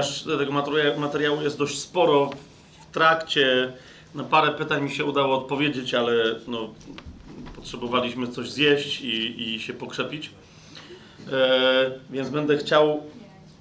ponieważ 0.00 0.22
tego 0.38 0.52
materiału 1.00 1.42
jest 1.42 1.58
dość 1.58 1.78
sporo 1.78 2.30
w 2.80 2.94
trakcie, 2.94 3.72
na 4.14 4.24
parę 4.24 4.50
pytań 4.50 4.82
mi 4.82 4.90
się 4.90 5.04
udało 5.04 5.38
odpowiedzieć, 5.38 5.94
ale 5.94 6.12
no, 6.46 6.70
potrzebowaliśmy 7.56 8.28
coś 8.28 8.50
zjeść 8.50 9.00
i, 9.00 9.42
i 9.42 9.60
się 9.60 9.72
pokrzepić. 9.72 10.30
E, 11.32 11.90
więc 12.10 12.28
będę 12.28 12.58
chciał 12.58 13.02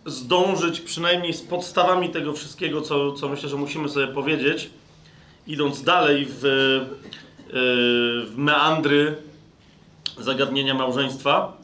zdążyć 0.05 0.81
przynajmniej 0.81 1.33
z 1.33 1.41
podstawami 1.41 2.09
tego 2.09 2.33
wszystkiego, 2.33 2.81
co, 2.81 3.13
co 3.13 3.29
myślę, 3.29 3.49
że 3.49 3.57
musimy 3.57 3.89
sobie 3.89 4.07
powiedzieć, 4.07 4.69
idąc 5.47 5.83
dalej 5.83 6.27
w, 6.29 6.45
e, 6.45 6.85
w 8.25 8.33
meandry 8.37 9.15
zagadnienia 10.17 10.73
małżeństwa. 10.73 11.57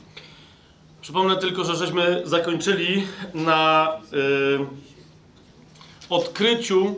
Przypomnę 1.05 1.35
tylko, 1.37 1.63
że 1.63 1.75
żeśmy 1.75 2.21
zakończyli 2.25 3.07
na 3.33 3.91
y, 4.13 4.65
odkryciu 6.09 6.95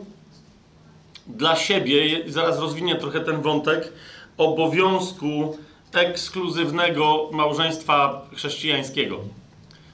dla 1.26 1.56
siebie, 1.56 2.24
zaraz 2.30 2.58
rozwinię 2.58 2.96
trochę 2.96 3.20
ten 3.20 3.42
wątek, 3.42 3.92
obowiązku 4.38 5.58
ekskluzywnego 5.92 7.28
małżeństwa 7.32 8.26
chrześcijańskiego. 8.34 9.18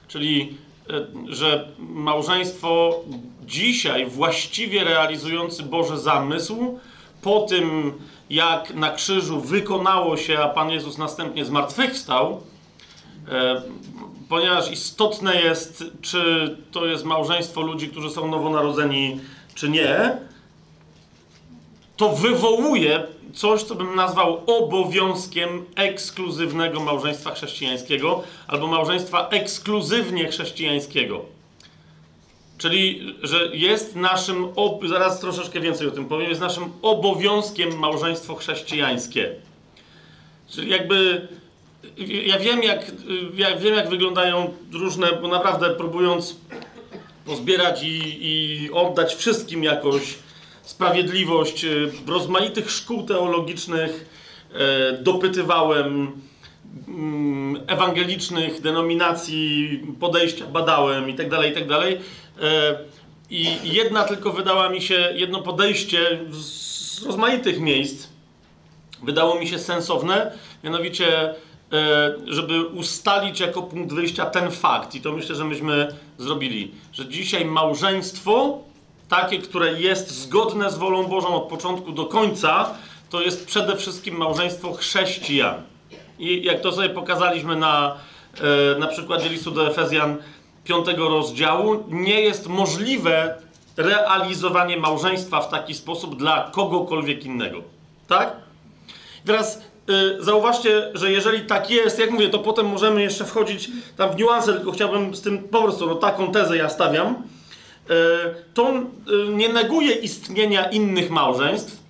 Czyli, 0.07 0.57
y, 0.89 1.35
że 1.35 1.67
małżeństwo 1.79 3.03
dzisiaj 3.45 4.05
właściwie 4.05 4.83
realizujący 4.83 5.63
Boży 5.63 5.97
zamysł, 5.97 6.79
po 7.21 7.41
tym 7.41 7.93
jak 8.29 8.73
na 8.73 8.91
krzyżu 8.91 9.41
wykonało 9.41 10.17
się, 10.17 10.39
a 10.39 10.49
Pan 10.49 10.69
Jezus 10.69 10.97
następnie 10.97 11.45
zmartwychwstał, 11.45 12.41
ponieważ 14.29 14.71
istotne 14.71 15.41
jest, 15.41 15.83
czy 16.01 16.55
to 16.71 16.85
jest 16.85 17.05
małżeństwo 17.05 17.61
ludzi, 17.61 17.89
którzy 17.89 18.09
są 18.09 18.27
nowonarodzeni, 18.27 19.19
czy 19.55 19.69
nie, 19.69 20.17
to 21.97 22.09
wywołuje 22.09 23.03
coś, 23.33 23.63
co 23.63 23.75
bym 23.75 23.95
nazwał 23.95 24.41
obowiązkiem 24.47 25.65
ekskluzywnego 25.75 26.79
małżeństwa 26.79 27.31
chrześcijańskiego 27.31 28.23
albo 28.47 28.67
małżeństwa 28.67 29.29
ekskluzywnie 29.29 30.27
chrześcijańskiego. 30.27 31.25
Czyli, 32.57 33.15
że 33.23 33.49
jest 33.53 33.95
naszym, 33.95 34.47
zaraz 34.89 35.19
troszeczkę 35.19 35.59
więcej 35.59 35.87
o 35.87 35.91
tym 35.91 36.05
powiem, 36.05 36.29
jest 36.29 36.41
naszym 36.41 36.63
obowiązkiem 36.81 37.79
małżeństwo 37.79 38.35
chrześcijańskie. 38.35 39.35
Czyli 40.49 40.71
jakby 40.71 41.27
ja 42.25 42.39
wiem, 42.39 42.63
jak, 42.63 42.91
ja 43.35 43.57
wiem, 43.57 43.75
jak 43.75 43.89
wyglądają 43.89 44.53
różne, 44.73 45.07
bo 45.21 45.27
naprawdę 45.27 45.69
próbując 45.69 46.35
pozbierać 47.25 47.83
i, 47.83 48.17
i 48.21 48.69
oddać 48.71 49.15
wszystkim 49.15 49.63
jakoś 49.63 50.15
sprawiedliwość, 50.61 51.65
e, 51.65 51.69
rozmaitych 52.07 52.71
szkół 52.71 53.03
teologicznych 53.03 54.09
e, 54.53 54.93
dopytywałem, 54.93 56.11
mm, 56.87 57.63
ewangelicznych 57.67 58.61
denominacji, 58.61 59.81
podejścia 59.99 60.47
badałem 60.47 61.09
itd., 61.09 61.37
tak 61.37 61.45
itd. 61.45 61.67
Tak 61.67 61.83
e, 62.41 62.79
I 63.29 63.47
jedna 63.63 64.03
tylko 64.03 64.31
wydała 64.31 64.69
mi 64.69 64.81
się, 64.81 65.13
jedno 65.15 65.41
podejście 65.41 66.19
z 66.31 67.03
rozmaitych 67.05 67.59
miejsc 67.59 68.07
wydało 69.03 69.39
mi 69.39 69.47
się 69.47 69.59
sensowne, 69.59 70.31
mianowicie 70.63 71.35
żeby 72.27 72.65
ustalić 72.65 73.39
jako 73.39 73.63
punkt 73.63 73.93
wyjścia 73.93 74.25
ten 74.25 74.51
fakt, 74.51 74.95
i 74.95 75.01
to 75.01 75.11
myślę, 75.11 75.35
że 75.35 75.45
myśmy 75.45 75.95
zrobili, 76.17 76.71
że 76.93 77.07
dzisiaj 77.07 77.45
małżeństwo, 77.45 78.59
takie, 79.09 79.39
które 79.39 79.81
jest 79.81 80.11
zgodne 80.11 80.71
z 80.71 80.77
wolą 80.77 81.03
Bożą 81.03 81.27
od 81.27 81.43
początku 81.43 81.91
do 81.91 82.05
końca, 82.05 82.73
to 83.09 83.21
jest 83.21 83.47
przede 83.47 83.75
wszystkim 83.75 84.17
małżeństwo 84.17 84.73
chrześcijan. 84.73 85.55
I 86.19 86.43
jak 86.43 86.61
to 86.61 86.71
sobie 86.71 86.89
pokazaliśmy 86.89 87.55
na, 87.55 87.95
e, 88.75 88.79
na 88.79 88.87
przykładzie 88.87 89.29
listu 89.29 89.51
do 89.51 89.67
Efezjan 89.67 90.17
5 90.63 90.87
rozdziału, 90.97 91.83
nie 91.87 92.21
jest 92.21 92.47
możliwe 92.47 93.35
realizowanie 93.77 94.77
małżeństwa 94.77 95.41
w 95.41 95.49
taki 95.49 95.73
sposób 95.73 96.15
dla 96.15 96.49
kogokolwiek 96.51 97.25
innego. 97.25 97.61
Tak? 98.07 98.35
Teraz 99.25 99.61
zauważcie, 100.19 100.91
że 100.93 101.11
jeżeli 101.11 101.41
tak 101.41 101.69
jest, 101.69 101.99
jak 101.99 102.11
mówię, 102.11 102.29
to 102.29 102.39
potem 102.39 102.67
możemy 102.67 103.01
jeszcze 103.01 103.25
wchodzić 103.25 103.69
tam 103.97 104.11
w 104.11 104.15
niuanse, 104.15 104.53
tylko 104.53 104.71
chciałbym 104.71 105.15
z 105.15 105.21
tym 105.21 105.43
po 105.43 105.61
prostu, 105.61 105.87
no 105.87 105.95
taką 105.95 106.31
tezę 106.31 106.57
ja 106.57 106.69
stawiam. 106.69 107.15
Y, 107.15 107.93
to 108.53 108.73
y, 108.73 109.33
nie 109.33 109.49
neguje 109.49 109.91
istnienia 109.91 110.69
innych 110.69 111.09
małżeństw, 111.09 111.85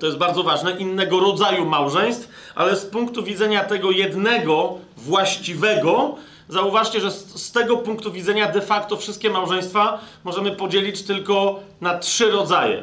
to 0.00 0.06
jest 0.06 0.18
bardzo 0.18 0.42
ważne, 0.42 0.70
innego 0.70 1.20
rodzaju 1.20 1.66
małżeństw, 1.66 2.28
ale 2.54 2.76
z 2.76 2.86
punktu 2.86 3.22
widzenia 3.22 3.64
tego 3.64 3.90
jednego, 3.90 4.78
właściwego, 4.96 6.14
zauważcie, 6.48 7.00
że 7.00 7.10
z 7.10 7.52
tego 7.52 7.76
punktu 7.76 8.12
widzenia 8.12 8.52
de 8.52 8.60
facto 8.60 8.96
wszystkie 8.96 9.30
małżeństwa 9.30 10.00
możemy 10.24 10.52
podzielić 10.52 11.02
tylko 11.02 11.60
na 11.80 11.98
trzy 11.98 12.30
rodzaje. 12.30 12.82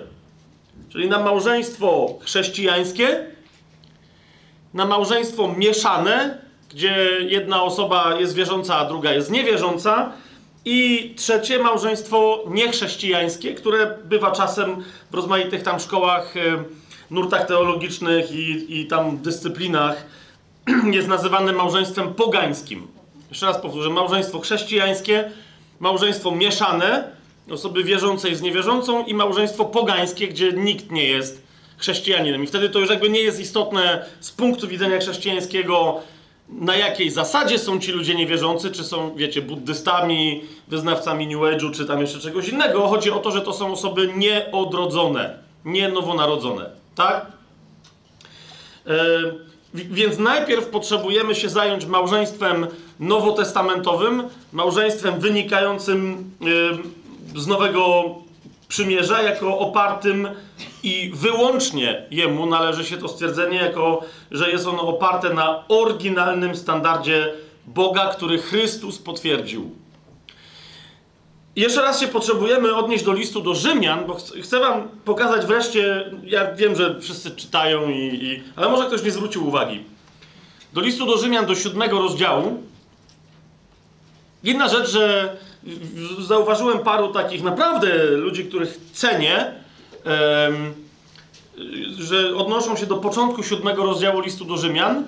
Czyli 0.90 1.10
na 1.10 1.20
małżeństwo 1.20 2.18
chrześcijańskie, 2.22 3.33
na 4.74 4.86
małżeństwo 4.86 5.54
mieszane, 5.58 6.38
gdzie 6.70 7.08
jedna 7.20 7.64
osoba 7.64 8.16
jest 8.20 8.36
wierząca, 8.36 8.76
a 8.78 8.86
druga 8.86 9.14
jest 9.14 9.32
niewierząca. 9.32 10.12
I 10.66 11.14
trzecie 11.18 11.60
małżeństwo 11.60 12.44
niechrześcijańskie, 12.48 13.54
które 13.54 13.98
bywa 14.04 14.32
czasem 14.32 14.84
w 15.12 15.14
rozmaitych 15.14 15.64
tam 15.64 15.80
szkołach, 15.80 16.38
e, 16.38 16.64
nurtach 17.12 17.48
teologicznych 17.48 18.32
i, 18.32 18.80
i 18.80 18.88
tam 18.88 19.18
dyscyplinach, 19.18 20.06
jest 20.92 21.08
nazywane 21.08 21.54
małżeństwem 21.54 22.14
pogańskim. 22.14 22.88
Jeszcze 23.30 23.46
raz 23.46 23.58
powtórzę, 23.58 23.90
małżeństwo 23.90 24.40
chrześcijańskie, 24.40 25.32
małżeństwo 25.80 26.32
mieszane, 26.32 27.04
osoby 27.52 27.84
wierzącej 27.84 28.36
z 28.36 28.42
niewierzącą 28.42 29.06
i 29.06 29.14
małżeństwo 29.14 29.66
pogańskie, 29.66 30.28
gdzie 30.28 30.52
nikt 30.52 30.92
nie 30.92 31.06
jest 31.06 31.43
chrześcijaninem. 31.84 32.44
I 32.44 32.48
wtedy 32.48 32.70
to 32.70 32.80
już 32.80 32.90
jakby 32.90 33.10
nie 33.10 33.22
jest 33.22 33.40
istotne 33.40 34.06
z 34.20 34.32
punktu 34.32 34.68
widzenia 34.68 35.00
chrześcijańskiego, 35.00 36.00
na 36.50 36.76
jakiej 36.76 37.12
zasadzie 37.12 37.60
są 37.60 37.80
ci 37.80 37.92
ludzie 37.92 38.16
niewierzący, 38.16 38.72
czy 38.72 38.84
są, 38.84 39.16
wiecie, 39.16 39.42
buddystami, 39.42 40.44
wyznawcami 40.68 41.28
New 41.28 41.38
Age'u, 41.38 41.72
czy 41.76 41.86
tam 41.86 42.02
jeszcze 42.02 42.20
czegoś 42.20 42.50
innego. 42.50 42.88
Chodzi 42.88 43.12
o 43.12 43.20
to, 43.20 43.32
że 43.32 43.42
to 43.42 43.54
są 43.54 43.72
osoby 43.72 44.14
nieodrodzone, 44.16 45.38
nie 45.66 45.90
nowonarodzone. 45.90 46.70
Tak? 46.96 47.26
E, 48.88 48.94
więc 49.74 50.18
najpierw 50.18 50.66
potrzebujemy 50.66 51.36
się 51.36 51.50
zająć 51.50 51.86
małżeństwem 51.86 52.68
nowotestamentowym, 53.00 54.24
małżeństwem 54.54 55.20
wynikającym 55.20 56.32
e, 57.36 57.40
z 57.40 57.48
Nowego 57.48 58.06
Przymierza, 58.68 59.22
jako 59.22 59.60
opartym 59.60 60.28
i 60.84 61.12
wyłącznie 61.14 62.06
jemu 62.12 62.46
należy 62.46 62.86
się 62.86 62.98
to 62.98 63.08
stwierdzenie, 63.08 63.58
jako 63.58 64.02
że 64.32 64.52
jest 64.52 64.68
ono 64.68 64.82
oparte 64.82 65.34
na 65.34 65.64
oryginalnym 65.68 66.56
standardzie 66.56 67.34
Boga, 67.68 68.08
który 68.08 68.38
Chrystus 68.38 69.00
potwierdził. 69.00 69.72
Jeszcze 71.56 71.82
raz 71.82 72.00
się 72.00 72.08
potrzebujemy 72.08 72.76
odnieść 72.76 73.04
do 73.04 73.14
listu 73.14 73.42
do 73.42 73.56
Rzymian, 73.56 74.06
bo 74.06 74.18
chcę 74.44 74.60
wam 74.60 74.90
pokazać 75.06 75.46
wreszcie, 75.46 76.12
ja 76.24 76.54
wiem, 76.54 76.76
że 76.76 77.00
wszyscy 77.02 77.32
czytają, 77.32 77.90
i, 77.90 77.96
i, 77.98 78.44
ale 78.56 78.70
może 78.70 78.86
ktoś 78.86 79.04
nie 79.04 79.12
zwrócił 79.12 79.48
uwagi. 79.48 79.84
Do 80.74 80.82
listu 80.82 81.06
do 81.06 81.18
Rzymian, 81.18 81.46
do 81.46 81.56
siódmego 81.56 82.00
rozdziału. 82.00 82.64
Jedna 84.44 84.68
rzecz, 84.68 84.90
że 84.90 85.38
zauważyłem 86.20 86.80
paru 86.80 87.14
takich 87.14 87.44
naprawdę 87.44 88.08
ludzi, 88.08 88.46
których 88.46 88.80
cenię, 88.94 89.54
że 92.00 92.36
odnoszą 92.36 92.76
się 92.76 92.86
do 92.86 92.98
początku 92.98 93.44
siódmego 93.44 93.84
rozdziału 93.84 94.20
listu 94.20 94.46
do 94.46 94.58
Rzymian 94.58 95.04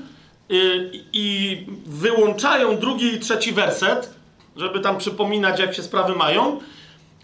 y, 0.51 0.91
i 1.13 1.57
wyłączają 1.85 2.77
drugi 2.77 3.13
i 3.13 3.19
trzeci 3.19 3.51
werset, 3.51 4.13
żeby 4.57 4.79
tam 4.79 4.97
przypominać, 4.97 5.59
jak 5.59 5.73
się 5.73 5.83
sprawy 5.83 6.15
mają, 6.15 6.59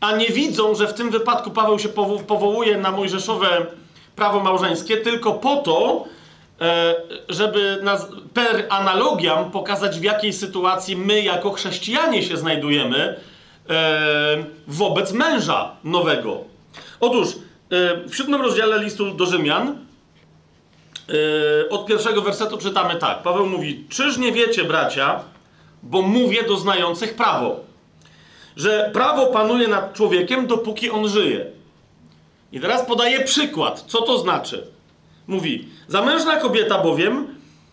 a 0.02 0.16
nie 0.16 0.28
widzą, 0.28 0.76
że 0.76 0.88
w 0.88 0.94
tym 0.94 1.10
wypadku 1.10 1.52
Paweł 1.52 1.80
się 1.80 1.90
powołuje 2.28 2.78
na 2.78 2.92
mojżeszowe 2.92 3.66
prawo 4.16 4.40
małżeńskie 4.40 4.98
tylko 4.98 5.34
po 5.34 5.56
to, 5.56 6.06
e, 6.62 6.96
żeby 7.30 7.84
per 8.34 8.66
analogiam 8.70 9.52
pokazać, 9.52 10.00
w 10.00 10.04
jakiej 10.04 10.34
sytuacji 10.34 10.96
my 10.96 11.22
jako 11.22 11.52
chrześcijanie 11.52 12.24
się 12.24 12.38
znajdujemy 12.38 13.20
e, 13.70 14.44
wobec 14.68 15.14
męża 15.14 15.76
nowego. 15.84 16.44
Otóż 17.00 17.36
E, 17.72 18.08
w 18.08 18.16
siódmym 18.16 18.42
rozdziale 18.42 18.84
listu 18.84 19.14
do 19.14 19.26
Rzymian 19.26 19.78
od 21.70 21.86
pierwszego 21.86 22.22
wersetu 22.22 22.58
czytamy 22.58 22.96
tak. 22.96 23.24
Paweł 23.24 23.46
mówi, 23.46 23.86
czyż 23.90 24.18
nie 24.18 24.32
wiecie, 24.32 24.64
bracia, 24.64 25.24
bo 25.84 26.02
mówię 26.02 26.44
do 26.44 26.58
znających 26.58 27.16
prawo. 27.16 27.60
Że 28.56 28.90
prawo 28.94 29.28
panuje 29.28 29.68
nad 29.68 29.94
człowiekiem, 29.94 30.48
dopóki 30.48 30.90
on 30.90 31.08
żyje. 31.08 31.46
I 32.52 32.60
teraz 32.60 32.86
podaję 32.86 33.22
przykład. 33.22 33.84
Co 33.88 34.02
to 34.02 34.18
znaczy? 34.18 34.68
Mówi, 35.32 35.68
zamężna 35.88 36.36
kobieta 36.36 36.78
bowiem, 36.78 37.28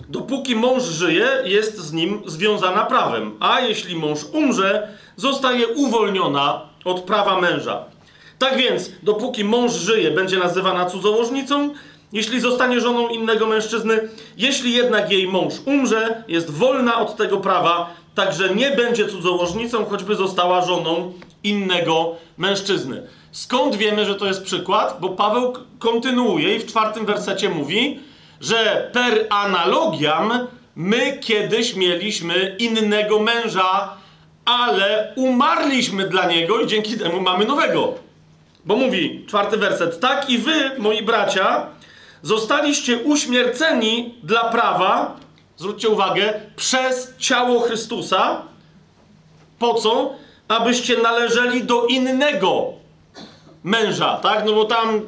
dopóki 0.09 0.57
mąż 0.57 0.83
żyje, 0.83 1.29
jest 1.45 1.79
z 1.79 1.93
nim 1.93 2.23
związana 2.27 2.87
prawem, 2.87 3.33
a 3.41 3.61
jeśli 3.61 3.97
mąż 3.97 4.19
umrze, 4.33 4.89
zostaje 5.17 5.69
uwolniona 5.69 6.61
od 6.85 7.01
prawa 7.01 7.41
męża. 7.41 7.85
Tak 8.39 8.57
więc, 8.57 8.91
dopóki 9.03 9.45
mąż 9.45 9.73
żyje, 9.73 10.11
będzie 10.11 10.39
nazywana 10.39 10.87
cudzołożnicą, 10.87 11.75
jeśli 12.13 12.41
zostanie 12.41 12.81
żoną 12.81 13.09
innego 13.09 13.47
mężczyzny, 13.47 14.09
jeśli 14.37 14.73
jednak 14.73 15.11
jej 15.11 15.29
mąż 15.29 15.55
umrze, 15.65 16.25
jest 16.29 16.51
wolna 16.51 17.01
od 17.01 17.17
tego 17.17 17.37
prawa, 17.37 17.91
także 18.15 18.55
nie 18.55 18.71
będzie 18.71 19.09
cudzołożnicą, 19.09 19.85
choćby 19.85 20.15
została 20.15 20.67
żoną 20.67 21.13
innego 21.45 22.17
mężczyzny. 22.37 23.07
Skąd 23.39 23.77
wiemy, 23.77 24.05
że 24.05 24.15
to 24.15 24.27
jest 24.27 24.45
przykład? 24.45 24.97
Bo 25.01 25.09
Paweł 25.09 25.53
kontynuuje 25.79 26.57
i 26.57 26.59
w 26.59 26.67
czwartym 26.67 27.07
wersecie 27.07 27.49
mówi, 27.49 28.01
że 28.41 28.91
per 28.93 29.27
analogiam 29.31 30.47
my 30.77 31.19
kiedyś 31.19 31.75
mieliśmy 31.75 32.57
innego 32.59 33.19
męża, 33.19 33.95
ale 34.45 35.13
umarliśmy 35.17 36.09
dla 36.09 36.27
niego 36.27 36.61
i 36.61 36.67
dzięki 36.67 36.99
temu 36.99 37.21
mamy 37.21 37.45
nowego. 37.45 37.95
Bo 38.65 38.77
mówi, 38.77 39.25
czwarty 39.29 39.57
werset, 39.57 40.01
tak 40.01 40.31
i 40.31 40.39
wy, 40.39 40.71
moi 40.79 41.03
bracia, 41.03 41.67
zostaliście 42.23 42.99
uśmierceni 42.99 44.15
dla 44.23 44.45
prawa, 44.45 45.17
zwróćcie 45.57 45.89
uwagę, 45.89 46.41
przez 46.57 47.15
ciało 47.19 47.61
Chrystusa. 47.61 48.43
Po 49.59 49.75
co? 49.75 50.15
Abyście 50.49 50.97
należeli 50.97 51.65
do 51.65 51.87
innego 51.87 52.79
męża, 53.69 54.17
tak? 54.17 54.45
No 54.45 54.53
bo 54.53 54.65
tam 54.65 55.01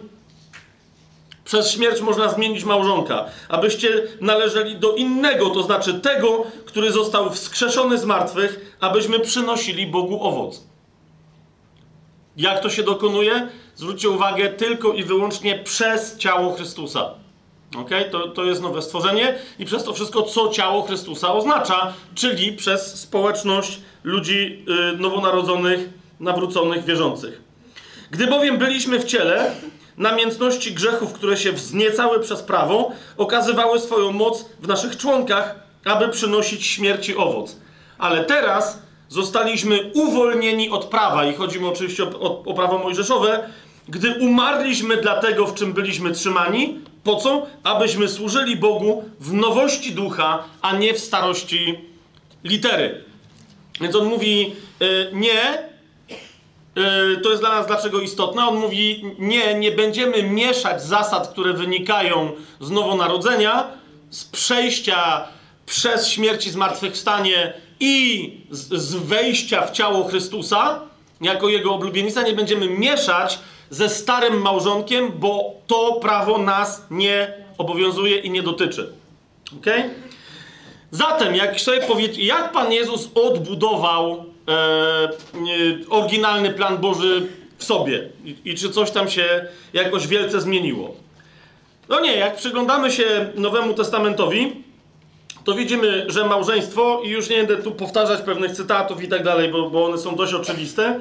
przez 1.44 1.70
śmierć 1.70 2.00
można 2.00 2.28
zmienić 2.28 2.64
małżonka. 2.64 3.24
Abyście 3.48 3.88
należeli 4.20 4.76
do 4.76 4.94
innego, 4.94 5.50
to 5.50 5.62
znaczy 5.62 5.94
tego, 5.94 6.44
który 6.64 6.92
został 6.92 7.30
wskrzeszony 7.30 7.98
z 7.98 8.04
martwych, 8.04 8.76
abyśmy 8.80 9.20
przynosili 9.20 9.86
Bogu 9.86 10.24
owoc. 10.24 10.64
Jak 12.36 12.60
to 12.60 12.70
się 12.70 12.82
dokonuje? 12.82 13.48
Zwróćcie 13.74 14.10
uwagę, 14.10 14.48
tylko 14.48 14.92
i 14.92 15.04
wyłącznie 15.04 15.58
przez 15.58 16.16
ciało 16.16 16.54
Chrystusa. 16.54 17.10
Ok? 17.78 17.90
To, 18.10 18.28
to 18.28 18.44
jest 18.44 18.62
nowe 18.62 18.82
stworzenie 18.82 19.38
i 19.58 19.64
przez 19.64 19.84
to 19.84 19.92
wszystko, 19.92 20.22
co 20.22 20.48
ciało 20.48 20.82
Chrystusa 20.82 21.32
oznacza, 21.32 21.92
czyli 22.14 22.52
przez 22.52 23.00
społeczność 23.00 23.80
ludzi 24.04 24.64
yy, 24.66 24.96
nowonarodzonych, 24.98 25.88
nawróconych, 26.20 26.84
wierzących. 26.84 27.49
Gdy 28.10 28.26
bowiem 28.26 28.58
byliśmy 28.58 28.98
w 28.98 29.04
ciele, 29.04 29.50
namiętności 29.96 30.72
grzechów, 30.72 31.12
które 31.12 31.36
się 31.36 31.52
wzniecały 31.52 32.20
przez 32.20 32.42
prawo, 32.42 32.92
okazywały 33.16 33.80
swoją 33.80 34.12
moc 34.12 34.44
w 34.60 34.68
naszych 34.68 34.96
członkach, 34.96 35.54
aby 35.84 36.08
przynosić 36.08 36.66
śmierci 36.66 37.16
owoc. 37.16 37.56
Ale 37.98 38.24
teraz 38.24 38.82
zostaliśmy 39.08 39.90
uwolnieni 39.94 40.70
od 40.70 40.84
prawa, 40.84 41.24
i 41.24 41.34
chodzi 41.34 41.60
mi 41.60 41.66
oczywiście 41.66 42.04
o, 42.04 42.20
o, 42.20 42.42
o 42.44 42.54
prawo 42.54 42.78
mojżeszowe, 42.78 43.48
gdy 43.88 44.14
umarliśmy 44.14 44.96
dla 44.96 45.20
tego, 45.20 45.46
w 45.46 45.54
czym 45.54 45.72
byliśmy 45.72 46.12
trzymani. 46.12 46.78
Po 47.04 47.16
co? 47.16 47.46
Abyśmy 47.64 48.08
służyli 48.08 48.56
Bogu 48.56 49.04
w 49.20 49.32
nowości 49.32 49.92
ducha, 49.92 50.44
a 50.62 50.76
nie 50.76 50.94
w 50.94 50.98
starości 50.98 51.78
litery. 52.44 53.04
Więc 53.80 53.96
on 53.96 54.08
mówi, 54.08 54.52
yy, 54.80 55.10
nie, 55.12 55.69
to 57.22 57.30
jest 57.30 57.42
dla 57.42 57.50
nas 57.50 57.66
dlaczego 57.66 58.00
istotne. 58.00 58.48
On 58.48 58.56
mówi, 58.56 59.04
nie, 59.18 59.54
nie 59.54 59.72
będziemy 59.72 60.22
mieszać 60.22 60.82
zasad, 60.82 61.28
które 61.28 61.52
wynikają 61.52 62.32
z 62.60 62.70
nowonarodzenia, 62.70 63.66
z 64.10 64.24
przejścia 64.24 65.28
przez 65.66 66.08
śmierć 66.08 66.46
i 66.46 66.50
zmartwychwstanie 66.50 67.52
i 67.80 68.32
z, 68.50 68.82
z 68.82 68.94
wejścia 68.94 69.66
w 69.66 69.70
ciało 69.70 70.04
Chrystusa, 70.04 70.80
jako 71.20 71.48
jego 71.48 71.74
oblubienica, 71.74 72.22
nie 72.22 72.32
będziemy 72.32 72.68
mieszać 72.68 73.38
ze 73.70 73.88
starym 73.88 74.40
małżonkiem, 74.42 75.12
bo 75.14 75.54
to 75.66 75.92
prawo 75.92 76.38
nas 76.38 76.86
nie 76.90 77.34
obowiązuje 77.58 78.16
i 78.16 78.30
nie 78.30 78.42
dotyczy. 78.42 78.92
Ok? 79.56 79.66
Zatem, 80.90 81.34
jak 81.34 81.60
sobie 81.60 81.80
powiedzieć, 81.80 82.18
jak 82.18 82.52
Pan 82.52 82.72
Jezus 82.72 83.10
odbudował 83.14 84.24
oryginalny 85.90 86.50
plan 86.50 86.78
Boży 86.78 87.26
w 87.58 87.64
sobie 87.64 88.08
I, 88.24 88.36
i 88.44 88.54
czy 88.54 88.70
coś 88.70 88.90
tam 88.90 89.10
się 89.10 89.46
jakoś 89.72 90.06
wielce 90.06 90.40
zmieniło? 90.40 90.94
No 91.88 92.00
nie, 92.00 92.16
jak 92.16 92.36
przyglądamy 92.36 92.90
się 92.90 93.32
Nowemu 93.34 93.74
Testamentowi, 93.74 94.52
to 95.44 95.54
widzimy, 95.54 96.06
że 96.08 96.26
małżeństwo, 96.26 97.00
i 97.04 97.08
już 97.08 97.28
nie 97.28 97.36
będę 97.36 97.56
tu 97.56 97.72
powtarzać 97.72 98.20
pewnych 98.20 98.52
cytatów 98.52 99.02
i 99.02 99.08
tak 99.08 99.24
dalej, 99.24 99.48
bo, 99.48 99.70
bo 99.70 99.84
one 99.84 99.98
są 99.98 100.16
dość 100.16 100.34
oczywiste. 100.34 101.00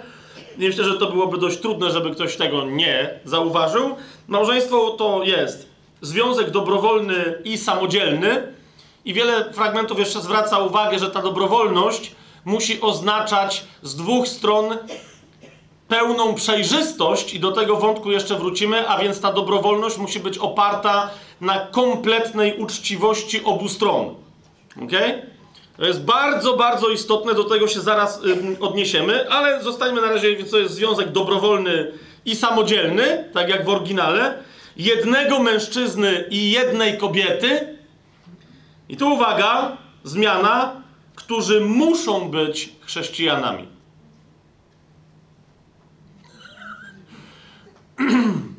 Myślę, 0.58 0.84
że 0.84 0.98
to 0.98 1.12
byłoby 1.12 1.38
dość 1.38 1.58
trudne, 1.60 1.92
żeby 1.92 2.12
ktoś 2.12 2.36
tego 2.36 2.66
nie 2.66 3.10
zauważył. 3.26 3.96
Małżeństwo 4.28 4.90
to 4.90 5.24
jest 5.24 5.70
związek 6.02 6.52
dobrowolny 6.52 7.42
i 7.44 7.58
samodzielny, 7.58 8.54
i 9.06 9.14
wiele 9.14 9.54
fragmentów 9.54 10.00
jeszcze 10.00 10.22
zwraca 10.22 10.60
uwagę, 10.60 11.00
że 11.00 11.10
ta 11.10 11.22
dobrowolność 11.22 12.12
musi 12.46 12.82
oznaczać 12.82 13.64
z 13.84 13.96
dwóch 13.96 14.28
stron 14.28 14.78
pełną 15.88 16.36
przejrzystość, 16.36 17.34
i 17.34 17.40
do 17.40 17.52
tego 17.52 17.76
wątku 17.76 18.12
jeszcze 18.12 18.36
wrócimy, 18.36 18.90
a 18.90 19.00
więc 19.00 19.22
ta 19.22 19.34
dobrowolność 19.34 19.98
musi 19.98 20.20
być 20.20 20.38
oparta 20.38 21.10
na 21.42 21.60
kompletnej 21.60 22.58
uczciwości 22.58 23.44
obu 23.44 23.70
stron. 23.70 24.16
Ok? 24.84 24.92
To 25.78 25.86
jest 25.86 26.04
bardzo, 26.04 26.58
bardzo 26.58 26.90
istotne, 26.90 27.34
do 27.34 27.44
tego 27.44 27.68
się 27.68 27.82
zaraz 27.82 28.22
odniesiemy, 28.60 29.30
ale 29.30 29.64
zostańmy 29.64 30.02
na 30.02 30.08
razie, 30.08 30.46
co 30.46 30.58
jest 30.58 30.74
związek 30.74 31.12
dobrowolny 31.12 31.92
i 32.26 32.36
samodzielny, 32.36 33.30
tak 33.34 33.50
jak 33.50 33.66
w 33.66 33.70
oryginale, 33.70 34.44
jednego 34.78 35.40
mężczyzny 35.40 36.26
i 36.30 36.52
jednej 36.52 36.98
kobiety. 36.98 37.78
I 38.90 38.98
tu 38.98 39.14
uwaga, 39.14 39.78
zmiana, 40.04 40.79
którzy 41.20 41.62
muszą 41.62 42.30
być 42.30 42.70
chrześcijanami. 42.82 43.68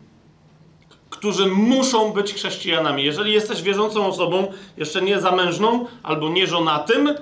którzy 1.11 1.47
muszą 1.47 2.13
być 2.13 2.35
chrześcijanami. 2.35 3.05
Jeżeli 3.05 3.33
jesteś 3.33 3.63
wierzącą 3.63 4.07
osobą, 4.07 4.53
jeszcze 4.77 5.03
nie 5.03 5.21
zamężną 5.21 5.87
albo 6.03 6.29
nie 6.29 6.47
żonatym, 6.47 7.15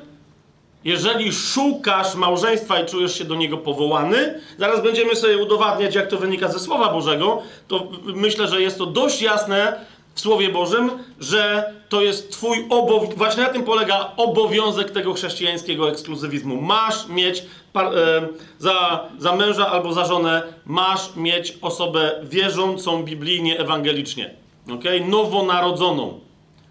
jeżeli 0.85 1.33
szukasz 1.33 2.15
małżeństwa 2.15 2.81
i 2.81 2.87
czujesz 2.87 3.19
się 3.19 3.25
do 3.25 3.35
niego 3.35 3.59
powołany, 3.59 4.41
zaraz 4.59 4.83
będziemy 4.83 5.17
sobie 5.17 5.39
udowadniać, 5.39 5.95
jak 5.95 6.11
to 6.11 6.17
wynika 6.17 6.49
ze 6.49 6.59
Słowa 6.59 6.93
Bożego, 6.93 7.43
to 7.69 7.89
myślę, 8.05 8.49
że 8.49 8.63
jest 8.63 8.79
to 8.79 8.87
dość 8.87 9.23
jasne 9.23 9.85
w 10.19 10.21
Słowie 10.21 10.49
Bożym, 10.49 10.91
że 11.21 11.73
to 11.89 12.03
jest 12.03 12.33
Twój 12.33 12.67
obowiązek, 12.71 13.19
właśnie 13.19 13.43
na 13.43 13.49
tym 13.49 13.65
polega 13.65 14.13
obowiązek 14.17 14.91
tego 14.91 15.15
chrześcijańskiego 15.15 15.91
ekskluzywizmu. 15.91 16.61
Masz 16.61 17.09
mieć 17.09 17.43
e, 17.77 18.29
za, 18.59 19.05
za 19.19 19.37
męża 19.37 19.71
albo 19.71 19.93
za 19.93 20.05
żonę, 20.05 20.43
masz 20.67 21.17
mieć 21.17 21.59
osobę 21.63 22.21
wierzącą 22.23 23.03
biblijnie, 23.03 23.59
ewangelicznie. 23.59 24.35
Okay? 24.75 25.01
Nowonarodzoną. 25.01 26.21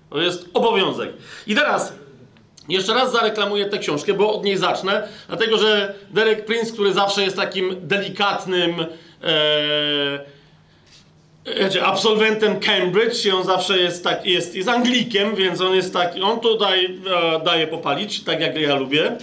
To 0.09 0.21
jest 0.21 0.49
obowiązek. 0.53 1.13
I 1.47 1.55
teraz 1.55 1.93
jeszcze 2.69 2.93
raz 2.93 3.11
zareklamuję 3.11 3.65
tę 3.65 3.77
książkę, 3.77 4.13
bo 4.13 4.33
od 4.33 4.43
niej 4.43 4.57
zacznę, 4.57 5.07
dlatego 5.27 5.57
że 5.57 5.95
Derek 6.11 6.45
Prince, 6.45 6.71
który 6.71 6.93
zawsze 6.93 7.23
jest 7.23 7.35
takim 7.35 7.75
delikatnym. 7.81 8.85
E, 9.23 10.36
Wiecie, 11.55 11.85
absolwentem 11.85 12.59
Cambridge 12.59 13.25
i 13.25 13.31
on 13.31 13.43
zawsze 13.43 13.77
jest 13.77 14.03
tak, 14.03 14.25
jest, 14.25 14.55
jest 14.55 14.69
Anglikiem, 14.69 15.35
więc 15.35 15.61
on 15.61 15.75
jest 15.75 15.93
taki, 15.93 16.21
on 16.21 16.39
tutaj 16.39 16.85
e, 16.85 17.39
daje 17.43 17.67
popalić, 17.67 18.23
tak 18.23 18.41
jak 18.41 18.61
ja 18.61 18.75
lubię. 18.75 19.17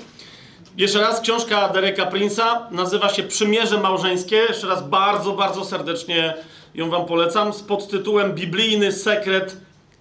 Jeszcze 0.76 1.00
raz, 1.00 1.21
książka 1.21 1.69
Dereka 1.69 2.11
Prince'a 2.11 2.71
nazywa 2.71 3.09
się 3.09 3.23
Przymierze 3.23 3.78
Małżeńskie. 3.78 4.37
Jeszcze 4.37 4.66
raz 4.66 4.88
bardzo, 4.88 5.33
bardzo 5.33 5.64
serdecznie 5.64 6.35
ją 6.75 6.90
wam 6.90 7.07
polecam 7.07 7.52
z 7.52 7.62
podtytułem 7.62 8.33
Biblijny 8.33 8.93
sekret 8.93 9.57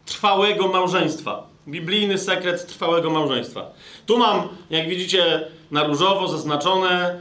trwałego 0.05 0.67
małżeństwa. 0.67 1.43
Biblijny 1.67 2.17
sekret 2.17 2.67
trwałego 2.67 3.09
małżeństwa. 3.09 3.71
Tu 4.05 4.17
mam, 4.17 4.47
jak 4.69 4.89
widzicie, 4.89 5.47
na 5.71 5.83
różowo 5.83 6.27
zaznaczone 6.27 7.19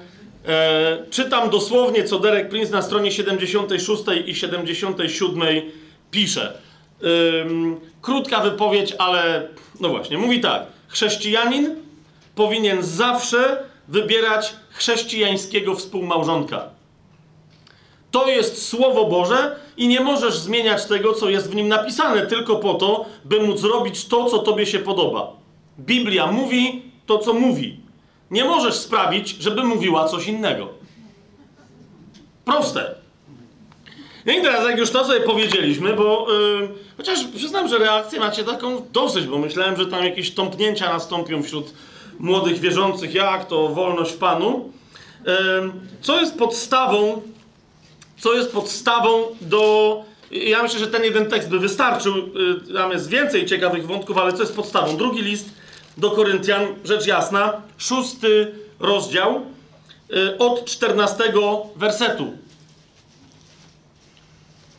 E, 0.49 1.05
czytam 1.11 1.51
dosłownie, 1.51 2.05
co 2.05 2.19
Derek 2.19 2.49
Prince 2.49 2.71
na 2.71 2.83
stronie 2.83 3.13
76 3.13 4.03
i 4.27 4.35
77 4.35 5.43
pisze. 6.11 6.59
Ym, 7.43 7.81
krótka 8.03 8.41
wypowiedź, 8.41 8.95
ale 8.99 9.49
no 9.81 9.89
właśnie, 9.89 10.19
mówi 10.19 10.41
tak. 10.41 10.63
Chrześcijanin 10.89 11.75
powinien 12.35 12.83
zawsze 12.83 13.63
wybierać 13.89 14.55
chrześcijańskiego 14.71 15.75
współmałżonka. 15.75 16.69
To 18.11 18.29
jest 18.29 18.69
Słowo 18.69 19.05
Boże 19.05 19.57
i 19.77 19.89
nie 19.89 20.01
możesz 20.01 20.39
zmieniać 20.39 20.85
tego, 20.85 21.13
co 21.13 21.31
jest 21.31 21.51
w 21.51 21.55
nim 21.55 21.69
napisane, 21.69 22.27
tylko 22.27 22.57
po 22.57 22.75
to, 22.75 23.07
by 23.25 23.41
móc 23.41 23.61
zrobić 23.61 24.05
to, 24.05 24.31
co 24.31 24.39
tobie 24.39 24.67
się 24.67 24.79
podoba. 24.79 25.33
Biblia 25.79 26.27
mówi 26.27 26.83
to, 27.07 27.19
co 27.19 27.35
mówi. 27.35 27.82
Nie 28.33 28.45
możesz 28.45 28.75
sprawić, 28.75 29.29
żeby 29.29 29.65
mówiła 29.65 30.09
coś 30.09 30.27
innego. 30.27 30.69
Proste. 32.45 32.95
No 34.27 34.33
i 34.33 34.43
teraz, 34.43 34.69
jak 34.69 34.79
już 34.79 34.91
to 34.91 35.05
sobie 35.05 35.21
powiedzieliśmy, 35.21 35.93
bo 35.93 36.27
yy, 36.61 36.69
chociaż 36.97 37.25
przyznam, 37.37 37.69
że 37.69 37.79
reakcję 37.79 38.21
macie 38.21 38.45
taką 38.45 38.87
dosyć, 38.93 39.27
bo 39.27 39.39
myślałem, 39.39 39.77
że 39.77 39.87
tam 39.87 40.05
jakieś 40.05 40.35
tąpnięcia 40.35 40.93
nastąpią 40.93 41.43
wśród 41.43 41.75
młodych 42.19 42.61
wierzących, 42.61 43.15
jak 43.15 43.49
to 43.49 43.69
wolność 43.69 44.12
w 44.12 44.17
Panu. 44.17 44.73
Yy, 45.27 45.33
co 46.03 46.21
jest 46.21 46.39
podstawą, 46.39 47.23
co 48.19 48.35
jest 48.35 48.53
podstawą 48.53 49.25
do. 49.41 50.05
Ja 50.31 50.62
myślę, 50.62 50.79
że 50.79 50.87
ten 50.87 51.05
jeden 51.05 51.27
tekst 51.27 51.49
by 51.49 51.59
wystarczył. 51.59 52.15
Yy, 52.17 52.75
tam 52.75 52.91
jest 52.91 53.09
więcej 53.09 53.47
ciekawych 53.47 53.87
wątków, 53.87 54.19
ale 54.19 54.33
co 54.33 54.43
jest 54.43 54.57
podstawą? 54.57 54.97
Drugi 54.97 55.23
list 55.23 55.62
do 55.97 56.11
Koryntian, 56.11 56.67
rzecz 56.85 57.07
jasna, 57.07 57.63
szósty 57.79 58.55
rozdział, 58.81 59.41
yy, 60.11 60.39
od 60.39 60.65
czternastego 60.65 61.67
wersetu. 61.77 62.33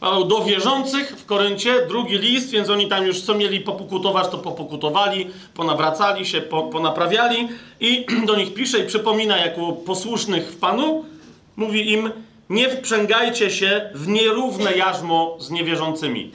Paweł 0.04 0.26
do 0.26 0.44
wierzących 0.44 1.10
w 1.10 1.26
Koryncie, 1.26 1.88
drugi 1.88 2.18
list, 2.18 2.50
więc 2.50 2.70
oni 2.70 2.88
tam 2.88 3.06
już 3.06 3.22
co 3.22 3.36
mieli 3.36 3.60
popukutować, 3.60 4.28
to 4.28 4.38
popokutowali, 4.38 5.30
ponawracali 5.54 6.26
się, 6.26 6.42
po, 6.42 6.64
ponaprawiali 6.64 7.48
i 7.80 8.06
do 8.28 8.36
nich 8.36 8.54
pisze 8.54 8.80
i 8.80 8.88
przypomina 8.88 9.38
jako 9.38 9.72
posłusznych 9.72 10.52
w 10.52 10.58
Panu, 10.58 11.06
mówi 11.56 11.92
im, 11.92 12.12
nie 12.50 12.70
wprzęgajcie 12.70 13.52
się 13.52 13.90
w 13.94 14.08
nierówne 14.08 14.74
jarzmo 14.74 15.38
z 15.40 15.50
niewierzącymi. 15.50 16.32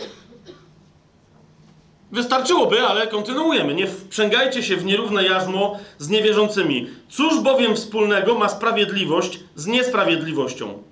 Wystarczyłoby, 2.12 2.80
ale 2.80 3.06
kontynuujemy. 3.06 3.74
Nie 3.74 3.86
wprzęgajcie 3.86 4.62
się 4.62 4.76
w 4.76 4.84
nierówne 4.84 5.24
jarzmo 5.24 5.78
z 5.98 6.08
niewierzącymi. 6.08 6.86
Cóż 7.08 7.40
bowiem 7.40 7.76
wspólnego 7.76 8.34
ma 8.34 8.48
sprawiedliwość 8.48 9.40
z 9.56 9.66
niesprawiedliwością? 9.66 10.82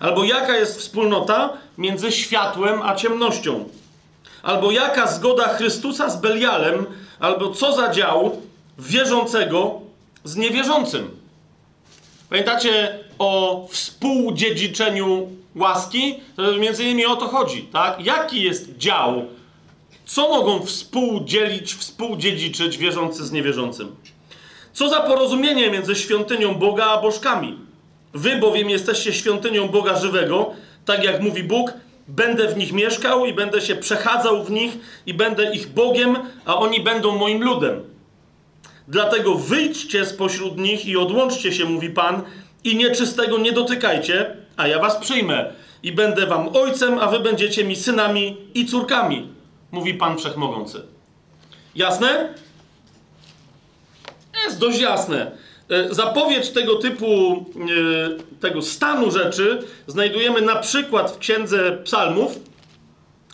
Albo 0.00 0.24
jaka 0.24 0.56
jest 0.56 0.78
wspólnota 0.78 1.52
między 1.78 2.12
światłem 2.12 2.82
a 2.82 2.94
ciemnością? 2.94 3.68
Albo 4.42 4.70
jaka 4.70 5.06
zgoda 5.06 5.48
Chrystusa 5.48 6.10
z 6.10 6.20
Belialem? 6.20 6.86
Albo 7.20 7.50
co 7.50 7.72
za 7.72 7.90
dział 7.90 8.42
wierzącego 8.78 9.80
z 10.24 10.36
niewierzącym? 10.36 11.10
Pamiętacie 12.30 12.98
o 13.18 13.66
współdziedziczeniu 13.70 15.28
łaski? 15.56 16.20
Między 16.60 16.84
innymi 16.84 17.06
o 17.06 17.16
to 17.16 17.28
chodzi, 17.28 17.62
tak? 17.62 18.04
Jaki 18.04 18.42
jest 18.42 18.76
dział? 18.76 19.24
Co 20.06 20.28
mogą 20.28 20.66
współdzielić, 20.66 21.74
współdziedziczyć 21.74 22.78
wierzący 22.78 23.26
z 23.26 23.32
niewierzącym? 23.32 23.96
Co 24.72 24.88
za 24.88 25.00
porozumienie 25.00 25.70
między 25.70 25.94
świątynią 25.94 26.54
Boga 26.54 26.84
a 26.84 27.00
bożkami? 27.00 27.58
Wy 28.14 28.36
bowiem 28.36 28.70
jesteście 28.70 29.12
świątynią 29.12 29.68
Boga 29.68 29.98
żywego, 29.98 30.52
tak 30.84 31.04
jak 31.04 31.22
mówi 31.22 31.42
Bóg, 31.42 31.72
będę 32.08 32.48
w 32.48 32.56
nich 32.56 32.72
mieszkał 32.72 33.26
i 33.26 33.32
będę 33.32 33.60
się 33.60 33.76
przechadzał 33.76 34.44
w 34.44 34.50
nich 34.50 34.78
i 35.06 35.14
będę 35.14 35.54
ich 35.54 35.68
Bogiem, 35.68 36.16
a 36.44 36.56
oni 36.56 36.80
będą 36.80 37.18
moim 37.18 37.42
ludem. 37.42 37.82
Dlatego 38.88 39.34
wyjdźcie 39.34 40.06
spośród 40.06 40.58
nich 40.58 40.86
i 40.86 40.96
odłączcie 40.96 41.52
się, 41.52 41.64
mówi 41.64 41.90
Pan, 41.90 42.22
i 42.64 42.76
nieczystego 42.76 43.38
nie 43.38 43.52
dotykajcie, 43.52 44.36
a 44.56 44.68
ja 44.68 44.78
was 44.78 44.96
przyjmę 44.96 45.52
i 45.82 45.92
będę 45.92 46.26
wam 46.26 46.56
ojcem, 46.56 46.98
a 46.98 47.06
wy 47.06 47.20
będziecie 47.20 47.64
mi 47.64 47.76
synami 47.76 48.36
i 48.54 48.66
córkami, 48.66 49.35
mówi 49.72 49.94
Pan 49.94 50.18
Wszechmogący. 50.18 50.82
Jasne? 51.74 52.34
Jest 54.44 54.58
dość 54.58 54.80
jasne. 54.80 55.32
E, 55.70 55.94
zapowiedź 55.94 56.50
tego 56.50 56.74
typu, 56.74 57.44
e, 57.56 58.40
tego 58.40 58.62
stanu 58.62 59.10
rzeczy 59.10 59.62
znajdujemy 59.86 60.40
na 60.40 60.56
przykład 60.56 61.10
w 61.10 61.18
Księdze 61.18 61.78
Psalmów. 61.84 62.38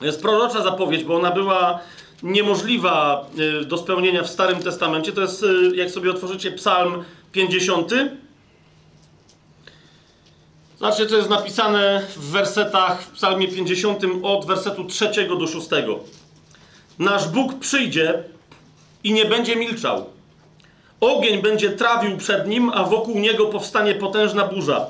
Jest 0.00 0.22
prorocza 0.22 0.62
zapowiedź, 0.62 1.04
bo 1.04 1.16
ona 1.16 1.30
była 1.30 1.80
niemożliwa 2.22 3.26
e, 3.60 3.64
do 3.64 3.78
spełnienia 3.78 4.22
w 4.22 4.30
Starym 4.30 4.62
Testamencie. 4.62 5.12
To 5.12 5.20
jest, 5.20 5.44
jak 5.74 5.90
sobie 5.90 6.10
otworzycie 6.10 6.52
Psalm 6.52 7.04
50. 7.32 7.90
Zobaczcie, 10.78 11.06
co 11.06 11.16
jest 11.16 11.30
napisane 11.30 12.02
w 12.16 12.30
wersetach 12.30 13.02
w 13.02 13.10
Psalmie 13.10 13.48
50 13.48 14.02
od 14.22 14.46
wersetu 14.46 14.84
3 14.84 15.10
do 15.38 15.46
6. 15.46 15.68
Nasz 16.99 17.28
Bóg 17.28 17.58
przyjdzie 17.58 18.25
i 19.04 19.12
nie 19.12 19.25
będzie 19.25 19.56
milczał 19.56 20.06
Ogień 21.02 21.42
będzie 21.42 21.70
trawił 21.70 22.16
przed 22.16 22.49
nim, 22.49 22.70
a 22.75 22.84
wokół 22.84 23.18
niego 23.18 23.46
powstanie 23.46 23.94
potężna 23.94 24.44
burza. 24.44 24.87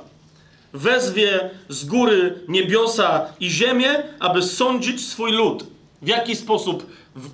Wezwie 0.73 1.51
z 1.69 1.85
góry 1.85 2.35
niebiosa 2.49 3.27
i 3.41 3.51
ziemię, 3.51 4.03
aby 4.21 4.43
sądzić 4.43 5.09
swój 5.09 5.33
lud. 5.33 5.65
W 6.03 6.07
jaki 6.09 6.37
sposób 6.37 6.87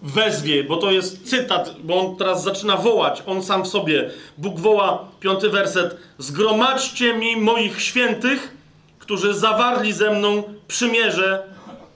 wezwie? 0.03 0.65
Bo 0.65 0.77
to 0.77 0.91
jest 0.91 1.31
cytat, 1.31 1.75
bo 1.85 2.01
on 2.01 2.17
teraz 2.17 2.43
zaczyna 2.43 2.77
wołać, 2.77 3.23
on 3.27 3.43
sam 3.43 3.65
w 3.65 3.69
sobie. 3.69 4.11
Bóg 4.39 4.61
woła, 4.61 5.09
piąty 5.21 5.51
werset. 5.51 5.97
Zgromadźcie 6.19 7.15
mi 7.15 7.37
moich 7.37 7.83
świętych, 7.83 8.57
którzy 8.99 9.35
zawarli 9.35 9.93
ze 9.93 10.11
mną 10.11 10.43
przymierze 10.69 11.43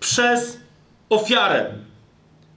przez 0.01 0.59
ofiarę. 1.11 1.73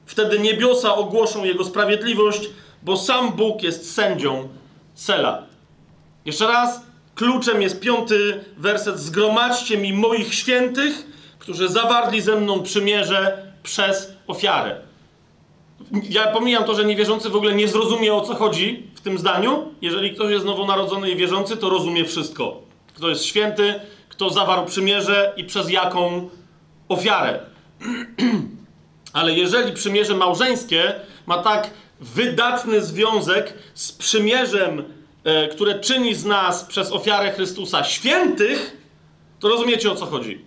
Wtedy 0.05 0.39
niebiosa 0.39 0.95
ogłoszą 0.95 1.43
jego 1.43 1.65
sprawiedliwość, 1.65 2.50
bo 2.83 2.97
sam 2.97 3.31
Bóg 3.31 3.63
jest 3.63 3.93
sędzią 3.93 4.47
Sela. 4.93 5.43
Jeszcze 6.25 6.47
raz, 6.47 6.81
kluczem 7.15 7.62
jest 7.62 7.79
piąty 7.79 8.43
werset. 8.57 9.00
Zgromadźcie 9.00 9.77
mi 9.77 9.93
moich 9.93 10.33
świętych, 10.33 11.05
którzy 11.39 11.69
zawarli 11.69 12.21
ze 12.21 12.35
mną 12.35 12.63
przymierze 12.63 13.51
przez 13.63 14.12
ofiarę. 14.27 14.75
Ja 16.09 16.27
pomijam 16.27 16.63
to, 16.63 16.75
że 16.75 16.85
niewierzący 16.85 17.29
w 17.29 17.35
ogóle 17.35 17.55
nie 17.55 17.67
zrozumie 17.67 18.13
o 18.13 18.21
co 18.21 18.35
chodzi 18.35 18.88
w 18.95 19.01
tym 19.01 19.17
zdaniu. 19.17 19.74
Jeżeli 19.81 20.12
ktoś 20.12 20.31
jest 20.31 20.45
nowonarodzony 20.45 21.12
i 21.12 21.15
wierzący, 21.15 21.57
to 21.57 21.69
rozumie 21.69 22.05
wszystko. 22.05 22.62
Kto 22.95 23.09
jest 23.09 23.25
święty, 23.25 23.79
kto 24.09 24.29
zawarł 24.29 24.65
przymierze 24.65 25.33
i 25.38 25.43
przez 25.43 25.69
jaką 25.69 26.29
ofiarę. 26.89 27.39
Ale 29.15 29.34
jeżeli 29.34 29.74
przymierze 29.74 30.15
małżeńskie 30.15 30.93
ma 31.25 31.38
tak 31.38 31.69
wydatny 32.00 32.81
związek 32.81 33.53
z 33.74 33.91
przymierzem, 33.91 34.84
e, 35.24 35.48
które 35.48 35.79
czyni 35.79 36.15
z 36.15 36.25
nas 36.25 36.63
przez 36.63 36.91
ofiarę 36.91 37.31
Chrystusa 37.31 37.84
świętych, 37.84 38.77
to 39.39 39.48
rozumiecie 39.48 39.91
o 39.91 39.95
co 39.95 40.05
chodzi. 40.05 40.45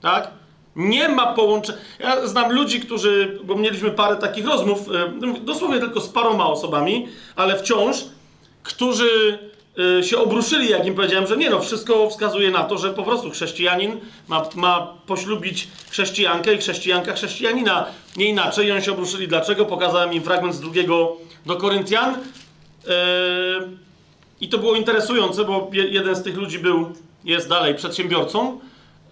Tak? 0.00 0.30
Nie 0.76 1.08
ma 1.08 1.34
połączenia. 1.34 1.78
Ja 2.00 2.26
znam 2.26 2.52
ludzi, 2.52 2.80
którzy, 2.80 3.38
bo 3.44 3.54
mieliśmy 3.54 3.90
parę 3.90 4.16
takich 4.16 4.46
rozmów, 4.46 4.88
e, 4.88 5.40
dosłownie 5.40 5.80
tylko 5.80 6.00
z 6.00 6.08
paroma 6.08 6.46
osobami, 6.46 7.08
ale 7.36 7.58
wciąż, 7.58 8.04
którzy 8.62 9.38
Y, 9.78 10.04
się 10.04 10.18
obruszyli, 10.18 10.70
jak 10.70 10.86
im 10.86 10.94
powiedziałem, 10.94 11.26
że 11.26 11.36
nie 11.36 11.50
no, 11.50 11.60
wszystko 11.60 12.10
wskazuje 12.10 12.50
na 12.50 12.64
to, 12.64 12.78
że 12.78 12.94
po 12.94 13.02
prostu 13.02 13.30
chrześcijanin 13.30 14.00
ma, 14.28 14.48
ma 14.54 14.94
poślubić 15.06 15.68
chrześcijankę 15.90 16.54
i 16.54 16.58
chrześcijanka 16.58 17.12
chrześcijanina. 17.12 17.86
Nie 18.18 18.28
inaczej. 18.28 18.66
I 18.66 18.72
oni 18.72 18.82
się 18.82 18.92
obruszyli. 18.92 19.28
Dlaczego? 19.28 19.64
Pokazałem 19.64 20.12
im 20.12 20.22
fragment 20.22 20.54
z 20.54 20.60
drugiego 20.60 21.16
do 21.46 21.56
Koryntian. 21.56 22.14
Yy, 22.14 22.92
I 24.40 24.48
to 24.48 24.58
było 24.58 24.74
interesujące, 24.74 25.44
bo 25.44 25.70
jeden 25.72 26.16
z 26.16 26.22
tych 26.22 26.36
ludzi 26.36 26.58
był, 26.58 26.92
jest 27.24 27.48
dalej 27.48 27.74
przedsiębiorcą. 27.74 28.60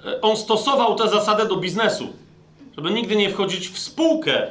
Yy, 0.05 0.21
on 0.21 0.37
stosował 0.37 0.95
tę 0.95 1.09
zasadę 1.09 1.47
do 1.47 1.57
biznesu, 1.57 2.09
żeby 2.77 2.91
nigdy 2.91 3.17
nie 3.17 3.31
wchodzić 3.31 3.69
w 3.69 3.79
spółkę 3.79 4.47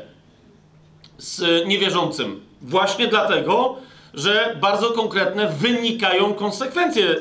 z 1.17 1.65
niewierzącym. 1.67 2.41
Właśnie 2.61 3.07
dlatego, 3.07 3.75
że 4.13 4.57
bardzo 4.61 4.89
konkretne 4.89 5.47
wynikają 5.47 6.33
konsekwencje 6.33 7.05
e, 7.09 7.15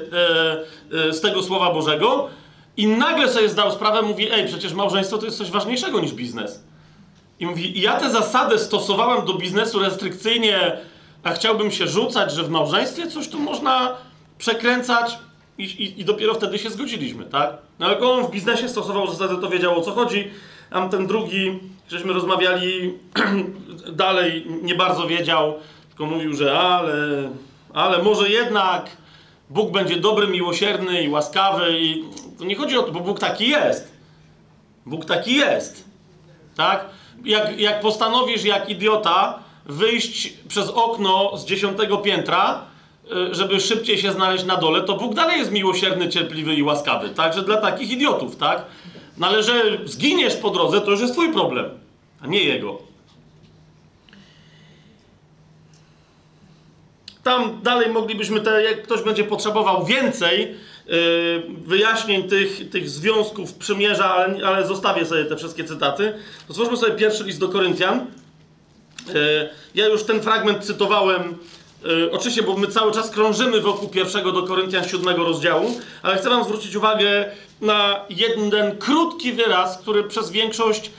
e, 1.09 1.13
z 1.13 1.21
tego 1.21 1.43
Słowa 1.43 1.73
Bożego 1.73 2.29
i 2.77 2.87
nagle 2.87 3.29
sobie 3.29 3.49
zdał 3.49 3.73
sprawę, 3.73 4.03
mówi, 4.03 4.33
ej, 4.33 4.47
przecież 4.47 4.73
małżeństwo 4.73 5.19
to 5.19 5.25
jest 5.25 5.39
coś 5.39 5.51
ważniejszego 5.51 6.01
niż 6.01 6.13
biznes. 6.13 6.65
I 7.41 7.47
mówi, 7.47 7.81
ja 7.81 8.01
tę 8.01 8.11
zasadę 8.11 8.59
stosowałem 8.59 9.27
do 9.27 9.35
biznesu 9.35 9.79
restrykcyjnie, 9.79 10.77
a 11.23 11.33
chciałbym 11.33 11.71
się 11.71 11.87
rzucać, 11.87 12.33
że 12.33 12.43
w 12.43 12.51
małżeństwie 12.51 13.07
coś 13.07 13.29
tu 13.29 13.39
można 13.39 13.97
przekręcać 14.39 15.19
i, 15.59 15.63
i, 15.63 16.01
i 16.01 16.05
dopiero 16.05 16.35
wtedy 16.35 16.59
się 16.59 16.71
zgodziliśmy, 16.71 17.25
tak? 17.25 17.53
No 17.79 17.87
ale 17.87 17.99
on 17.99 18.27
w 18.27 18.31
biznesie 18.31 18.69
stosował 18.69 19.07
zasadę, 19.07 19.41
to 19.41 19.49
wiedział 19.49 19.79
o 19.79 19.83
co 19.83 19.93
chodzi, 19.93 20.31
a 20.71 20.89
ten 20.89 21.07
drugi, 21.07 21.59
żeśmy 21.89 22.13
rozmawiali 22.13 22.99
dalej, 23.93 24.47
nie 24.63 24.75
bardzo 24.75 25.07
wiedział, 25.07 25.55
tylko 25.89 26.07
mówił, 26.07 26.35
że 26.35 26.59
ale, 26.59 27.31
ale 27.75 28.03
może 28.03 28.29
jednak 28.29 28.91
Bóg 29.51 29.71
będzie 29.71 29.97
dobry, 29.97 30.27
miłosierny 30.27 31.03
i 31.03 31.09
łaskawy 31.09 31.79
i 31.79 32.05
to 32.39 32.45
nie 32.45 32.57
chodzi 32.57 32.79
o 32.79 32.83
to, 32.83 32.93
bo 32.93 33.01
Bóg 33.01 33.21
taki 33.21 33.49
jest. 33.49 33.93
Bóg 34.87 35.05
taki 35.05 35.35
jest. 35.35 35.85
Tak? 36.57 36.85
Jak, 37.25 37.61
jak 37.61 37.81
postanowisz, 37.81 38.45
jak 38.45 38.71
idiota, 38.71 39.39
wyjść 39.67 40.33
przez 40.49 40.69
okno 40.71 41.37
z 41.37 41.45
dziesiątego 41.45 41.99
piętra, 41.99 42.65
y, 43.31 43.35
żeby 43.35 43.61
szybciej 43.61 43.99
się 43.99 44.13
znaleźć 44.13 44.45
na 44.45 44.57
dole, 44.57 44.83
to 44.83 44.97
Bóg 44.97 45.15
dalej 45.15 45.39
jest 45.39 45.53
miłosierny, 45.53 46.09
cierpliwy 46.09 46.55
i 46.55 46.63
łaskawy. 46.63 47.11
Także 47.11 47.43
dla 47.43 47.57
takich 47.57 47.91
idiotów, 47.91 48.37
tak? 48.37 48.65
No 49.19 49.27
ale 49.27 49.43
że 49.43 49.79
zginiesz 49.85 50.37
po 50.37 50.51
drodze, 50.51 50.81
to 50.81 50.91
już 50.91 51.01
jest 51.01 51.13
twój 51.13 51.33
problem, 51.33 51.71
a 52.21 52.27
nie 52.27 52.45
jego. 52.45 52.79
Tam 57.23 57.63
dalej 57.63 57.91
moglibyśmy, 57.91 58.41
te, 58.41 58.63
jak 58.63 58.83
ktoś 58.83 59.03
będzie 59.03 59.25
potrzebował 59.25 59.85
więcej 59.85 60.55
wyjaśnień 61.67 62.29
tych, 62.29 62.71
tych 62.71 62.91
związków 62.91 63.55
przymierza, 63.55 64.15
ale, 64.15 64.47
ale 64.47 64.67
zostawię 64.67 65.07
sobie 65.07 65.25
te 65.25 65.37
wszystkie 65.37 65.65
cytaty. 65.65 66.13
Otwórzmy 66.49 66.77
sobie 66.77 66.93
pierwszy 66.93 67.25
list 67.25 67.41
do 67.41 67.49
Koryntian. 67.49 68.07
Yy, 69.09 69.15
ja 69.75 69.87
już 69.87 70.03
ten 70.03 70.21
fragment 70.21 70.65
cytowałem, 70.65 71.35
yy, 71.85 72.11
oczywiście, 72.13 72.43
bo 72.43 72.57
my 72.57 72.67
cały 72.67 72.93
czas 72.93 73.11
krążymy 73.11 73.61
wokół 73.61 73.89
pierwszego 73.89 74.33
do 74.33 74.43
Koryntian 74.43 74.89
siódmego 74.89 75.25
rozdziału, 75.25 75.81
ale 76.03 76.17
chcę 76.17 76.31
wam 76.31 76.45
zwrócić 76.45 76.77
uwagę 76.77 77.25
na 77.61 78.01
jeden 78.11 78.79
krótki 78.79 79.33
wyraz, 79.33 79.79
który 79.79 80.05
przez 80.05 80.31
większość 80.31 80.91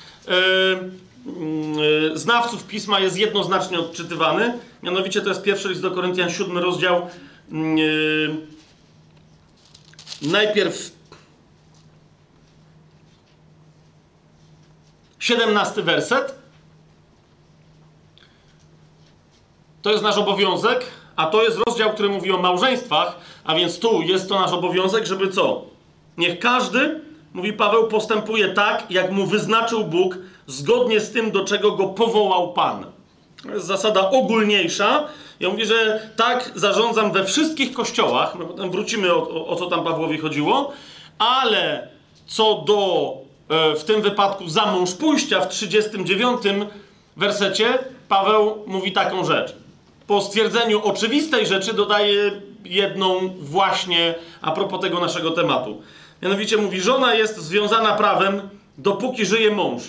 znawców 2.14 2.64
pisma 2.64 3.00
jest 3.00 3.18
jednoznacznie 3.18 3.80
odczytywany. 3.80 4.54
Mianowicie 4.84 5.22
to 5.22 5.30
jest 5.30 5.42
pierwszy 5.42 5.70
list 5.70 5.82
do 5.82 5.92
Koryntian, 5.92 6.30
siódmy 6.30 6.62
rozdział. 6.62 7.10
Yy, 7.52 8.55
najpierw 10.22 10.92
17 15.20 15.82
werset. 15.82 16.36
To 19.82 19.92
jest 19.92 20.04
nasz 20.04 20.18
obowiązek, 20.18 20.86
a 21.16 21.26
to 21.26 21.44
jest 21.44 21.58
rozdział, 21.68 21.94
który 21.94 22.10
mówi 22.10 22.32
o 22.32 22.38
małżeństwach, 22.38 23.18
a 23.44 23.56
więc 23.56 23.80
tu 23.80 24.02
jest 24.02 24.30
to 24.30 24.40
nasz 24.40 24.52
obowiązek, 24.52 25.06
żeby 25.06 25.30
co? 25.30 25.66
Niech 26.18 26.40
każdy, 26.40 27.02
mówi 27.34 27.54
Paweł, 27.54 27.88
postępuje 27.88 28.50
tak, 28.50 28.92
jak 28.92 29.12
mu 29.12 29.26
wyznaczył 29.26 29.84
Bóg, 29.84 30.18
zgodnie 30.48 31.00
z 31.00 31.12
tym, 31.12 31.32
do 31.32 31.46
czego 31.46 31.72
go 31.72 31.88
powołał 31.88 32.54
Pan. 32.54 32.86
To 33.44 33.52
jest 33.52 33.66
zasada 33.66 34.10
ogólniejsza. 34.10 35.08
Ja 35.40 35.50
mówię, 35.50 35.66
że 35.66 36.10
tak 36.16 36.52
zarządzam 36.56 37.12
we 37.12 37.26
wszystkich 37.26 37.74
kościołach, 37.74 38.34
no 38.58 38.70
wrócimy 38.70 39.14
o, 39.14 39.30
o, 39.30 39.48
o 39.48 39.56
co 39.56 39.66
tam 39.66 39.84
Pawłowi 39.84 40.18
chodziło, 40.18 40.74
ale 41.20 41.88
co 42.28 42.64
do 42.68 43.14
e, 43.50 43.76
w 43.76 43.84
tym 43.84 44.02
wypadku 44.02 44.50
za 44.50 44.66
mąż 44.66 44.94
pójścia 44.94 45.42
w 45.42 45.50
39 45.50 46.42
wersecie, 47.18 47.80
Paweł 48.10 48.64
mówi 48.68 48.92
taką 48.92 49.26
rzecz. 49.26 49.56
Po 50.08 50.22
stwierdzeniu 50.22 50.84
oczywistej 50.84 51.46
rzeczy 51.46 51.74
dodaje 51.74 52.32
jedną 52.66 53.30
właśnie 53.40 54.16
a 54.42 54.52
propos 54.52 54.82
tego 54.82 55.00
naszego 55.00 55.32
tematu. 55.32 55.82
Mianowicie 56.22 56.58
mówi, 56.58 56.82
żona 56.82 57.14
jest 57.14 57.38
związana 57.38 57.94
prawem, 57.94 58.50
dopóki 58.78 59.26
żyje 59.26 59.52
mąż. 59.52 59.84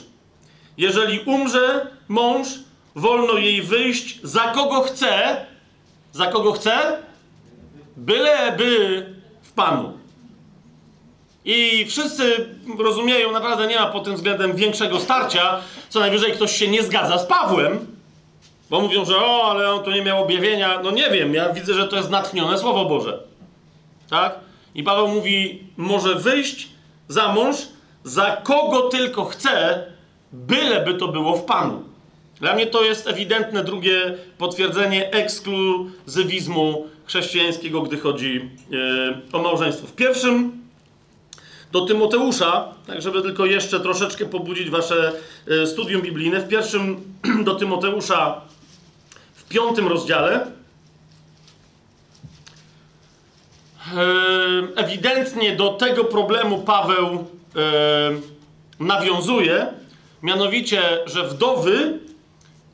Jeżeli 0.79 1.21
umrze 1.21 1.87
mąż, 2.09 2.49
wolno 2.97 3.39
jej 3.39 3.63
wyjść 3.63 4.21
za 4.23 4.41
kogo 4.41 4.81
chce, 4.81 5.47
za 6.13 6.27
kogo 6.27 6.53
chce, 6.53 6.99
byleby 7.97 9.07
w 9.43 9.53
Panu. 9.53 9.93
I 11.45 11.87
wszyscy 11.89 12.49
rozumieją, 12.79 13.33
naprawdę 13.33 13.67
nie 13.67 13.79
ma 13.79 13.87
pod 13.87 14.05
tym 14.05 14.15
względem 14.15 14.57
większego 14.57 15.01
starcia, 15.01 15.61
co 15.89 16.01
najwyżej 16.01 16.33
ktoś 16.33 16.57
się 16.57 16.69
nie 16.69 16.83
zgadza 16.83 17.19
z 17.19 17.27
Pawłem, 17.27 17.87
bo 18.71 18.81
mówią, 18.81 19.05
że 19.05 19.17
o, 19.17 19.51
ale 19.51 19.73
on 19.73 19.85
tu 19.85 19.91
nie 19.91 20.03
miał 20.03 20.23
objawienia. 20.23 20.81
No 20.83 20.91
nie 20.91 21.11
wiem, 21.11 21.35
ja 21.35 21.53
widzę, 21.53 21.75
że 21.75 21.89
to 21.89 21.97
jest 21.97 22.11
natchnione 22.11 22.59
Słowo 22.59 22.85
Boże. 22.85 23.19
Tak? 24.11 24.35
I 24.75 24.83
Paweł 24.83 25.09
mówi, 25.09 25.63
może 25.77 26.15
wyjść 26.15 26.69
za 27.09 27.33
mąż, 27.33 27.57
za 28.05 28.37
kogo 28.37 28.83
tylko 28.83 29.25
chce, 29.25 29.85
byleby 30.33 30.95
to 30.95 31.09
było 31.09 31.37
w 31.37 31.45
Panu. 31.45 31.86
Dla 32.41 32.55
mnie 32.55 32.67
to 32.67 32.85
jest 32.85 33.07
ewidentne 33.07 33.65
drugie 33.65 34.15
potwierdzenie 34.39 35.11
ekskluzywizmu 35.13 36.87
chrześcijańskiego, 37.07 37.83
gdy 37.83 37.99
chodzi 37.99 38.51
e, 39.33 39.37
o 39.37 39.43
małżeństwo. 39.43 39.87
W 39.87 39.93
pierwszym 39.93 40.53
do 41.73 41.87
Tymoteusza, 41.87 42.75
tak 42.87 43.03
żeby 43.03 43.23
tylko 43.23 43.47
jeszcze 43.47 43.81
troszeczkę 43.81 44.27
pobudzić 44.27 44.71
wasze 44.71 45.13
e, 45.49 45.67
studium 45.67 46.03
biblijne, 46.03 46.41
w 46.41 46.49
pierwszym 46.49 47.01
do 47.47 47.55
Tymoteusza 47.55 48.41
w 49.35 49.45
piątym 49.49 49.89
rozdziale 49.89 50.35
e, 50.37 50.47
ewidentnie 54.77 55.57
do 55.57 55.69
tego 55.69 56.05
problemu 56.05 56.59
Paweł 56.59 57.27
nawiązuje, 58.81 59.67
mianowicie, 60.23 60.83
że 61.07 61.29
wdowy 61.29 61.99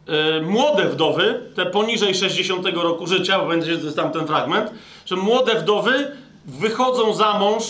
Yy, 0.08 0.42
młode 0.42 0.84
wdowy, 0.88 1.50
te 1.54 1.66
poniżej 1.66 2.14
60 2.14 2.66
roku 2.66 3.06
życia, 3.06 3.38
bo 3.38 3.46
będzie 3.46 3.78
tam 3.78 4.12
ten 4.12 4.26
fragment, 4.26 4.70
że 5.06 5.16
młode 5.16 5.54
wdowy 5.54 6.16
wychodzą 6.44 7.14
za 7.14 7.38
mąż 7.38 7.64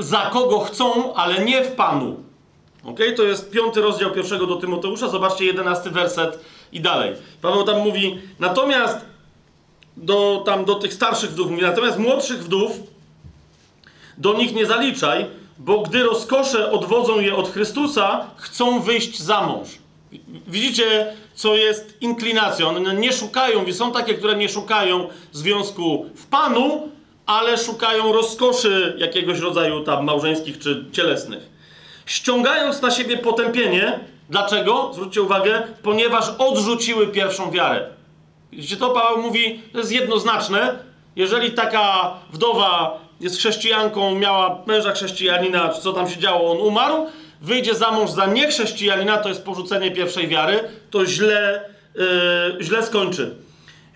za 0.00 0.30
kogo 0.32 0.60
chcą, 0.60 1.14
ale 1.14 1.44
nie 1.44 1.64
w 1.64 1.72
Panu. 1.72 2.16
Ok? 2.84 3.00
To 3.16 3.22
jest 3.22 3.50
piąty 3.50 3.80
rozdział 3.80 4.10
pierwszego 4.10 4.46
do 4.46 4.56
Tymoteusza. 4.56 5.08
Zobaczcie, 5.08 5.44
jedenasty 5.44 5.90
werset 5.90 6.38
i 6.72 6.80
dalej. 6.80 7.14
Paweł 7.42 7.64
tam 7.64 7.80
mówi, 7.80 8.18
natomiast 8.38 8.98
do, 9.96 10.42
tam 10.46 10.64
do 10.64 10.74
tych 10.74 10.94
starszych 10.94 11.30
wdów 11.30 11.50
mówi, 11.50 11.62
natomiast 11.62 11.98
młodszych 11.98 12.44
wdów 12.44 12.72
do 14.18 14.34
nich 14.34 14.54
nie 14.54 14.66
zaliczaj, 14.66 15.26
bo 15.58 15.78
gdy 15.78 16.02
rozkosze 16.02 16.70
odwodzą 16.70 17.20
je 17.20 17.36
od 17.36 17.50
Chrystusa, 17.50 18.26
chcą 18.36 18.80
wyjść 18.80 19.22
za 19.22 19.46
mąż. 19.46 19.68
Widzicie, 20.46 21.16
co 21.34 21.54
jest 21.54 21.96
inklinacją. 22.00 22.68
One 22.68 22.94
nie 22.94 23.12
szukają, 23.12 23.72
są 23.72 23.92
takie, 23.92 24.14
które 24.14 24.36
nie 24.36 24.48
szukają 24.48 25.08
związku 25.32 26.06
w 26.14 26.26
Panu, 26.26 26.88
ale 27.26 27.58
szukają 27.58 28.12
rozkoszy 28.12 28.96
jakiegoś 28.98 29.38
rodzaju 29.38 29.80
tam 29.80 30.04
małżeńskich 30.04 30.58
czy 30.58 30.84
cielesnych. 30.92 31.52
Ściągając 32.06 32.82
na 32.82 32.90
siebie 32.90 33.18
potępienie, 33.18 34.00
dlaczego? 34.30 34.90
Zwróćcie 34.94 35.22
uwagę, 35.22 35.62
ponieważ 35.82 36.24
odrzuciły 36.38 37.06
pierwszą 37.06 37.50
wiarę. 37.50 37.86
Widzicie 38.52 38.76
to? 38.76 38.90
Paweł 38.90 39.22
mówi, 39.22 39.62
to 39.72 39.78
jest 39.78 39.92
jednoznaczne. 39.92 40.78
Jeżeli 41.16 41.50
taka 41.50 42.14
wdowa 42.32 43.00
jest 43.20 43.38
chrześcijanką, 43.38 44.14
miała 44.14 44.62
męża 44.66 44.92
chrześcijanina, 44.92 45.68
czy 45.68 45.80
co 45.80 45.92
tam 45.92 46.08
się 46.10 46.20
działo, 46.20 46.52
on 46.52 46.58
umarł, 46.58 47.06
wyjdzie 47.42 47.74
za 47.74 47.90
mąż 47.90 48.10
za 48.10 48.26
niechrześcijanina, 48.26 49.16
to 49.16 49.28
jest 49.28 49.44
porzucenie 49.44 49.90
pierwszej 49.90 50.28
wiary, 50.28 50.60
to 50.90 51.06
źle, 51.06 51.70
yy, 51.94 52.04
źle 52.60 52.82
skończy. 52.82 53.34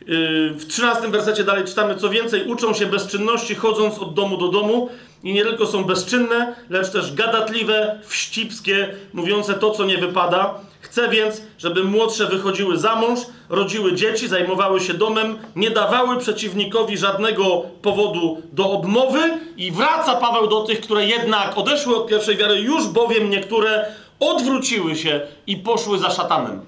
Yy, 0.07 0.51
w 0.51 0.67
13 0.67 1.09
wersecie 1.09 1.45
dalej 1.45 1.65
czytamy, 1.65 1.97
co 1.97 2.11
więcej, 2.11 2.45
uczą 2.45 2.75
się 2.75 2.87
bezczynności, 2.87 3.55
chodząc 3.55 3.99
od 3.99 4.15
domu 4.15 4.37
do 4.37 4.49
domu 4.49 4.89
i 5.23 5.33
nie 5.33 5.45
tylko 5.45 5.67
są 5.67 5.85
bezczynne, 5.85 6.55
lecz 6.71 6.91
też 6.91 7.15
gadatliwe, 7.15 8.01
wścibskie, 8.07 8.89
mówiące 9.13 9.55
to, 9.55 9.71
co 9.71 9.85
nie 9.85 9.99
wypada. 9.99 10.61
Chcę 10.97 11.09
więc, 11.09 11.43
żeby 11.59 11.85
młodsze 11.85 12.27
wychodziły 12.27 12.79
za 12.79 12.97
mąż, 12.97 13.21
rodziły 13.49 13.95
dzieci, 13.95 14.29
zajmowały 14.29 14.81
się 14.81 14.95
domem, 14.95 15.39
nie 15.57 15.71
dawały 15.71 16.19
przeciwnikowi 16.19 16.99
żadnego 16.99 17.63
powodu 17.83 18.43
do 18.53 18.71
obmowy 18.71 19.19
i 19.57 19.73
wraca 19.73 20.15
Paweł 20.15 20.47
do 20.47 20.61
tych, 20.61 20.81
które 20.81 21.07
jednak 21.07 21.59
odeszły 21.59 21.97
od 21.97 22.09
pierwszej 22.09 22.37
wiary, 22.37 22.61
już 22.61 22.87
bowiem 22.87 23.31
niektóre 23.31 23.87
odwróciły 24.21 24.97
się 24.97 25.21
i 25.47 25.57
poszły 25.57 25.99
za 25.99 26.11
szatanem. 26.11 26.61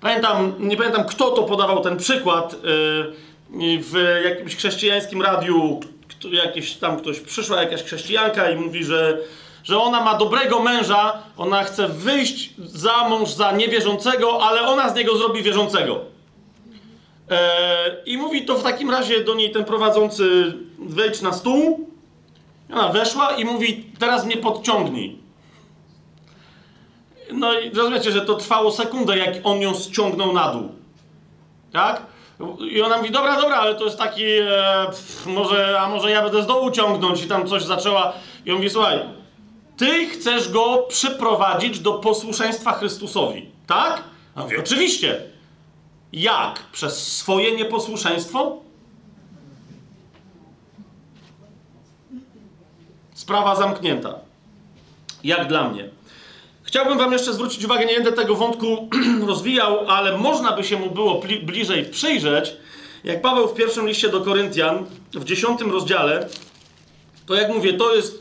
Pamiętam, 0.00 0.54
nie 0.58 0.76
pamiętam 0.76 1.04
kto 1.04 1.30
to 1.30 1.42
podawał 1.42 1.82
ten 1.82 1.96
przykład 1.96 2.56
yy, 3.52 3.78
w 3.82 4.20
jakimś 4.24 4.56
chrześcijańskim 4.56 5.22
radiu, 5.22 5.80
jakiś 6.30 6.72
tam 6.72 6.96
ktoś, 6.96 7.20
przyszła 7.20 7.62
jakaś 7.62 7.82
chrześcijanka 7.82 8.50
i 8.50 8.56
mówi, 8.56 8.84
że 8.84 9.18
że 9.64 9.78
ona 9.78 10.00
ma 10.00 10.14
dobrego 10.14 10.60
męża, 10.60 11.12
ona 11.36 11.64
chce 11.64 11.88
wyjść 11.88 12.50
za 12.58 13.08
mąż 13.08 13.30
za 13.30 13.52
niewierzącego, 13.52 14.42
ale 14.42 14.62
ona 14.62 14.88
z 14.88 14.94
niego 14.94 15.16
zrobi 15.16 15.42
wierzącego. 15.42 16.00
Eee, 17.30 17.92
I 18.06 18.18
mówi 18.18 18.44
to 18.44 18.56
w 18.56 18.62
takim 18.62 18.90
razie 18.90 19.24
do 19.24 19.34
niej 19.34 19.50
ten 19.50 19.64
prowadzący 19.64 20.54
wejdź 20.78 21.22
na 21.22 21.32
stół. 21.32 21.90
Ona 22.72 22.88
weszła 22.88 23.30
i 23.30 23.44
mówi, 23.44 23.84
teraz 23.98 24.26
mnie 24.26 24.36
podciągnij. 24.36 25.18
No 27.32 27.60
i 27.60 27.70
rozumiecie, 27.70 28.12
że 28.12 28.20
to 28.20 28.34
trwało 28.34 28.72
sekundę, 28.72 29.18
jak 29.18 29.34
on 29.44 29.60
ją 29.60 29.74
ściągnął 29.74 30.32
na 30.32 30.52
dół. 30.52 30.68
Tak? 31.72 32.02
I 32.70 32.82
ona 32.82 32.96
mówi, 32.96 33.10
dobra, 33.10 33.40
dobra, 33.40 33.56
ale 33.56 33.74
to 33.74 33.84
jest 33.84 33.98
taki, 33.98 34.24
e, 34.24 34.86
pff, 34.86 35.26
może, 35.26 35.80
a 35.80 35.88
może 35.88 36.10
ja 36.10 36.22
będę 36.22 36.42
z 36.42 36.46
dołu 36.46 36.70
ciągnąć 36.70 37.22
i 37.22 37.28
tam 37.28 37.46
coś 37.48 37.62
zaczęła. 37.62 38.12
I 38.46 38.50
on 38.50 38.56
mówi, 38.56 38.70
słuchaj, 38.70 38.98
ty 39.80 40.06
chcesz 40.06 40.48
go 40.48 40.86
przyprowadzić 40.88 41.78
do 41.78 41.92
posłuszeństwa 41.92 42.72
Chrystusowi, 42.72 43.46
tak? 43.66 44.02
A 44.34 44.42
mówi, 44.42 44.56
oczywiście. 44.56 45.22
Jak? 46.12 46.62
Przez 46.72 47.16
swoje 47.16 47.56
nieposłuszeństwo? 47.56 48.58
Sprawa 53.14 53.56
zamknięta. 53.56 54.14
Jak 55.24 55.48
dla 55.48 55.68
mnie. 55.68 55.88
Chciałbym 56.62 56.98
Wam 56.98 57.12
jeszcze 57.12 57.32
zwrócić 57.32 57.64
uwagę, 57.64 57.86
nie 57.86 57.94
będę 57.94 58.12
tego 58.12 58.34
wątku 58.34 58.88
rozwijał, 59.26 59.88
ale 59.88 60.18
można 60.18 60.52
by 60.52 60.64
się 60.64 60.76
mu 60.76 60.90
było 60.90 61.22
bliżej 61.42 61.84
przyjrzeć, 61.84 62.52
jak 63.04 63.22
Paweł 63.22 63.48
w 63.48 63.54
pierwszym 63.54 63.88
liście 63.88 64.08
do 64.08 64.20
Koryntian, 64.20 64.86
w 65.12 65.24
dziesiątym 65.24 65.70
rozdziale, 65.70 66.28
to 67.26 67.34
jak 67.34 67.54
mówię, 67.54 67.72
to 67.72 67.94
jest 67.94 68.19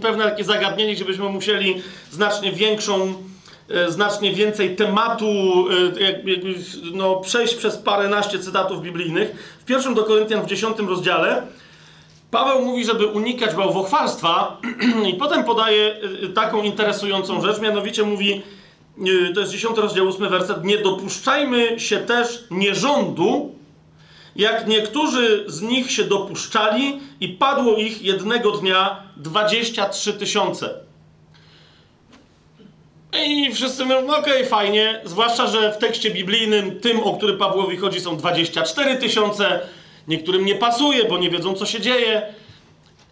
pewne 0.00 0.24
takie 0.24 0.44
zagadnienie, 0.44 0.94
gdzie 0.94 1.04
byśmy 1.04 1.28
musieli 1.28 1.82
znacznie 2.10 2.52
większą, 2.52 3.14
e, 3.70 3.90
znacznie 3.90 4.32
więcej 4.32 4.76
tematu, 4.76 5.26
e, 5.70 6.92
no, 6.92 7.16
przejść 7.16 7.54
przez 7.54 7.76
paręnaście 7.76 8.38
cytatów 8.38 8.82
biblijnych. 8.82 9.58
W 9.60 9.64
pierwszym 9.64 9.94
do 9.94 10.04
Koryntian, 10.04 10.42
w 10.42 10.46
dziesiątym 10.46 10.88
rozdziale, 10.88 11.42
Paweł 12.30 12.64
mówi, 12.64 12.84
żeby 12.84 13.06
unikać 13.06 13.54
bałwochwalstwa 13.54 14.60
i 15.10 15.14
potem 15.14 15.44
podaje 15.44 15.96
y, 16.24 16.28
taką 16.28 16.62
interesującą 16.62 17.40
rzecz, 17.40 17.60
mianowicie 17.60 18.02
mówi, 18.02 18.42
to 19.34 19.40
jest 19.40 19.52
10 19.52 19.78
rozdział 19.78 20.08
8 20.08 20.28
werset, 20.28 20.64
nie 20.64 20.78
dopuszczajmy 20.78 21.80
się 21.80 21.98
też 21.98 22.44
nierządu, 22.50 23.57
jak 24.38 24.66
niektórzy 24.66 25.44
z 25.46 25.62
nich 25.62 25.92
się 25.92 26.04
dopuszczali 26.04 27.00
i 27.20 27.28
padło 27.28 27.76
ich 27.76 28.02
jednego 28.02 28.50
dnia 28.50 29.02
23 29.16 30.12
tysiące. 30.12 30.74
I 33.26 33.52
wszyscy 33.52 33.84
mówią, 33.84 34.02
no 34.06 34.18
okej, 34.18 34.32
okay, 34.32 34.46
fajnie, 34.46 35.00
zwłaszcza, 35.04 35.46
że 35.46 35.72
w 35.72 35.78
tekście 35.78 36.10
biblijnym, 36.10 36.80
tym, 36.80 37.00
o 37.00 37.16
który 37.16 37.36
Pawłowi 37.36 37.76
chodzi, 37.76 38.00
są 38.00 38.16
24 38.16 38.96
tysiące, 38.96 39.60
Niektórym 40.08 40.44
nie 40.44 40.54
pasuje, 40.54 41.04
bo 41.04 41.18
nie 41.18 41.30
wiedzą, 41.30 41.54
co 41.54 41.66
się 41.66 41.80
dzieje. 41.80 42.22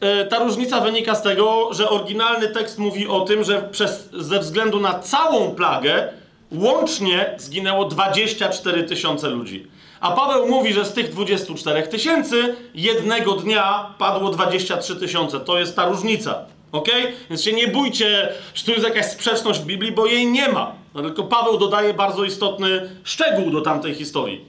E, 0.00 0.24
ta 0.24 0.38
różnica 0.38 0.80
wynika 0.80 1.14
z 1.14 1.22
tego, 1.22 1.68
że 1.74 1.90
oryginalny 1.90 2.48
tekst 2.48 2.78
mówi 2.78 3.06
o 3.06 3.20
tym, 3.20 3.44
że 3.44 3.62
przez, 3.62 4.08
ze 4.12 4.38
względu 4.38 4.80
na 4.80 4.98
całą 4.98 5.50
plagę 5.50 6.08
łącznie 6.52 7.34
zginęło 7.38 7.84
24 7.84 8.84
tysiące 8.84 9.28
ludzi. 9.30 9.66
A 10.00 10.10
Paweł 10.10 10.48
mówi, 10.48 10.72
że 10.72 10.84
z 10.84 10.92
tych 10.92 11.10
24 11.10 11.82
tysięcy 11.82 12.56
jednego 12.74 13.32
dnia 13.32 13.94
padło 13.98 14.30
23 14.30 14.96
tysiące. 14.96 15.40
To 15.40 15.58
jest 15.58 15.76
ta 15.76 15.84
różnica. 15.84 16.44
Ok? 16.72 16.88
Więc 17.30 17.42
się 17.42 17.52
nie 17.52 17.68
bójcie, 17.68 18.32
że 18.54 18.64
tu 18.64 18.70
jest 18.70 18.84
jakaś 18.84 19.06
sprzeczność 19.06 19.60
w 19.60 19.64
Biblii, 19.64 19.92
bo 19.92 20.06
jej 20.06 20.26
nie 20.26 20.48
ma. 20.48 20.72
No, 20.94 21.02
tylko 21.02 21.22
Paweł 21.22 21.58
dodaje 21.58 21.94
bardzo 21.94 22.24
istotny 22.24 22.90
szczegół 23.04 23.50
do 23.50 23.60
tamtej 23.60 23.94
historii. 23.94 24.44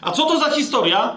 A 0.00 0.10
co 0.10 0.26
to 0.26 0.38
za 0.38 0.50
historia? 0.50 1.16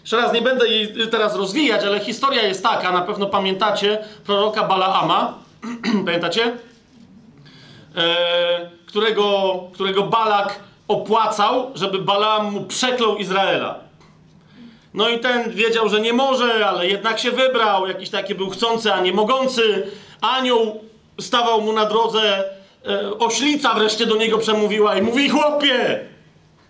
Jeszcze 0.00 0.16
raz, 0.16 0.32
nie 0.32 0.42
będę 0.42 0.68
jej 0.68 1.08
teraz 1.10 1.36
rozwijać, 1.36 1.84
ale 1.84 2.00
historia 2.00 2.42
jest 2.42 2.62
taka, 2.62 2.92
na 2.92 3.00
pewno 3.00 3.26
pamiętacie 3.26 3.98
proroka 4.24 4.62
Balaama, 4.62 5.34
pamiętacie? 6.06 6.56
E, 7.96 8.70
którego, 8.86 9.54
którego 9.74 10.02
Balak 10.02 10.60
opłacał, 10.88 11.70
żeby 11.74 11.98
Balaam 11.98 12.52
mu 12.52 12.64
przeklął 12.64 13.16
Izraela. 13.16 13.80
No 14.94 15.08
i 15.08 15.18
ten 15.18 15.50
wiedział, 15.50 15.88
że 15.88 16.00
nie 16.00 16.12
może, 16.12 16.66
ale 16.66 16.86
jednak 16.86 17.18
się 17.18 17.30
wybrał. 17.30 17.88
Jakiś 17.88 18.10
taki 18.10 18.34
był 18.34 18.50
chcący, 18.50 18.92
a 18.92 19.00
nie 19.00 19.12
mogący. 19.12 19.86
Anioł 20.20 20.80
stawał 21.20 21.60
mu 21.60 21.72
na 21.72 21.86
drodze. 21.86 22.44
E, 22.88 23.18
oślica 23.18 23.74
wreszcie 23.74 24.06
do 24.06 24.16
niego 24.16 24.38
przemówiła 24.38 24.96
i 24.96 25.02
mówi: 25.02 25.28
Chłopie, 25.28 26.00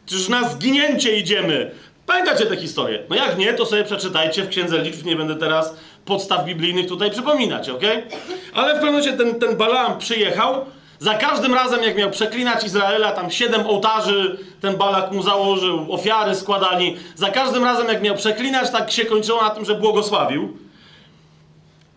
czyż 0.07 0.29
na 0.29 0.49
zginięcie 0.49 1.19
idziemy? 1.19 1.71
Pamiętacie 2.07 2.47
tę 2.47 2.57
historię? 2.57 3.03
No 3.11 3.17
jak 3.17 3.39
nie, 3.39 3.55
to 3.55 3.67
sobie 3.67 3.85
przeczytajcie 3.85 4.43
w 4.43 4.49
Księdze 4.49 4.79
Liczb, 4.79 5.05
nie 5.05 5.17
będę 5.17 5.37
teraz 5.37 5.77
podstaw 6.05 6.45
biblijnych 6.45 6.87
tutaj 6.87 7.11
przypominać, 7.11 7.69
ok? 7.69 7.83
Ale 8.55 8.71
w 8.71 8.75
pewnym 8.75 8.95
momencie 8.95 9.13
ten, 9.13 9.41
ten 9.41 9.57
Balaam 9.57 9.99
przyjechał, 9.99 10.65
za 10.99 11.15
każdym 11.15 11.55
razem 11.55 11.83
jak 11.83 11.97
miał 11.97 12.11
przeklinać 12.11 12.65
Izraela, 12.65 13.13
tam 13.13 13.31
siedem 13.31 13.67
ołtarzy 13.67 14.39
ten 14.61 14.77
Balak 14.77 15.13
mu 15.13 15.23
założył, 15.23 15.93
ofiary 15.93 16.35
składali, 16.35 16.97
za 17.15 17.31
każdym 17.31 17.65
razem 17.65 17.89
jak 17.89 18.03
miał 18.03 18.15
przeklinać, 18.15 18.71
tak 18.71 18.91
się 18.91 19.05
kończyło 19.05 19.43
na 19.43 19.51
tym, 19.51 19.65
że 19.65 19.75
błogosławił. 19.75 20.59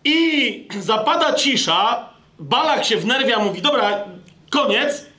I 0.04 0.68
zapada 0.80 1.32
cisza, 1.32 2.08
Balak 2.38 2.84
się 2.84 2.96
wnerwia, 2.96 3.38
mówi, 3.38 3.62
dobra, 3.62 4.04
koniec, 4.50 5.10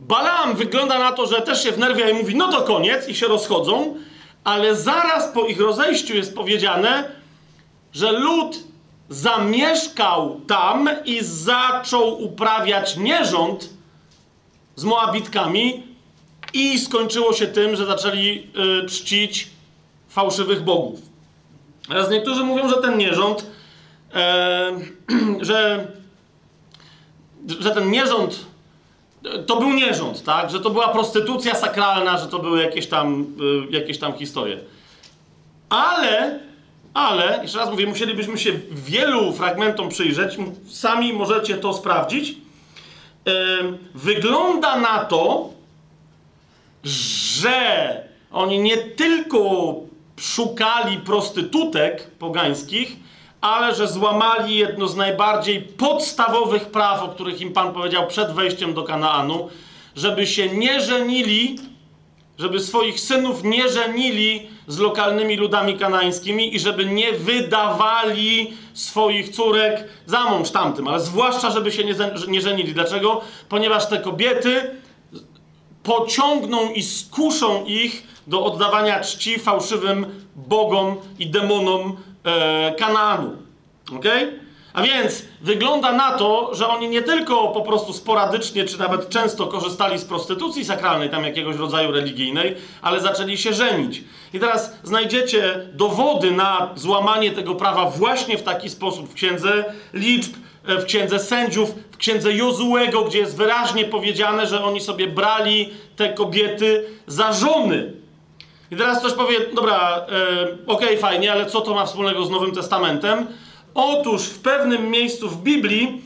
Balaam 0.00 0.56
wygląda 0.56 0.98
na 0.98 1.12
to, 1.12 1.26
że 1.26 1.42
też 1.42 1.62
się 1.62 1.72
wnerwia 1.72 2.08
i 2.10 2.14
mówi, 2.14 2.36
no 2.36 2.52
to 2.52 2.62
koniec, 2.62 3.08
i 3.08 3.14
się 3.14 3.26
rozchodzą. 3.26 3.96
Ale 4.44 4.74
zaraz 4.74 5.28
po 5.28 5.46
ich 5.46 5.60
rozejściu 5.60 6.14
jest 6.14 6.34
powiedziane, 6.34 7.10
że 7.92 8.12
lud 8.12 8.67
zamieszkał 9.08 10.40
tam 10.46 10.88
i 11.04 11.18
zaczął 11.24 12.22
uprawiać 12.22 12.96
nierząd 12.96 13.68
z 14.76 14.84
Moabitkami 14.84 15.82
i 16.52 16.78
skończyło 16.78 17.32
się 17.32 17.46
tym, 17.46 17.76
że 17.76 17.86
zaczęli 17.86 18.46
y, 18.82 18.88
czcić 18.88 19.48
fałszywych 20.08 20.62
bogów. 20.62 21.00
Teraz 21.88 22.10
niektórzy 22.10 22.44
mówią, 22.44 22.68
że 22.68 22.76
ten 22.76 22.98
nierząd, 22.98 23.46
e, 24.14 24.72
że, 25.40 25.86
że 27.60 27.70
ten 27.70 27.90
nierząd 27.90 28.48
to 29.46 29.56
był 29.56 29.72
nierząd, 29.72 30.24
tak? 30.24 30.50
Że 30.50 30.60
to 30.60 30.70
była 30.70 30.88
prostytucja 30.88 31.54
sakralna, 31.54 32.18
że 32.18 32.26
to 32.26 32.38
były 32.38 32.62
jakieś 32.62 32.86
tam, 32.86 33.26
y, 33.70 33.76
jakieś 33.76 33.98
tam 33.98 34.12
historie. 34.12 34.60
Ale, 35.68 36.40
ale, 36.98 37.38
jeszcze 37.42 37.58
raz 37.58 37.70
mówię, 37.70 37.86
musielibyśmy 37.86 38.38
się 38.38 38.52
wielu 38.70 39.32
fragmentom 39.32 39.88
przyjrzeć, 39.88 40.36
sami 40.68 41.12
możecie 41.12 41.56
to 41.56 41.74
sprawdzić. 41.74 42.34
Wygląda 43.94 44.76
na 44.76 45.04
to, 45.04 45.50
że 46.84 48.02
oni 48.32 48.58
nie 48.58 48.76
tylko 48.76 49.74
szukali 50.16 50.96
prostytutek 50.96 52.10
pogańskich, 52.10 52.96
ale 53.40 53.74
że 53.74 53.88
złamali 53.88 54.56
jedno 54.56 54.88
z 54.88 54.96
najbardziej 54.96 55.62
podstawowych 55.62 56.66
praw, 56.66 57.02
o 57.02 57.08
których 57.08 57.40
im 57.40 57.52
Pan 57.52 57.72
powiedział 57.72 58.06
przed 58.06 58.32
wejściem 58.32 58.74
do 58.74 58.82
Kanaanu, 58.82 59.48
żeby 59.96 60.26
się 60.26 60.48
nie 60.48 60.80
żenili, 60.80 61.58
żeby 62.38 62.60
swoich 62.60 63.00
synów 63.00 63.44
nie 63.44 63.68
żenili 63.68 64.57
z 64.68 64.78
lokalnymi 64.78 65.36
ludami 65.36 65.78
kanańskimi 65.78 66.54
i 66.54 66.60
żeby 66.60 66.86
nie 66.86 67.12
wydawali 67.12 68.52
swoich 68.74 69.28
córek 69.28 69.84
za 70.06 70.24
mąż 70.24 70.50
tamtym, 70.50 70.88
ale 70.88 71.00
zwłaszcza, 71.00 71.50
żeby 71.50 71.72
się 71.72 71.84
nie, 71.84 71.94
nie 72.28 72.40
żenili. 72.40 72.74
Dlaczego? 72.74 73.20
Ponieważ 73.48 73.88
te 73.88 73.98
kobiety 73.98 74.70
pociągną 75.82 76.72
i 76.72 76.82
skuszą 76.82 77.64
ich 77.64 78.02
do 78.26 78.44
oddawania 78.44 79.00
czci 79.00 79.38
fałszywym 79.38 80.06
bogom 80.36 80.96
i 81.18 81.26
demonom 81.26 81.96
e, 82.24 82.74
Kanaanu. 82.78 83.36
Ok? 83.96 84.04
A 84.72 84.82
więc 84.82 85.24
wygląda 85.40 85.92
na 85.92 86.12
to, 86.12 86.54
że 86.54 86.68
oni 86.68 86.88
nie 86.88 87.02
tylko 87.02 87.48
po 87.48 87.62
prostu 87.62 87.92
sporadycznie, 87.92 88.64
czy 88.64 88.78
nawet 88.78 89.08
często 89.08 89.46
korzystali 89.46 89.98
z 89.98 90.04
prostytucji 90.04 90.64
sakralnej, 90.64 91.10
tam 91.10 91.24
jakiegoś 91.24 91.56
rodzaju 91.56 91.92
religijnej, 91.92 92.56
ale 92.82 93.00
zaczęli 93.00 93.38
się 93.38 93.54
żenić. 93.54 94.04
I 94.32 94.40
teraz 94.40 94.76
znajdziecie 94.82 95.68
dowody 95.72 96.30
na 96.30 96.70
złamanie 96.74 97.30
tego 97.30 97.54
prawa 97.54 97.90
właśnie 97.90 98.38
w 98.38 98.42
taki 98.42 98.70
sposób 98.70 99.10
w 99.10 99.14
księdze 99.14 99.64
liczb, 99.92 100.34
e, 100.66 100.78
w 100.78 100.84
księdze 100.84 101.18
sędziów, 101.18 101.74
w 101.90 101.96
księdze 101.96 102.32
Jozułego, 102.32 103.04
gdzie 103.04 103.18
jest 103.18 103.36
wyraźnie 103.36 103.84
powiedziane, 103.84 104.46
że 104.46 104.64
oni 104.64 104.80
sobie 104.80 105.06
brali 105.06 105.70
te 105.96 106.12
kobiety 106.12 106.84
za 107.06 107.32
żony. 107.32 107.92
I 108.70 108.76
teraz 108.76 108.98
ktoś 108.98 109.12
powie, 109.12 109.36
dobra, 109.54 109.78
e, 109.78 110.42
okej, 110.66 110.88
okay, 110.88 110.98
fajnie, 110.98 111.32
ale 111.32 111.46
co 111.46 111.60
to 111.60 111.74
ma 111.74 111.86
wspólnego 111.86 112.24
z 112.24 112.30
Nowym 112.30 112.52
Testamentem? 112.52 113.26
Otóż 113.80 114.22
w 114.22 114.38
pewnym 114.38 114.90
miejscu 114.90 115.28
w 115.28 115.42
Biblii 115.42 116.02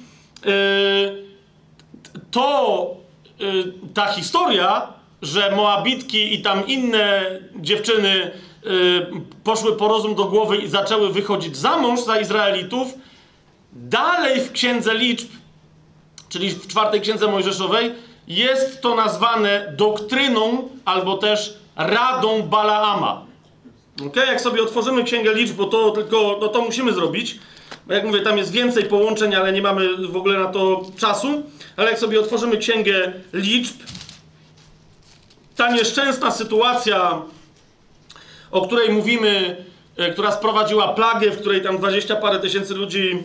e, 0.47 0.51
to 2.31 2.87
e, 3.41 3.45
ta 3.95 4.07
historia, 4.07 4.93
że 5.23 5.57
Moabitki 5.57 6.35
i 6.35 6.43
tam 6.43 6.67
inne 6.67 7.23
dziewczyny 7.57 8.09
e, 8.11 8.31
poszły 9.45 9.77
po 9.77 9.89
rozum 9.89 10.15
do 10.15 10.25
głowy 10.25 10.57
i 10.57 10.69
zaczęły 10.69 11.13
wychodzić 11.13 11.57
za 11.57 11.79
mąż 11.79 12.01
za 12.01 12.21
Izraelitów, 12.21 12.95
dalej 13.73 14.41
w 14.41 14.53
Księdze 14.53 14.95
Liczb, 14.95 15.29
czyli 16.29 16.51
w 16.51 16.67
czwartej 16.67 17.01
Księdze 17.01 17.29
Mojżeszowej, 17.29 17.93
jest 18.29 18.83
to 18.83 18.95
nazwane 18.95 19.75
doktryną 19.77 20.69
albo 20.85 21.17
też 21.17 21.59
radą 21.77 22.43
Balaama. 22.43 23.27
Ok, 24.07 24.17
jak 24.17 24.41
sobie 24.41 24.63
otworzymy 24.63 25.05
księgę 25.05 25.35
liczb, 25.35 25.57
bo 25.57 25.65
to 25.65 25.91
tylko, 25.91 26.39
no 26.41 26.49
to 26.49 26.61
musimy 26.61 26.93
zrobić. 26.93 27.39
Jak 27.89 28.05
mówię, 28.05 28.21
tam 28.21 28.39
jest 28.39 28.53
więcej 28.53 28.85
połączeń, 28.85 29.35
ale 29.35 29.53
nie 29.53 29.63
mamy 29.63 30.07
w 30.09 30.17
ogóle 30.17 30.39
na 30.39 30.47
to 30.47 30.85
czasu. 30.97 31.43
Ale 31.77 31.91
jak 31.91 31.99
sobie 31.99 32.21
otworzymy 32.21 32.57
księgę 32.57 33.13
liczb, 33.33 33.77
ta 35.57 35.73
nieszczęsna 35.73 36.31
sytuacja, 36.31 37.23
o 38.51 38.67
której 38.67 38.93
mówimy, 38.93 39.57
e, 39.97 40.13
która 40.13 40.33
sprowadziła 40.33 40.89
plagę, 40.89 41.31
w 41.31 41.41
której 41.41 41.63
tam 41.63 41.79
20 41.79 42.17
parę 42.17 42.39
tysięcy 42.39 42.75
ludzi 42.75 43.23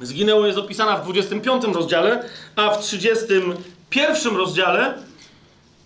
zginęło, 0.00 0.46
jest 0.46 0.58
opisana 0.58 0.96
w 0.96 1.04
25 1.04 1.64
rozdziale, 1.64 2.24
a 2.56 2.70
w 2.70 2.82
31 2.82 4.36
rozdziale, 4.36 4.94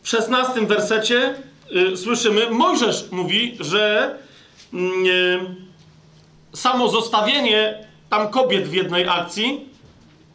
w 0.03 0.09
16 0.09 0.67
wersecie, 0.67 1.35
yy, 1.71 1.97
słyszymy, 1.97 2.51
Mojżesz 2.51 3.05
mówi, 3.11 3.57
że 3.61 4.15
yy, 4.73 4.81
samo 6.53 6.89
zostawienie 6.89 7.85
tam 8.11 8.29
kobiet 8.29 8.69
w 8.69 8.73
jednej 8.73 9.09
akcji 9.09 9.69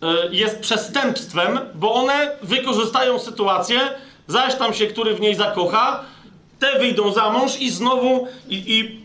yy, 0.02 0.30
jest 0.32 0.60
przestępstwem, 0.60 1.60
bo 1.76 1.94
one 1.94 2.32
wykorzystają 2.42 3.20
sytuację, 3.20 3.80
zaś 4.28 4.56
tam 4.56 4.74
się 4.74 4.88
który 4.88 5.16
w 5.16 5.22
niej 5.22 5.36
zakocha, 5.36 6.04
te 6.60 6.80
wyjdą 6.80 7.12
za 7.12 7.30
mąż 7.30 7.62
i 7.62 7.70
znowu 7.70 8.28
i, 8.50 8.56
i 8.56 9.02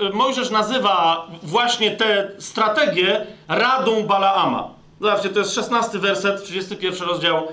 yy, 0.00 0.10
Mojżesz 0.12 0.50
nazywa 0.50 1.26
właśnie 1.42 1.90
tę 1.90 2.30
strategię 2.38 3.26
radą 3.48 4.02
Balaama. 4.02 4.68
Zobaczcie, 5.00 5.28
to 5.28 5.38
jest 5.38 5.54
16 5.54 5.98
werset, 5.98 6.44
31 6.44 7.08
rozdział 7.08 7.48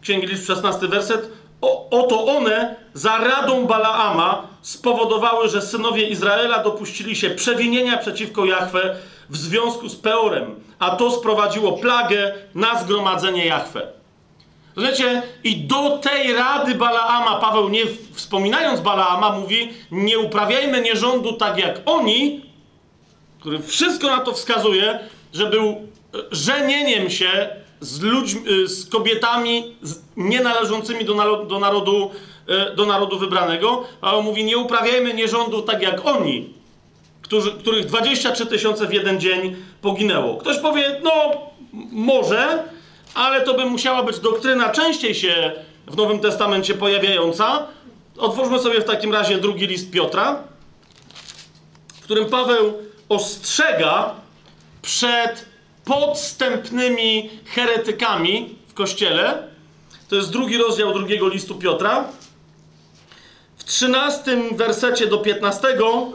Księgi 0.00 0.26
Liczb, 0.26 0.46
16 0.46 0.88
werset. 0.88 1.30
O, 1.66 1.88
oto 1.90 2.26
one 2.26 2.76
za 2.94 3.18
radą 3.18 3.66
Balaama 3.66 4.46
spowodowały, 4.62 5.48
że 5.48 5.62
synowie 5.62 6.08
Izraela 6.08 6.62
dopuścili 6.62 7.16
się 7.16 7.30
przewinienia 7.30 7.96
przeciwko 7.96 8.44
Jahwe 8.44 8.96
w 9.30 9.36
związku 9.36 9.88
z 9.88 9.96
Peorem, 9.96 10.54
a 10.78 10.90
to 10.90 11.10
sprowadziło 11.10 11.72
plagę 11.72 12.34
na 12.54 12.78
zgromadzenie 12.82 13.46
Jahwe. 13.46 13.86
Rozumiecie? 14.76 15.22
I 15.44 15.56
do 15.56 15.98
tej 15.98 16.32
rady 16.32 16.74
Balaama, 16.74 17.36
Paweł 17.36 17.68
nie 17.68 17.82
wspominając 18.12 18.80
Balaama, 18.80 19.30
mówi: 19.30 19.72
Nie 19.90 20.18
uprawiajmy 20.18 20.80
nierządu 20.80 21.32
tak 21.32 21.58
jak 21.58 21.80
oni, 21.86 22.44
który 23.40 23.58
wszystko 23.58 24.06
na 24.06 24.18
to 24.18 24.32
wskazuje, 24.32 24.98
że 25.32 25.46
był 25.46 25.66
e, 25.68 25.76
żenieniem 26.30 27.10
się 27.10 27.48
z 27.80 28.00
ludźmi, 28.00 28.42
e, 28.64 28.68
z 28.68 28.88
kobietami 28.88 29.76
nienależącymi 30.16 31.04
do, 31.04 31.14
narodu, 31.14 31.44
do, 31.44 31.58
narodu, 31.58 32.10
e, 32.48 32.74
do 32.74 32.86
narodu 32.86 33.18
wybranego. 33.18 33.84
Paweł 34.00 34.22
mówi: 34.22 34.44
Nie 34.44 34.58
uprawiajmy 34.58 35.14
nierządu 35.14 35.62
tak 35.62 35.82
jak 35.82 36.06
oni, 36.06 36.54
którzy, 37.22 37.52
których 37.52 37.86
23 37.86 38.46
tysiące 38.46 38.86
w 38.86 38.92
jeden 38.92 39.20
dzień 39.20 39.56
poginęło. 39.82 40.36
Ktoś 40.36 40.58
powie: 40.58 41.00
No, 41.02 41.12
może 41.92 42.64
ale 43.16 43.40
to 43.40 43.54
by 43.54 43.64
musiała 43.64 44.02
być 44.02 44.18
doktryna 44.18 44.70
częściej 44.70 45.14
się 45.14 45.52
w 45.86 45.96
Nowym 45.96 46.20
Testamencie 46.20 46.74
pojawiająca. 46.74 47.66
Otwórzmy 48.18 48.58
sobie 48.58 48.80
w 48.80 48.84
takim 48.84 49.12
razie 49.12 49.38
drugi 49.38 49.66
list 49.66 49.90
Piotra, 49.90 50.42
w 51.94 52.04
którym 52.04 52.26
Paweł 52.26 52.74
ostrzega 53.08 54.14
przed 54.82 55.46
podstępnymi 55.86 57.30
heretykami 57.44 58.54
w 58.68 58.74
kościele. 58.74 59.48
To 60.08 60.16
jest 60.16 60.30
drugi 60.30 60.58
rozdział 60.58 60.92
drugiego 60.92 61.28
listu 61.28 61.54
Piotra. 61.54 62.04
W 63.56 63.64
trzynastym 63.64 64.56
wersecie 64.56 65.06
do 65.06 65.18
piętnastego 65.18 66.06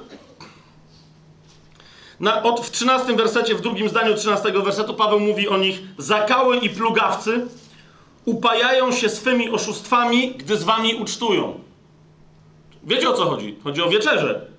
na, 2.19 2.43
od, 2.43 2.65
w 2.65 2.71
13 2.71 3.15
wersecie, 3.15 3.55
w 3.55 3.61
drugim 3.61 3.89
zdaniu 3.89 4.15
13 4.15 4.51
wersetu 4.51 4.93
Paweł 4.93 5.19
mówi 5.19 5.47
o 5.47 5.57
nich 5.57 5.79
zakały 5.97 6.57
i 6.57 6.69
plugawcy 6.69 7.47
upajają 8.25 8.91
się 8.91 9.09
swymi 9.09 9.49
oszustwami, 9.49 10.31
gdy 10.31 10.57
z 10.57 10.63
wami 10.63 10.95
ucztują. 10.95 11.59
Wiecie 12.83 13.09
o 13.09 13.13
co 13.13 13.25
chodzi? 13.25 13.57
Chodzi 13.63 13.81
o 13.81 13.89
wieczerze. 13.89 14.50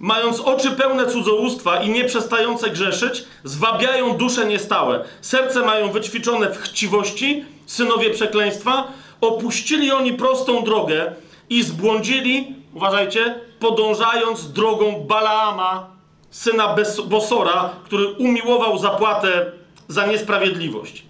Mając 0.00 0.40
oczy 0.40 0.70
pełne 0.70 1.06
cudzołóstwa 1.06 1.82
i 1.82 1.90
nieprzestające 1.90 2.70
grzeszyć, 2.70 3.24
zwabiają 3.44 4.16
dusze 4.16 4.46
niestałe. 4.46 5.04
Serce 5.20 5.62
mają 5.62 5.92
wyćwiczone 5.92 6.50
w 6.50 6.58
chciwości, 6.58 7.44
synowie 7.66 8.10
przekleństwa. 8.10 8.88
Opuścili 9.20 9.92
oni 9.92 10.12
prostą 10.12 10.64
drogę 10.64 11.12
i 11.50 11.62
zbłądzili, 11.62 12.54
uważajcie, 12.74 13.40
podążając 13.60 14.52
drogą 14.52 15.04
Balaama, 15.08 15.90
syna 16.30 16.76
Bosora, 17.06 17.70
który 17.84 18.08
umiłował 18.08 18.78
zapłatę 18.78 19.52
za 19.88 20.06
niesprawiedliwość. 20.06 21.02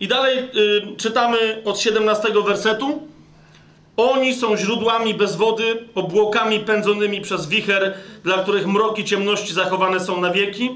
I 0.00 0.08
dalej 0.08 0.38
y, 0.38 0.96
czytamy 0.96 1.62
od 1.64 1.80
17 1.80 2.28
wersetu. 2.46 3.08
Oni 3.96 4.34
są 4.34 4.56
źródłami 4.56 5.14
bez 5.14 5.36
wody, 5.36 5.88
obłokami 5.94 6.60
pędzonymi 6.60 7.20
przez 7.20 7.48
wicher, 7.48 7.94
dla 8.24 8.38
których 8.38 8.66
mroki 8.66 9.04
ciemności 9.04 9.54
zachowane 9.54 10.00
są 10.00 10.20
na 10.20 10.30
wieki. 10.30 10.70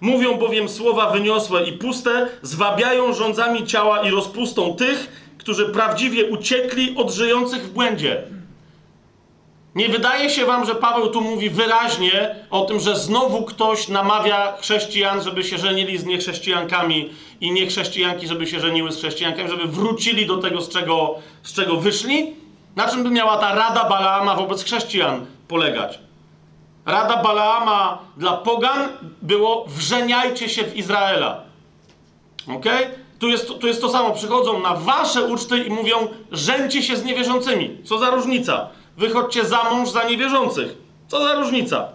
Mówią 0.00 0.34
bowiem 0.34 0.68
słowa 0.68 1.10
wyniosłe 1.10 1.64
i 1.64 1.72
puste, 1.72 2.28
zwabiają 2.42 3.14
rządzami 3.14 3.66
ciała 3.66 4.02
i 4.02 4.10
rozpustą 4.10 4.76
tych, 4.76 5.28
którzy 5.38 5.68
prawdziwie 5.68 6.24
uciekli 6.24 6.94
od 6.96 7.10
żyjących 7.10 7.62
w 7.62 7.70
błędzie. 7.70 8.22
Nie 9.74 9.88
wydaje 9.88 10.30
się 10.30 10.46
wam, 10.46 10.66
że 10.66 10.74
Paweł 10.74 11.10
tu 11.10 11.20
mówi 11.20 11.50
wyraźnie 11.50 12.36
o 12.50 12.64
tym, 12.64 12.80
że 12.80 12.96
znowu 12.96 13.44
ktoś 13.44 13.88
namawia 13.88 14.56
chrześcijan, 14.60 15.22
żeby 15.22 15.44
się 15.44 15.58
żenili 15.58 15.98
z 15.98 16.06
niechrześcijankami 16.06 17.10
i 17.40 17.52
niechrześcijanki, 17.52 18.28
żeby 18.28 18.46
się 18.46 18.60
żeniły 18.60 18.92
z 18.92 18.96
chrześcijankami, 18.96 19.50
żeby 19.50 19.66
wrócili 19.66 20.26
do 20.26 20.36
tego, 20.36 20.60
z 20.60 20.68
czego, 20.68 21.14
z 21.42 21.52
czego 21.52 21.76
wyszli? 21.76 22.47
Na 22.76 22.88
czym 22.88 23.02
by 23.02 23.10
miała 23.10 23.36
ta 23.36 23.54
rada 23.54 23.84
Balaama 23.84 24.34
wobec 24.34 24.64
chrześcijan 24.64 25.26
polegać? 25.48 25.98
Rada 26.86 27.22
Balaama 27.22 27.98
dla 28.16 28.36
pogan 28.36 28.88
było 29.22 29.64
wrzeniajcie 29.68 30.48
się 30.48 30.64
w 30.64 30.76
Izraela. 30.76 31.40
Ok? 32.56 32.64
Tu 33.18 33.28
jest, 33.28 33.48
tu 33.60 33.66
jest 33.66 33.80
to 33.80 33.88
samo. 33.88 34.10
Przychodzą 34.10 34.60
na 34.60 34.74
wasze 34.74 35.24
uczty 35.24 35.58
i 35.58 35.70
mówią 35.70 36.08
żeńcie 36.32 36.82
się 36.82 36.96
z 36.96 37.04
niewierzącymi. 37.04 37.78
Co 37.84 37.98
za 37.98 38.10
różnica? 38.10 38.68
wychodźcie 38.98 39.44
za 39.44 39.62
mąż 39.64 39.90
za 39.90 40.02
niewierzących. 40.02 40.74
Co 41.08 41.22
za 41.22 41.34
różnica? 41.34 41.88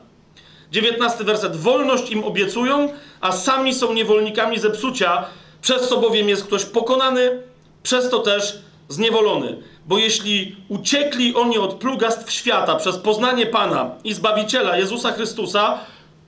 19 0.71 1.23
werset. 1.23 1.55
Wolność 1.55 2.11
im 2.11 2.23
obiecują, 2.23 2.89
a 3.21 3.31
sami 3.31 3.73
są 3.73 3.93
niewolnikami 3.93 4.59
zepsucia, 4.59 5.25
przez 5.61 5.89
co 5.89 5.97
bowiem 5.97 6.29
jest 6.29 6.43
ktoś 6.43 6.65
pokonany, 6.65 7.41
przez 7.83 8.09
to 8.09 8.19
też 8.19 8.59
zniewolony. 8.89 9.57
Bo 9.85 9.97
jeśli 9.97 10.55
uciekli 10.69 11.35
oni 11.35 11.57
od 11.57 11.73
plugastw 11.73 12.31
świata 12.31 12.75
przez 12.75 12.97
poznanie 12.97 13.45
Pana 13.45 13.91
i 14.03 14.13
Zbawiciela 14.13 14.77
Jezusa 14.77 15.11
Chrystusa, 15.11 15.79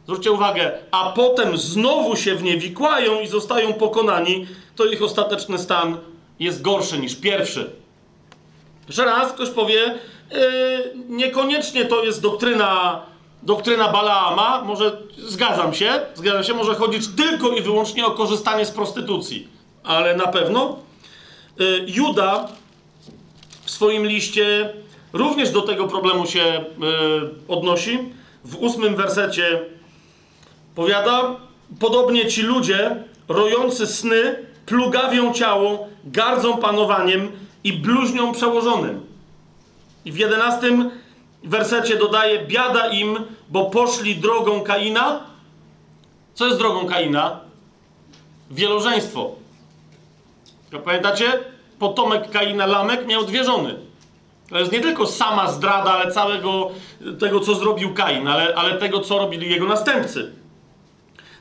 zwróćcie 0.04 0.32
uwagę, 0.32 0.72
a 0.92 1.12
potem 1.16 1.58
znowu 1.58 2.16
się 2.16 2.36
w 2.36 2.44
nie 2.44 2.58
wikłają 2.58 3.22
i 3.22 3.28
zostają 3.28 3.74
pokonani, 3.74 4.48
to 4.76 4.86
ich 4.86 5.02
ostateczny 5.02 5.60
stan 5.60 5.98
jest 6.40 6.62
gorszy 6.62 7.00
niż 7.00 7.16
pierwszy. 7.16 7.70
Jeszcze 8.88 9.06
raz 9.06 9.34
ktoś 9.34 9.50
powie, 9.50 10.00
Yy, 10.32 10.94
niekoniecznie 11.10 11.86
to 11.86 12.04
jest 12.04 12.22
doktryna, 12.22 13.02
doktryna 13.44 13.88
Balaama. 13.88 14.62
Może 14.62 14.98
zgadzam 15.18 15.74
się, 15.74 16.00
zgadzam 16.16 16.44
się, 16.44 16.54
może 16.54 16.76
chodzić 16.76 17.08
tylko 17.08 17.50
i 17.50 17.62
wyłącznie 17.62 18.06
o 18.06 18.12
korzystanie 18.12 18.66
z 18.66 18.72
prostytucji, 18.72 19.48
ale 19.84 20.16
na 20.16 20.28
pewno 20.28 20.78
Juda 21.88 22.48
w 23.64 23.72
swoim 23.72 24.06
liście 24.06 24.74
również 25.14 25.52
do 25.52 25.62
tego 25.62 25.88
problemu 25.88 26.26
się 26.26 26.66
yy, 26.80 27.30
odnosi. 27.48 28.00
W 28.46 28.56
ósmym 28.56 28.96
wersecie 28.96 29.60
powiada: 30.76 31.36
Podobnie 31.80 32.26
ci 32.26 32.42
ludzie, 32.42 33.04
rojący 33.28 33.88
sny, 33.88 34.46
plugawią 34.66 35.34
ciało, 35.34 35.88
gardzą 36.06 36.58
panowaniem 36.58 37.32
i 37.64 37.74
bluźnią 37.74 38.32
przełożonym. 38.32 39.06
I 40.06 40.12
w 40.12 40.18
jedenastym 40.18 40.92
wersecie 41.44 41.98
dodaje: 41.98 42.46
Biada 42.46 42.88
im, 42.88 43.18
bo 43.50 43.66
poszli 43.66 44.16
drogą 44.16 44.62
Kaina. 44.62 45.20
Co 46.34 46.46
jest 46.46 46.58
drogą 46.58 46.86
Kaina? 46.88 47.40
Wielożeństwo. 48.52 49.45
Pamiętacie? 50.80 51.40
Potomek 51.80 52.32
Kaina, 52.32 52.66
Lamek, 52.66 53.08
miał 53.08 53.26
dwie 53.26 53.44
żony. 53.44 53.76
To 54.50 54.60
jest 54.60 54.72
nie 54.72 54.80
tylko 54.82 55.08
sama 55.08 55.52
zdrada, 55.52 55.92
ale 55.92 56.12
całego 56.12 56.72
tego, 57.20 57.40
co 57.40 57.56
zrobił 57.56 57.94
Kain, 57.94 58.28
ale, 58.28 58.56
ale 58.56 58.78
tego, 58.78 59.00
co 59.00 59.18
robili 59.18 59.50
jego 59.50 59.66
następcy. 59.66 60.32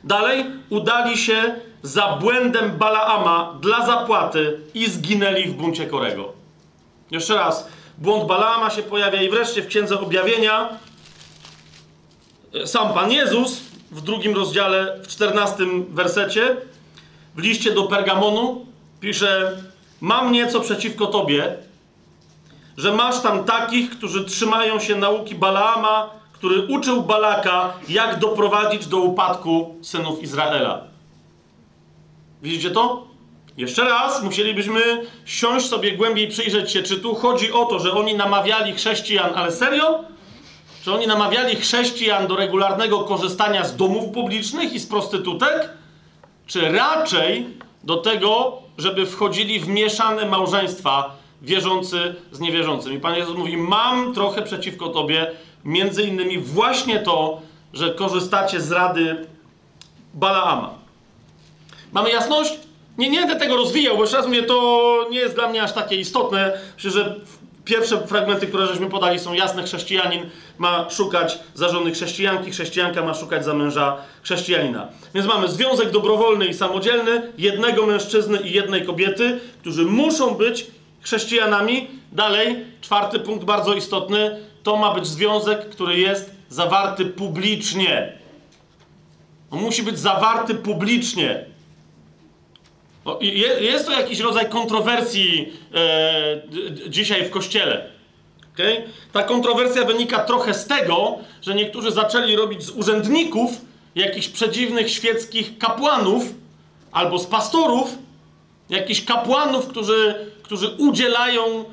Dalej 0.03 0.45
udali 0.69 1.17
się 1.17 1.55
za 1.83 2.07
błędem 2.07 2.77
Balaama 2.77 3.57
dla 3.61 3.85
zapłaty 3.85 4.59
i 4.73 4.89
zginęli 4.89 5.43
w 5.43 5.53
buncie 5.53 5.85
Korego. 5.85 6.33
Jeszcze 7.11 7.35
raz. 7.35 7.67
błąd 7.97 8.27
Balaama 8.27 8.69
się 8.69 8.83
pojawia 8.83 9.21
i 9.21 9.29
wreszcie 9.29 9.61
w 9.61 9.67
Księdze 9.67 9.99
Objawienia 9.99 10.69
sam 12.65 12.93
Pan 12.93 13.11
Jezus 13.11 13.61
w 13.91 14.01
drugim 14.01 14.35
rozdziale, 14.35 14.99
w 15.03 15.07
czternastym 15.07 15.85
wersecie, 15.89 16.57
w 17.35 17.39
liście 17.39 17.71
do 17.71 17.83
Pergamonu 17.83 18.65
pisze 18.99 19.57
mam 20.01 20.31
nieco 20.31 20.59
przeciwko 20.59 21.07
Tobie, 21.07 21.55
że 22.77 22.93
masz 22.93 23.21
tam 23.21 23.43
takich, 23.43 23.89
którzy 23.89 24.25
trzymają 24.25 24.79
się 24.79 24.95
nauki 24.95 25.35
Balaama, 25.35 26.09
który 26.33 26.67
uczył 26.67 27.03
Balaka, 27.03 27.73
jak 27.89 28.19
doprowadzić 28.19 28.87
do 28.87 28.97
upadku 28.97 29.75
synów 29.81 30.23
Izraela. 30.23 30.83
Widzicie 32.41 32.71
to? 32.71 33.07
Jeszcze 33.57 33.83
raz 33.83 34.23
musielibyśmy 34.23 34.81
siąść 35.25 35.69
sobie 35.69 35.91
głębiej, 35.91 36.27
przyjrzeć 36.27 36.71
się, 36.71 36.83
czy 36.83 36.97
tu 36.97 37.15
chodzi 37.15 37.51
o 37.51 37.65
to, 37.65 37.79
że 37.79 37.93
oni 37.93 38.15
namawiali 38.15 38.73
chrześcijan, 38.73 39.31
ale 39.35 39.51
serio? 39.51 40.03
Czy 40.83 40.93
oni 40.93 41.07
namawiali 41.07 41.55
chrześcijan 41.55 42.27
do 42.27 42.35
regularnego 42.35 42.99
korzystania 42.99 43.65
z 43.65 43.75
domów 43.75 44.13
publicznych 44.13 44.73
i 44.73 44.79
z 44.79 44.87
prostytutek? 44.87 45.69
Czy 46.47 46.71
raczej 46.71 47.47
do 47.83 47.97
tego, 47.97 48.61
żeby 48.77 49.05
wchodzili 49.05 49.59
w 49.59 49.67
mieszane 49.67 50.25
małżeństwa 50.25 51.15
wierzący 51.41 52.15
z 52.31 52.39
niewierzącym? 52.39 52.93
I 52.93 52.99
Pan 52.99 53.15
Jezus 53.15 53.37
mówi: 53.37 53.57
Mam 53.57 54.13
trochę 54.13 54.41
przeciwko 54.41 54.89
Tobie, 54.89 55.31
między 55.65 56.03
innymi 56.03 56.37
właśnie 56.37 56.99
to, 56.99 57.41
że 57.73 57.93
korzystacie 57.93 58.61
z 58.61 58.71
rady 58.71 59.27
Balaama. 60.13 60.73
Mamy 61.93 62.09
jasność? 62.09 62.53
Nie, 62.97 63.09
nie 63.09 63.19
będę 63.19 63.35
tego 63.35 63.55
rozwijał, 63.55 63.95
bo 63.95 64.03
jeszcze 64.03 64.17
raz 64.17 64.27
mówię, 64.27 64.43
to 64.43 65.07
nie 65.11 65.19
jest 65.19 65.35
dla 65.35 65.49
mnie 65.49 65.63
aż 65.63 65.73
takie 65.73 65.95
istotne. 65.95 66.59
Myślę, 66.75 66.91
że 66.91 67.15
pierwsze 67.65 68.07
fragmenty, 68.07 68.47
które 68.47 68.67
żeśmy 68.67 68.89
podali, 68.89 69.19
są 69.19 69.33
jasne. 69.33 69.63
Chrześcijanin 69.63 70.29
ma 70.57 70.89
szukać 70.89 71.39
za 71.53 71.69
żony 71.69 71.91
chrześcijanki, 71.91 72.51
chrześcijanka 72.51 73.01
ma 73.01 73.13
szukać 73.13 73.45
za 73.45 73.53
męża 73.53 73.97
chrześcijanina. 74.23 74.87
Więc 75.13 75.27
mamy 75.27 75.47
związek 75.47 75.91
dobrowolny 75.91 76.45
i 76.45 76.53
samodzielny 76.53 77.31
jednego 77.37 77.85
mężczyzny 77.85 78.37
i 78.37 78.51
jednej 78.51 78.85
kobiety, 78.85 79.39
którzy 79.61 79.85
muszą 79.85 80.35
być 80.35 80.67
chrześcijanami. 81.01 81.87
Dalej, 82.11 82.65
czwarty 82.81 83.19
punkt 83.19 83.45
bardzo 83.45 83.73
istotny, 83.73 84.39
to 84.63 84.75
ma 84.75 84.93
być 84.93 85.07
związek, 85.07 85.69
który 85.69 85.99
jest 85.99 86.31
zawarty 86.49 87.05
publicznie. 87.05 88.13
On 89.51 89.59
musi 89.59 89.83
być 89.83 89.99
zawarty 89.99 90.55
publicznie. 90.55 91.54
No, 93.05 93.19
jest 93.61 93.85
to 93.85 93.91
jakiś 93.91 94.19
rodzaj 94.19 94.49
kontrowersji 94.49 95.53
e, 95.75 96.41
dzisiaj 96.89 97.25
w 97.25 97.29
kościele. 97.29 97.89
Okay? 98.53 98.83
Ta 99.11 99.23
kontrowersja 99.23 99.83
wynika 99.83 100.19
trochę 100.19 100.53
z 100.53 100.67
tego, 100.67 101.17
że 101.41 101.55
niektórzy 101.55 101.91
zaczęli 101.91 102.35
robić 102.35 102.63
z 102.63 102.69
urzędników 102.69 103.51
jakichś 103.95 104.27
przedziwnych 104.27 104.91
świeckich 104.91 105.57
kapłanów 105.57 106.23
albo 106.91 107.19
z 107.19 107.25
pastorów 107.25 107.97
jakichś 108.69 109.01
kapłanów, 109.01 109.67
którzy, 109.67 110.15
którzy 110.43 110.67
udzielają 110.69 111.43
e, 111.45 111.63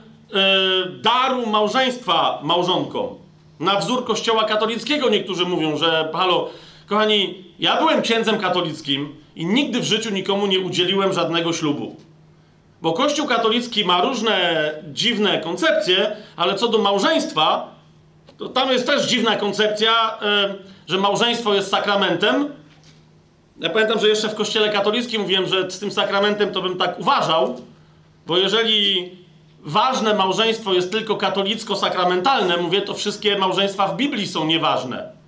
daru 1.02 1.46
małżeństwa 1.46 2.40
małżonkom. 2.42 3.08
Na 3.60 3.80
wzór 3.80 4.04
kościoła 4.04 4.44
katolickiego 4.44 5.08
niektórzy 5.08 5.44
mówią, 5.44 5.76
że 5.76 6.10
halo, 6.14 6.50
kochani, 6.86 7.44
ja 7.58 7.76
byłem 7.76 8.02
księdzem 8.02 8.38
katolickim, 8.38 9.21
i 9.36 9.46
nigdy 9.46 9.80
w 9.80 9.84
życiu 9.84 10.10
nikomu 10.10 10.46
nie 10.46 10.60
udzieliłem 10.60 11.12
żadnego 11.12 11.52
ślubu. 11.52 11.96
Bo 12.82 12.92
Kościół 12.92 13.26
katolicki 13.26 13.84
ma 13.84 14.00
różne 14.00 14.70
dziwne 14.92 15.40
koncepcje, 15.40 16.16
ale 16.36 16.54
co 16.54 16.68
do 16.68 16.78
małżeństwa, 16.78 17.74
to 18.38 18.48
tam 18.48 18.72
jest 18.72 18.86
też 18.86 19.06
dziwna 19.06 19.36
koncepcja, 19.36 20.18
że 20.86 20.98
małżeństwo 20.98 21.54
jest 21.54 21.70
sakramentem. 21.70 22.48
Ja 23.60 23.70
pamiętam, 23.70 24.00
że 24.00 24.08
jeszcze 24.08 24.28
w 24.28 24.34
Kościele 24.34 24.68
katolickim 24.68 25.22
mówiłem, 25.22 25.46
że 25.46 25.70
z 25.70 25.78
tym 25.78 25.90
sakramentem 25.90 26.52
to 26.52 26.62
bym 26.62 26.78
tak 26.78 27.00
uważał, 27.00 27.60
bo 28.26 28.38
jeżeli 28.38 29.10
ważne 29.60 30.14
małżeństwo 30.14 30.72
jest 30.72 30.92
tylko 30.92 31.16
katolicko-sakramentalne, 31.16 32.56
mówię, 32.56 32.82
to 32.82 32.94
wszystkie 32.94 33.38
małżeństwa 33.38 33.88
w 33.88 33.96
Biblii 33.96 34.26
są 34.26 34.44
nieważne. 34.44 35.21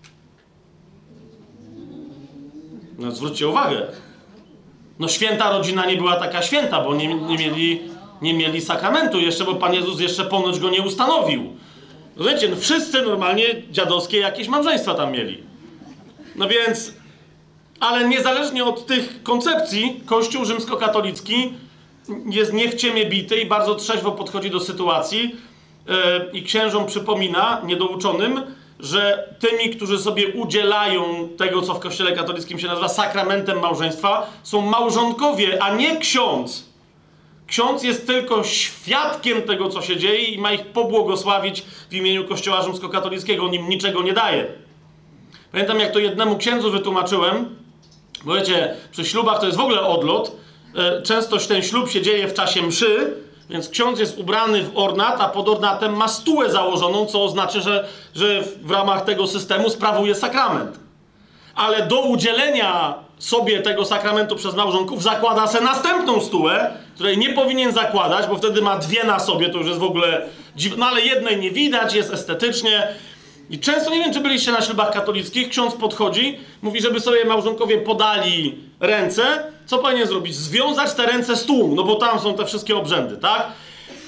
No 2.99 3.11
zwróćcie 3.11 3.49
uwagę. 3.49 3.83
No 4.99 5.09
święta 5.09 5.51
rodzina 5.51 5.87
nie 5.87 5.97
była 5.97 6.17
taka 6.17 6.43
święta, 6.43 6.81
bo 6.81 6.95
nie, 6.95 7.15
nie, 7.15 7.39
mieli, 7.39 7.81
nie 8.23 8.35
mieli 8.35 8.61
sakramentu 8.61 9.21
jeszcze, 9.21 9.45
bo 9.45 9.55
Pan 9.55 9.75
Jezus 9.75 10.01
jeszcze 10.01 10.25
ponoć 10.25 10.59
go 10.59 10.71
nie 10.71 10.83
ustanowił. 10.83 11.53
No 12.17 12.25
wiecie, 12.25 12.49
no 12.49 12.57
wszyscy 12.57 13.03
normalnie 13.03 13.45
dziadowskie 13.71 14.19
jakieś 14.19 14.49
małżeństwa 14.49 14.95
tam 14.95 15.13
mieli. 15.13 15.43
No 16.37 16.49
więc, 16.49 16.95
ale 17.81 18.09
niezależnie 18.09 18.65
od 18.65 18.87
tych 18.87 19.23
koncepcji, 19.23 20.01
Kościół 20.07 20.45
rzymskokatolicki 20.45 21.53
jest 22.31 22.53
nie 22.53 22.69
w 22.69 22.75
ciemię 22.75 23.07
bity 23.07 23.37
i 23.37 23.47
bardzo 23.47 23.75
trzeźwo 23.75 24.13
podchodzi 24.13 24.51
do 24.51 24.61
sytuacji 24.61 25.37
yy, 25.87 25.95
i 26.33 26.43
księżom 26.43 26.87
przypomina, 26.87 27.61
niedouczonym, 27.65 28.41
że 28.81 29.29
tymi, 29.41 29.77
którzy 29.77 29.99
sobie 29.99 30.29
udzielają 30.29 31.29
tego, 31.39 31.63
co 31.63 31.75
w 31.75 31.81
Kościele 31.81 32.13
katolickim 32.13 32.59
się 32.59 32.67
nazywa 32.67 32.89
sakramentem 32.89 33.61
małżeństwa, 33.61 34.31
są 34.43 34.61
małżonkowie, 34.61 35.63
a 35.63 35.75
nie 35.75 35.97
ksiądz. 35.97 36.75
Ksiądz 37.47 37.83
jest 37.83 38.07
tylko 38.07 38.45
świadkiem 38.45 39.43
tego, 39.43 39.69
co 39.69 39.83
się 39.83 39.97
dzieje 39.97 40.25
i 40.25 40.39
ma 40.39 40.53
ich 40.53 40.67
pobłogosławić 40.67 41.61
w 41.91 41.95
imieniu 41.95 42.29
Kościoła 42.29 42.63
rzymskokatolickiego. 42.63 43.45
On 43.45 43.55
im 43.55 43.69
niczego 43.69 44.03
nie 44.03 44.13
daje. 44.13 44.47
Pamiętam, 45.53 45.81
jak 45.81 45.93
to 45.93 45.99
jednemu 45.99 46.37
księdzu 46.39 46.71
wytłumaczyłem, 46.71 47.57
bo 48.25 48.35
wiecie, 48.35 48.77
przy 48.91 49.05
ślubach 49.05 49.41
to 49.41 49.47
jest 49.47 49.59
w 49.59 49.61
ogóle 49.61 49.81
odlot. 49.81 50.37
E, 50.77 51.03
często 51.03 51.39
ten 51.39 51.63
ślub 51.63 51.91
się 51.91 52.03
dzieje 52.03 52.29
w 52.29 52.35
czasie 52.35 52.63
mszy, 52.63 53.15
więc 53.51 53.69
ksiądz 53.69 54.01
jest 54.01 54.19
ubrany 54.19 54.63
w 54.63 54.79
ornat, 54.79 55.21
a 55.21 55.29
pod 55.29 55.49
ornatem 55.49 55.97
ma 55.97 56.09
stułę 56.09 56.51
założoną, 56.51 57.07
co 57.07 57.25
oznacza, 57.25 57.61
że, 57.61 57.89
że 58.15 58.43
w 58.63 58.71
ramach 58.71 59.05
tego 59.05 59.27
systemu 59.27 59.71
sprawuje 59.71 60.15
sakrament. 60.15 60.79
Ale 61.55 61.87
do 61.87 62.01
udzielenia 62.01 62.95
sobie 63.19 63.63
tego 63.63 63.85
sakramentu 63.85 64.37
przez 64.37 64.55
małżonków 64.55 65.03
zakłada 65.03 65.47
se 65.47 65.61
następną 65.61 66.21
stułę, 66.21 66.71
której 66.95 67.19
nie 67.19 67.33
powinien 67.33 67.73
zakładać, 67.73 68.27
bo 68.27 68.37
wtedy 68.37 68.63
ma 68.63 68.79
dwie 68.79 69.05
na 69.05 69.19
sobie, 69.19 69.49
to 69.49 69.59
już 69.59 69.67
jest 69.67 69.79
w 69.79 69.85
ogóle 69.85 70.27
dziwne, 70.57 70.77
no 70.79 70.87
ale 70.87 71.01
jednej 71.01 71.41
nie 71.41 71.51
widać, 71.51 71.95
jest 71.95 72.13
estetycznie. 72.13 72.89
I 73.51 73.59
często, 73.59 73.91
nie 73.91 73.99
wiem, 73.99 74.13
czy 74.13 74.21
byliście 74.21 74.53
na 74.53 74.63
ślubach 74.63 74.93
katolickich, 74.93 75.49
ksiądz 75.49 75.75
podchodzi, 75.75 76.39
mówi, 76.63 76.81
żeby 76.81 77.01
sobie 77.01 77.25
małżonkowie 77.25 77.79
podali 77.79 78.59
ręce, 78.81 79.23
co 79.67 79.79
powinien 79.79 80.07
zrobić? 80.07 80.35
Związać 80.37 80.93
te 80.93 81.07
ręce 81.07 81.37
z 81.37 81.45
tłumu, 81.45 81.75
no 81.75 81.85
bo 81.85 81.95
tam 81.95 82.21
są 82.21 82.35
te 82.35 82.47
wszystkie 82.47 82.77
obrzędy, 82.77 83.17
tak? 83.17 83.47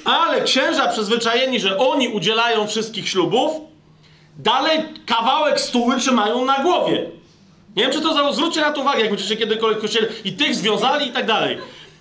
Ale 0.05 0.43
księża 0.43 0.89
przyzwyczajeni, 0.89 1.61
że 1.61 1.79
oni 1.79 2.09
udzielają 2.09 2.67
wszystkich 2.67 3.09
ślubów, 3.09 3.53
dalej 4.39 4.81
kawałek 5.07 5.61
stuły 5.61 5.97
trzymają 5.97 6.45
na 6.45 6.59
głowie. 6.59 7.11
Nie 7.77 7.83
wiem, 7.83 7.93
czy 7.93 8.01
to 8.01 8.33
zwróćcie 8.33 8.61
na 8.61 8.73
to 8.73 8.81
uwagę, 8.81 9.01
jak 9.01 9.09
będziecie 9.09 9.37
kiedykolwiek 9.37 9.79
w 9.79 9.83
kościele 9.83 10.09
i 10.25 10.33
tych 10.33 10.55
związali 10.55 11.09
i 11.09 11.13
tak 11.13 11.27
dalej. 11.27 11.59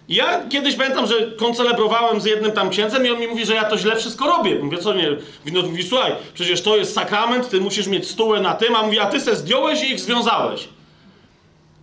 Ja 0.09 0.41
kiedyś 0.49 0.75
pamiętam, 0.75 1.07
że 1.07 1.15
koncelebrowałem 1.31 2.21
z 2.21 2.25
jednym 2.25 2.51
tam 2.51 2.69
księdzem 2.69 3.05
i 3.05 3.09
on 3.09 3.19
mi 3.19 3.27
mówi, 3.27 3.45
że 3.45 3.55
ja 3.55 3.63
to 3.63 3.77
źle 3.77 3.95
wszystko 3.95 4.27
robię. 4.27 4.55
Mówię, 4.55 4.77
co 4.77 4.93
nie? 4.93 5.09
No, 5.53 5.61
mówi, 5.61 5.83
słuchaj, 5.83 6.11
przecież 6.33 6.61
to 6.61 6.77
jest 6.77 6.93
sakrament, 6.93 7.49
ty 7.49 7.61
musisz 7.61 7.87
mieć 7.87 8.09
stułę 8.09 8.41
na 8.41 8.53
tym, 8.53 8.75
a 8.75 8.83
mówi, 8.83 8.99
a 8.99 9.05
ty 9.05 9.19
se 9.19 9.35
zdjąłeś 9.35 9.83
i 9.83 9.91
ich 9.91 9.99
związałeś. 9.99 10.67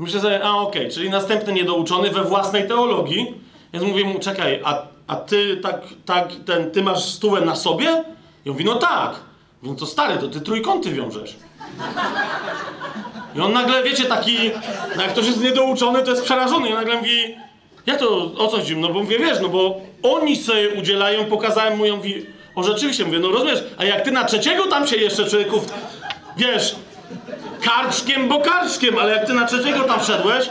Myślę 0.03 0.21
sobie, 0.21 0.45
a 0.45 0.57
okej, 0.57 0.83
okay, 0.83 0.93
czyli 0.93 1.11
następny 1.11 1.53
niedouczony 1.53 2.11
we 2.11 2.25
własnej 2.25 2.69
teologii. 2.69 3.35
Więc 3.73 3.85
mówię 3.87 4.05
mu, 4.05 4.19
czekaj, 4.19 4.61
a, 4.65 4.83
a 5.07 5.17
ty 5.17 5.57
tak, 5.57 5.81
tak, 6.07 6.29
ten, 6.47 6.71
ty 6.71 6.83
masz 6.83 7.05
stułę 7.05 7.41
na 7.41 7.57
sobie? 7.57 8.05
I 8.45 8.49
on 8.49 8.53
mówi, 8.53 8.65
no 8.65 8.75
tak. 8.75 9.11
Mówię, 9.63 9.75
no 9.75 9.81
to 9.81 9.87
stary, 9.87 10.19
to 10.19 10.29
ty 10.29 10.41
trójkąty 10.41 10.93
wiążesz. 10.93 11.37
I 13.37 13.41
on 13.41 13.53
nagle, 13.53 13.83
wiecie, 13.83 14.05
taki, 14.05 14.37
no 14.97 15.03
jak 15.03 15.13
ktoś 15.13 15.27
jest 15.27 15.41
niedouczony, 15.41 16.03
to 16.03 16.11
jest 16.11 16.25
przerażony. 16.25 16.69
I 16.69 16.73
on 16.73 16.79
nagle 16.79 16.97
mówi, 16.97 17.37
ja 17.87 17.97
to 17.97 18.33
o 18.39 18.49
co 18.49 18.57
chodzi? 18.57 18.77
No 18.77 18.89
bo 18.89 19.01
mówię, 19.01 19.19
wiesz, 19.19 19.39
no 19.43 19.49
bo 19.49 19.81
oni 20.03 20.37
sobie 20.37 20.69
udzielają, 20.69 21.25
pokazałem 21.25 21.79
mu, 21.79 21.85
i 21.85 21.91
on 21.91 21.97
mówi, 21.97 22.27
o 22.55 22.63
rzeczywiście, 22.63 23.05
mówię, 23.05 23.19
no 23.19 23.31
rozumiesz, 23.31 23.65
a 23.79 23.85
jak 23.85 24.05
ty 24.05 24.11
na 24.11 24.25
trzeciego 24.25 24.67
tam 24.67 24.87
się 24.87 24.97
jeszcze 24.97 25.25
człowieków, 25.25 25.73
wiesz, 26.37 26.77
karczkiem, 27.63 28.29
bo 28.29 28.41
karczkiem, 28.41 28.99
ale 28.99 29.13
jak 29.13 29.27
ty 29.27 29.35
na 29.35 29.47
trzeciego 29.47 29.85
tam 29.85 30.01
wszedłeś, 30.01 30.51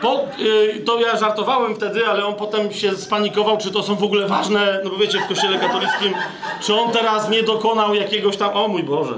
po, 0.00 0.26
yy, 0.38 0.82
to 0.86 1.00
ja 1.00 1.16
żartowałem 1.16 1.74
wtedy, 1.74 2.06
ale 2.06 2.26
on 2.26 2.34
potem 2.34 2.72
się 2.72 2.96
spanikował, 2.96 3.58
czy 3.58 3.70
to 3.70 3.82
są 3.82 3.94
w 3.94 4.04
ogóle 4.04 4.28
ważne, 4.28 4.80
no 4.84 4.90
bo 4.90 4.96
wiecie, 4.96 5.18
w 5.18 5.28
kościele 5.28 5.58
katolickim, 5.58 6.14
czy 6.62 6.74
on 6.74 6.92
teraz 6.92 7.28
nie 7.28 7.42
dokonał 7.42 7.94
jakiegoś 7.94 8.36
tam, 8.36 8.56
o 8.56 8.68
mój 8.68 8.82
Boże. 8.82 9.14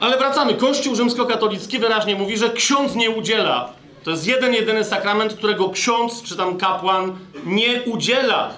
Ale 0.00 0.18
wracamy. 0.18 0.54
Kościół 0.54 0.94
rzymskokatolicki 0.94 1.78
wyraźnie 1.78 2.16
mówi, 2.16 2.36
że 2.36 2.50
ksiądz 2.50 2.94
nie 2.94 3.10
udziela. 3.10 3.72
To 4.04 4.10
jest 4.10 4.26
jeden, 4.26 4.54
jedyny 4.54 4.84
sakrament, 4.84 5.34
którego 5.34 5.70
ksiądz 5.70 6.22
czy 6.22 6.36
tam 6.36 6.58
kapłan 6.58 7.18
nie 7.44 7.82
udziela. 7.82 8.50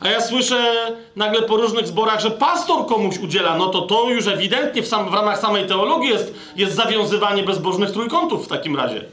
A 0.00 0.08
ja 0.08 0.20
słyszę 0.20 0.74
nagle 1.16 1.42
po 1.42 1.56
różnych 1.56 1.86
zborach, 1.86 2.20
że 2.20 2.30
pastor 2.30 2.86
komuś 2.86 3.18
udziela, 3.18 3.58
no 3.58 3.66
to 3.66 3.80
to 3.80 4.10
już 4.10 4.26
ewidentnie 4.26 4.82
w, 4.82 4.88
sam, 4.88 5.10
w 5.10 5.14
ramach 5.14 5.38
samej 5.38 5.66
teologii 5.66 6.08
jest, 6.08 6.34
jest 6.56 6.74
zawiązywanie 6.76 7.42
bezbożnych 7.42 7.90
trójkątów 7.90 8.44
w 8.44 8.48
takim 8.48 8.76
razie. 8.76 9.04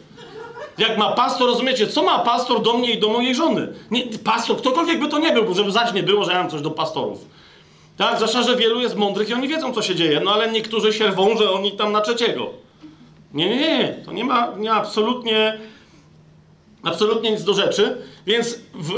Jak 0.78 0.98
ma 0.98 1.12
pastor, 1.12 1.48
rozumiecie, 1.48 1.88
co 1.88 2.04
ma 2.04 2.20
pastor 2.20 2.62
do 2.62 2.74
mnie 2.74 2.92
i 2.92 3.00
do 3.00 3.10
mojej 3.10 3.36
żony? 3.36 3.74
Nie, 3.92 4.04
pastor, 4.24 4.58
ktokolwiek 4.58 5.00
by 5.00 5.08
to 5.08 5.20
nie 5.20 5.32
był, 5.32 5.54
żeby 5.54 5.72
zaś 5.72 5.94
nie 5.94 6.04
było, 6.04 6.26
że 6.26 6.32
ja 6.32 6.40
mam 6.40 6.50
coś 6.50 6.62
do 6.62 6.72
pastorów. 6.72 7.26
Tak, 7.98 8.16
zwłaszcza, 8.16 8.42
że 8.42 8.56
wielu 8.56 8.82
jest 8.82 8.96
mądrych 8.96 9.30
i 9.30 9.34
oni 9.34 9.48
wiedzą, 9.48 9.74
co 9.74 9.82
się 9.82 9.96
dzieje, 9.96 10.20
no 10.20 10.32
ale 10.32 10.52
niektórzy 10.52 10.94
się 10.94 11.08
rwą, 11.08 11.38
że 11.38 11.52
oni 11.52 11.72
tam 11.72 11.92
na 11.92 12.02
trzeciego. 12.02 12.50
Nie, 13.34 13.50
nie, 13.50 13.56
nie, 13.56 13.96
to 14.06 14.12
nie 14.12 14.26
ma, 14.26 14.52
nie 14.58 14.72
absolutnie, 14.72 15.58
absolutnie 16.84 17.32
nic 17.32 17.44
do 17.44 17.54
rzeczy. 17.54 17.98
Więc 18.26 18.60
w, 18.74 18.94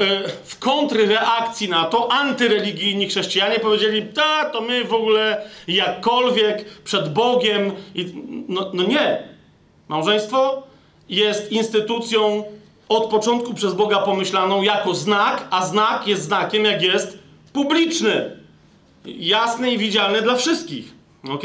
w 0.46 0.60
kontrreakcji 0.60 1.70
na 1.70 1.86
to 1.86 2.12
antyreligijni 2.12 3.10
chrześcijanie 3.10 3.60
powiedzieli, 3.60 4.04
ta, 4.04 4.50
to 4.50 4.62
my 4.62 4.84
w 4.84 4.94
ogóle 4.94 5.42
jakkolwiek 5.68 6.66
przed 6.84 7.14
Bogiem. 7.14 7.72
I, 7.96 8.14
no, 8.48 8.72
no 8.74 8.84
nie. 8.84 9.24
Małżeństwo 9.88 10.64
jest 11.10 11.52
instytucją 11.52 12.44
od 12.90 13.10
początku 13.10 13.54
przez 13.54 13.74
Boga 13.74 14.00
pomyślaną 14.00 14.62
jako 14.62 14.96
znak, 14.96 15.48
a 15.50 15.66
znak 15.66 16.08
jest 16.08 16.24
znakiem, 16.24 16.66
jak 16.66 16.82
jest 16.82 17.20
publiczny. 17.54 18.40
Jasny 19.06 19.74
i 19.74 19.78
widzialny 19.78 20.22
dla 20.22 20.36
wszystkich. 20.36 20.94
ok? 21.30 21.44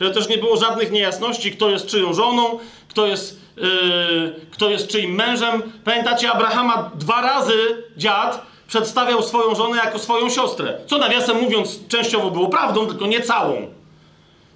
Żeby 0.00 0.14
też 0.14 0.28
nie 0.28 0.38
było 0.38 0.56
żadnych 0.56 0.90
niejasności, 0.92 1.52
kto 1.52 1.70
jest 1.70 1.86
czyją 1.86 2.14
żoną, 2.14 2.58
kto 2.88 3.06
jest, 3.06 3.40
yy, 3.60 4.46
kto 4.50 4.70
jest 4.70 4.88
czyim 4.88 5.14
mężem. 5.14 5.62
Pamiętacie, 5.84 6.32
Abrahama 6.32 6.90
dwa 6.94 7.20
razy 7.20 7.84
dziad 7.96 8.46
przedstawiał 8.68 9.22
swoją 9.22 9.54
żonę 9.54 9.76
jako 9.76 9.98
swoją 9.98 10.30
siostrę. 10.30 10.78
Co 10.86 10.98
nawiasem 10.98 11.40
mówiąc, 11.40 11.88
częściowo 11.88 12.30
było 12.30 12.48
prawdą, 12.48 12.86
tylko 12.86 13.06
nie 13.06 13.20
całą. 13.20 13.66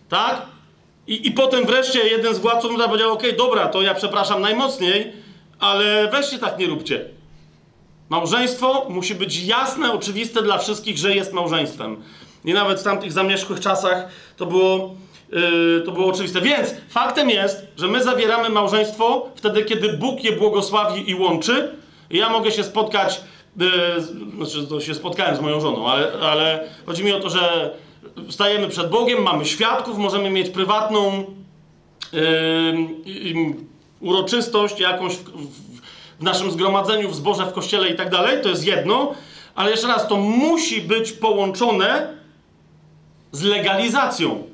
Tak? 0.09 0.43
I, 1.07 1.27
i 1.27 1.31
potem 1.31 1.67
wreszcie 1.67 2.09
jeden 2.09 2.35
z 2.35 2.39
władców 2.39 2.73
powiedział: 2.87 3.13
OK, 3.13 3.23
dobra, 3.39 3.69
to 3.69 3.83
ja 3.83 3.95
przepraszam 3.95 4.41
najmocniej, 4.41 5.13
ale 5.61 6.09
weźcie 6.11 6.39
tak 6.39 6.59
nie 6.59 6.67
róbcie. 6.67 7.05
Małżeństwo 8.09 8.87
musi 8.89 9.15
być 9.15 9.45
jasne, 9.45 9.93
oczywiste 9.93 10.43
dla 10.43 10.59
wszystkich, 10.59 10.99
że 10.99 11.15
jest 11.15 11.33
małżeństwem. 11.33 12.03
I 12.45 12.53
nawet 12.53 12.81
w 12.81 12.83
tamtych 12.83 13.13
zamierzchłych 13.13 13.61
czasach 13.61 14.09
to 14.37 14.47
było, 14.47 14.95
yy, 15.35 15.83
to 15.87 15.93
było 15.93 16.07
oczywiste. 16.07 16.41
Więc 16.41 16.75
faktem 16.89 17.31
jest, 17.31 17.67
że 17.77 17.89
my 17.89 18.05
zawieramy 18.05 18.49
małżeństwo 18.49 19.27
wtedy, 19.35 19.65
kiedy 19.65 19.93
Bóg 19.93 20.25
je 20.25 20.33
błogosławi 20.33 21.11
i 21.11 21.15
łączy. 21.15 21.69
Ja 22.11 22.29
mogę 22.29 22.51
się 22.51 22.65
spotkać, 22.65 23.21
yy, 23.57 23.69
znaczy 24.37 24.67
to 24.67 24.81
się 24.81 24.95
spotkałem 24.95 25.37
z 25.37 25.41
moją 25.41 25.61
żoną, 25.61 25.89
ale, 25.89 26.13
ale 26.13 26.69
chodzi 26.87 27.05
mi 27.05 27.13
o 27.13 27.21
to, 27.21 27.31
że 27.31 27.71
stajemy 28.31 28.69
przed 28.69 28.91
Bogiem, 28.91 29.23
mamy 29.23 29.45
świadków, 29.45 29.99
możemy 29.99 30.31
mieć 30.31 30.51
prywatną 30.51 31.25
yy, 32.13 33.55
uroczystość 34.01 34.81
jakąś 34.81 35.13
w, 35.13 35.25
w, 35.25 35.75
w 36.21 36.23
naszym 36.23 36.51
zgromadzeniu, 36.51 37.09
w 37.09 37.15
zborze, 37.15 37.47
w 37.47 37.53
kościele 37.53 37.89
i 37.89 37.97
tak 37.97 38.11
dalej. 38.11 38.43
To 38.43 38.49
jest 38.49 38.67
jedno. 38.67 39.15
Ale 39.55 39.71
jeszcze 39.71 39.87
raz, 39.87 40.09
to 40.09 40.17
musi 40.17 40.81
być 40.81 41.13
połączone 41.13 42.15
z 43.33 43.43
legalizacją. 43.43 44.54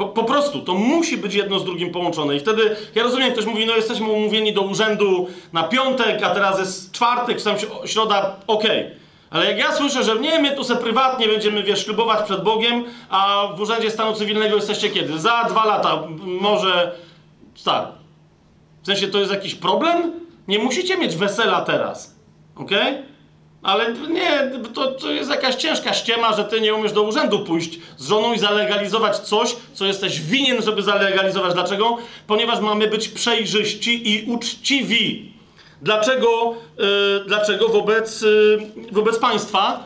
Po, 0.00 0.08
po, 0.08 0.24
prostu, 0.24 0.60
to 0.60 0.74
musi 0.74 1.16
być 1.16 1.34
jedno 1.34 1.58
z 1.58 1.64
drugim 1.64 1.92
połączone. 1.92 2.36
I 2.36 2.40
wtedy, 2.40 2.76
ja 2.94 3.02
rozumiem, 3.02 3.32
ktoś 3.32 3.46
mówi, 3.46 3.66
no 3.66 3.76
jesteśmy 3.76 4.08
umówieni 4.08 4.52
do 4.52 4.62
urzędu 4.62 5.28
na 5.52 5.62
piątek, 5.62 6.22
a 6.22 6.30
teraz 6.30 6.58
jest 6.58 6.92
czwartek, 6.92 7.38
czy 7.38 7.44
tam 7.44 7.56
środa, 7.84 8.36
okej. 8.46 8.80
Okay. 8.80 8.96
Ale 9.30 9.46
jak 9.46 9.58
ja 9.58 9.72
słyszę, 9.72 10.04
że 10.04 10.16
nie, 10.16 10.38
my 10.38 10.56
tu 10.56 10.64
se 10.64 10.76
prywatnie 10.76 11.28
będziemy, 11.28 11.62
wiesz, 11.62 11.84
ślubować 11.84 12.24
przed 12.24 12.42
Bogiem, 12.42 12.84
a 13.10 13.48
w 13.56 13.60
Urzędzie 13.60 13.90
Stanu 13.90 14.14
Cywilnego 14.14 14.56
jesteście 14.56 14.90
kiedy? 14.90 15.18
Za 15.18 15.44
dwa 15.44 15.64
lata, 15.64 16.02
może... 16.26 16.94
Tak. 17.64 17.88
W 18.82 18.86
sensie, 18.86 19.08
to 19.08 19.18
jest 19.18 19.32
jakiś 19.32 19.54
problem? 19.54 20.12
Nie 20.48 20.58
musicie 20.58 20.96
mieć 20.96 21.16
wesela 21.16 21.60
teraz. 21.60 22.16
Okej? 22.56 22.90
Okay? 22.90 23.09
Ale 23.62 23.94
nie, 23.94 24.50
to, 24.74 24.86
to 24.86 25.10
jest 25.10 25.30
jakaś 25.30 25.54
ciężka 25.54 25.94
ściema, 25.94 26.36
że 26.36 26.44
ty 26.44 26.60
nie 26.60 26.74
umiesz 26.74 26.92
do 26.92 27.02
urzędu 27.02 27.38
pójść 27.38 27.78
z 27.96 28.08
żoną 28.08 28.32
i 28.32 28.38
zalegalizować 28.38 29.18
coś, 29.18 29.56
co 29.74 29.86
jesteś 29.86 30.20
winien, 30.20 30.62
żeby 30.62 30.82
zalegalizować. 30.82 31.54
Dlaczego? 31.54 31.98
Ponieważ 32.26 32.60
mamy 32.60 32.86
być 32.88 33.08
przejrzyści 33.08 34.10
i 34.10 34.30
uczciwi. 34.30 35.32
Dlaczego, 35.82 36.54
yy, 36.78 37.24
dlaczego 37.26 37.68
wobec, 37.68 38.22
yy, 38.22 38.58
wobec 38.92 39.18
państwa? 39.18 39.84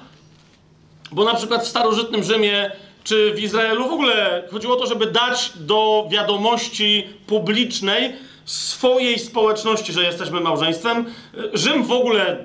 Bo 1.12 1.24
na 1.24 1.34
przykład 1.34 1.64
w 1.64 1.68
starożytnym 1.68 2.24
Rzymie 2.24 2.70
czy 3.04 3.32
w 3.34 3.42
Izraelu 3.42 3.88
w 3.88 3.92
ogóle 3.92 4.42
chodziło 4.50 4.76
o 4.76 4.80
to, 4.80 4.86
żeby 4.86 5.06
dać 5.06 5.52
do 5.56 6.06
wiadomości 6.10 7.06
publicznej 7.26 8.12
swojej 8.44 9.18
społeczności, 9.18 9.92
że 9.92 10.02
jesteśmy 10.02 10.40
małżeństwem. 10.40 11.04
Rzym 11.52 11.84
w 11.84 11.92
ogóle 11.92 12.44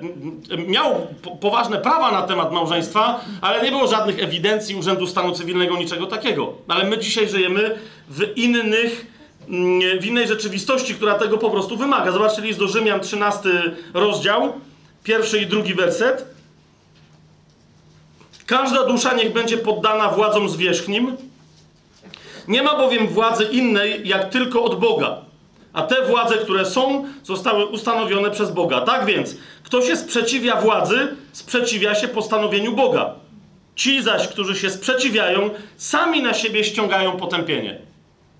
miał 0.66 1.06
poważne 1.40 1.78
prawa 1.78 2.12
na 2.12 2.22
temat 2.22 2.52
małżeństwa, 2.52 3.20
ale 3.40 3.62
nie 3.62 3.70
było 3.70 3.86
żadnych 3.86 4.22
ewidencji 4.22 4.74
Urzędu 4.74 5.06
Stanu 5.06 5.32
Cywilnego, 5.32 5.76
niczego 5.76 6.06
takiego. 6.06 6.52
Ale 6.68 6.84
my 6.84 6.98
dzisiaj 6.98 7.28
żyjemy 7.28 7.78
w 8.08 8.36
innych, 8.36 9.06
mm, 9.48 10.00
w 10.00 10.06
innej 10.06 10.28
rzeczywistości, 10.28 10.94
która 10.94 11.14
tego 11.14 11.38
po 11.38 11.50
prostu 11.50 11.76
wymaga. 11.76 12.12
Zobaczcie 12.12 12.42
list 12.42 12.58
do 12.58 12.68
Rzymian, 12.68 13.00
13 13.00 13.48
rozdział, 13.94 14.52
pierwszy 15.04 15.38
i 15.38 15.46
drugi 15.46 15.74
werset. 15.74 16.24
Każda 18.46 18.86
dusza 18.86 19.14
niech 19.14 19.32
będzie 19.32 19.58
poddana 19.58 20.08
władzom 20.08 20.48
zwierzchnim. 20.48 21.16
Nie 22.48 22.62
ma 22.62 22.76
bowiem 22.76 23.08
władzy 23.08 23.44
innej, 23.44 24.08
jak 24.08 24.30
tylko 24.30 24.62
od 24.62 24.80
Boga. 24.80 25.29
A 25.72 25.82
te 25.82 26.06
władze, 26.06 26.34
które 26.34 26.64
są, 26.64 27.04
zostały 27.22 27.66
ustanowione 27.66 28.30
przez 28.30 28.50
Boga. 28.50 28.80
Tak 28.80 29.06
więc, 29.06 29.36
kto 29.62 29.82
się 29.82 29.96
sprzeciwia 29.96 30.56
władzy, 30.56 31.16
sprzeciwia 31.32 31.94
się 31.94 32.08
postanowieniu 32.08 32.72
Boga. 32.72 33.14
Ci 33.74 34.02
zaś, 34.02 34.28
którzy 34.28 34.56
się 34.56 34.70
sprzeciwiają, 34.70 35.50
sami 35.76 36.22
na 36.22 36.34
siebie 36.34 36.64
ściągają 36.64 37.16
potępienie. 37.16 37.78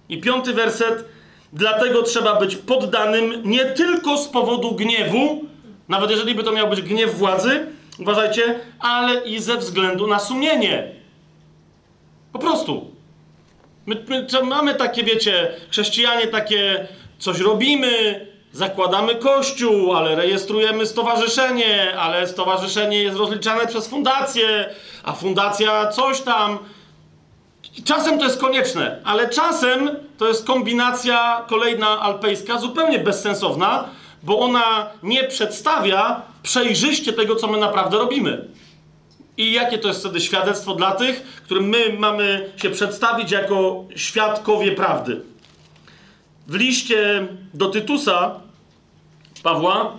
I 0.08 0.20
piąty 0.20 0.52
werset. 0.52 1.04
Dlatego 1.52 2.02
trzeba 2.02 2.40
być 2.40 2.56
poddanym 2.56 3.42
nie 3.44 3.64
tylko 3.64 4.18
z 4.18 4.28
powodu 4.28 4.72
gniewu, 4.72 5.44
nawet 5.88 6.10
jeżeli 6.10 6.34
by 6.34 6.44
to 6.44 6.52
miał 6.52 6.68
być 6.68 6.82
gniew 6.82 7.18
władzy, 7.18 7.66
uważajcie, 7.98 8.60
ale 8.80 9.20
i 9.20 9.38
ze 9.38 9.56
względu 9.56 10.06
na 10.06 10.18
sumienie. 10.18 10.92
Po 12.32 12.38
prostu. 12.38 12.89
My, 13.86 14.04
my 14.08 14.26
mamy 14.44 14.74
takie, 14.74 15.04
wiecie, 15.04 15.52
chrześcijanie 15.70 16.26
takie 16.26 16.88
coś 17.18 17.40
robimy, 17.40 18.26
zakładamy 18.52 19.14
kościół, 19.14 19.92
ale 19.92 20.16
rejestrujemy 20.16 20.86
stowarzyszenie, 20.86 21.98
ale 21.98 22.26
stowarzyszenie 22.26 23.02
jest 23.02 23.18
rozliczane 23.18 23.66
przez 23.66 23.88
fundację, 23.88 24.74
a 25.04 25.12
fundacja 25.12 25.86
coś 25.86 26.20
tam. 26.20 26.58
Czasem 27.84 28.18
to 28.18 28.24
jest 28.24 28.40
konieczne, 28.40 29.00
ale 29.04 29.28
czasem 29.28 29.90
to 30.18 30.28
jest 30.28 30.46
kombinacja 30.46 31.44
kolejna 31.48 32.00
alpejska, 32.00 32.58
zupełnie 32.58 32.98
bezsensowna, 32.98 33.88
bo 34.22 34.38
ona 34.38 34.90
nie 35.02 35.24
przedstawia 35.24 36.22
przejrzyście 36.42 37.12
tego, 37.12 37.36
co 37.36 37.46
my 37.46 37.58
naprawdę 37.58 37.98
robimy. 37.98 38.44
I 39.36 39.52
jakie 39.52 39.78
to 39.78 39.88
jest 39.88 40.00
wtedy 40.00 40.20
świadectwo 40.20 40.74
dla 40.74 40.92
tych, 40.92 41.22
którym 41.22 41.68
my 41.68 41.96
mamy 41.98 42.52
się 42.62 42.70
przedstawić 42.70 43.30
jako 43.30 43.84
świadkowie 43.96 44.72
prawdy? 44.72 45.20
W 46.46 46.54
liście 46.54 47.28
do 47.54 47.68
Tytusa 47.68 48.40
Pawła, 49.42 49.96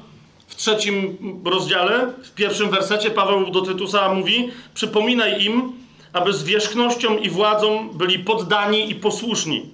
w 0.48 0.56
trzecim 0.56 1.18
rozdziale, 1.46 2.14
w 2.24 2.32
pierwszym 2.32 2.70
wersecie, 2.70 3.12
Paweł 3.12 3.52
do 3.52 3.62
Tytusa 3.62 4.14
mówi: 4.14 4.52
Przypominaj 4.74 5.44
im, 5.44 5.72
aby 6.14 6.34
z 6.34 6.44
wierzchnością 6.44 7.18
i 7.18 7.30
władzą 7.30 7.90
byli 7.90 8.20
poddani 8.20 8.92
i 8.92 8.96
posłuszni, 8.96 9.70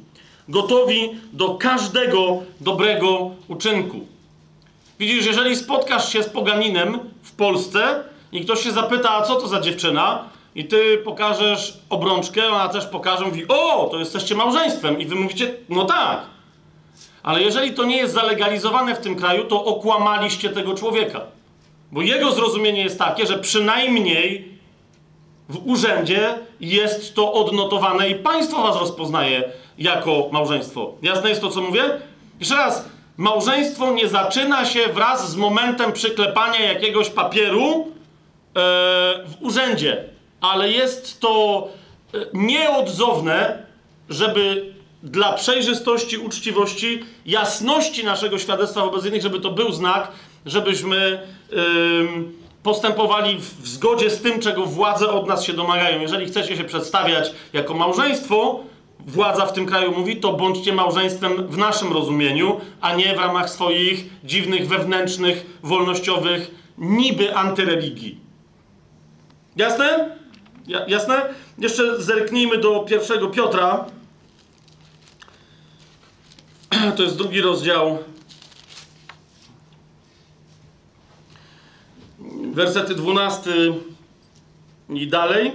gotowi 0.50 1.10
do 1.34 1.56
każdego 1.56 2.44
dobrego 2.62 3.32
uczynku. 3.48 4.08
Widzisz, 5.00 5.26
jeżeli 5.26 5.56
spotkasz 5.56 6.14
się 6.14 6.24
z 6.24 6.30
poganinem 6.30 7.00
w 7.24 7.32
Polsce 7.32 8.04
i 8.38 8.42
ktoś 8.42 8.64
się 8.64 8.72
zapyta, 8.72 9.12
a 9.12 9.22
co 9.22 9.36
to 9.36 9.48
za 9.48 9.62
dziewczyna, 9.62 10.24
i 10.58 10.66
ty 10.66 10.98
pokażesz 10.98 11.78
obrączkę, 11.90 12.48
ona 12.48 12.68
też 12.68 12.86
pokaże, 12.86 13.26
mówi, 13.26 13.48
o, 13.48 13.88
to 13.92 14.00
jesteście 14.00 14.36
małżeństwem. 14.36 15.00
I 15.00 15.06
wy 15.06 15.16
mówicie, 15.16 15.54
no 15.70 15.86
tak. 15.86 16.22
Ale 17.24 17.44
jeżeli 17.44 17.74
to 17.74 17.84
nie 17.84 17.98
jest 17.98 18.14
zalegalizowane 18.14 18.96
w 18.96 19.00
tym 19.00 19.16
kraju, 19.16 19.44
to 19.44 19.66
okłamaliście 19.66 20.50
tego 20.50 20.74
człowieka. 20.74 21.22
Bo 21.92 22.02
jego 22.02 22.32
zrozumienie 22.32 22.84
jest 22.84 23.00
takie, 23.00 23.26
że 23.26 23.40
przynajmniej 23.40 24.58
w 25.50 25.68
urzędzie 25.68 26.40
jest 26.60 27.16
to 27.16 27.34
odnotowane 27.34 28.10
i 28.10 28.16
państwo 28.16 28.64
was 28.64 28.80
rozpoznaje 28.80 29.44
jako 29.78 30.30
małżeństwo. 30.32 30.94
Jasne 31.02 31.30
jest 31.30 31.42
to, 31.42 31.50
co 31.50 31.62
mówię? 31.62 31.84
Jeszcze 32.40 32.56
raz, 32.56 32.86
małżeństwo 33.18 33.92
nie 33.92 34.08
zaczyna 34.08 34.66
się 34.66 34.88
wraz 34.88 35.32
z 35.32 35.36
momentem 35.36 35.94
przyklepania 35.94 36.60
jakiegoś 36.60 37.10
papieru 37.10 37.97
w 39.28 39.34
urzędzie, 39.42 40.04
ale 40.42 40.72
jest 40.72 41.20
to 41.20 41.68
e, 42.14 42.18
nieodzowne, 42.34 43.64
żeby 44.10 44.74
dla 45.04 45.34
przejrzystości, 45.34 46.18
uczciwości, 46.18 47.04
jasności 47.26 48.06
naszego 48.06 48.40
świadectwa 48.40 48.82
wobec 48.82 49.06
innych, 49.06 49.22
żeby 49.22 49.40
to 49.40 49.52
był 49.52 49.72
znak, 49.72 50.12
żebyśmy 50.46 51.20
postępowali 52.64 53.38
w 53.38 53.68
zgodzie 53.68 54.10
z 54.10 54.22
tym, 54.22 54.40
czego 54.40 54.66
władze 54.66 55.10
od 55.10 55.28
nas 55.28 55.44
się 55.44 55.54
domagają. 55.54 56.02
Jeżeli 56.02 56.26
chcecie 56.26 56.58
się 56.58 56.64
przedstawiać 56.64 57.32
jako 57.54 57.74
małżeństwo, 57.74 58.60
władza 59.00 59.46
w 59.46 59.54
tym 59.54 59.66
kraju 59.66 59.92
mówi, 59.98 60.18
to 60.18 60.34
bądźcie 60.34 60.74
małżeństwem 60.74 61.48
w 61.48 61.58
naszym 61.58 61.94
rozumieniu, 61.94 62.62
a 62.82 62.96
nie 62.96 63.16
w 63.16 63.20
ramach 63.20 63.50
swoich 63.50 64.10
dziwnych, 64.24 64.68
wewnętrznych, 64.68 65.46
wolnościowych, 65.64 66.52
niby 66.78 67.36
antyreligii. 67.36 68.27
Jasne? 69.58 70.18
Ja, 70.68 70.86
jasne? 70.88 71.34
Jeszcze 71.58 72.02
zerknijmy 72.02 72.58
do 72.58 72.80
pierwszego 72.80 73.28
Piotra. 73.28 73.86
To 76.98 77.04
jest 77.04 77.18
drugi 77.18 77.42
rozdział. 77.42 77.98
Wersety 82.54 82.96
12 82.96 83.52
i 84.90 85.08
dalej. 85.08 85.52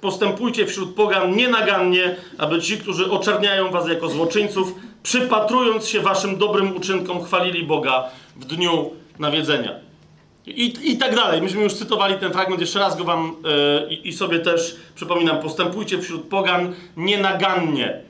Postępujcie 0.00 0.66
wśród 0.66 0.94
pogan 0.94 1.36
nienagannie, 1.36 2.16
aby 2.38 2.60
ci, 2.60 2.78
którzy 2.78 3.10
oczerniają 3.10 3.70
was 3.70 3.88
jako 3.88 4.08
złoczyńców, 4.08 4.74
przypatrując 5.02 5.88
się 5.88 6.00
waszym 6.00 6.38
dobrym 6.38 6.76
uczynkom, 6.76 7.24
chwalili 7.24 7.66
Boga 7.66 8.08
w 8.36 8.44
dniu 8.44 8.90
nawiedzenia. 9.18 9.91
I, 10.46 10.74
I 10.82 10.96
tak 10.96 11.14
dalej. 11.14 11.42
Myśmy 11.42 11.62
już 11.62 11.74
cytowali 11.74 12.14
ten 12.14 12.32
fragment, 12.32 12.60
jeszcze 12.60 12.78
raz 12.78 12.96
go 12.96 13.04
wam 13.04 13.36
yy, 13.88 13.94
i 13.94 14.12
sobie 14.12 14.38
też 14.38 14.76
przypominam. 14.94 15.38
Postępujcie 15.38 15.98
wśród 15.98 16.28
pogan 16.28 16.74
nienagannie. 16.96 18.00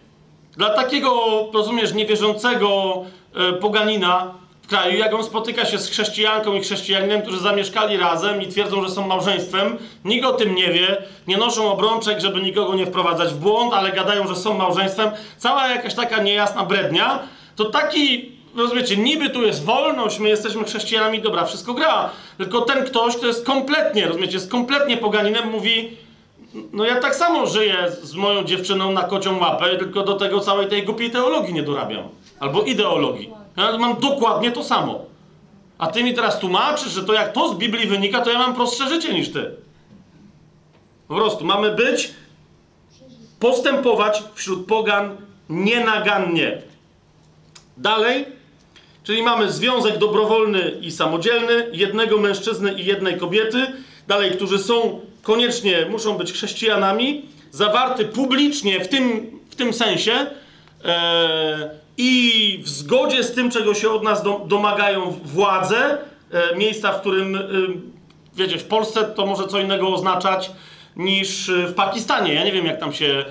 Dla 0.56 0.70
takiego, 0.70 1.10
rozumiesz, 1.54 1.94
niewierzącego 1.94 3.02
yy, 3.34 3.52
poganina 3.52 4.34
w 4.62 4.66
kraju, 4.66 4.98
jak 4.98 5.14
on 5.14 5.24
spotyka 5.24 5.64
się 5.64 5.78
z 5.78 5.90
chrześcijanką 5.90 6.54
i 6.54 6.60
chrześcijaninem, 6.60 7.22
którzy 7.22 7.40
zamieszkali 7.40 7.96
razem 7.96 8.42
i 8.42 8.48
twierdzą, 8.48 8.82
że 8.82 8.90
są 8.90 9.06
małżeństwem, 9.06 9.78
nikt 10.04 10.26
o 10.26 10.32
tym 10.32 10.54
nie 10.54 10.72
wie, 10.72 10.96
nie 11.28 11.36
noszą 11.36 11.72
obrączek, 11.72 12.20
żeby 12.20 12.42
nikogo 12.42 12.74
nie 12.74 12.86
wprowadzać 12.86 13.34
w 13.34 13.38
błąd, 13.38 13.74
ale 13.74 13.92
gadają, 13.92 14.28
że 14.28 14.36
są 14.36 14.54
małżeństwem, 14.54 15.10
cała 15.38 15.68
jakaś 15.68 15.94
taka 15.94 16.22
niejasna 16.22 16.64
brednia, 16.64 17.18
to 17.56 17.64
taki 17.64 18.31
rozumiecie, 18.56 18.96
niby 18.96 19.30
tu 19.30 19.42
jest 19.42 19.64
wolność, 19.64 20.18
my 20.18 20.28
jesteśmy 20.28 20.64
chrześcijanami, 20.64 21.22
dobra, 21.22 21.44
wszystko 21.44 21.74
gra. 21.74 22.10
Tylko 22.38 22.60
ten 22.60 22.84
ktoś, 22.84 23.16
kto 23.16 23.26
jest 23.26 23.46
kompletnie, 23.46 24.06
rozumiecie, 24.06 24.34
jest 24.34 24.50
kompletnie 24.50 24.96
poganinem, 24.96 25.50
mówi, 25.50 25.96
no 26.72 26.84
ja 26.84 27.00
tak 27.00 27.14
samo 27.14 27.46
żyję 27.46 27.76
z 28.02 28.14
moją 28.14 28.44
dziewczyną 28.44 28.92
na 28.92 29.02
kocią 29.02 29.38
łapę, 29.38 29.76
tylko 29.78 30.02
do 30.02 30.14
tego 30.14 30.40
całej 30.40 30.68
tej 30.68 30.82
głupiej 30.82 31.10
teologii 31.10 31.54
nie 31.54 31.62
dorabiam. 31.62 32.08
Albo 32.40 32.62
ideologii. 32.62 33.30
Ja 33.56 33.78
mam 33.78 34.00
dokładnie 34.00 34.52
to 34.52 34.64
samo. 34.64 35.04
A 35.78 35.86
ty 35.86 36.04
mi 36.04 36.14
teraz 36.14 36.38
tłumaczysz, 36.38 36.92
że 36.92 37.04
to 37.04 37.12
jak 37.12 37.32
to 37.32 37.48
z 37.48 37.54
Biblii 37.54 37.86
wynika, 37.86 38.20
to 38.20 38.30
ja 38.30 38.38
mam 38.38 38.54
prostsze 38.54 38.88
życie 38.88 39.14
niż 39.14 39.32
ty. 39.32 39.50
Po 41.08 41.14
prostu 41.14 41.44
mamy 41.44 41.70
być, 41.70 42.10
postępować 43.40 44.22
wśród 44.34 44.66
pogan 44.66 45.16
nienagannie. 45.48 46.62
Dalej, 47.76 48.26
Czyli 49.04 49.22
mamy 49.22 49.52
związek 49.52 49.98
dobrowolny 49.98 50.72
i 50.80 50.90
samodzielny, 50.90 51.66
jednego 51.72 52.18
mężczyzny 52.18 52.72
i 52.72 52.84
jednej 52.84 53.18
kobiety, 53.18 53.66
dalej, 54.08 54.30
którzy 54.30 54.58
są 54.58 55.00
koniecznie, 55.22 55.86
muszą 55.90 56.14
być 56.14 56.32
chrześcijanami, 56.32 57.22
zawarty 57.50 58.04
publicznie 58.04 58.80
w 58.80 58.88
tym, 58.88 59.30
w 59.50 59.56
tym 59.56 59.72
sensie 59.72 60.12
e, 60.84 61.70
i 61.98 62.60
w 62.64 62.68
zgodzie 62.68 63.24
z 63.24 63.34
tym, 63.34 63.50
czego 63.50 63.74
się 63.74 63.90
od 63.90 64.02
nas 64.02 64.22
do, 64.22 64.40
domagają 64.46 65.10
władze, 65.24 65.98
e, 66.32 66.56
miejsca, 66.56 66.92
w 66.92 67.00
którym, 67.00 67.36
e, 67.36 67.40
wiecie, 68.36 68.58
w 68.58 68.64
Polsce 68.64 69.04
to 69.04 69.26
może 69.26 69.48
co 69.48 69.60
innego 69.60 69.88
oznaczać 69.88 70.50
niż 70.96 71.50
w 71.68 71.74
Pakistanie. 71.74 72.34
Ja 72.34 72.44
nie 72.44 72.52
wiem, 72.52 72.66
jak 72.66 72.80
tam 72.80 72.92
się 72.92 73.24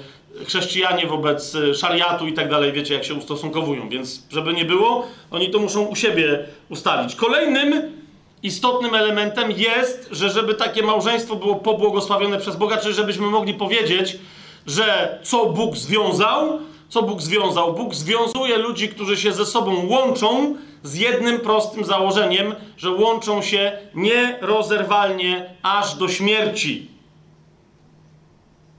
chrześcijanie 0.45 1.07
wobec 1.07 1.55
y, 1.55 1.75
szariatu 1.75 2.27
i 2.27 2.33
tak 2.33 2.49
dalej, 2.49 2.71
wiecie, 2.71 2.93
jak 2.93 3.03
się 3.03 3.13
ustosunkowują. 3.13 3.89
Więc, 3.89 4.23
żeby 4.31 4.53
nie 4.53 4.65
było, 4.65 5.07
oni 5.31 5.49
to 5.49 5.59
muszą 5.59 5.81
u 5.85 5.95
siebie 5.95 6.45
ustalić. 6.69 7.15
Kolejnym 7.15 8.01
istotnym 8.43 8.95
elementem 8.95 9.51
jest, 9.51 10.09
że 10.11 10.29
żeby 10.29 10.55
takie 10.55 10.83
małżeństwo 10.83 11.35
było 11.35 11.55
pobłogosławione 11.55 12.37
przez 12.37 12.55
Boga, 12.55 12.77
czyli 12.77 12.93
żebyśmy 12.93 13.27
mogli 13.27 13.53
powiedzieć, 13.53 14.17
że 14.67 15.19
co 15.23 15.45
Bóg 15.45 15.77
związał, 15.77 16.59
co 16.89 17.03
Bóg 17.03 17.21
związał? 17.21 17.73
Bóg 17.73 17.95
związuje 17.95 18.57
ludzi, 18.57 18.89
którzy 18.89 19.17
się 19.17 19.31
ze 19.31 19.45
sobą 19.45 19.87
łączą 19.87 20.55
z 20.83 20.95
jednym 20.95 21.39
prostym 21.39 21.85
założeniem, 21.85 22.55
że 22.77 22.91
łączą 22.91 23.41
się 23.41 23.71
nierozerwalnie 23.95 25.55
aż 25.63 25.95
do 25.95 26.07
śmierci. 26.07 26.90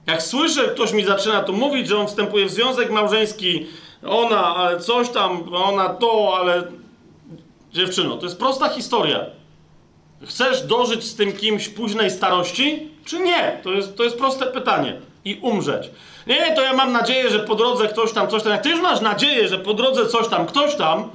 Jak 0.07 0.23
słyszę, 0.23 0.67
ktoś 0.67 0.93
mi 0.93 1.05
zaczyna 1.05 1.43
tu 1.43 1.53
mówić, 1.53 1.87
że 1.87 1.99
on 1.99 2.07
wstępuje 2.07 2.45
w 2.45 2.51
związek 2.51 2.91
małżeński, 2.91 3.67
ona, 4.07 4.55
ale 4.55 4.79
coś 4.79 5.09
tam, 5.09 5.53
ona 5.53 5.89
to, 5.89 6.37
ale. 6.39 6.63
Dziewczyno, 7.71 8.17
to 8.17 8.25
jest 8.25 8.39
prosta 8.39 8.69
historia. 8.69 9.25
Chcesz 10.27 10.61
dożyć 10.61 11.03
z 11.03 11.15
tym 11.15 11.33
kimś 11.33 11.69
późnej 11.69 12.11
starości, 12.11 12.91
czy 13.05 13.19
nie? 13.19 13.59
To 13.63 13.71
jest, 13.71 13.97
to 13.97 14.03
jest 14.03 14.17
proste 14.17 14.45
pytanie. 14.45 15.01
I 15.25 15.39
umrzeć. 15.41 15.89
Nie, 16.27 16.55
to 16.55 16.61
ja 16.61 16.73
mam 16.73 16.91
nadzieję, 16.91 17.29
że 17.29 17.39
po 17.39 17.55
drodze 17.55 17.87
ktoś 17.87 18.13
tam, 18.13 18.27
coś 18.27 18.43
tam. 18.43 18.51
Jak 18.51 18.61
ty 18.61 18.69
już 18.69 18.81
masz 18.81 19.01
nadzieję, 19.01 19.47
że 19.47 19.57
po 19.57 19.73
drodze 19.73 20.07
coś 20.07 20.27
tam, 20.27 20.45
ktoś 20.45 20.75
tam, 20.75 21.09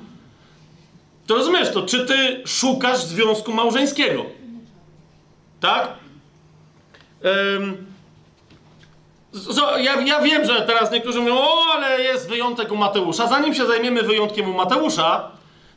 to 1.27 1.35
rozumiesz 1.35 1.73
to, 1.73 1.83
czy 1.83 2.07
ty 2.07 2.43
szukasz 2.47 2.99
związku 2.99 3.53
małżeńskiego? 3.53 4.25
Tak? 5.61 5.89
Ym, 7.57 7.88
ja, 9.79 10.01
ja 10.01 10.21
wiem, 10.21 10.45
że 10.45 10.63
teraz 10.63 10.93
niektórzy 10.93 11.21
mówią, 11.21 11.39
o, 11.39 11.65
ale 11.75 12.03
jest 12.03 12.29
wyjątek 12.29 12.73
u 12.73 12.77
Mateusza. 12.77 13.27
Zanim 13.27 13.55
się 13.55 13.67
zajmiemy 13.67 14.03
wyjątkiem 14.03 14.51
u 14.51 14.53
Mateusza, 14.53 15.31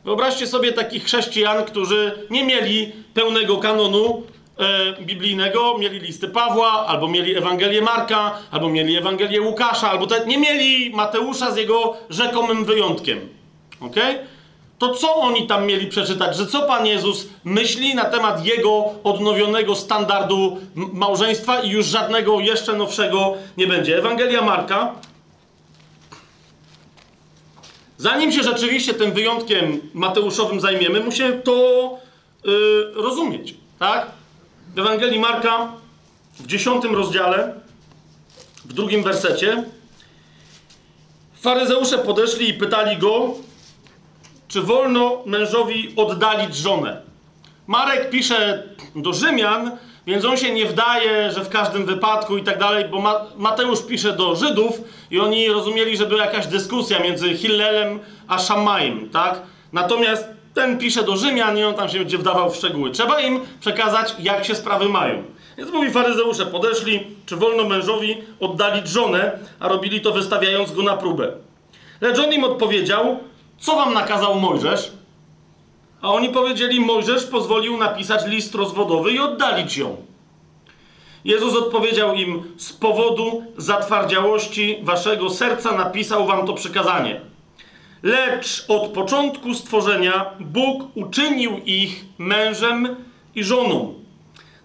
wyobraźcie 0.04 0.46
sobie 0.46 0.72
takich 0.72 1.04
chrześcijan, 1.04 1.64
którzy 1.64 2.26
nie 2.30 2.44
mieli 2.44 2.92
pełnego 3.14 3.56
kanonu 3.56 4.22
e, 4.58 5.02
biblijnego, 5.02 5.78
mieli 5.78 6.00
listy 6.00 6.28
Pawła, 6.28 6.86
albo 6.86 7.08
mieli 7.08 7.36
Ewangelię 7.36 7.82
Marka, 7.82 8.38
albo 8.50 8.68
mieli 8.68 8.96
Ewangelię 8.96 9.42
Łukasza, 9.42 9.90
albo 9.90 10.06
te, 10.06 10.26
nie 10.26 10.38
mieli 10.38 10.90
Mateusza 10.90 11.50
z 11.50 11.56
jego 11.56 11.96
rzekomym 12.10 12.64
wyjątkiem. 12.64 13.28
Okej? 13.80 14.14
Okay? 14.14 14.31
To 14.82 14.94
co 14.94 15.14
oni 15.14 15.46
tam 15.46 15.66
mieli 15.66 15.86
przeczytać? 15.86 16.36
Że 16.36 16.46
co 16.46 16.62
Pan 16.62 16.86
Jezus 16.86 17.28
myśli 17.44 17.94
na 17.94 18.04
temat 18.04 18.46
jego 18.46 18.84
odnowionego 19.04 19.76
standardu 19.76 20.58
małżeństwa 20.74 21.60
i 21.60 21.70
już 21.70 21.86
żadnego 21.86 22.40
jeszcze 22.40 22.72
nowszego 22.72 23.34
nie 23.56 23.66
będzie? 23.66 23.98
Ewangelia 23.98 24.42
Marka. 24.42 24.94
Zanim 27.98 28.32
się 28.32 28.42
rzeczywiście 28.42 28.94
tym 28.94 29.12
wyjątkiem 29.12 29.80
mateuszowym 29.94 30.60
zajmiemy, 30.60 31.00
musimy 31.00 31.32
to 31.32 31.98
yy, 32.44 32.52
rozumieć, 32.94 33.54
tak? 33.78 34.10
W 34.74 34.78
Ewangelii 34.78 35.20
Marka 35.20 35.72
w 36.40 36.46
dziesiątym 36.46 36.94
rozdziale, 36.94 37.54
w 38.64 38.72
drugim 38.72 39.02
wersecie, 39.02 39.64
faryzeusze 41.40 41.98
podeszli 41.98 42.48
i 42.48 42.54
pytali 42.54 42.96
go, 42.96 43.34
czy 44.52 44.62
wolno 44.62 45.22
mężowi 45.26 45.92
oddalić 45.96 46.56
żonę. 46.56 47.02
Marek 47.66 48.10
pisze 48.10 48.62
do 48.96 49.12
Rzymian, 49.12 49.70
więc 50.06 50.24
on 50.24 50.36
się 50.36 50.54
nie 50.54 50.66
wdaje, 50.66 51.30
że 51.30 51.44
w 51.44 51.48
każdym 51.48 51.86
wypadku 51.86 52.36
i 52.36 52.42
tak 52.42 52.58
dalej, 52.58 52.84
bo 52.84 53.02
Mateusz 53.36 53.82
pisze 53.82 54.12
do 54.12 54.36
Żydów 54.36 54.80
i 55.10 55.20
oni 55.20 55.48
rozumieli, 55.48 55.96
że 55.96 56.06
była 56.06 56.24
jakaś 56.24 56.46
dyskusja 56.46 56.98
między 56.98 57.36
Hillelem 57.36 58.00
a 58.28 58.38
Szamajem, 58.38 59.10
tak? 59.10 59.42
Natomiast 59.72 60.24
ten 60.54 60.78
pisze 60.78 61.02
do 61.02 61.16
Rzymian 61.16 61.58
i 61.58 61.64
on 61.64 61.74
tam 61.74 61.88
się 61.88 61.98
będzie 61.98 62.18
wdawał 62.18 62.50
w 62.50 62.56
szczegóły. 62.56 62.90
Trzeba 62.90 63.20
im 63.20 63.40
przekazać, 63.60 64.14
jak 64.18 64.44
się 64.44 64.54
sprawy 64.54 64.88
mają. 64.88 65.22
Więc 65.58 65.70
mówi 65.70 65.90
faryzeusze, 65.90 66.46
podeszli, 66.46 67.06
czy 67.26 67.36
wolno 67.36 67.64
mężowi 67.64 68.16
oddalić 68.40 68.88
żonę, 68.88 69.38
a 69.60 69.68
robili 69.68 70.00
to 70.00 70.12
wystawiając 70.12 70.72
go 70.72 70.82
na 70.82 70.96
próbę. 70.96 71.32
Lecz 72.00 72.18
on 72.18 72.32
im 72.32 72.44
odpowiedział, 72.44 73.18
co 73.62 73.76
wam 73.76 73.94
nakazał 73.94 74.40
Mojżesz? 74.40 74.92
A 76.02 76.12
oni 76.12 76.28
powiedzieli: 76.28 76.80
Mojżesz 76.80 77.26
pozwolił 77.26 77.76
napisać 77.76 78.26
list 78.26 78.54
rozwodowy 78.54 79.12
i 79.12 79.18
oddalić 79.18 79.76
ją. 79.76 79.96
Jezus 81.24 81.56
odpowiedział 81.56 82.14
im: 82.14 82.42
Z 82.56 82.72
powodu 82.72 83.42
zatwardziałości 83.56 84.78
waszego 84.82 85.30
serca 85.30 85.72
napisał 85.72 86.26
wam 86.26 86.46
to 86.46 86.52
przykazanie. 86.52 87.20
Lecz 88.02 88.64
od 88.68 88.88
początku 88.88 89.54
stworzenia 89.54 90.30
Bóg 90.40 90.82
uczynił 90.94 91.60
ich 91.66 92.04
mężem 92.18 92.96
i 93.34 93.44
żoną. 93.44 93.94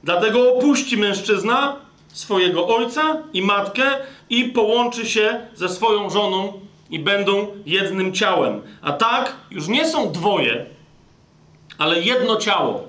Dlatego 0.04 0.54
opuści 0.54 0.98
mężczyzna 0.98 1.76
swojego 2.08 2.68
ojca 2.68 3.18
i 3.34 3.42
matkę 3.42 3.84
i 4.30 4.44
połączy 4.44 5.06
się 5.06 5.40
ze 5.56 5.70
swoją 5.70 6.10
żoną 6.10 6.67
i 6.90 7.00
będą 7.00 7.48
jednym 7.66 8.14
ciałem. 8.14 8.62
A 8.82 8.92
tak 8.92 9.36
już 9.52 9.68
nie 9.68 9.88
są 9.88 10.12
dwoje, 10.12 10.66
ale 11.78 12.02
jedno 12.02 12.36
ciało. 12.36 12.84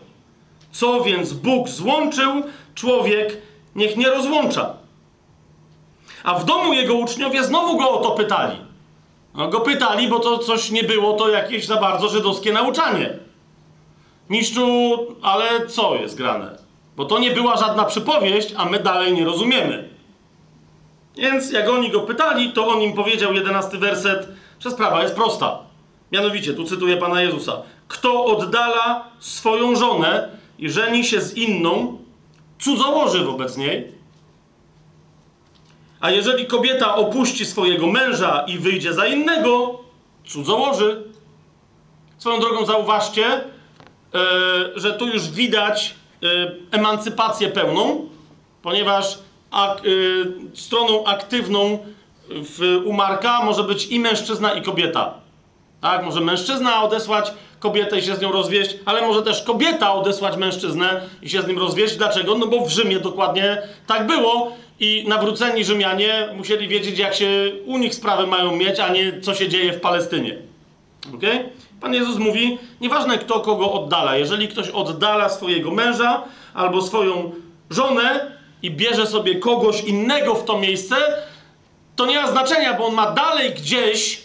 Co 0.72 1.01
więc 1.01 1.32
Bóg 1.32 1.68
złączył, 1.68 2.42
człowiek 2.74 3.42
niech 3.74 3.96
nie 3.96 4.11
rozłącza. 4.11 4.74
A 6.24 6.34
w 6.34 6.44
domu 6.44 6.72
jego 6.72 6.94
uczniowie 6.94 7.44
znowu 7.44 7.78
go 7.78 7.90
o 7.90 8.03
to 8.03 8.11
pytali. 8.11 8.57
No, 9.34 9.49
go 9.49 9.61
pytali, 9.61 10.09
bo 10.09 10.18
to 10.18 10.38
coś 10.38 10.70
nie 10.70 10.84
było, 10.84 11.12
to 11.12 11.28
jakieś 11.28 11.66
za 11.66 11.76
bardzo 11.76 12.09
żydowskie 12.09 12.53
nauczanie. 12.53 13.18
Mistrzu, 14.30 14.96
ale 15.22 15.66
co 15.66 15.94
jest 15.94 16.16
grane? 16.16 16.59
Bo 16.96 17.05
to 17.05 17.18
nie 17.18 17.30
była 17.30 17.57
żadna 17.57 17.84
przypowieść, 17.84 18.55
a 18.57 18.64
my 18.64 18.80
dalej 18.80 19.12
nie 19.12 19.24
rozumiemy. 19.24 19.88
Więc 21.18 21.52
jak 21.52 21.68
oni 21.68 21.90
go 21.90 22.00
pytali, 22.00 22.52
to 22.52 22.68
on 22.68 22.82
im 22.82 22.92
powiedział, 22.92 23.32
jedenasty 23.32 23.78
werset, 23.78 24.28
że 24.60 24.70
sprawa 24.70 25.02
jest 25.02 25.14
prosta. 25.14 25.58
Mianowicie, 26.12 26.54
tu 26.54 26.64
cytuję 26.64 26.96
Pana 26.96 27.22
Jezusa. 27.22 27.62
Kto 27.88 28.24
oddala 28.24 29.04
swoją 29.18 29.76
żonę 29.76 30.28
i 30.58 30.70
żeni 30.70 31.04
się 31.04 31.20
z 31.20 31.34
inną, 31.34 31.98
cudzołoży 32.60 33.24
wobec 33.24 33.56
niej. 33.56 33.92
A 36.00 36.10
jeżeli 36.10 36.46
kobieta 36.46 36.94
opuści 36.94 37.46
swojego 37.46 37.86
męża 37.86 38.44
i 38.46 38.58
wyjdzie 38.58 38.94
za 38.94 39.06
innego, 39.06 39.80
cudzołoży. 40.26 41.02
Swoją 42.18 42.40
drogą 42.40 42.66
zauważcie, 42.66 43.22
yy, 43.22 44.20
że 44.76 44.92
tu 44.92 45.06
już 45.06 45.28
widać 45.28 45.94
yy, 46.20 46.56
emancypację 46.70 47.48
pełną, 47.48 48.08
ponieważ 48.62 49.18
ak, 49.51 49.84
yy, 49.84 50.34
stroną 50.55 51.05
aktywną 51.05 51.78
w, 52.30 52.82
u 52.84 52.92
Marka 52.92 53.44
może 53.44 53.64
być 53.64 53.86
i 53.86 54.01
mężczyzna, 54.01 54.55
i 54.55 54.62
kobieta. 54.62 55.14
Tak, 55.80 56.05
może 56.05 56.20
mężczyzna 56.20 56.82
odesłać 56.82 57.32
kobietę 57.59 57.99
i 57.99 58.03
się 58.03 58.16
z 58.16 58.20
nią 58.20 58.32
rozwieść, 58.32 58.76
ale 58.84 59.07
może 59.07 59.22
też 59.22 59.42
kobieta 59.42 59.94
odesłać 59.94 60.36
mężczyznę 60.36 61.01
i 61.22 61.30
się 61.30 61.42
z 61.42 61.46
nim 61.46 61.59
rozwieść. 61.59 61.96
Dlaczego? 61.96 62.38
No 62.38 62.46
bo 62.46 62.61
w 62.61 62.70
Rzymie 62.70 63.01
dokładnie 63.01 63.62
tak 63.86 64.07
było 64.07 64.53
i 64.80 65.05
nawróceni 65.09 65.64
Rzymianie 65.64 66.28
musieli 66.36 66.68
wiedzieć, 66.68 66.99
jak 66.99 67.14
się 67.14 67.53
u 67.66 67.78
nich 67.78 67.94
sprawy 67.94 68.26
mają 68.26 68.57
mieć, 68.57 68.80
a 68.80 68.88
nie 68.88 69.20
co 69.20 69.34
się 69.34 69.49
dzieje 69.49 69.72
w 69.72 69.80
Palestynie. 69.80 70.36
Okay? 71.14 71.51
Pan 71.80 71.94
Jezus 71.94 72.16
mówi, 72.16 72.59
nieważne 72.80 73.18
kto 73.18 73.40
kogo 73.40 73.72
oddala, 73.72 74.16
jeżeli 74.16 74.49
ktoś 74.49 74.68
oddala 74.68 75.28
swojego 75.28 75.70
męża 75.70 76.22
albo 76.55 76.82
swoją 76.82 77.32
żonę 77.70 78.38
i 78.62 78.70
bierze 78.70 79.06
sobie 79.06 79.34
kogoś 79.34 79.84
innego 79.84 80.34
w 80.34 80.44
to 80.44 80.59
miejsce, 80.59 80.96
to 81.96 82.06
nie 82.06 82.22
ma 82.22 82.30
znaczenia, 82.30 82.74
bo 82.74 82.86
on 82.86 82.94
ma 82.94 83.11
dalej 83.11 83.54
gdzieś 83.54 84.22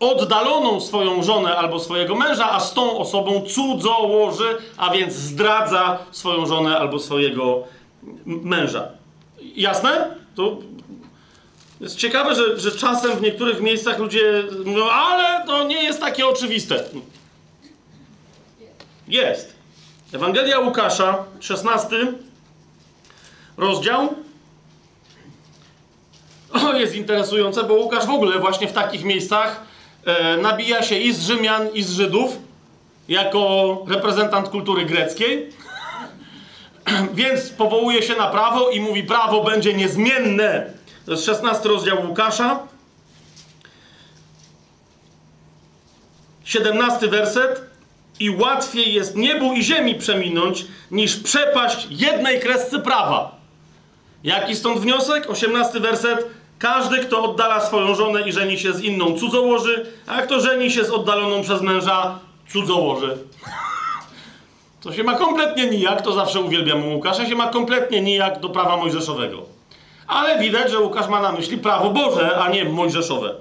oddaloną 0.00 0.80
swoją 0.80 1.22
żonę 1.22 1.56
albo 1.56 1.80
swojego 1.80 2.14
męża, 2.14 2.50
a 2.50 2.60
z 2.60 2.74
tą 2.74 2.98
osobą 2.98 3.42
cudzołoży, 3.42 4.58
a 4.76 4.90
więc 4.90 5.14
zdradza 5.14 5.98
swoją 6.10 6.46
żonę 6.46 6.78
albo 6.78 6.98
swojego 6.98 7.62
męża. 8.26 8.88
Jasne? 9.56 10.14
To 10.34 10.56
jest 11.80 11.96
ciekawe, 11.96 12.34
że, 12.34 12.60
że 12.60 12.72
czasem 12.72 13.10
w 13.10 13.22
niektórych 13.22 13.60
miejscach 13.60 13.98
ludzie 13.98 14.44
mówią, 14.64 14.84
ale 14.84 15.46
to 15.46 15.64
nie 15.64 15.84
jest 15.84 16.00
takie 16.00 16.26
oczywiste. 16.26 16.84
Jest. 19.08 19.54
Ewangelia 20.12 20.58
Łukasza, 20.58 21.24
16 21.40 21.96
rozdział. 23.60 24.14
O, 26.52 26.72
jest 26.72 26.94
interesujące, 26.94 27.64
bo 27.64 27.74
Łukasz 27.74 28.06
w 28.06 28.10
ogóle 28.10 28.38
właśnie 28.38 28.68
w 28.68 28.72
takich 28.72 29.04
miejscach 29.04 29.62
e, 30.04 30.36
nabija 30.36 30.82
się 30.82 30.98
i 30.98 31.12
z 31.12 31.26
Rzymian, 31.26 31.68
i 31.74 31.82
z 31.82 31.92
Żydów, 31.92 32.38
jako 33.08 33.78
reprezentant 33.88 34.48
kultury 34.48 34.84
greckiej. 34.84 35.50
Więc 37.14 37.50
powołuje 37.50 38.02
się 38.02 38.16
na 38.16 38.26
prawo 38.26 38.70
i 38.70 38.80
mówi: 38.80 39.02
prawo 39.02 39.44
będzie 39.44 39.74
niezmienne. 39.74 40.72
To 41.06 41.12
jest 41.12 41.24
16 41.24 41.68
rozdział 41.68 42.06
Łukasza. 42.08 42.58
17 46.44 47.08
werset. 47.08 47.70
I 48.20 48.30
łatwiej 48.30 48.94
jest 48.94 49.16
niebu 49.16 49.52
i 49.52 49.62
ziemi 49.62 49.94
przeminąć, 49.94 50.66
niż 50.90 51.16
przepaść 51.16 51.86
jednej 51.90 52.40
kresce 52.40 52.78
prawa. 52.78 53.39
Jaki 54.24 54.56
stąd 54.56 54.80
wniosek? 54.80 55.30
18 55.30 55.80
werset. 55.80 56.26
Każdy, 56.58 56.98
kto 56.98 57.24
oddala 57.24 57.60
swoją 57.60 57.94
żonę 57.94 58.28
i 58.28 58.32
żeni 58.32 58.58
się 58.58 58.72
z 58.72 58.80
inną, 58.80 59.18
cudzołoży, 59.18 59.86
a 60.06 60.22
kto 60.22 60.40
żeni 60.40 60.70
się 60.70 60.84
z 60.84 60.90
oddaloną 60.90 61.42
przez 61.42 61.62
męża, 61.62 62.18
cudzołoży. 62.52 63.18
To 64.80 64.92
się 64.92 65.04
ma 65.04 65.14
kompletnie 65.14 65.70
nijak, 65.70 66.02
to 66.02 66.12
zawsze 66.12 66.40
uwielbiam 66.40 66.84
u 66.84 66.94
Łukasza, 66.94 67.26
się 67.26 67.34
ma 67.34 67.46
kompletnie 67.46 68.00
nijak 68.00 68.40
do 68.40 68.48
prawa 68.48 68.76
mojżeszowego. 68.76 69.42
Ale 70.06 70.38
widać, 70.38 70.70
że 70.70 70.78
Łukasz 70.78 71.08
ma 71.08 71.20
na 71.20 71.32
myśli 71.32 71.58
prawo 71.58 71.90
Boże, 71.90 72.38
a 72.38 72.48
nie 72.48 72.64
mojżeszowe. 72.64 73.34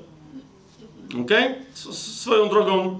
Ok? 1.21 1.31
Swoją 1.91 2.49
drogą, 2.49 2.99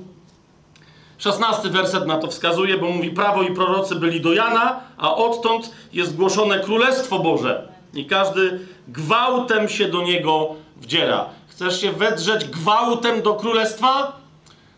szesnasty 1.20 1.70
werset 1.70 2.08
na 2.08 2.18
to 2.18 2.28
wskazuje, 2.28 2.78
bo 2.78 2.90
mówi: 2.90 3.12
Prawo 3.12 3.42
i 3.42 3.54
prorocy 3.54 3.96
byli 3.96 4.22
do 4.22 4.34
Jana, 4.34 4.80
a 4.98 5.16
odtąd 5.16 5.72
jest 5.94 6.16
głoszone 6.16 6.60
Królestwo 6.60 7.20
Boże. 7.20 7.68
I 7.94 8.06
każdy 8.06 8.60
gwałtem 8.88 9.70
się 9.70 9.88
do 9.88 10.02
niego 10.02 10.56
wdziera. 10.78 11.26
Chcesz 11.48 11.82
się 11.82 11.92
wedrzeć 11.92 12.46
gwałtem 12.46 13.22
do 13.22 13.34
królestwa? 13.34 14.20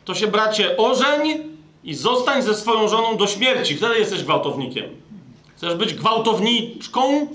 To 0.06 0.16
się, 0.16 0.28
bracie, 0.28 0.78
ożeń 0.78 1.44
i 1.84 1.94
zostań 1.96 2.42
ze 2.42 2.56
swoją 2.56 2.88
żoną 2.88 3.18
do 3.18 3.28
śmierci. 3.28 3.76
Wtedy 3.76 4.00
jesteś 4.00 4.24
gwałtownikiem. 4.24 4.86
Chcesz 5.58 5.76
być 5.76 5.94
gwałtowniczką? 5.94 7.28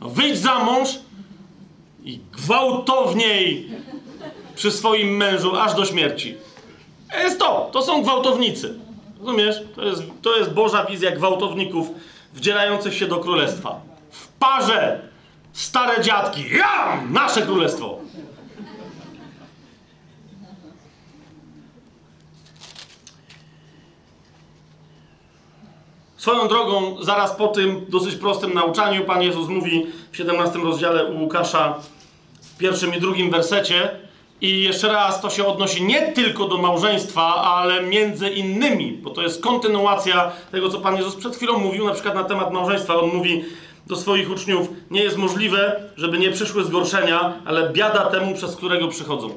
Wyjdź 0.00 0.38
za 0.38 0.64
mąż 0.64 0.88
i 2.04 2.20
gwałtowniej 2.32 3.70
przy 4.54 4.70
swoim 4.70 5.16
mężu 5.16 5.56
aż 5.56 5.74
do 5.74 5.84
śmierci. 5.84 6.34
Jest 7.16 7.38
to. 7.38 7.70
To 7.72 7.82
są 7.82 8.02
gwałtownicy. 8.02 8.74
Rozumiesz? 9.20 9.56
To 9.74 9.84
jest, 9.84 10.02
to 10.22 10.36
jest 10.36 10.50
Boża 10.50 10.84
wizja 10.84 11.10
gwałtowników 11.10 11.88
wdzierających 12.34 12.94
się 12.94 13.06
do 13.06 13.16
królestwa. 13.16 13.80
W 14.10 14.28
parze 14.28 15.08
stare 15.52 16.02
dziadki. 16.02 16.44
Ja! 16.56 17.02
Nasze 17.10 17.42
królestwo. 17.42 17.98
Swoją 26.16 26.48
drogą, 26.48 27.02
zaraz 27.02 27.32
po 27.32 27.48
tym 27.48 27.86
dosyć 27.88 28.14
prostym 28.14 28.54
nauczaniu, 28.54 29.04
Pan 29.04 29.22
Jezus 29.22 29.48
mówi 29.48 29.86
w 30.10 30.16
17 30.16 30.58
rozdziale 30.58 31.04
u 31.04 31.22
Łukasza, 31.22 31.74
w 32.40 32.56
pierwszym 32.56 32.94
i 32.94 33.00
drugim 33.00 33.30
wersecie, 33.30 34.07
i 34.40 34.62
jeszcze 34.62 34.88
raz 34.88 35.20
to 35.20 35.30
się 35.30 35.46
odnosi 35.46 35.84
nie 35.84 36.12
tylko 36.12 36.48
do 36.48 36.58
małżeństwa, 36.58 37.34
ale 37.34 37.82
między 37.82 38.30
innymi, 38.30 38.92
bo 38.92 39.10
to 39.10 39.22
jest 39.22 39.42
kontynuacja 39.42 40.32
tego, 40.52 40.68
co 40.68 40.80
Pan 40.80 40.96
Jezus 40.96 41.16
przed 41.16 41.36
chwilą 41.36 41.58
mówił, 41.58 41.86
na 41.86 41.92
przykład 41.92 42.14
na 42.14 42.24
temat 42.24 42.52
małżeństwa. 42.52 42.96
On 42.96 43.14
mówi 43.14 43.44
do 43.86 43.96
swoich 43.96 44.30
uczniów: 44.30 44.68
Nie 44.90 45.02
jest 45.02 45.16
możliwe, 45.16 45.80
żeby 45.96 46.18
nie 46.18 46.30
przyszły 46.30 46.64
zgorszenia, 46.64 47.34
ale 47.44 47.70
biada 47.72 48.04
temu, 48.04 48.34
przez 48.34 48.56
którego 48.56 48.88
przychodzą. 48.88 49.30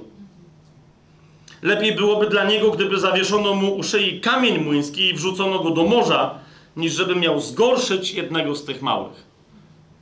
Lepiej 1.61 1.95
byłoby 1.95 2.27
dla 2.27 2.45
niego, 2.45 2.71
gdyby 2.71 2.99
zawieszono 2.99 3.53
mu 3.53 3.75
u 3.75 3.83
szyi 3.83 4.21
kamień 4.21 4.57
młyński 4.57 5.09
i 5.09 5.13
wrzucono 5.13 5.59
go 5.59 5.69
do 5.69 5.83
morza, 5.83 6.35
niż 6.75 6.93
żeby 6.93 7.15
miał 7.15 7.39
zgorszyć 7.39 8.13
jednego 8.13 8.55
z 8.55 8.65
tych 8.65 8.81
małych. 8.81 9.30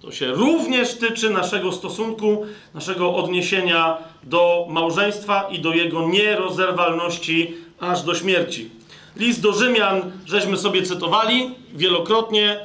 To 0.02 0.12
się 0.12 0.32
również 0.32 0.94
tyczy 0.94 1.30
naszego 1.30 1.72
stosunku, 1.72 2.46
naszego 2.74 3.16
odniesienia 3.16 3.98
do 4.24 4.68
małżeństwa 4.70 5.48
i 5.52 5.60
do 5.60 5.74
jego 5.74 6.08
nierozerwalności 6.08 7.54
aż 7.80 8.04
do 8.04 8.16
śmierci. 8.16 8.70
List 9.16 9.42
do 9.42 9.54
Rzymian, 9.54 10.12
żeśmy 10.26 10.58
sobie 10.58 10.84
cytowali 10.84 11.56
wielokrotnie. 11.74 12.60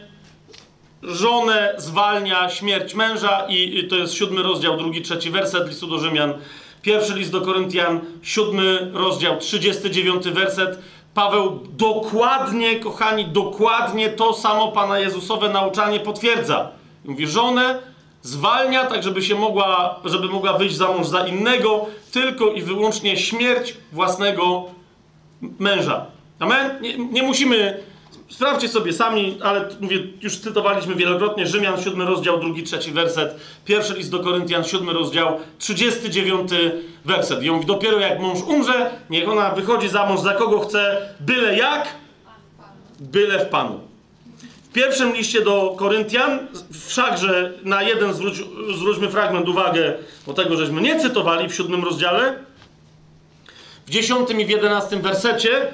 Żonę 1.02 1.74
zwalnia 1.78 2.48
śmierć 2.48 2.94
męża, 2.94 3.46
i 3.48 3.88
to 3.90 3.96
jest 3.96 4.14
siódmy 4.14 4.42
rozdział, 4.42 4.76
drugi, 4.76 5.02
trzeci 5.02 5.30
werset 5.30 5.68
listu 5.68 5.86
do 5.86 5.98
Rzymian. 5.98 6.34
Pierwszy 6.82 7.14
list 7.14 7.32
do 7.32 7.40
Koryntian, 7.40 8.00
siódmy 8.22 8.90
rozdział, 8.92 9.38
trzydziesty 9.38 9.90
dziewiąty 9.90 10.30
werset. 10.30 10.78
Paweł 11.14 11.60
dokładnie, 11.76 12.80
kochani, 12.80 13.24
dokładnie 13.24 14.08
to 14.08 14.34
samo 14.34 14.72
Pana 14.72 14.98
Jezusowe 14.98 15.48
nauczanie 15.48 16.00
potwierdza. 16.00 16.83
Mówi, 17.04 17.26
żonę 17.26 17.78
zwalnia 18.22 18.86
tak, 18.86 19.02
żeby 19.02 19.22
się 19.22 19.34
mogła, 19.34 20.00
żeby 20.04 20.28
mogła 20.28 20.58
wyjść 20.58 20.76
za 20.76 20.88
mąż 20.88 21.06
za 21.06 21.26
innego, 21.26 21.86
tylko 22.12 22.52
i 22.52 22.62
wyłącznie 22.62 23.16
śmierć 23.16 23.76
własnego 23.92 24.64
męża. 25.58 26.06
Amen? 26.38 26.82
Nie, 26.82 26.98
nie 26.98 27.22
musimy 27.22 27.82
sprawdźcie 28.28 28.68
sobie 28.68 28.92
sami, 28.92 29.38
ale 29.42 29.68
mówię, 29.80 29.98
już 30.22 30.38
cytowaliśmy 30.38 30.94
wielokrotnie 30.94 31.46
Rzymian, 31.46 31.82
7 31.82 32.02
rozdział, 32.02 32.40
drugi, 32.40 32.62
trzeci 32.62 32.92
werset, 32.92 33.34
pierwszy 33.64 33.94
list 33.94 34.10
do 34.10 34.20
Koryntian, 34.20 34.64
7 34.64 34.90
rozdział, 34.90 35.38
39 35.58 36.50
werset. 37.04 37.42
I 37.42 37.50
on 37.50 37.54
mówi, 37.56 37.66
dopiero 37.66 37.98
jak 37.98 38.20
mąż 38.20 38.42
umrze, 38.42 38.90
niech 39.10 39.28
ona 39.28 39.50
wychodzi 39.50 39.88
za 39.88 40.06
mąż 40.06 40.20
za 40.20 40.34
kogo 40.34 40.60
chce, 40.60 41.08
byle 41.20 41.56
jak? 41.56 41.88
Byle 43.00 43.46
w 43.46 43.48
Panu. 43.48 43.80
Pierwszym 44.74 45.14
liście 45.14 45.40
do 45.40 45.74
Koryntian, 45.78 46.38
wszakże 46.86 47.52
na 47.62 47.82
jeden 47.82 48.14
zwróć, 48.14 48.34
zwróćmy 48.76 49.08
fragment 49.08 49.48
uwagę, 49.48 49.94
bo 50.26 50.34
tego 50.34 50.56
żeśmy 50.56 50.80
nie 50.80 51.00
cytowali 51.00 51.48
w 51.48 51.54
siódmym 51.54 51.84
rozdziale, 51.84 52.38
w 53.86 53.90
dziesiątym 53.90 54.40
i 54.40 54.44
w 54.44 54.48
jedenastym 54.48 55.02
wersecie, 55.02 55.72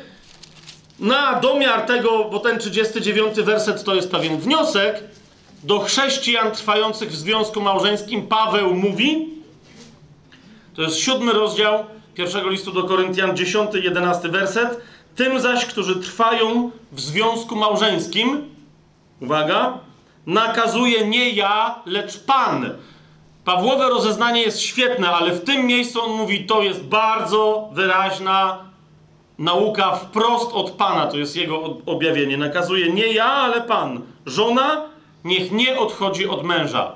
na 0.99 1.41
domiar 1.41 1.87
tego, 1.87 2.25
bo 2.25 2.39
ten 2.39 2.59
39 2.59 3.37
werset 3.37 3.85
to 3.85 3.95
jest 3.95 4.11
pewien 4.11 4.39
wniosek, 4.39 5.05
do 5.65 5.79
chrześcijan 5.79 6.53
trwających 6.53 7.11
w 7.11 7.17
związku 7.17 7.61
małżeńskim 7.61 8.27
Paweł 8.27 8.75
mówi, 8.75 9.29
to 10.75 10.83
jest 10.83 10.97
siódmy 10.97 11.33
rozdział 11.33 11.85
pierwszego 12.15 12.49
listu 12.49 12.73
do 12.73 12.85
Koryntian, 12.85 13.37
dziesiąty, 13.37 13.81
jedenasty 13.81 14.29
werset, 14.29 14.81
tym 15.17 15.41
zaś, 15.41 15.67
którzy 15.67 15.97
trwają 15.97 16.71
w 16.93 17.01
związku 17.01 17.57
małżeńskim, 17.57 18.51
uwaga, 19.21 19.79
nakazuje 20.27 21.07
nie 21.07 21.31
ja, 21.31 21.83
lecz 21.87 22.19
Pan. 22.19 22.71
Pawłowe 23.45 23.89
rozeznanie 23.89 24.41
jest 24.43 24.61
świetne, 24.61 25.11
ale 25.11 25.33
w 25.33 25.45
tym 25.45 25.67
miejscu 25.67 26.03
on 26.03 26.13
mówi, 26.13 26.47
to 26.47 26.63
jest 26.63 26.85
bardzo 26.85 27.69
wyraźna 27.73 28.59
nauka 29.39 29.97
wprost 29.97 30.53
od 30.53 30.71
Pana, 30.71 31.07
to 31.07 31.17
jest 31.17 31.37
jego 31.37 31.79
objawienie. 31.87 32.37
Nakazuje 32.37 32.93
nie 32.93 33.07
ja, 33.07 33.25
ale 33.25 33.61
Pan. 33.61 34.01
Żona 34.27 34.83
niech 35.25 35.53
nie 35.53 35.79
odchodzi 35.79 36.29
od 36.29 36.45
męża. 36.45 36.93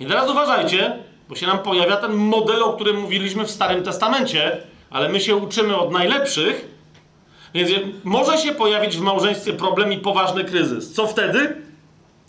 I 0.00 0.06
teraz 0.06 0.30
uważajcie, 0.30 0.98
bo 1.28 1.34
się 1.34 1.46
nam 1.46 1.58
pojawia 1.58 1.96
ten 1.96 2.14
model, 2.14 2.62
o 2.62 2.72
którym 2.72 3.00
mówiliśmy 3.00 3.44
w 3.44 3.50
Starym 3.50 3.84
Testamencie, 3.84 4.62
ale 4.90 5.08
my 5.08 5.20
się 5.20 5.36
uczymy 5.36 5.76
od 5.76 5.92
najlepszych, 5.92 6.79
więc 7.54 7.70
może 8.04 8.38
się 8.38 8.52
pojawić 8.52 8.96
w 8.96 9.00
małżeństwie 9.00 9.52
problem 9.52 9.92
i 9.92 9.98
poważny 9.98 10.44
kryzys. 10.44 10.92
Co 10.92 11.06
wtedy? 11.06 11.56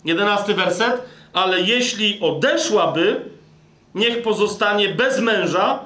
Jedenasty 0.04 0.54
werset. 0.54 1.02
Ale 1.32 1.60
jeśli 1.60 2.20
odeszłaby, 2.20 3.20
niech 3.94 4.22
pozostanie 4.22 4.88
bez 4.88 5.20
męża, 5.20 5.78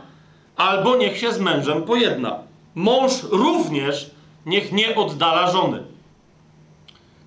albo 0.56 0.96
niech 0.96 1.18
się 1.18 1.32
z 1.32 1.38
mężem 1.38 1.82
pojedna. 1.82 2.38
Mąż 2.74 3.12
również 3.30 4.10
niech 4.46 4.72
nie 4.72 4.94
oddala 4.94 5.50
żony. 5.50 5.82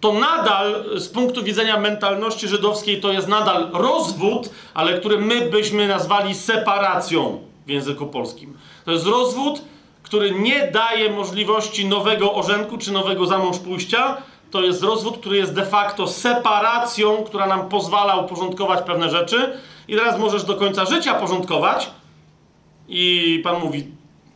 To 0.02 0.14
nadal 0.14 0.86
z 0.96 1.08
punktu 1.08 1.44
widzenia 1.44 1.80
mentalności 1.80 2.48
żydowskiej 2.48 3.02
to 3.02 3.12
jest 3.12 3.28
nadal 3.28 3.70
rozwód, 3.74 4.50
ale 4.74 5.00
który 5.00 5.18
my 5.18 5.50
byśmy 5.50 5.88
nazwali 5.88 6.36
separacją 6.36 7.42
w 7.66 7.70
języku 7.70 8.08
polskim. 8.08 8.58
To 8.86 8.92
jest 8.92 9.06
rozwód, 9.06 9.62
który 10.10 10.32
nie 10.32 10.68
daje 10.68 11.12
możliwości 11.12 11.86
nowego 11.86 12.34
orzenku 12.34 12.78
czy 12.78 12.92
nowego 12.92 13.26
zamąż 13.26 13.58
pójścia. 13.58 14.18
To 14.52 14.62
jest 14.62 14.84
rozwód, 14.84 15.18
który 15.18 15.38
jest 15.38 15.54
de 15.54 15.66
facto 15.66 16.08
separacją, 16.08 17.24
która 17.24 17.48
nam 17.48 17.70
pozwala 17.70 18.16
uporządkować 18.16 18.86
pewne 18.86 19.10
rzeczy. 19.10 19.60
I 19.88 19.96
teraz 19.96 20.20
możesz 20.20 20.44
do 20.44 20.56
końca 20.56 20.86
życia 20.86 21.14
porządkować. 21.14 21.90
I 22.88 23.42
Pan 23.44 23.60
mówi: 23.60 23.88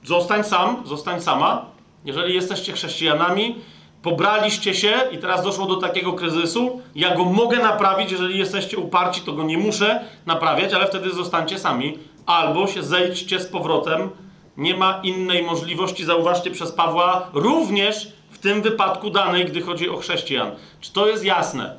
zostań 0.03 0.43
sam, 0.43 0.83
zostań 0.85 1.21
sama. 1.21 1.65
Jeżeli 2.05 2.33
jesteście 2.33 2.73
chrześcijanami, 2.73 3.55
pobraliście 4.01 4.73
się 4.73 4.93
i 5.11 5.17
teraz 5.17 5.43
doszło 5.43 5.65
do 5.65 5.75
takiego 5.75 6.13
kryzysu, 6.13 6.81
ja 6.95 7.15
go 7.15 7.25
mogę 7.25 7.57
naprawić, 7.59 8.11
jeżeli 8.11 8.39
jesteście 8.39 8.77
uparci, 8.77 9.21
to 9.21 9.33
go 9.33 9.43
nie 9.43 9.57
muszę 9.57 10.05
naprawiać, 10.25 10.73
ale 10.73 10.87
wtedy 10.87 11.11
zostańcie 11.11 11.59
sami. 11.59 11.97
Albo 12.25 12.67
się 12.67 12.83
zejdźcie 12.83 13.39
z 13.39 13.47
powrotem 13.47 14.09
nie 14.57 14.77
ma 14.77 14.99
innej 15.03 15.43
możliwości, 15.43 16.05
zauważcie, 16.05 16.51
przez 16.51 16.71
Pawła, 16.71 17.29
również 17.33 18.07
w 18.31 18.37
tym 18.37 18.61
wypadku 18.61 19.09
danej, 19.09 19.45
gdy 19.45 19.61
chodzi 19.61 19.89
o 19.89 19.97
chrześcijan. 19.97 20.51
Czy 20.81 20.93
to 20.93 21.07
jest 21.07 21.25
jasne? 21.25 21.75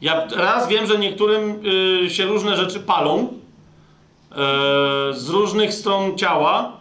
Ja 0.00 0.26
raz 0.36 0.68
wiem, 0.68 0.86
że 0.86 0.98
niektórym 0.98 1.60
y, 2.04 2.10
się 2.10 2.24
różne 2.24 2.56
rzeczy 2.56 2.80
palą 2.80 3.28
y, 3.28 4.34
z 5.14 5.28
różnych 5.28 5.74
stron 5.74 6.18
ciała 6.18 6.72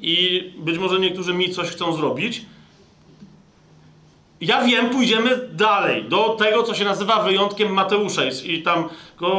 i 0.00 0.44
być 0.58 0.78
może 0.78 1.00
niektórzy 1.00 1.34
mi 1.34 1.50
coś 1.50 1.68
chcą 1.68 1.92
zrobić. 1.92 2.46
Ja 4.40 4.62
wiem, 4.62 4.90
pójdziemy 4.90 5.48
dalej, 5.52 6.04
do 6.04 6.28
tego, 6.28 6.62
co 6.62 6.74
się 6.74 6.84
nazywa 6.84 7.22
wyjątkiem 7.22 7.72
Mateusza. 7.72 8.22
I 8.44 8.62
tam, 8.62 8.88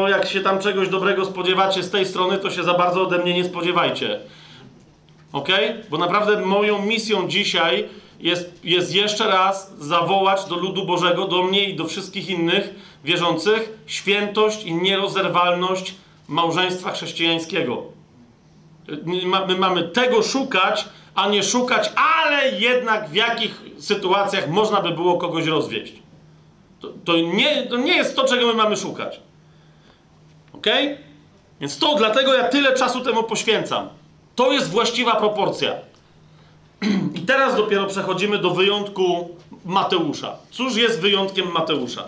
jak 0.10 0.28
się 0.28 0.42
tam 0.42 0.60
czegoś 0.60 0.90
dobrego 0.90 1.26
spodziewacie 1.26 1.84
z 1.84 1.92
tej 1.92 2.06
strony, 2.06 2.38
to 2.38 2.50
się 2.50 2.64
za 2.64 2.74
bardzo 2.74 3.02
ode 3.02 3.18
mnie 3.18 3.34
nie 3.34 3.46
spodziewajcie. 3.46 4.20
Ok? 5.32 5.50
Bo 5.90 5.98
naprawdę 5.98 6.46
moją 6.46 6.86
misją 6.86 7.28
dzisiaj 7.28 7.90
jest, 8.20 8.60
jest 8.64 8.96
jeszcze 8.96 9.28
raz 9.28 9.74
zawołać 9.80 10.46
do 10.46 10.56
ludu 10.56 10.86
Bożego, 10.86 11.28
do 11.28 11.44
mnie 11.44 11.70
i 11.70 11.76
do 11.76 11.86
wszystkich 11.86 12.30
innych 12.30 12.76
wierzących 13.04 13.80
świętość 13.86 14.64
i 14.64 14.74
nierozerwalność 14.74 15.96
małżeństwa 16.28 16.92
chrześcijańskiego. 16.92 17.84
My 19.46 19.58
mamy 19.58 19.84
tego 19.84 20.24
szukać, 20.24 20.86
a 21.16 21.30
nie 21.30 21.44
szukać, 21.44 21.92
ale 21.96 22.52
jednak 22.52 23.10
w 23.10 23.14
jakich 23.14 23.62
sytuacjach 23.80 24.50
można 24.50 24.82
by 24.82 24.92
było 24.92 25.18
kogoś 25.18 25.46
rozwieść. 25.46 25.94
To, 26.80 26.88
to, 27.06 27.18
nie, 27.18 27.68
to 27.68 27.78
nie 27.78 27.96
jest 27.96 28.16
to, 28.16 28.24
czego 28.24 28.48
my 28.48 28.54
mamy 28.54 28.78
szukać. 28.78 29.20
Ok? 30.54 30.66
Więc 31.62 31.80
to 31.80 31.96
dlatego 31.96 32.34
ja 32.34 32.44
tyle 32.44 32.76
czasu 32.76 33.02
temu 33.02 33.24
poświęcam. 33.24 33.90
To 34.40 34.52
jest 34.52 34.70
właściwa 34.70 35.16
proporcja. 35.16 35.76
I 37.18 37.20
teraz 37.20 37.56
dopiero 37.56 37.86
przechodzimy 37.86 38.38
do 38.38 38.52
wyjątku 38.52 39.30
Mateusza. 39.66 40.36
Cóż 40.52 40.76
jest 40.76 41.00
wyjątkiem 41.00 41.52
Mateusza? 41.52 42.04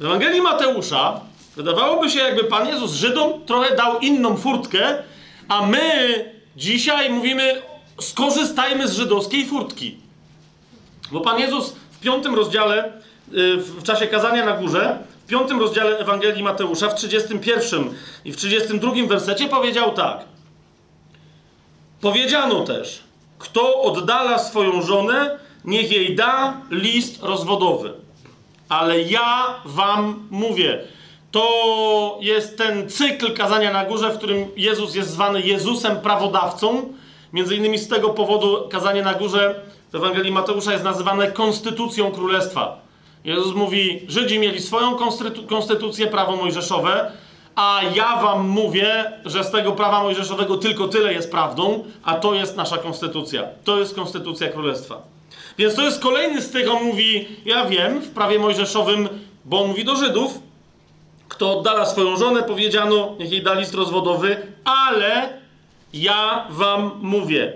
W 0.00 0.04
Ewangelii 0.04 0.40
Mateusza 0.40 1.20
wydawałoby 1.56 2.10
się, 2.10 2.20
jakby 2.20 2.44
Pan 2.44 2.68
Jezus 2.68 2.92
Żydom 2.92 3.44
trochę 3.46 3.76
dał 3.76 3.98
inną 3.98 4.36
furtkę, 4.36 5.02
a 5.48 5.66
my 5.66 5.80
dzisiaj 6.56 7.10
mówimy, 7.10 7.62
skorzystajmy 8.00 8.88
z 8.88 8.92
żydowskiej 8.92 9.46
furtki. 9.46 9.96
Bo 11.10 11.20
Pan 11.20 11.38
Jezus 11.38 11.72
w 11.90 12.00
piątym 12.00 12.34
rozdziale, 12.34 12.92
y, 13.34 13.56
w 13.56 13.82
czasie 13.82 14.06
kazania 14.06 14.44
na 14.44 14.52
górze, 14.52 14.98
w 15.24 15.26
piątym 15.26 15.60
rozdziale 15.60 15.98
Ewangelii 15.98 16.42
Mateusza, 16.42 16.88
w 16.88 16.94
31 16.94 17.84
i 18.24 18.32
w 18.32 18.36
32 18.36 18.92
wersecie 19.08 19.48
powiedział 19.48 19.92
tak. 19.92 20.32
Powiedziano 22.02 22.60
też, 22.60 23.02
kto 23.38 23.82
oddala 23.82 24.38
swoją 24.38 24.82
żonę, 24.82 25.38
niech 25.64 25.92
jej 25.92 26.16
da 26.16 26.60
list 26.70 27.22
rozwodowy. 27.22 27.92
Ale 28.68 29.02
ja 29.02 29.54
wam 29.64 30.28
mówię, 30.30 30.84
to 31.30 32.18
jest 32.20 32.58
ten 32.58 32.90
cykl 32.90 33.34
kazania 33.34 33.72
na 33.72 33.84
górze, 33.84 34.10
w 34.10 34.18
którym 34.18 34.46
Jezus 34.56 34.94
jest 34.94 35.10
zwany 35.10 35.40
Jezusem 35.40 35.96
prawodawcą. 35.96 36.92
Między 37.32 37.56
innymi 37.56 37.78
z 37.78 37.88
tego 37.88 38.10
powodu 38.10 38.68
kazanie 38.68 39.02
na 39.02 39.14
górze 39.14 39.62
w 39.92 39.94
Ewangelii 39.94 40.32
Mateusza 40.32 40.72
jest 40.72 40.84
nazywane 40.84 41.32
konstytucją 41.32 42.12
królestwa. 42.12 42.80
Jezus 43.24 43.54
mówi, 43.54 44.06
Żydzi 44.08 44.38
mieli 44.38 44.60
swoją 44.60 44.96
konstytucję, 45.48 46.06
prawo 46.06 46.36
mojżeszowe, 46.36 47.12
a 47.54 47.80
ja 47.94 48.16
wam 48.16 48.48
mówię, 48.48 49.12
że 49.24 49.44
z 49.44 49.50
tego 49.50 49.72
prawa 49.72 50.02
mojżeszowego 50.02 50.56
tylko 50.56 50.88
tyle 50.88 51.12
jest 51.12 51.30
prawdą, 51.30 51.84
a 52.04 52.14
to 52.14 52.34
jest 52.34 52.56
nasza 52.56 52.78
konstytucja. 52.78 53.42
To 53.64 53.78
jest 53.78 53.94
konstytucja 53.94 54.48
królestwa. 54.48 55.02
Więc 55.58 55.74
to 55.74 55.82
jest 55.82 56.00
kolejny 56.00 56.42
z 56.42 56.50
tych, 56.50 56.70
on 56.70 56.84
mówi, 56.84 57.28
ja 57.44 57.64
wiem, 57.66 58.00
w 58.00 58.10
prawie 58.10 58.38
mojżeszowym, 58.38 59.08
bo 59.44 59.62
on 59.62 59.68
mówi 59.68 59.84
do 59.84 59.96
Żydów, 59.96 60.38
kto 61.28 61.58
oddala 61.58 61.86
swoją 61.86 62.16
żonę, 62.16 62.42
powiedziano, 62.42 63.14
niech 63.18 63.32
jej 63.32 63.42
da 63.42 63.54
list 63.54 63.74
rozwodowy, 63.74 64.46
ale 64.64 65.38
ja 65.92 66.46
wam 66.50 66.90
mówię, 67.02 67.52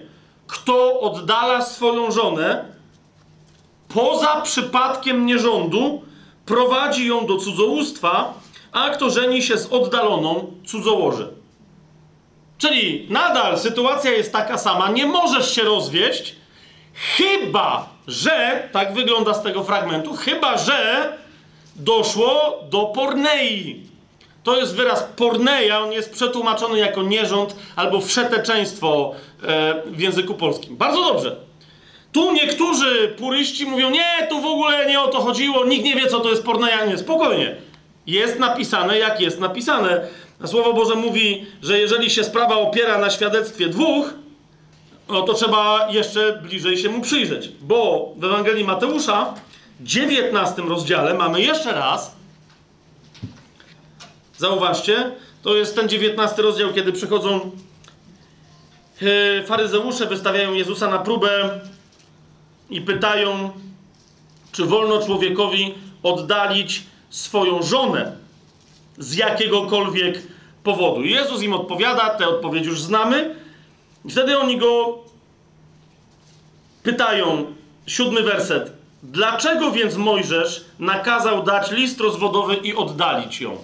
kto 0.46 1.00
oddala 1.00 1.62
swoją 1.62 2.10
żonę, 2.10 2.64
poza 3.88 4.40
przypadkiem 4.40 5.26
nierządu, 5.26 6.02
prowadzi 6.46 7.06
ją 7.06 7.26
do 7.26 7.36
cudzołóstwa, 7.36 8.34
a 8.72 8.90
kto 8.90 9.10
żeni 9.10 9.42
się 9.42 9.58
z 9.58 9.72
oddaloną, 9.72 10.52
cudzołoży. 10.66 11.28
Czyli 12.58 13.06
nadal 13.10 13.58
sytuacja 13.58 14.10
jest 14.10 14.32
taka 14.32 14.58
sama, 14.58 14.90
nie 14.90 15.06
możesz 15.06 15.54
się 15.54 15.62
rozwieść, 15.62 16.34
chyba 17.16 17.88
że, 18.06 18.68
tak 18.72 18.94
wygląda 18.94 19.34
z 19.34 19.42
tego 19.42 19.64
fragmentu, 19.64 20.14
chyba 20.14 20.58
że 20.58 21.12
doszło 21.76 22.60
do 22.70 22.84
pornei. 22.84 23.86
To 24.42 24.56
jest 24.56 24.76
wyraz 24.76 25.02
porneia, 25.16 25.80
on 25.80 25.92
jest 25.92 26.12
przetłumaczony 26.12 26.78
jako 26.78 27.02
nierząd 27.02 27.56
albo 27.76 28.00
wszeteczeństwo 28.00 29.14
e, 29.42 29.82
w 29.86 30.00
języku 30.00 30.34
polskim. 30.34 30.76
Bardzo 30.76 31.04
dobrze. 31.04 31.36
Tu 32.12 32.32
niektórzy 32.32 33.14
puryści 33.18 33.66
mówią, 33.66 33.90
nie, 33.90 34.26
tu 34.30 34.40
w 34.40 34.46
ogóle 34.46 34.86
nie 34.86 35.00
o 35.00 35.08
to 35.08 35.20
chodziło, 35.20 35.64
nikt 35.64 35.84
nie 35.84 35.94
wie, 35.94 36.06
co 36.06 36.20
to 36.20 36.30
jest 36.30 36.44
porneia. 36.44 36.84
Nie, 36.84 36.98
spokojnie. 36.98 37.56
Jest 38.06 38.38
napisane, 38.38 38.98
jak 38.98 39.20
jest 39.20 39.40
napisane. 39.40 40.08
A 40.42 40.46
Słowo 40.46 40.72
Boże 40.72 40.94
mówi, 40.94 41.46
że 41.62 41.78
jeżeli 41.78 42.10
się 42.10 42.24
sprawa 42.24 42.54
opiera 42.54 42.98
na 42.98 43.10
świadectwie 43.10 43.68
dwóch, 43.68 44.14
no 45.08 45.22
to 45.22 45.34
trzeba 45.34 45.88
jeszcze 45.90 46.40
bliżej 46.42 46.78
się 46.78 46.88
mu 46.88 47.00
przyjrzeć. 47.00 47.48
Bo 47.60 48.12
w 48.16 48.24
Ewangelii 48.24 48.64
Mateusza, 48.64 49.34
19 49.80 50.62
rozdziale, 50.62 51.14
mamy 51.14 51.42
jeszcze 51.42 51.72
raz, 51.72 52.16
zauważcie, 54.38 55.10
to 55.42 55.56
jest 55.56 55.76
ten 55.76 55.88
19 55.88 56.42
rozdział, 56.42 56.72
kiedy 56.72 56.92
przychodzą 56.92 57.50
e, 59.02 59.42
faryzeusze, 59.42 60.06
wystawiają 60.06 60.52
Jezusa 60.52 60.88
na 60.88 60.98
próbę 60.98 61.60
i 62.70 62.80
pytają, 62.80 63.50
czy 64.52 64.64
wolno 64.64 65.02
człowiekowi 65.02 65.74
oddalić 66.02 66.82
swoją 67.10 67.62
żonę 67.62 68.12
z 68.98 69.14
jakiegokolwiek 69.14 70.22
powodu. 70.62 71.02
Jezus 71.02 71.42
im 71.42 71.52
odpowiada, 71.52 72.10
tę 72.10 72.28
odpowiedź 72.28 72.66
już 72.66 72.82
znamy. 72.82 73.34
I 74.04 74.10
wtedy 74.10 74.38
oni 74.38 74.58
go 74.58 74.98
pytają, 76.82 77.54
siódmy 77.86 78.22
werset. 78.22 78.72
Dlaczego 79.02 79.70
więc 79.70 79.96
Mojżesz 79.96 80.64
nakazał 80.78 81.42
dać 81.42 81.70
list 81.70 82.00
rozwodowy 82.00 82.54
i 82.54 82.74
oddalić 82.74 83.40
ją? 83.40 83.58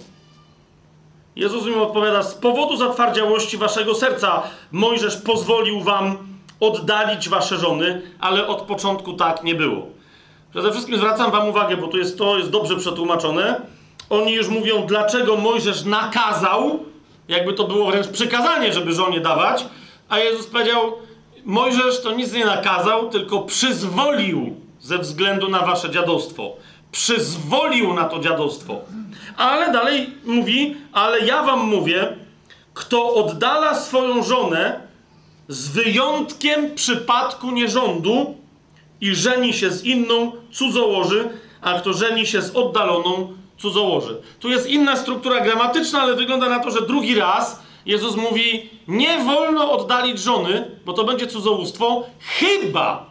Jezus 1.35 1.67
im 1.67 1.81
odpowiada, 1.81 2.23
z 2.23 2.33
powodu 2.33 2.77
zatwardziałości 2.77 3.57
waszego 3.57 3.95
serca 3.95 4.43
Mojżesz 4.71 5.17
pozwolił 5.17 5.81
wam 5.81 6.17
oddalić 6.59 7.29
wasze 7.29 7.57
żony, 7.57 8.01
ale 8.19 8.47
od 8.47 8.61
początku 8.61 9.13
tak 9.13 9.43
nie 9.43 9.55
było. 9.55 9.87
Przede 10.53 10.71
wszystkim 10.71 10.97
zwracam 10.97 11.31
wam 11.31 11.47
uwagę, 11.49 11.77
bo 11.77 11.87
to 11.87 11.97
jest, 11.97 12.17
to 12.17 12.37
jest 12.37 12.49
dobrze 12.49 12.75
przetłumaczone. 12.75 13.61
Oni 14.09 14.33
już 14.33 14.47
mówią, 14.47 14.85
dlaczego 14.87 15.37
Mojżesz 15.37 15.83
nakazał, 15.85 16.85
jakby 17.27 17.53
to 17.53 17.63
było 17.63 17.91
wręcz 17.91 18.07
przykazanie, 18.07 18.73
żeby 18.73 18.93
żonie 18.93 19.19
dawać, 19.19 19.65
a 20.09 20.19
Jezus 20.19 20.47
powiedział, 20.47 20.93
Mojżesz 21.45 22.01
to 22.01 22.11
nic 22.11 22.33
nie 22.33 22.45
nakazał, 22.45 23.09
tylko 23.09 23.41
przyzwolił 23.41 24.55
ze 24.79 24.97
względu 24.97 25.49
na 25.49 25.59
wasze 25.59 25.89
dziadostwo. 25.89 26.55
Przyzwolił 26.91 27.93
na 27.93 28.05
to 28.05 28.19
dziadostwo. 28.19 28.81
Ale 29.37 29.71
dalej 29.71 30.09
mówi, 30.25 30.77
ale 30.91 31.19
ja 31.19 31.43
wam 31.43 31.59
mówię, 31.59 32.17
kto 32.73 33.13
oddala 33.13 33.75
swoją 33.75 34.23
żonę 34.23 34.79
z 35.47 35.69
wyjątkiem 35.69 36.75
przypadku 36.75 37.51
nierządu 37.51 38.42
i 39.03 39.15
żeni 39.15 39.53
się 39.53 39.71
z 39.71 39.83
inną, 39.83 40.31
cudzołoży, 40.51 41.29
a 41.61 41.73
kto 41.73 41.93
żeni 41.93 42.27
się 42.27 42.41
z 42.41 42.55
oddaloną, 42.55 43.33
cudzołoży. 43.57 44.21
Tu 44.39 44.49
jest 44.49 44.67
inna 44.67 44.95
struktura 44.95 45.41
gramatyczna, 45.41 46.01
ale 46.01 46.15
wygląda 46.15 46.49
na 46.49 46.59
to, 46.59 46.71
że 46.71 46.81
drugi 46.81 47.15
raz 47.15 47.63
Jezus 47.85 48.15
mówi, 48.15 48.69
nie 48.87 49.23
wolno 49.23 49.71
oddalić 49.71 50.19
żony, 50.19 50.71
bo 50.85 50.93
to 50.93 51.03
będzie 51.03 51.27
cudzołóstwo, 51.27 52.05
chyba, 52.19 53.09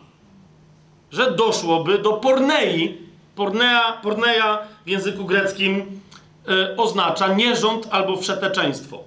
że 1.11 1.33
doszłoby 1.33 1.99
do 1.99 2.13
pornei. 2.13 3.03
Pornea, 3.35 3.93
porneia 4.03 4.59
w 4.87 4.89
języku 4.89 5.25
greckim 5.25 6.01
y, 6.49 6.77
oznacza 6.77 7.35
nierząd 7.35 7.89
albo 7.91 8.17
wszeteczeństwo. 8.17 8.99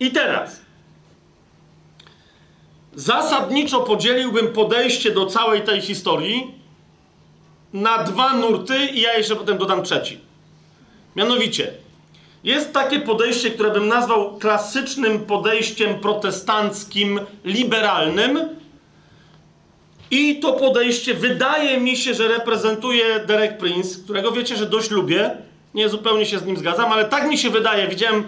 I 0.00 0.10
teraz, 0.10 0.60
zasadniczo 2.94 3.80
podzieliłbym 3.80 4.48
podejście 4.48 5.10
do 5.10 5.26
całej 5.26 5.62
tej 5.62 5.80
historii 5.80 6.54
na 7.72 8.02
dwa 8.02 8.32
nurty 8.32 8.86
i 8.86 9.00
ja 9.00 9.14
jeszcze 9.14 9.36
potem 9.36 9.58
dodam 9.58 9.82
trzeci. 9.82 10.20
Mianowicie, 11.16 11.72
jest 12.44 12.72
takie 12.72 13.00
podejście, 13.00 13.50
które 13.50 13.70
bym 13.70 13.88
nazwał 13.88 14.38
klasycznym 14.38 15.20
podejściem 15.20 16.00
protestanckim, 16.00 17.20
liberalnym. 17.44 18.48
I 20.10 20.40
to 20.40 20.52
podejście 20.52 21.14
wydaje 21.14 21.80
mi 21.80 21.96
się, 21.96 22.14
że 22.14 22.28
reprezentuje 22.28 23.20
Derek 23.26 23.58
Prince, 23.58 23.98
którego 24.04 24.32
wiecie, 24.32 24.56
że 24.56 24.66
dość 24.66 24.90
lubię. 24.90 25.30
Nie 25.74 25.88
zupełnie 25.88 26.26
się 26.26 26.38
z 26.38 26.44
nim 26.44 26.56
zgadzam, 26.56 26.92
ale 26.92 27.04
tak 27.04 27.28
mi 27.28 27.38
się 27.38 27.50
wydaje. 27.50 27.88
Widziałem 27.88 28.24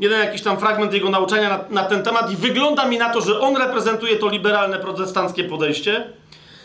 jeden 0.00 0.20
jakiś 0.20 0.42
tam 0.42 0.56
fragment 0.56 0.92
jego 0.92 1.10
nauczania 1.10 1.48
na, 1.48 1.64
na 1.70 1.88
ten 1.88 2.02
temat 2.02 2.30
i 2.30 2.36
wygląda 2.36 2.88
mi 2.88 2.98
na 2.98 3.10
to, 3.10 3.20
że 3.20 3.40
on 3.40 3.56
reprezentuje 3.56 4.16
to 4.16 4.28
liberalne 4.28 4.78
protestanckie 4.78 5.44
podejście. 5.44 6.06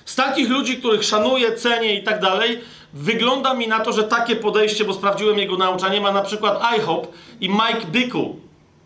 Z 0.06 0.16
takich 0.16 0.50
ludzi, 0.50 0.78
których 0.78 1.04
szanuję, 1.04 1.56
cenię 1.56 1.94
i 1.94 2.04
tak 2.04 2.22
dalej, 2.22 2.62
wygląda 2.94 3.54
mi 3.54 3.68
na 3.68 3.80
to, 3.80 3.92
że 3.92 4.04
takie 4.04 4.36
podejście, 4.36 4.86
bo 4.86 4.94
sprawdziłem 4.94 5.40
jego 5.40 5.58
nauczanie, 5.58 6.02
ma 6.02 6.12
na 6.12 6.22
przykład 6.22 6.62
IHOP 6.78 7.08
i 7.42 7.50
Mike 7.50 7.86
Bickle. 7.92 8.34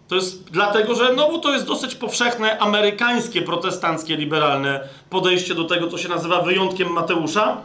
To 0.07 0.15
jest 0.15 0.51
dlatego, 0.51 0.95
że 0.95 1.13
no 1.13 1.29
bo 1.29 1.39
to 1.39 1.53
jest 1.53 1.65
dosyć 1.65 1.95
powszechne 1.95 2.59
amerykańskie, 2.59 3.41
protestanckie, 3.41 4.15
liberalne 4.15 4.79
podejście 5.09 5.55
do 5.55 5.63
tego, 5.63 5.87
co 5.87 5.97
się 5.97 6.09
nazywa 6.09 6.41
wyjątkiem 6.41 6.89
Mateusza. 6.89 7.57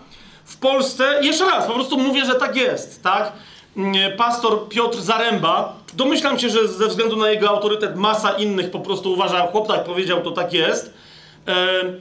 W 0.45 0.57
Polsce, 0.57 1.21
jeszcze 1.23 1.45
raz, 1.45 1.67
po 1.67 1.73
prostu 1.73 1.99
mówię, 1.99 2.25
że 2.25 2.35
tak 2.35 2.57
jest, 2.57 3.03
tak? 3.03 3.33
Mm, 3.79 4.17
pastor 4.17 4.69
Piotr 4.69 5.01
Zaręba, 5.01 5.77
domyślam 5.95 6.39
się, 6.39 6.49
że 6.49 6.69
ze 6.69 6.89
względu 6.89 7.17
na 7.17 7.31
jego 7.31 7.49
autorytet 7.49 7.97
masa 7.97 8.31
innych 8.31 8.71
po 8.71 8.81
prostu 8.81 9.13
uważa, 9.13 9.47
chłop 9.47 9.69
tak 9.69 9.85
powiedział, 9.85 10.23
to 10.23 10.31
tak 10.31 10.53
jest. 10.53 10.95
E, 11.49 11.55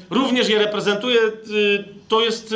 również 0.10 0.50
je 0.50 0.60
reprezentuje, 0.60 1.20
y, 1.22 1.84
to 2.08 2.22
jest 2.22 2.56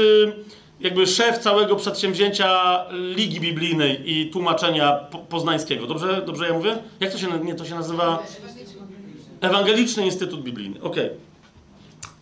jakby 0.80 1.07
szef 1.07 1.38
całego 1.38 1.76
przedsięwzięcia 1.76 2.80
Ligi 2.91 3.39
Biblijnej 3.39 4.11
i 4.11 4.30
tłumaczenia 4.30 4.91
po 4.91 5.17
poznańskiego. 5.17 5.88
Dobrze, 5.88 6.22
dobrze 6.26 6.47
ja 6.47 6.53
mówię? 6.53 6.78
Jak 6.99 7.11
to 7.11 7.17
się, 7.17 7.28
nie, 7.43 7.55
to 7.55 7.65
się 7.65 7.76
nazywa? 7.76 8.24
Ewangeliczny 9.41 10.05
Instytut 10.05 10.43
Biblijny. 10.43 10.82
Okej. 10.82 11.05
Okay. 11.05 11.31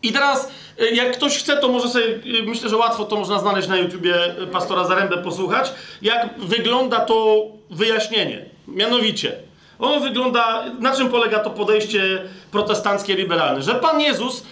I 0.04 0.12
teraz, 0.12 0.52
y, 0.82 0.90
jak 0.90 1.18
ktoś 1.18 1.38
chce, 1.38 1.58
to 1.58 1.68
może 1.68 1.90
sobie, 1.90 2.06
y, 2.06 2.44
myślę, 2.46 2.70
że 2.70 2.78
łatwo 2.78 3.06
to 3.06 3.16
można 3.16 3.40
znaleźć 3.40 3.68
na 3.68 3.78
YouTubie 3.78 4.42
y, 4.44 4.48
pastora 4.48 4.84
Zarębę, 4.84 5.18
posłuchać, 5.18 5.72
jak 6.02 6.40
wygląda 6.40 7.00
to 7.00 7.46
wyjaśnienie. 7.70 8.46
Mianowicie, 8.68 9.36
ono 9.80 10.00
wygląda, 10.00 10.66
na 10.80 10.96
czym 10.96 11.10
polega 11.10 11.40
to 11.40 11.50
podejście 11.50 12.22
protestanckie, 12.52 13.16
liberalne? 13.16 13.62
Że 13.62 13.76
Pan 13.76 14.02
Jezus 14.02 14.44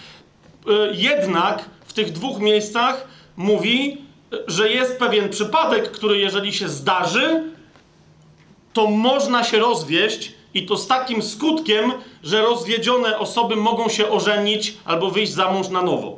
jednak 0.92 1.64
w 1.86 1.92
tych 1.92 2.12
dwóch 2.12 2.40
miejscach 2.40 3.08
mówi, 3.36 4.02
że 4.46 4.70
jest 4.70 4.98
pewien 4.98 5.28
przypadek, 5.28 5.90
który 5.90 6.18
jeżeli 6.18 6.52
się 6.52 6.68
zdarzy, 6.68 7.42
to 8.72 8.86
można 8.86 9.44
się 9.44 9.58
rozwieść 9.58 10.32
i 10.54 10.66
to 10.66 10.76
z 10.76 10.86
takim 10.86 11.22
skutkiem, 11.22 11.92
że 12.22 12.42
rozwiedzione 12.42 13.18
osoby 13.18 13.56
mogą 13.56 13.88
się 13.88 14.10
ożenić 14.10 14.76
albo 14.84 15.10
wyjść 15.10 15.32
za 15.32 15.52
mąż 15.52 15.68
na 15.68 15.82
nowo. 15.82 16.16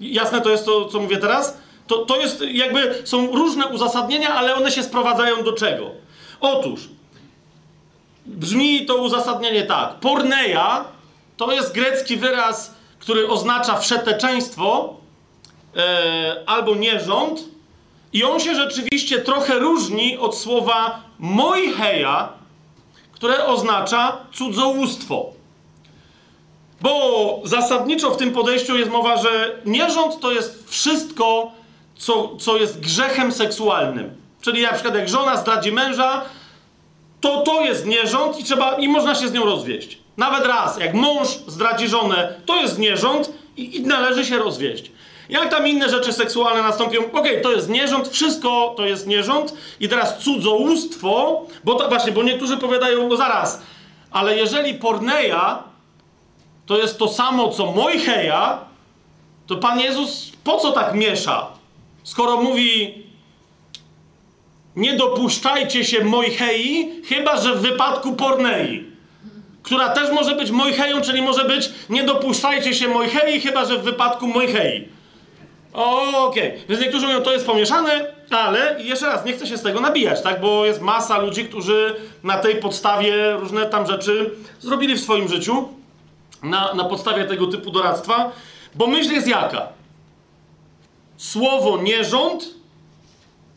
Jasne 0.00 0.40
to 0.40 0.50
jest 0.50 0.64
to, 0.64 0.84
co 0.84 1.00
mówię 1.00 1.16
teraz? 1.16 1.58
To, 1.86 1.98
to 1.98 2.16
jest 2.16 2.44
jakby, 2.52 3.02
są 3.04 3.36
różne 3.36 3.66
uzasadnienia, 3.66 4.34
ale 4.34 4.54
one 4.54 4.70
się 4.70 4.82
sprowadzają 4.82 5.42
do 5.42 5.52
czego? 5.52 5.90
Otóż, 6.40 6.80
brzmi 8.26 8.86
to 8.86 8.96
uzasadnienie 8.96 9.62
tak. 9.62 9.94
Porneia 9.94 10.84
to 11.36 11.52
jest 11.52 11.74
grecki 11.74 12.16
wyraz, 12.16 12.74
który 12.98 13.28
oznacza 13.28 13.78
wszeteczeństwo, 13.78 14.94
e, 15.76 16.42
albo 16.46 16.74
nierząd 16.74 17.44
i 18.12 18.24
on 18.24 18.40
się 18.40 18.54
rzeczywiście 18.54 19.18
trochę 19.18 19.58
różni 19.58 20.18
od 20.18 20.36
słowa 20.36 21.02
moicheja, 21.18 22.37
które 23.18 23.46
oznacza 23.46 24.16
cudzołóstwo. 24.34 25.26
Bo 26.80 27.40
zasadniczo 27.44 28.10
w 28.10 28.16
tym 28.16 28.32
podejściu 28.32 28.76
jest 28.76 28.90
mowa, 28.90 29.16
że 29.16 29.60
nierząd 29.64 30.20
to 30.20 30.32
jest 30.32 30.70
wszystko, 30.70 31.52
co, 31.96 32.36
co 32.36 32.56
jest 32.56 32.80
grzechem 32.80 33.32
seksualnym. 33.32 34.14
Czyli 34.40 34.62
na 34.62 34.72
przykład 34.72 34.94
jak 34.94 35.08
żona 35.08 35.36
zdradzi 35.36 35.72
męża, 35.72 36.22
to 37.20 37.42
to 37.42 37.60
jest 37.60 37.86
nierząd 37.86 38.40
i 38.40 38.44
trzeba, 38.44 38.74
i 38.74 38.88
można 38.88 39.14
się 39.14 39.28
z 39.28 39.32
nią 39.32 39.44
rozwieść. 39.44 39.98
Nawet 40.16 40.46
raz, 40.46 40.78
jak 40.78 40.94
mąż 40.94 41.28
zdradzi 41.46 41.88
żonę, 41.88 42.34
to 42.46 42.56
jest 42.56 42.78
nierząd 42.78 43.32
i, 43.56 43.76
i 43.76 43.82
należy 43.82 44.24
się 44.24 44.38
rozwieść. 44.38 44.92
Jak 45.28 45.50
tam 45.50 45.68
inne 45.68 45.88
rzeczy 45.88 46.12
seksualne 46.12 46.62
nastąpią, 46.62 46.98
okej, 46.98 47.20
okay, 47.20 47.40
to 47.40 47.52
jest 47.52 47.68
nierząd, 47.68 48.08
wszystko 48.08 48.74
to 48.76 48.86
jest 48.86 49.06
nierząd 49.06 49.54
i 49.80 49.88
teraz 49.88 50.18
cudzołóstwo, 50.18 51.42
bo 51.64 51.74
to 51.74 51.88
właśnie, 51.88 52.12
bo 52.12 52.22
niektórzy 52.22 52.56
powiadają, 52.56 53.08
no 53.08 53.16
zaraz, 53.16 53.62
ale 54.10 54.36
jeżeli 54.36 54.74
porneia 54.74 55.62
to 56.66 56.78
jest 56.78 56.98
to 56.98 57.08
samo 57.08 57.48
co 57.48 57.72
moicheja, 57.72 58.58
to 59.46 59.56
Pan 59.56 59.80
Jezus 59.80 60.32
po 60.44 60.56
co 60.56 60.72
tak 60.72 60.94
miesza? 60.94 61.46
Skoro 62.04 62.36
mówi 62.36 62.94
nie 64.76 64.96
dopuszczajcie 64.96 65.84
się 65.84 66.04
moichei, 66.04 66.90
chyba 67.04 67.40
że 67.40 67.54
w 67.54 67.60
wypadku 67.60 68.12
pornei, 68.12 68.84
która 69.62 69.88
też 69.88 70.10
może 70.10 70.34
być 70.34 70.50
moicheją, 70.50 71.00
czyli 71.00 71.22
może 71.22 71.44
być 71.44 71.70
nie 71.90 72.02
dopuszczajcie 72.02 72.74
się 72.74 72.88
moichei, 72.88 73.40
chyba 73.40 73.64
że 73.64 73.78
w 73.78 73.82
wypadku 73.82 74.26
moichei. 74.26 74.97
Okej, 75.78 76.48
okay. 76.48 76.66
więc 76.68 76.80
niektórzy 76.80 77.06
mówią, 77.06 77.20
to 77.20 77.32
jest 77.32 77.46
pomieszane, 77.46 78.06
ale 78.30 78.76
jeszcze 78.82 79.06
raz, 79.06 79.24
nie 79.24 79.32
chcę 79.32 79.46
się 79.46 79.56
z 79.56 79.62
tego 79.62 79.80
nabijać, 79.80 80.22
tak? 80.22 80.40
Bo 80.40 80.66
jest 80.66 80.80
masa 80.80 81.18
ludzi, 81.18 81.44
którzy 81.44 81.96
na 82.24 82.38
tej 82.38 82.56
podstawie 82.56 83.32
różne 83.32 83.66
tam 83.66 83.86
rzeczy 83.86 84.30
zrobili 84.60 84.94
w 84.94 85.00
swoim 85.00 85.28
życiu, 85.28 85.68
na, 86.42 86.74
na 86.74 86.84
podstawie 86.84 87.24
tego 87.24 87.46
typu 87.46 87.70
doradztwa, 87.70 88.32
bo 88.74 88.86
myśl 88.86 89.12
jest 89.12 89.28
jaka? 89.28 89.68
Słowo 91.16 91.82
nierząd 91.82 92.44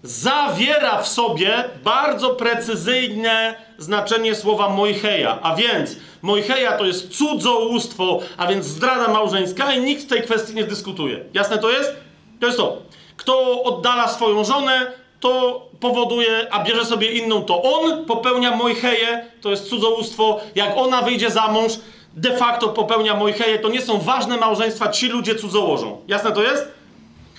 zawiera 0.03 1.01
w 1.01 1.07
sobie 1.07 1.63
bardzo 1.83 2.29
precyzyjne 2.29 3.55
znaczenie 3.77 4.35
słowa 4.35 4.69
moicheja, 4.69 5.39
a 5.41 5.55
więc 5.55 5.95
moicheja 6.21 6.77
to 6.77 6.85
jest 6.85 7.17
cudzołóstwo, 7.17 8.19
a 8.37 8.47
więc 8.47 8.65
zdrada 8.65 9.07
małżeńska 9.07 9.73
i 9.73 9.81
nikt 9.81 10.03
w 10.03 10.07
tej 10.07 10.21
kwestii 10.21 10.55
nie 10.55 10.63
dyskutuje. 10.63 11.25
Jasne 11.33 11.57
to 11.57 11.71
jest? 11.71 12.10
To 12.41 12.45
jest 12.45 12.57
to. 12.57 12.77
Kto 13.17 13.63
oddala 13.63 14.07
swoją 14.07 14.43
żonę, 14.43 14.91
to 15.19 15.61
powoduje, 15.79 16.47
a 16.51 16.63
bierze 16.63 16.85
sobie 16.85 17.11
inną, 17.11 17.43
to 17.43 17.61
on 17.63 18.05
popełnia 18.05 18.55
moicheję, 18.55 19.25
to 19.41 19.49
jest 19.49 19.69
cudzołóstwo. 19.69 20.39
Jak 20.55 20.77
ona 20.77 21.01
wyjdzie 21.01 21.31
za 21.31 21.47
mąż, 21.47 21.71
de 22.13 22.37
facto 22.37 22.69
popełnia 22.69 23.15
moicheję, 23.15 23.59
to 23.59 23.69
nie 23.69 23.81
są 23.81 23.97
ważne 23.97 24.37
małżeństwa, 24.37 24.87
ci 24.87 25.07
ludzie 25.07 25.35
cudzołożą. 25.35 26.01
Jasne 26.07 26.31
to 26.31 26.43
jest? 26.43 26.67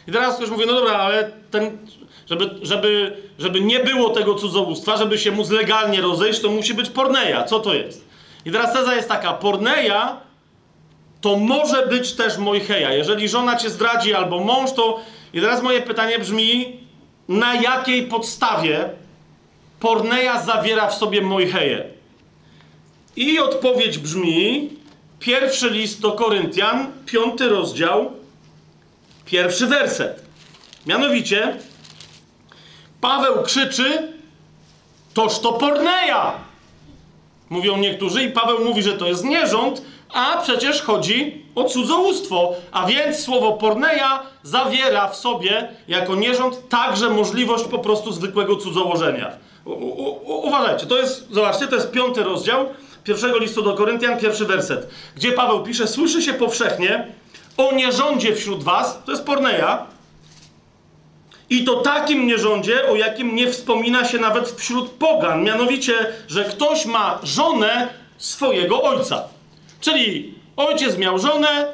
I 0.09 0.13
teraz 0.13 0.37
ktoś 0.37 0.51
mówi, 0.51 0.67
no 0.67 0.73
dobra, 0.73 0.93
ale 0.93 1.31
ten, 1.51 1.79
żeby, 2.27 2.51
żeby, 2.63 3.17
żeby 3.39 3.61
nie 3.61 3.81
było 3.81 4.11
tego 4.11 4.35
cudzołóstwa, 4.35 4.97
żeby 4.97 5.19
się 5.19 5.31
móc 5.31 5.51
legalnie 5.51 6.01
rozejść, 6.01 6.41
to 6.41 6.51
musi 6.51 6.75
być 6.75 6.91
porneja. 6.91 7.45
Co 7.45 7.61
to 7.61 7.75
jest? 7.75 8.05
I 8.45 8.53
teraz 8.53 8.73
teza 8.73 8.95
jest 8.95 9.09
taka, 9.09 9.33
porneja 9.33 10.17
to 11.23 11.37
może 11.37 11.87
być 11.87 12.13
też 12.13 12.39
Mojcheja. 12.39 12.93
Jeżeli 12.93 13.29
żona 13.29 13.57
cię 13.57 13.71
zdradzi 13.71 14.15
albo 14.15 14.41
mąż, 14.41 14.73
to... 14.73 15.01
I 15.35 15.41
teraz 15.41 15.63
moje 15.63 15.83
pytanie 15.83 16.19
brzmi, 16.19 16.81
na 17.29 17.55
jakiej 17.55 18.07
podstawie 18.07 18.91
porneja 19.81 20.43
zawiera 20.43 20.89
w 20.89 20.95
sobie 20.95 21.21
Mojcheję? 21.23 21.85
I 23.17 23.39
odpowiedź 23.39 23.99
brzmi, 23.99 24.71
pierwszy 25.19 25.71
list 25.71 26.01
do 26.01 26.13
Koryntian, 26.13 26.93
piąty 27.07 27.49
rozdział, 27.49 28.13
pierwszy 29.25 29.67
werset. 29.67 30.23
Mianowicie, 30.87 31.57
Paweł 33.01 33.43
krzyczy, 33.43 34.13
toż 35.15 35.39
to 35.39 35.53
porneja! 35.53 36.33
Mówią 37.51 37.77
niektórzy 37.77 38.25
i 38.25 38.31
Paweł 38.31 38.65
mówi, 38.65 38.83
że 38.83 38.93
to 38.93 39.09
jest 39.09 39.25
nierząd, 39.25 39.83
a 40.13 40.37
przecież 40.43 40.83
chodzi 40.83 41.45
o 41.55 41.65
cudzołóstwo. 41.65 42.55
A 42.73 42.87
więc 42.87 43.19
słowo 43.19 43.53
porneja 43.53 44.23
zawiera 44.43 45.09
w 45.09 45.17
sobie 45.17 45.69
jako 45.89 46.15
nierząd 46.15 46.69
także 46.69 47.11
możliwość 47.11 47.65
po 47.65 47.79
prostu 47.79 48.13
zwykłego 48.13 48.57
cudzołożenia. 48.57 49.31
U, 49.65 49.71
u, 49.71 50.47
uważajcie, 50.47 50.87
to 50.87 50.99
jest, 50.99 51.29
zobaczcie, 51.31 51.67
to 51.67 51.75
jest 51.75 51.91
piąty 51.91 52.23
rozdział 52.23 52.67
pierwszego 53.05 53.39
listu 53.39 53.63
do 53.63 53.75
Koryntian, 53.75 54.19
pierwszy 54.19 54.45
werset, 54.45 54.89
gdzie 55.17 55.33
Paweł 55.33 55.63
pisze, 55.63 55.89
słyszy 55.89 56.23
się 56.23 56.33
powszechnie 56.33 57.07
o 57.57 57.73
nierządzie 57.73 58.37
wśród 58.37 58.63
was, 58.63 58.99
to 59.05 59.13
jest 59.13 59.25
porneja, 59.25 59.87
i 61.51 61.65
to 61.65 61.77
takim 61.77 62.27
nierządzie, 62.27 62.89
o 62.89 62.97
jakim 62.97 63.35
nie 63.35 63.51
wspomina 63.51 64.05
się 64.05 64.19
nawet 64.19 64.51
wśród 64.51 64.91
pogan, 64.91 65.45
mianowicie, 65.45 65.93
że 66.29 66.45
ktoś 66.45 66.87
ma 66.87 67.19
żonę 67.23 67.89
swojego 68.19 68.83
ojca. 68.83 69.25
Czyli 69.83 70.35
ojciec 70.57 70.99
miał 70.99 71.19
żonę 71.19 71.67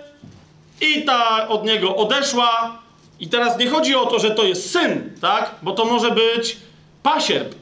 i 0.80 1.04
ta 1.04 1.48
od 1.48 1.64
niego 1.64 1.96
odeszła. 1.96 2.78
I 3.20 3.28
teraz 3.28 3.58
nie 3.58 3.70
chodzi 3.70 3.94
o 3.94 4.06
to, 4.06 4.18
że 4.18 4.30
to 4.30 4.44
jest 4.44 4.70
syn, 4.70 5.10
tak? 5.20 5.54
Bo 5.62 5.72
to 5.72 5.84
może 5.84 6.10
być 6.10 6.56
pasierb. 7.02 7.54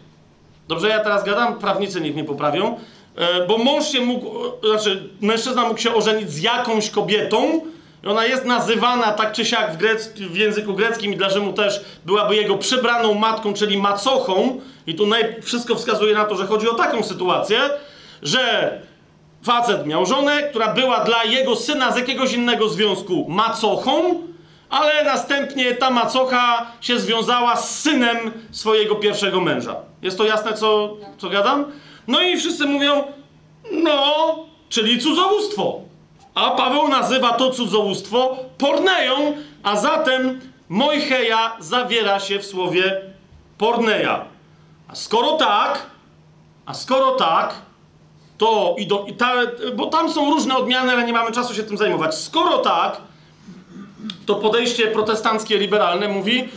Dobrze, 0.69 0.89
ja 0.89 1.01
teraz 1.01 1.25
gadam, 1.25 1.59
prawnicy 1.59 2.01
niech 2.01 2.15
mnie 2.15 2.25
poprawią. 2.25 2.79
E, 3.17 3.47
bo 3.47 3.59
mąż 3.59 3.93
się 3.93 4.01
mógł, 4.01 4.31
znaczy 4.69 5.09
mężczyzna 5.21 5.69
mógł 5.69 5.81
się 5.81 5.95
ożenić 5.95 6.31
z 6.31 6.43
jakąś 6.43 6.91
kobietą, 6.91 7.61
ona 8.07 8.27
jest 8.27 8.45
nazywana 8.45 9.13
tak 9.13 9.33
czy 9.33 9.45
siak 9.45 9.73
w, 9.73 9.77
grec, 9.77 10.13
w 10.13 10.37
języku 10.37 10.75
greckim 10.75 11.13
i 11.13 11.17
dla 11.17 11.31
Rzymu 11.31 11.53
też 11.53 11.85
byłaby 12.05 12.37
jego 12.37 12.57
przybraną 12.57 13.15
matką, 13.15 13.55
czyli 13.55 13.79
macochą. 13.79 14.61
I 14.87 14.95
tu 14.95 15.07
wszystko 15.43 15.75
wskazuje 15.75 16.15
na 16.15 16.25
to, 16.25 16.37
że 16.37 16.47
chodzi 16.47 16.69
o 16.69 16.75
taką 16.75 17.03
sytuację, 17.03 17.61
że 18.23 18.73
facet 19.47 19.87
miał 19.87 20.07
żonę, 20.07 20.43
która 20.43 20.75
była 20.75 21.05
dla 21.05 21.25
jego 21.25 21.57
syna 21.57 21.93
z 21.93 21.97
jakiegoś 21.97 22.33
innego 22.33 22.69
związku 22.69 23.27
macochą, 23.29 24.23
ale 24.71 25.05
następnie 25.05 25.75
ta 25.75 25.91
macocha 25.91 26.67
się 26.81 27.01
związała 27.01 27.57
z 27.57 27.81
synem 27.81 28.17
swojego 28.51 28.95
pierwszego 28.95 29.41
męża. 29.41 29.77
Jest 30.03 30.19
to 30.19 30.25
jasne, 30.25 30.53
co, 30.53 30.97
co 31.19 31.29
gadam? 31.29 31.65
No 32.09 32.21
i 32.21 32.37
wszyscy 32.37 32.67
mówią, 32.67 33.05
no, 33.73 34.37
czyli 34.69 34.99
cudzołóstwo. 34.99 35.81
A 36.35 36.51
Paweł 36.51 36.89
nazywa 36.89 37.33
to 37.33 37.51
cudzołóstwo 37.51 38.37
porneją, 38.59 39.37
a 39.63 39.77
zatem 39.77 40.41
Mojcheja 40.69 41.57
zawiera 41.61 42.21
się 42.21 42.39
w 42.39 42.47
słowie 42.47 43.01
porneja. 43.59 44.25
A 44.89 44.95
skoro 44.95 45.33
tak, 45.33 45.87
a 46.67 46.75
skoro 46.75 47.13
tak, 47.13 47.55
to 48.39 48.77
i, 48.79 48.87
do, 48.87 49.05
i 49.09 49.13
ta, 49.13 49.33
bo 49.75 49.87
tam 49.87 50.13
są 50.13 50.31
różne 50.31 50.57
odmiany, 50.57 50.93
ale 50.93 51.05
nie 51.05 51.13
mamy 51.13 51.33
czasu 51.33 51.55
się 51.55 51.63
tym 51.63 51.77
zajmować. 51.77 52.15
Skoro 52.15 52.59
tak, 52.59 53.01
to 54.27 54.35
podejście 54.35 54.87
protestanckie, 54.87 55.59
liberalne 55.59 56.09
mówi, 56.09 56.49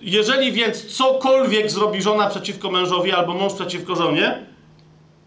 jeżeli 0.00 0.52
więc 0.52 0.96
cokolwiek 0.96 1.70
zrobi 1.70 2.02
żona 2.02 2.30
przeciwko 2.30 2.70
mężowi 2.70 3.12
albo 3.12 3.34
mąż 3.34 3.52
przeciwko 3.52 3.96
żonie, 3.96 4.46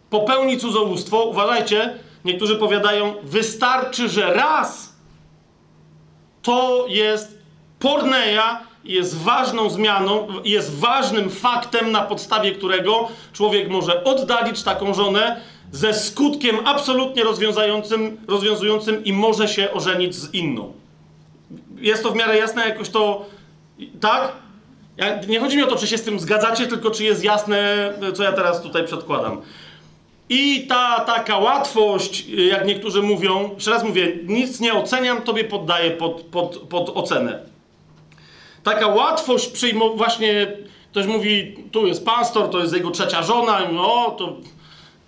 popełni 0.09 0.57
cudzołóstwo, 0.57 1.23
uważajcie, 1.23 1.99
Niektórzy 2.25 2.55
powiadają, 2.55 3.13
wystarczy, 3.23 4.09
że 4.09 4.33
raz 4.33 4.95
to 6.41 6.85
jest 6.87 7.37
porneja, 7.79 8.61
jest 8.83 9.17
ważną 9.17 9.69
zmianą, 9.69 10.27
jest 10.43 10.79
ważnym 10.79 11.29
faktem, 11.29 11.91
na 11.91 12.01
podstawie 12.01 12.51
którego 12.51 13.07
człowiek 13.33 13.69
może 13.69 14.03
oddalić 14.03 14.63
taką 14.63 14.93
żonę 14.93 15.41
ze 15.71 15.93
skutkiem 15.93 16.57
absolutnie 16.65 17.23
rozwiązującym, 17.23 18.17
rozwiązującym 18.27 19.03
i 19.03 19.13
może 19.13 19.47
się 19.47 19.71
ożenić 19.71 20.15
z 20.15 20.33
inną. 20.33 20.73
Jest 21.77 22.03
to 22.03 22.11
w 22.11 22.15
miarę 22.15 22.37
jasne, 22.37 22.69
jakoś 22.69 22.89
to. 22.89 23.25
Tak? 23.99 24.31
Ja, 24.97 25.21
nie 25.27 25.39
chodzi 25.39 25.57
mi 25.57 25.63
o 25.63 25.67
to, 25.67 25.75
czy 25.75 25.87
się 25.87 25.97
z 25.97 26.03
tym 26.03 26.19
zgadzacie, 26.19 26.67
tylko 26.67 26.91
czy 26.91 27.03
jest 27.03 27.23
jasne, 27.23 27.93
co 28.13 28.23
ja 28.23 28.31
teraz 28.31 28.61
tutaj 28.61 28.85
przedkładam. 28.85 29.41
I 30.29 30.67
ta 30.67 30.99
taka 30.99 31.37
łatwość, 31.37 32.25
jak 32.27 32.65
niektórzy 32.65 33.01
mówią, 33.01 33.49
jeszcze 33.53 33.71
raz 33.71 33.83
mówię, 33.83 34.17
nic 34.25 34.59
nie 34.59 34.73
oceniam, 34.73 35.21
tobie 35.21 35.43
poddaję 35.43 35.91
pod, 35.91 36.21
pod, 36.21 36.57
pod 36.57 36.89
ocenę. 36.89 37.39
Taka 38.63 38.87
łatwość 38.87 39.47
przyjmowania, 39.47 39.97
właśnie 39.97 40.57
ktoś 40.91 41.05
mówi, 41.05 41.55
tu 41.71 41.87
jest 41.87 42.05
pastor, 42.05 42.49
to 42.49 42.59
jest 42.59 42.73
jego 42.73 42.91
trzecia 42.91 43.23
żona, 43.23 43.61
i 43.61 43.77
o, 43.77 44.15
to 44.17 44.35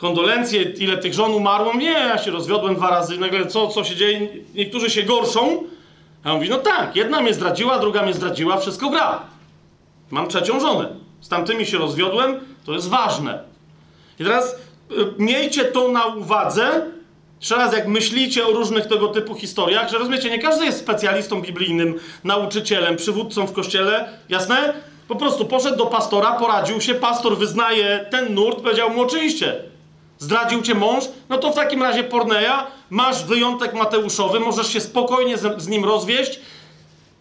kondolencje, 0.01 0.61
ile 0.61 0.97
tych 0.97 1.13
żon 1.13 1.33
umarło. 1.33 1.73
Nie, 1.73 1.91
ja 1.91 2.17
się 2.17 2.31
rozwiodłem 2.31 2.75
dwa 2.75 2.89
razy, 2.89 3.17
nagle 3.17 3.47
co, 3.47 3.67
co 3.67 3.83
się 3.83 3.95
dzieje? 3.95 4.27
Niektórzy 4.55 4.89
się 4.89 5.03
gorszą. 5.03 5.63
A 6.23 6.31
on 6.31 6.35
mówi, 6.35 6.49
no 6.49 6.57
tak, 6.57 6.95
jedna 6.95 7.21
mnie 7.21 7.33
zdradziła, 7.33 7.79
druga 7.79 8.03
mnie 8.03 8.13
zdradziła, 8.13 8.57
wszystko 8.57 8.89
gra. 8.89 9.21
Mam 10.11 10.27
trzecią 10.27 10.59
żonę. 10.59 10.89
Z 11.21 11.29
tamtymi 11.29 11.65
się 11.65 11.77
rozwiodłem, 11.77 12.39
to 12.65 12.73
jest 12.73 12.89
ważne. 12.89 13.43
I 14.19 14.23
teraz 14.23 14.55
miejcie 15.17 15.65
to 15.65 15.87
na 15.87 16.05
uwadze, 16.05 16.85
jeszcze 17.39 17.55
raz, 17.55 17.73
jak 17.73 17.87
myślicie 17.87 18.47
o 18.47 18.51
różnych 18.51 18.85
tego 18.85 19.07
typu 19.07 19.35
historiach, 19.35 19.89
że 19.89 19.97
rozumiecie, 19.97 20.29
nie 20.29 20.39
każdy 20.39 20.65
jest 20.65 20.79
specjalistą 20.79 21.41
biblijnym, 21.41 21.99
nauczycielem, 22.23 22.95
przywódcą 22.95 23.47
w 23.47 23.53
kościele, 23.53 24.09
jasne? 24.29 24.73
Po 25.07 25.15
prostu 25.15 25.45
poszedł 25.45 25.77
do 25.77 25.85
pastora, 25.85 26.31
poradził 26.33 26.81
się, 26.81 26.93
pastor 26.93 27.37
wyznaje 27.37 28.05
ten 28.11 28.33
nurt, 28.33 28.61
powiedział 28.61 28.89
mu 28.89 29.01
oczywiście, 29.01 29.70
zdradził 30.21 30.61
cię 30.61 30.75
mąż, 30.75 31.03
no 31.29 31.37
to 31.37 31.51
w 31.51 31.55
takim 31.55 31.83
razie 31.83 32.03
porneja, 32.03 32.67
masz 32.89 33.25
wyjątek 33.25 33.73
Mateuszowy, 33.73 34.39
możesz 34.39 34.73
się 34.73 34.81
spokojnie 34.81 35.37
z, 35.37 35.61
z 35.61 35.67
nim 35.67 35.85
rozwieść 35.85 36.39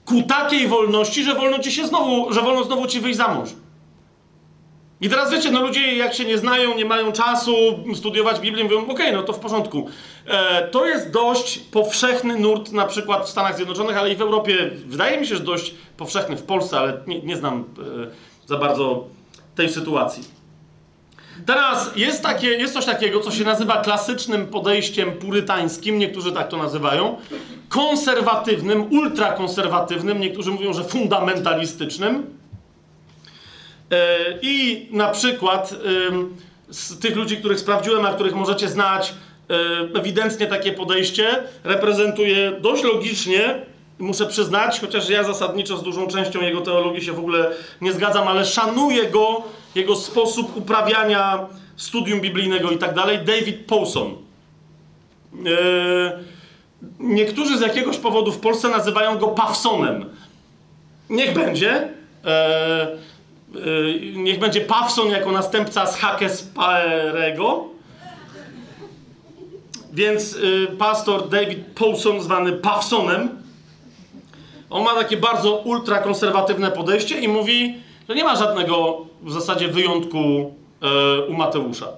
ku 0.05 0.22
takiej 0.22 0.68
wolności, 0.68 1.24
że 1.24 1.34
wolno 1.34 1.59
ci 1.59 1.72
się 1.72 1.86
znowu, 1.86 2.32
że 2.32 2.40
wolno 2.40 2.64
znowu 2.64 2.86
ci 2.86 3.01
wyjść 3.01 3.16
za 3.16 3.28
mąż. 3.28 3.48
I 5.01 5.09
teraz 5.09 5.30
wiecie, 5.30 5.51
no 5.51 5.61
ludzie 5.61 5.96
jak 5.96 6.14
się 6.14 6.24
nie 6.24 6.38
znają, 6.38 6.76
nie 6.76 6.84
mają 6.84 7.12
czasu 7.12 7.55
studiować 7.94 8.40
Biblię, 8.40 8.64
mówią, 8.64 8.82
okej, 8.82 8.94
okay, 8.94 9.12
no 9.12 9.22
to 9.22 9.32
w 9.32 9.38
porządku. 9.38 9.88
E, 10.26 10.68
to 10.68 10.86
jest 10.86 11.11
dość 11.11 11.59
powszechny 11.59 12.38
nurt 12.38 12.72
na 12.72 12.86
przykład 12.86 13.26
w 13.26 13.28
Stanach 13.28 13.57
Zjednoczonych, 13.57 13.96
ale 13.96 14.12
i 14.12 14.16
w 14.16 14.20
Europie. 14.20 14.70
Wydaje 14.86 15.20
mi 15.20 15.26
się, 15.26 15.36
że 15.36 15.42
dość 15.42 15.74
powszechny 15.96 16.36
w 16.36 16.42
Polsce, 16.42 16.78
ale 16.78 17.01
nie, 17.07 17.22
nie 17.22 17.36
znam 17.36 17.64
e, 18.44 18.48
za 18.48 18.57
bardzo 18.57 19.05
tej 19.55 19.68
sytuacji. 19.68 20.39
Teraz 21.47 21.91
jest, 21.97 22.22
takie, 22.22 22.49
jest 22.49 22.74
coś 22.74 22.84
takiego, 22.84 23.20
co 23.20 23.30
się 23.30 23.45
nazywa 23.45 23.76
klasycznym 23.76 24.47
podejściem 24.47 25.12
purytańskim, 25.12 25.99
niektórzy 25.99 26.32
tak 26.32 26.49
to 26.49 26.57
nazywają. 26.57 27.16
konserwatywnym, 27.68 28.93
ultrakonserwatywnym, 28.93 30.20
niektórzy 30.20 30.51
mówią, 30.51 30.72
że 30.72 30.84
fundamentalistycznym. 30.84 32.26
E, 33.91 34.16
I 34.43 34.86
na 34.91 35.09
przykład 35.09 35.74
z 36.70 36.99
tych 36.99 37.16
ludzi, 37.16 37.36
których 37.36 37.61
sprawdziłem, 37.61 38.07
a 38.07 38.14
których 38.14 38.34
możecie 38.34 38.68
znać, 38.68 39.14
e, 39.51 39.99
ewidentnie 39.99 40.47
takie 40.47 40.72
podejście 40.72 41.43
reprezentuje 41.64 42.53
dość 42.61 42.84
logicznie, 42.84 43.66
muszę 43.99 44.26
przyznać, 44.26 44.80
chociaż 44.80 45.09
ja 45.09 45.24
zasadniczo 45.24 45.76
z 45.76 45.82
dużą 45.82 46.07
częścią 46.07 46.41
jego 46.41 46.61
teologii 46.61 47.05
się 47.05 47.12
w 47.12 47.18
ogóle 47.18 47.51
nie 47.80 47.93
zgadzam, 47.93 48.28
ale 48.28 48.47
szanuję 48.47 49.07
go, 49.07 49.43
jego 49.75 49.97
sposób 49.97 50.57
uprawiania 50.57 51.47
studium 51.77 52.21
biblijnego 52.21 52.71
i 52.71 52.79
tak 52.79 52.95
dalej, 52.95 53.18
David 53.18 53.66
Paulson. 53.66 54.14
E, 55.47 56.12
niektórzy 56.99 57.59
z 57.59 57.61
jakiegoś 57.61 57.97
powodu 57.97 58.33
w 58.33 58.39
Polsce 58.39 58.68
nazywają 58.68 59.18
go 59.18 59.29
Pawsonem. 59.29 60.05
Niech 61.11 61.35
będzie. 61.35 61.89
Yy, 63.55 64.01
niech 64.14 64.39
będzie 64.39 64.61
Pawson 64.61 65.09
jako 65.09 65.33
następca 65.33 65.87
z 65.87 65.97
Hakesparego. 65.97 67.64
Więc 69.93 70.37
yy, 70.37 70.66
pastor 70.79 71.29
David 71.29 71.59
Paulson, 71.75 72.21
zwany 72.21 72.53
Pawsonem, 72.53 73.29
on 74.71 74.85
ma 74.85 74.95
takie 74.95 75.16
bardzo 75.16 75.57
ultrakonserwatywne 75.57 76.71
podejście 76.71 77.21
i 77.21 77.29
mówi, 77.29 77.75
że 78.09 78.14
nie 78.14 78.24
ma 78.24 78.36
żadnego 78.36 79.07
w 79.22 79.32
zasadzie 79.32 79.68
wyjątku 79.68 80.18
yy, 80.18 81.26
u 81.28 81.34
Mateusza. 81.34 81.88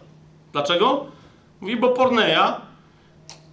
Dlaczego? 0.53 1.07
Mówi, 1.61 1.77
bo 1.77 1.89
porneia 1.89 2.61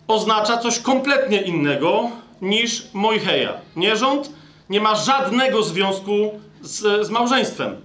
oznacza 0.07 0.57
coś 0.57 0.79
kompletnie 0.79 1.41
innego 1.41 2.09
niż 2.41 2.83
moicheja. 2.93 3.53
Nierząd 3.75 4.31
nie 4.69 4.81
ma 4.81 4.95
żadnego 4.95 5.63
związku 5.63 6.39
z, 6.61 7.07
z 7.07 7.09
małżeństwem. 7.09 7.75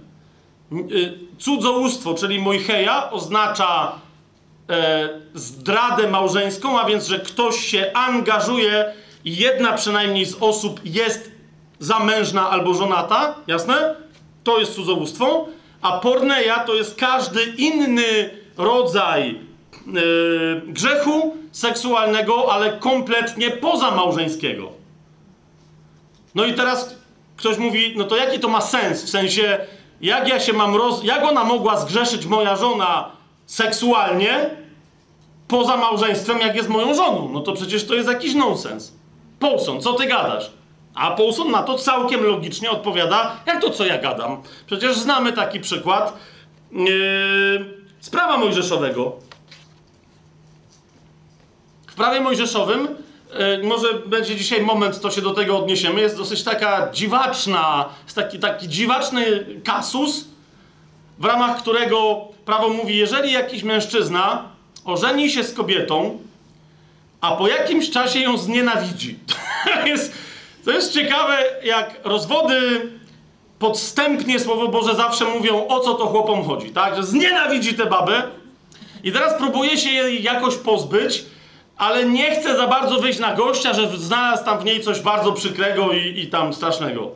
Y, 0.91 1.19
cudzołóstwo, 1.39 2.13
czyli 2.13 2.39
moicheja, 2.39 3.11
oznacza 3.11 3.91
e, 4.69 5.09
zdradę 5.33 6.09
małżeńską, 6.09 6.79
a 6.79 6.85
więc, 6.85 7.07
że 7.07 7.19
ktoś 7.19 7.59
się 7.59 7.91
angażuje 7.93 8.93
i 9.25 9.35
jedna 9.35 9.73
przynajmniej 9.73 10.25
z 10.25 10.35
osób 10.39 10.79
jest 10.83 11.31
zamężna 11.79 12.49
albo 12.49 12.73
żonata, 12.73 13.35
jasne? 13.47 13.95
To 14.45 14.59
jest 14.59 14.75
cudzołóstwo. 14.75 15.47
A 15.81 15.99
porneia 15.99 16.59
to 16.59 16.73
jest 16.75 16.95
każdy 16.95 17.43
inny 17.57 18.29
rodzaj 18.57 19.29
e, 19.29 20.01
grzechu 20.67 21.37
seksualnego, 21.51 22.53
ale 22.53 22.77
kompletnie 22.77 23.51
pozamałżeńskiego. 23.51 24.71
No 26.35 26.45
i 26.45 26.53
teraz 26.53 26.95
ktoś 27.37 27.57
mówi, 27.57 27.93
no 27.97 28.03
to 28.03 28.15
jaki 28.15 28.39
to 28.39 28.47
ma 28.47 28.61
sens? 28.61 29.03
W 29.03 29.09
sensie, 29.09 29.57
jak 30.01 30.27
ja 30.27 30.39
się 30.39 30.53
mam 30.53 30.75
roz... 30.75 31.03
Jak 31.03 31.23
ona 31.23 31.43
mogła 31.43 31.77
zgrzeszyć 31.77 32.25
moja 32.25 32.55
żona 32.55 33.11
seksualnie 33.45 34.49
poza 35.47 35.77
małżeństwem, 35.77 36.39
jak 36.39 36.55
jest 36.55 36.69
moją 36.69 36.93
żoną? 36.93 37.29
No 37.33 37.39
to 37.41 37.53
przecież 37.53 37.87
to 37.87 37.93
jest 37.93 38.09
jakiś 38.09 38.35
nonsens. 38.35 38.93
Paulson, 39.39 39.81
co 39.81 39.93
ty 39.93 40.05
gadasz? 40.05 40.51
A 40.95 41.11
Paulson 41.11 41.51
na 41.51 41.63
to 41.63 41.77
całkiem 41.77 42.23
logicznie 42.23 42.71
odpowiada, 42.71 43.35
jak 43.45 43.61
to 43.61 43.69
co 43.69 43.85
ja 43.85 43.97
gadam? 43.97 44.41
Przecież 44.65 44.97
znamy 44.97 45.33
taki 45.33 45.59
przykład 45.59 46.17
yy, 46.71 46.85
z 47.99 48.09
prawa 48.09 48.37
mojżeszowego. 48.37 49.15
W 51.87 51.95
prawie 51.95 52.19
mojżeszowym 52.19 52.87
E, 53.35 53.63
może 53.63 53.93
będzie 53.93 54.35
dzisiaj 54.35 54.61
moment, 54.61 55.01
to 55.01 55.11
się 55.11 55.21
do 55.21 55.31
tego 55.31 55.57
odniesiemy, 55.57 56.01
jest 56.01 56.17
dosyć 56.17 56.43
taka 56.43 56.91
dziwaczna, 56.93 57.89
jest 58.03 58.15
taki, 58.15 58.39
taki 58.39 58.69
dziwaczny 58.69 59.45
kasus, 59.63 60.25
w 61.19 61.25
ramach 61.25 61.57
którego 61.57 62.27
prawo 62.45 62.69
mówi, 62.69 62.97
jeżeli 62.97 63.31
jakiś 63.31 63.63
mężczyzna 63.63 64.43
ożeni 64.85 65.31
się 65.31 65.43
z 65.43 65.53
kobietą, 65.53 66.19
a 67.21 67.35
po 67.35 67.47
jakimś 67.47 67.91
czasie 67.91 68.19
ją 68.19 68.37
znienawidzi. 68.37 69.19
To 69.65 69.87
jest, 69.87 70.13
to 70.65 70.71
jest 70.71 70.93
ciekawe, 70.93 71.37
jak 71.63 71.99
rozwody 72.03 72.91
podstępnie 73.59 74.39
Słowo 74.39 74.67
Boże 74.67 74.95
zawsze 74.95 75.25
mówią, 75.25 75.67
o 75.67 75.79
co 75.79 75.93
to 75.93 76.05
chłopom 76.05 76.43
chodzi, 76.43 76.69
tak? 76.69 76.95
Że 76.95 77.03
znienawidzi 77.03 77.73
tę 77.73 77.85
babę 77.85 78.23
i 79.03 79.11
teraz 79.11 79.37
próbuje 79.37 79.77
się 79.77 79.89
jej 79.89 80.23
jakoś 80.23 80.55
pozbyć, 80.55 81.25
ale 81.77 82.05
nie 82.05 82.31
chce 82.31 82.57
za 82.57 82.67
bardzo 82.67 82.99
wyjść 82.99 83.19
na 83.19 83.33
gościa, 83.33 83.73
że 83.73 83.97
znalazł 83.97 84.45
tam 84.45 84.59
w 84.59 84.65
niej 84.65 84.81
coś 84.81 84.99
bardzo 84.99 85.31
przykrego 85.31 85.91
i, 85.91 86.19
i 86.19 86.27
tam 86.27 86.53
strasznego. 86.53 87.11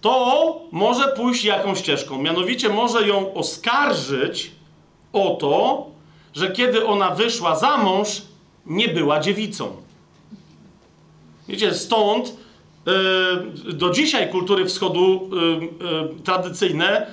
To 0.00 0.60
może 0.72 1.08
pójść 1.08 1.44
jakąś 1.44 1.78
ścieżką. 1.78 2.22
Mianowicie 2.22 2.68
może 2.68 3.08
ją 3.08 3.34
oskarżyć 3.34 4.50
o 5.12 5.36
to, 5.40 5.86
że 6.34 6.52
kiedy 6.52 6.86
ona 6.86 7.10
wyszła 7.10 7.56
za 7.56 7.76
mąż, 7.76 8.22
nie 8.66 8.88
była 8.88 9.20
dziewicą. 9.20 9.76
Wiecie, 11.48 11.74
stąd 11.74 12.34
do 13.72 13.90
dzisiaj 13.90 14.28
kultury 14.28 14.64
wschodu 14.64 15.30
yy, 15.32 15.88
yy, 15.90 16.22
tradycyjne, 16.24 17.06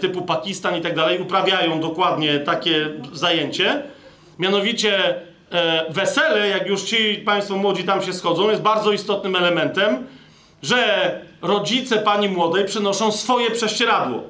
typu 0.00 0.22
Pakistan 0.22 0.76
i 0.76 0.80
tak 0.80 0.94
dalej, 0.94 1.20
uprawiają 1.20 1.80
dokładnie 1.80 2.38
takie 2.38 2.90
zajęcie. 3.12 3.82
Mianowicie 4.38 5.14
e, 5.50 5.92
wesele, 5.92 6.48
jak 6.48 6.66
już 6.66 6.82
ci 6.82 7.14
Państwo 7.14 7.56
młodzi 7.56 7.84
tam 7.84 8.02
się 8.02 8.12
schodzą, 8.12 8.50
jest 8.50 8.62
bardzo 8.62 8.92
istotnym 8.92 9.36
elementem, 9.36 10.06
że 10.62 11.20
rodzice 11.42 11.98
pani 11.98 12.28
młodej 12.28 12.64
przynoszą 12.64 13.12
swoje 13.12 13.50
prześcieradło. 13.50 14.22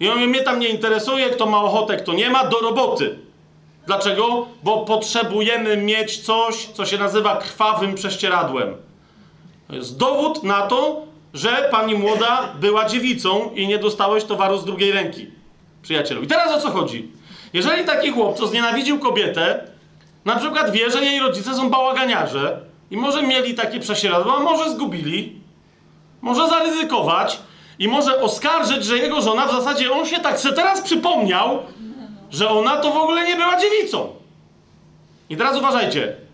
I 0.00 0.08
on 0.08 0.18
mnie 0.18 0.40
tam 0.40 0.58
nie 0.58 0.68
interesuje, 0.68 1.30
kto 1.30 1.46
ma 1.46 1.62
ochotę, 1.62 1.96
kto 1.96 2.12
nie 2.12 2.30
ma, 2.30 2.44
do 2.44 2.58
roboty. 2.58 3.18
Dlaczego? 3.86 4.46
Bo 4.62 4.84
potrzebujemy 4.84 5.76
mieć 5.76 6.18
coś, 6.18 6.66
co 6.66 6.86
się 6.86 6.98
nazywa 6.98 7.36
krwawym 7.36 7.94
prześcieradłem. 7.94 8.87
To 9.68 9.74
jest 9.74 9.96
dowód 9.96 10.42
na 10.42 10.62
to, 10.62 11.02
że 11.34 11.68
pani 11.70 11.94
młoda 11.94 12.54
była 12.60 12.88
dziewicą 12.88 13.50
i 13.54 13.68
nie 13.68 13.78
dostałeś 13.78 14.24
towaru 14.24 14.58
z 14.58 14.64
drugiej 14.64 14.92
ręki, 14.92 15.26
przyjacielu. 15.82 16.22
I 16.22 16.26
teraz 16.26 16.52
o 16.52 16.60
co 16.60 16.70
chodzi? 16.70 17.12
Jeżeli 17.52 17.84
taki 17.84 18.10
chłop, 18.10 18.38
co 18.38 18.46
znienawidził 18.46 18.98
kobietę, 18.98 19.64
na 20.24 20.36
przykład 20.36 20.70
wie, 20.70 20.90
że 20.90 21.04
jej 21.04 21.20
rodzice 21.20 21.54
są 21.54 21.70
bałaganiarze 21.70 22.60
i 22.90 22.96
może 22.96 23.22
mieli 23.22 23.54
takie 23.54 23.80
prześladło, 23.80 24.36
a 24.36 24.40
może 24.40 24.70
zgubili, 24.70 25.40
może 26.22 26.48
zaryzykować 26.48 27.38
i 27.78 27.88
może 27.88 28.22
oskarżyć, 28.22 28.84
że 28.84 28.98
jego 28.98 29.20
żona 29.20 29.46
w 29.46 29.50
zasadzie 29.50 29.92
on 29.92 30.06
się 30.06 30.20
tak 30.20 30.40
se 30.40 30.52
teraz 30.52 30.80
przypomniał, 30.80 31.62
że 32.30 32.50
ona 32.50 32.76
to 32.76 32.92
w 32.92 32.96
ogóle 32.96 33.26
nie 33.26 33.36
była 33.36 33.60
dziewicą. 33.60 34.12
I 35.30 35.36
teraz 35.36 35.58
uważajcie. 35.58 36.27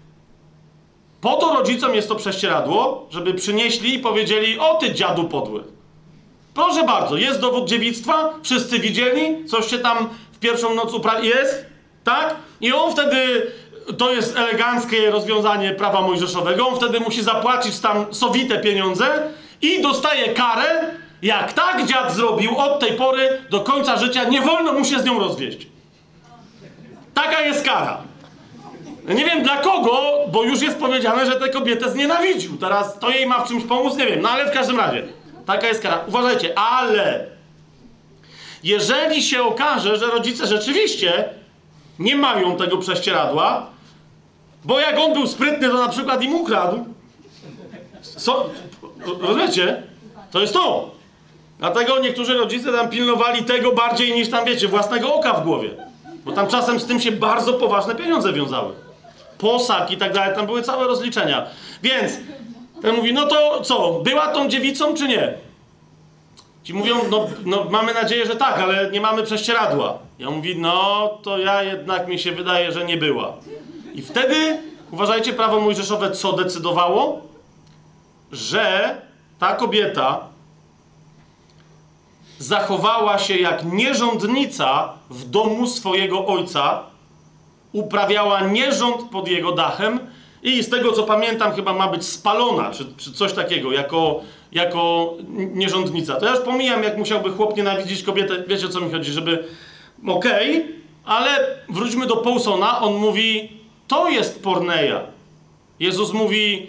Po 1.24 1.36
to 1.36 1.54
rodzicom 1.54 1.94
jest 1.94 2.08
to 2.08 2.14
prześcieradło, 2.14 3.06
żeby 3.10 3.34
przynieśli 3.34 3.94
i 3.94 3.98
powiedzieli: 3.98 4.58
O 4.58 4.74
ty 4.74 4.94
dziadu 4.94 5.24
podły. 5.24 5.64
Proszę 6.54 6.84
bardzo, 6.84 7.16
jest 7.16 7.40
dowód 7.40 7.68
dziewictwa, 7.68 8.34
wszyscy 8.42 8.78
widzieli, 8.78 9.48
coś 9.48 9.70
się 9.70 9.78
tam 9.78 10.08
w 10.32 10.38
pierwszą 10.38 10.74
noc 10.74 10.94
uprawi. 10.94 11.28
Jest, 11.28 11.66
tak? 12.04 12.34
I 12.60 12.72
on 12.72 12.92
wtedy 12.92 13.52
to 13.98 14.12
jest 14.12 14.36
eleganckie 14.36 15.10
rozwiązanie 15.10 15.70
prawa 15.70 16.00
mojżeszowego. 16.00 16.68
On 16.68 16.76
wtedy 16.76 17.00
musi 17.00 17.22
zapłacić 17.22 17.78
tam 17.80 18.14
sowite 18.14 18.58
pieniądze 18.58 19.06
i 19.62 19.82
dostaje 19.82 20.34
karę. 20.34 20.94
Jak 21.22 21.52
tak 21.52 21.86
dziad 21.86 22.14
zrobił 22.14 22.58
od 22.58 22.80
tej 22.80 22.92
pory 22.92 23.42
do 23.50 23.60
końca 23.60 23.96
życia, 23.96 24.24
nie 24.24 24.40
wolno 24.40 24.72
mu 24.72 24.84
się 24.84 24.98
z 24.98 25.04
nią 25.04 25.18
rozwieść. 25.18 25.66
Taka 27.14 27.40
jest 27.40 27.64
kara. 27.64 28.13
Nie 29.08 29.24
wiem 29.24 29.42
dla 29.42 29.56
kogo, 29.56 30.00
bo 30.32 30.42
już 30.42 30.62
jest 30.62 30.78
powiedziane, 30.78 31.26
że 31.26 31.40
tę 31.40 31.48
kobietę 31.48 31.90
znienawidził. 31.90 32.56
Teraz 32.56 32.98
to 32.98 33.10
jej 33.10 33.26
ma 33.26 33.44
w 33.44 33.48
czymś 33.48 33.64
pomóc, 33.64 33.96
nie 33.96 34.06
wiem. 34.06 34.22
No 34.22 34.30
ale 34.30 34.50
w 34.50 34.54
każdym 34.54 34.76
razie, 34.76 35.02
taka 35.46 35.68
jest 35.68 35.82
kara. 35.82 36.04
Uważajcie, 36.08 36.58
ale 36.58 37.26
jeżeli 38.62 39.22
się 39.22 39.42
okaże, 39.42 39.96
że 39.96 40.06
rodzice 40.06 40.46
rzeczywiście 40.46 41.24
nie 41.98 42.16
mają 42.16 42.56
tego 42.56 42.78
prześcieradła, 42.78 43.66
bo 44.64 44.80
jak 44.80 44.98
on 44.98 45.12
był 45.12 45.26
sprytny, 45.26 45.68
to 45.68 45.74
na 45.74 45.88
przykład 45.88 46.22
im 46.22 46.34
ukradł. 46.34 46.84
Co? 48.16 48.50
Rozumiecie? 49.20 49.82
To 50.30 50.40
jest 50.40 50.54
to. 50.54 50.90
Dlatego 51.58 51.98
niektórzy 51.98 52.34
rodzice 52.34 52.72
tam 52.72 52.88
pilnowali 52.90 53.44
tego 53.44 53.72
bardziej 53.72 54.14
niż 54.14 54.30
tam, 54.30 54.44
wiecie, 54.44 54.68
własnego 54.68 55.14
oka 55.14 55.32
w 55.32 55.44
głowie. 55.44 55.70
Bo 56.24 56.32
tam 56.32 56.46
czasem 56.46 56.80
z 56.80 56.86
tym 56.86 57.00
się 57.00 57.12
bardzo 57.12 57.52
poważne 57.52 57.94
pieniądze 57.94 58.32
wiązały. 58.32 58.83
Posag 59.38 59.90
i 59.90 59.96
tak 59.96 60.12
dalej, 60.12 60.34
tam 60.34 60.46
były 60.46 60.62
całe 60.62 60.86
rozliczenia. 60.86 61.46
Więc 61.82 62.12
ten 62.82 62.96
mówi, 62.96 63.12
no 63.12 63.26
to 63.26 63.60
co, 63.60 64.00
była 64.04 64.28
tą 64.28 64.48
dziewicą 64.48 64.94
czy 64.94 65.08
nie? 65.08 65.34
Ci 66.64 66.74
mówią, 66.74 66.96
no, 67.10 67.26
no 67.44 67.64
mamy 67.70 67.94
nadzieję, 67.94 68.26
że 68.26 68.36
tak, 68.36 68.58
ale 68.58 68.90
nie 68.90 69.00
mamy 69.00 69.22
prześcieradła. 69.22 69.98
Ja 70.18 70.30
mówi, 70.30 70.56
no 70.58 71.08
to 71.22 71.38
ja 71.38 71.62
jednak 71.62 72.08
mi 72.08 72.18
się 72.18 72.32
wydaje, 72.32 72.72
że 72.72 72.84
nie 72.84 72.96
była. 72.96 73.32
I 73.94 74.02
wtedy 74.02 74.62
uważajcie, 74.90 75.32
prawo 75.32 75.60
mojżeszowe 75.60 76.10
co 76.10 76.32
decydowało? 76.32 77.22
Że 78.32 78.96
ta 79.38 79.54
kobieta 79.54 80.20
zachowała 82.38 83.18
się 83.18 83.36
jak 83.36 83.64
nierządnica 83.64 84.92
w 85.10 85.24
domu 85.30 85.66
swojego 85.66 86.26
ojca, 86.26 86.82
uprawiała 87.74 88.40
nierząd 88.40 89.02
pod 89.02 89.28
jego 89.28 89.52
dachem 89.52 90.00
i 90.42 90.62
z 90.62 90.70
tego 90.70 90.92
co 90.92 91.02
pamiętam, 91.02 91.52
chyba 91.52 91.72
ma 91.72 91.88
być 91.88 92.04
spalona, 92.04 92.70
czy, 92.70 92.84
czy 92.96 93.12
coś 93.12 93.32
takiego, 93.32 93.72
jako, 93.72 94.20
jako 94.52 95.14
nierządnica. 95.34 96.14
To 96.14 96.26
ja 96.26 96.32
już 96.34 96.40
pomijam, 96.40 96.82
jak 96.82 96.98
musiałby 96.98 97.30
chłop 97.30 97.56
nienawidzić 97.56 98.02
kobietę, 98.02 98.44
wiecie 98.46 98.66
o 98.66 98.68
co 98.68 98.80
mi 98.80 98.92
chodzi, 98.92 99.12
żeby. 99.12 99.44
Okej, 100.06 100.56
okay, 100.56 100.74
ale 101.04 101.28
wróćmy 101.68 102.06
do 102.06 102.16
Paulsona, 102.16 102.80
on 102.80 102.94
mówi, 102.94 103.52
to 103.88 104.08
jest 104.08 104.42
porneia. 104.42 105.00
Jezus 105.80 106.12
mówi, 106.12 106.66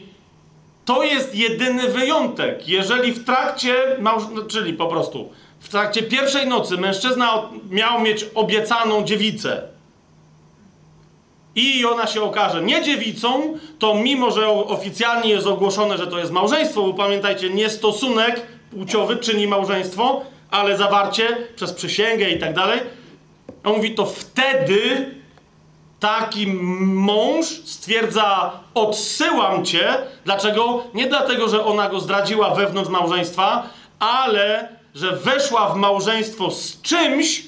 to 0.85 1.03
jest 1.03 1.35
jedyny 1.35 1.89
wyjątek. 1.89 2.67
Jeżeli 2.67 3.11
w 3.11 3.25
trakcie, 3.25 3.75
czyli 4.47 4.73
po 4.73 4.87
prostu 4.87 5.29
w 5.59 5.69
trakcie 5.69 6.03
pierwszej 6.03 6.47
nocy 6.47 6.77
mężczyzna 6.77 7.49
miał 7.69 8.01
mieć 8.01 8.25
obiecaną 8.35 9.03
dziewicę 9.03 9.74
i 11.55 11.85
ona 11.85 12.07
się 12.07 12.21
okaże 12.21 12.61
nie 12.61 12.81
dziewicą, 12.81 13.59
to 13.79 13.95
mimo, 13.95 14.31
że 14.31 14.49
oficjalnie 14.49 15.29
jest 15.29 15.47
ogłoszone, 15.47 15.97
że 15.97 16.07
to 16.07 16.19
jest 16.19 16.31
małżeństwo, 16.31 16.81
bo 16.81 16.93
pamiętajcie, 16.93 17.49
nie 17.49 17.69
stosunek 17.69 18.41
płciowy 18.71 19.17
czyni 19.17 19.47
małżeństwo, 19.47 20.21
ale 20.51 20.77
zawarcie 20.77 21.37
przez 21.55 21.73
przysięgę 21.73 22.29
i 22.29 22.39
tak 22.39 22.53
dalej. 22.53 22.79
On 23.63 23.75
mówi, 23.75 23.95
to 23.95 24.05
wtedy 24.05 25.11
taki 25.99 26.47
mąż 26.47 27.45
stwierdza, 27.45 28.51
odsyłam 28.73 29.65
cię. 29.65 29.93
Dlaczego? 30.25 30.83
Nie 30.93 31.07
dlatego, 31.07 31.47
że 31.47 31.65
ona 31.65 31.89
go 31.89 31.99
zdradziła 31.99 32.55
wewnątrz 32.55 32.89
małżeństwa, 32.89 33.69
ale 33.99 34.69
że 34.95 35.11
weszła 35.11 35.69
w 35.69 35.77
małżeństwo 35.77 36.51
z 36.51 36.81
czymś, 36.81 37.43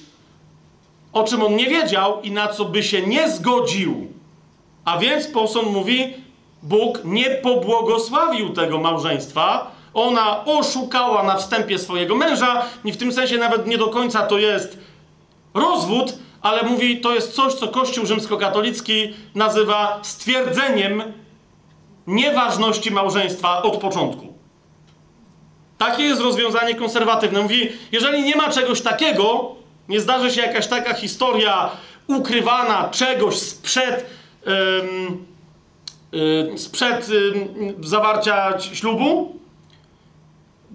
o 1.17 1.23
czym 1.23 1.43
on 1.43 1.55
nie 1.55 1.69
wiedział 1.69 2.21
i 2.21 2.31
na 2.31 2.47
co 2.47 2.65
by 2.65 2.83
się 2.83 3.01
nie 3.01 3.31
zgodził. 3.31 4.07
A 4.85 4.97
więc 4.97 5.27
Paulson 5.27 5.65
mówi, 5.65 6.13
Bóg 6.63 7.01
nie 7.03 7.29
pobłogosławił 7.29 8.49
tego 8.49 8.77
małżeństwa. 8.77 9.71
Ona 9.93 10.45
oszukała 10.45 11.23
na 11.23 11.35
wstępie 11.35 11.79
swojego 11.79 12.15
męża 12.15 12.65
i 12.85 12.91
w 12.91 12.97
tym 12.97 13.13
sensie 13.13 13.37
nawet 13.37 13.67
nie 13.67 13.77
do 13.77 13.87
końca 13.87 14.21
to 14.21 14.37
jest 14.37 14.77
rozwód, 15.53 16.13
ale 16.41 16.63
mówi, 16.63 17.01
to 17.01 17.13
jest 17.13 17.33
coś, 17.33 17.53
co 17.53 17.67
Kościół 17.67 18.05
rzymskokatolicki 18.05 19.13
nazywa 19.35 19.99
stwierdzeniem 20.01 21.03
nieważności 22.07 22.91
małżeństwa 22.91 23.61
od 23.61 23.77
początku. 23.77 24.33
Takie 25.77 26.03
jest 26.03 26.21
rozwiązanie 26.21 26.75
konserwatywne. 26.75 27.41
Mówi, 27.41 27.69
jeżeli 27.91 28.23
nie 28.23 28.35
ma 28.35 28.49
czegoś 28.49 28.81
takiego, 28.81 29.56
nie 29.89 29.99
zdarzy 29.99 30.31
się 30.31 30.41
jakaś 30.41 30.67
taka 30.67 30.93
historia 30.93 31.71
ukrywana 32.07 32.89
czegoś 32.89 33.35
sprzed, 33.35 34.05
ym, 34.47 35.25
yy, 36.11 36.57
sprzed 36.57 37.07
zawarcia 37.79 38.59
ślubu, 38.59 39.39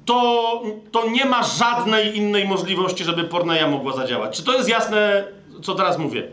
to, 0.05 0.63
to 0.93 1.11
nie 1.11 1.25
ma 1.25 1.43
żadnej 1.43 2.17
innej 2.17 2.49
możliwości, 2.49 3.05
żeby 3.05 3.25
porneja 3.25 3.69
mogła 3.69 3.93
zadziałać. 3.93 4.37
Czy 4.37 4.43
to 4.43 4.57
jest 4.57 4.69
jasne, 4.69 5.25
co 5.63 5.75
teraz 5.75 5.99
mówię? 5.99 6.29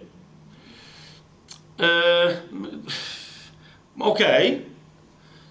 Yy, 1.80 1.86
Okej. 4.00 4.48
Okay. 4.48 4.70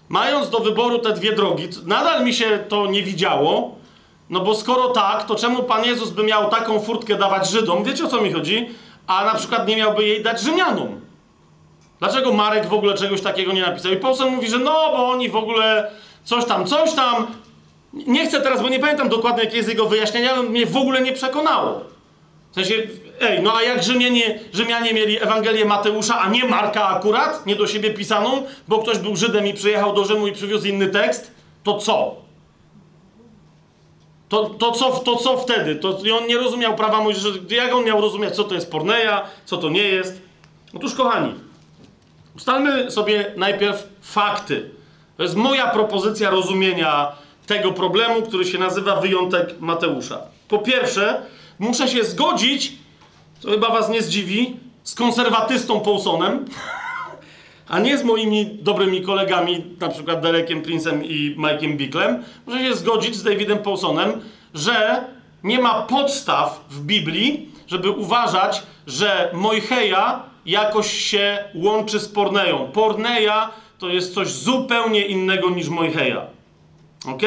Mając 0.09 0.49
do 0.49 0.59
wyboru 0.59 0.99
te 0.99 1.13
dwie 1.13 1.33
drogi, 1.35 1.67
nadal 1.85 2.25
mi 2.25 2.33
się 2.33 2.59
to 2.69 2.87
nie 2.87 3.03
widziało, 3.03 3.78
no 4.29 4.39
bo 4.39 4.55
skoro 4.55 4.87
tak, 4.87 5.25
to 5.25 5.35
czemu 5.35 5.63
Pan 5.63 5.85
Jezus 5.85 6.09
by 6.09 6.23
miał 6.23 6.49
taką 6.49 6.79
furtkę 6.79 7.15
dawać 7.15 7.49
Żydom? 7.49 7.83
Wiecie 7.83 8.05
o 8.05 8.07
co 8.07 8.21
mi 8.21 8.33
chodzi? 8.33 8.69
A 9.07 9.25
na 9.25 9.35
przykład 9.35 9.67
nie 9.67 9.77
miałby 9.77 10.03
jej 10.03 10.23
dać 10.23 10.41
Rzymianom. 10.41 11.01
Dlaczego 11.99 12.33
Marek 12.33 12.67
w 12.67 12.73
ogóle 12.73 12.93
czegoś 12.93 13.21
takiego 13.21 13.51
nie 13.51 13.61
napisał? 13.61 13.91
I 13.91 13.97
Paulson 13.97 14.35
mówi, 14.35 14.49
że 14.49 14.59
no, 14.59 14.71
bo 14.71 15.09
oni 15.09 15.29
w 15.29 15.35
ogóle 15.35 15.91
coś 16.23 16.45
tam, 16.45 16.65
coś 16.65 16.93
tam. 16.93 17.27
Nie 17.93 18.27
chcę 18.27 18.41
teraz, 18.41 18.61
bo 18.61 18.69
nie 18.69 18.79
pamiętam 18.79 19.09
dokładnie, 19.09 19.43
jakie 19.43 19.57
jest 19.57 19.69
jego 19.69 19.85
wyjaśnienie, 19.85 20.31
ale 20.31 20.43
mnie 20.43 20.65
w 20.65 20.77
ogóle 20.77 21.01
nie 21.01 21.13
przekonało. 21.13 21.81
W 22.51 22.55
sensie, 22.55 22.75
ej, 23.21 23.43
no 23.43 23.53
a 23.55 23.61
jak 23.63 23.83
Rzymianie, 23.83 24.39
Rzymianie 24.53 24.93
mieli 24.93 25.23
Ewangelię 25.23 25.65
Mateusza, 25.65 26.19
a 26.19 26.29
nie 26.29 26.45
Marka 26.45 26.87
akurat, 26.87 27.45
nie 27.45 27.55
do 27.55 27.67
siebie 27.67 27.93
pisaną, 27.93 28.43
bo 28.67 28.79
ktoś 28.79 28.97
był 28.97 29.15
Żydem 29.15 29.47
i 29.47 29.53
przyjechał 29.53 29.93
do 29.93 30.05
Rzymu 30.05 30.27
i 30.27 30.31
przywiózł 30.31 30.67
inny 30.67 30.87
tekst, 30.87 31.31
to 31.63 31.77
co? 31.77 32.15
To, 34.29 34.49
to, 34.49 34.71
co, 34.71 34.91
to 34.91 35.15
co 35.15 35.37
wtedy? 35.37 35.75
To 35.75 35.89
on 35.89 36.27
nie 36.27 36.37
rozumiał 36.37 36.75
prawa 36.75 37.01
Mojżesza. 37.01 37.27
Jak 37.49 37.73
on 37.73 37.85
miał 37.85 38.01
rozumieć, 38.01 38.35
co 38.35 38.43
to 38.43 38.55
jest 38.55 38.71
porneia, 38.71 39.25
co 39.45 39.57
to 39.57 39.69
nie 39.69 39.83
jest? 39.83 40.21
Otóż, 40.75 40.95
kochani, 40.95 41.33
ustalmy 42.35 42.91
sobie 42.91 43.33
najpierw 43.37 43.87
fakty. 44.01 44.69
To 45.17 45.23
jest 45.23 45.35
moja 45.35 45.67
propozycja 45.67 46.29
rozumienia 46.29 47.11
tego 47.47 47.71
problemu, 47.71 48.21
który 48.21 48.45
się 48.45 48.57
nazywa 48.57 48.95
wyjątek 48.95 49.59
Mateusza. 49.59 50.21
Po 50.47 50.59
pierwsze, 50.59 51.21
muszę 51.59 51.87
się 51.87 52.03
zgodzić, 52.03 52.71
co 53.39 53.51
chyba 53.51 53.69
was 53.69 53.89
nie 53.89 54.01
zdziwi, 54.01 54.57
z 54.83 54.95
konserwatystą 54.95 55.79
Paulsonem, 55.79 56.45
a 57.69 57.79
nie 57.79 57.97
z 57.97 58.03
moimi 58.03 58.49
dobrymi 58.61 59.01
kolegami, 59.01 59.63
na 59.79 59.89
przykład 59.89 60.21
Derekiem 60.21 60.61
Princem 60.61 61.05
i 61.05 61.35
Mike'iem 61.37 61.77
Bicklem. 61.77 62.23
Muszę 62.45 62.59
się 62.63 62.75
zgodzić 62.75 63.15
z 63.15 63.23
Davidem 63.23 63.57
Paulsonem, 63.57 64.21
że 64.53 65.03
nie 65.43 65.59
ma 65.59 65.81
podstaw 65.81 66.65
w 66.69 66.81
Biblii, 66.81 67.49
żeby 67.67 67.89
uważać, 67.89 68.63
że 68.87 69.31
Mojheja 69.33 70.23
jakoś 70.45 70.93
się 70.93 71.43
łączy 71.55 71.99
z 71.99 72.07
Porneją. 72.07 72.71
Porneja 72.73 73.49
to 73.79 73.89
jest 73.89 74.13
coś 74.13 74.27
zupełnie 74.27 75.05
innego 75.05 75.49
niż 75.49 75.69
Mojheja. 75.69 76.25
Ok? 77.05 77.21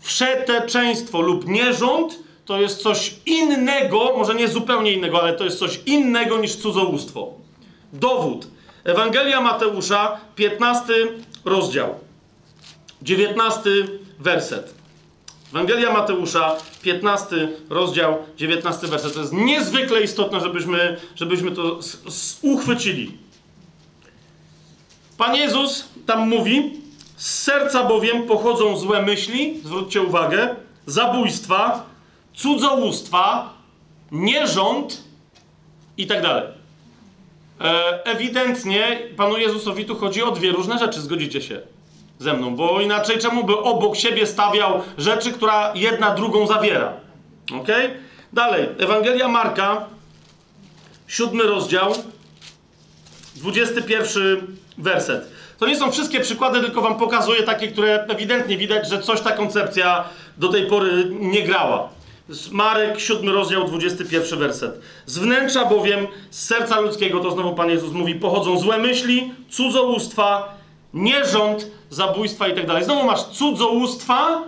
Wszeteczeństwo 0.00 1.20
lub 1.20 1.48
nierząd 1.48 2.18
to 2.44 2.60
jest 2.60 2.82
coś 2.82 3.14
innego, 3.26 4.14
może 4.16 4.34
nie 4.34 4.48
zupełnie 4.48 4.92
innego, 4.92 5.22
ale 5.22 5.32
to 5.32 5.44
jest 5.44 5.58
coś 5.58 5.80
innego 5.86 6.38
niż 6.38 6.56
cudzołóstwo. 6.56 7.32
Dowód. 7.92 8.51
Ewangelia 8.84 9.40
Mateusza, 9.40 10.20
15 10.34 10.92
rozdział, 11.44 11.94
19 13.02 13.70
werset. 14.18 14.74
Ewangelia 15.52 15.92
Mateusza, 15.92 16.56
15 16.82 17.48
rozdział, 17.70 18.18
19 18.36 18.86
werset. 18.86 19.14
To 19.14 19.20
jest 19.20 19.32
niezwykle 19.32 20.02
istotne, 20.02 20.40
żebyśmy, 20.40 20.96
żebyśmy 21.14 21.50
to 21.50 21.78
uchwycili. 22.42 23.18
Pan 25.18 25.36
Jezus 25.36 25.88
tam 26.06 26.28
mówi, 26.28 26.80
z 27.16 27.42
serca 27.42 27.84
bowiem 27.84 28.22
pochodzą 28.22 28.76
złe 28.76 29.02
myśli, 29.02 29.60
zwróćcie 29.64 30.02
uwagę, 30.02 30.56
zabójstwa, 30.86 31.86
cudzołóstwa, 32.34 33.54
nierząd 34.12 35.02
i 35.96 36.06
tak 36.06 36.22
dalej. 36.22 36.61
E, 37.62 38.04
ewidentnie 38.04 38.98
Panu 39.16 39.38
Jezusowi 39.38 39.84
tu 39.84 39.96
chodzi 39.96 40.22
o 40.22 40.30
dwie 40.30 40.52
różne 40.52 40.78
rzeczy, 40.78 41.00
zgodzicie 41.00 41.42
się 41.42 41.60
ze 42.18 42.32
mną, 42.32 42.56
bo 42.56 42.80
inaczej 42.80 43.18
czemu 43.18 43.44
by 43.44 43.58
obok 43.58 43.96
siebie 43.96 44.26
stawiał 44.26 44.82
rzeczy, 44.98 45.32
która 45.32 45.72
jedna 45.74 46.14
drugą 46.14 46.46
zawiera? 46.46 46.92
Ok? 47.60 47.68
Dalej, 48.32 48.68
Ewangelia 48.78 49.28
Marka, 49.28 49.86
siódmy 51.06 51.44
rozdział, 51.44 51.92
21 53.36 54.56
werset. 54.78 55.28
To 55.58 55.66
nie 55.66 55.76
są 55.76 55.92
wszystkie 55.92 56.20
przykłady, 56.20 56.60
tylko 56.60 56.80
wam 56.80 56.98
pokazuję 56.98 57.42
takie, 57.42 57.68
które 57.68 58.04
ewidentnie 58.08 58.56
widać, 58.56 58.88
że 58.88 59.02
coś 59.02 59.20
ta 59.20 59.32
koncepcja 59.32 60.04
do 60.36 60.48
tej 60.48 60.66
pory 60.66 61.06
nie 61.10 61.42
grała. 61.42 61.88
Marek, 62.52 63.00
7 63.00 63.28
rozdział, 63.28 63.64
21 63.64 64.38
werset. 64.38 64.80
Z 65.06 65.18
wnętrza 65.18 65.64
bowiem, 65.64 66.06
z 66.30 66.46
serca 66.46 66.80
ludzkiego, 66.80 67.20
to 67.20 67.30
znowu 67.30 67.54
Pan 67.54 67.70
Jezus 67.70 67.92
mówi, 67.92 68.14
pochodzą 68.14 68.58
złe 68.58 68.78
myśli, 68.78 69.34
cudzołóstwa, 69.50 70.58
nierząd, 70.94 71.66
zabójstwa 71.90 72.48
i 72.48 72.54
tak 72.54 72.66
dalej. 72.66 72.84
Znowu 72.84 73.06
masz 73.06 73.24
cudzołóstwa 73.24 74.42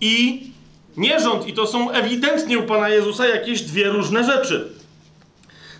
i 0.00 0.42
nierząd 0.96 1.46
i 1.46 1.52
to 1.52 1.66
są 1.66 1.90
ewidentnie 1.90 2.58
u 2.58 2.62
Pana 2.62 2.88
Jezusa 2.88 3.26
jakieś 3.26 3.62
dwie 3.62 3.84
różne 3.84 4.24
rzeczy. 4.24 4.68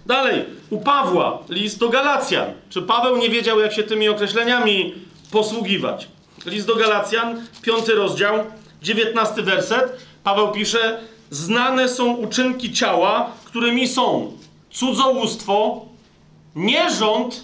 Dalej, 0.07 0.45
u 0.71 0.81
Pawła, 0.81 1.39
list 1.49 1.79
do 1.79 1.89
Galacjan. 1.89 2.47
Czy 2.71 2.83
Paweł 2.83 3.17
nie 3.17 3.31
wiedział, 3.31 3.61
jak 3.61 3.73
się 3.73 3.83
tymi 3.83 4.09
określeniami 4.09 4.95
posługiwać? 5.31 6.09
List 6.47 6.67
do 6.67 6.75
Galacjan, 6.75 7.47
piąty 7.63 7.95
rozdział, 7.95 8.35
dziewiętnasty 8.83 9.43
werset. 9.43 9.97
Paweł 10.25 10.53
pisze, 10.53 11.01
znane 11.31 11.89
są 11.89 12.13
uczynki 12.13 12.73
ciała, 12.73 13.31
którymi 13.45 13.89
są 13.89 14.33
cudzołóstwo, 14.71 15.87
nierząd 16.55 17.43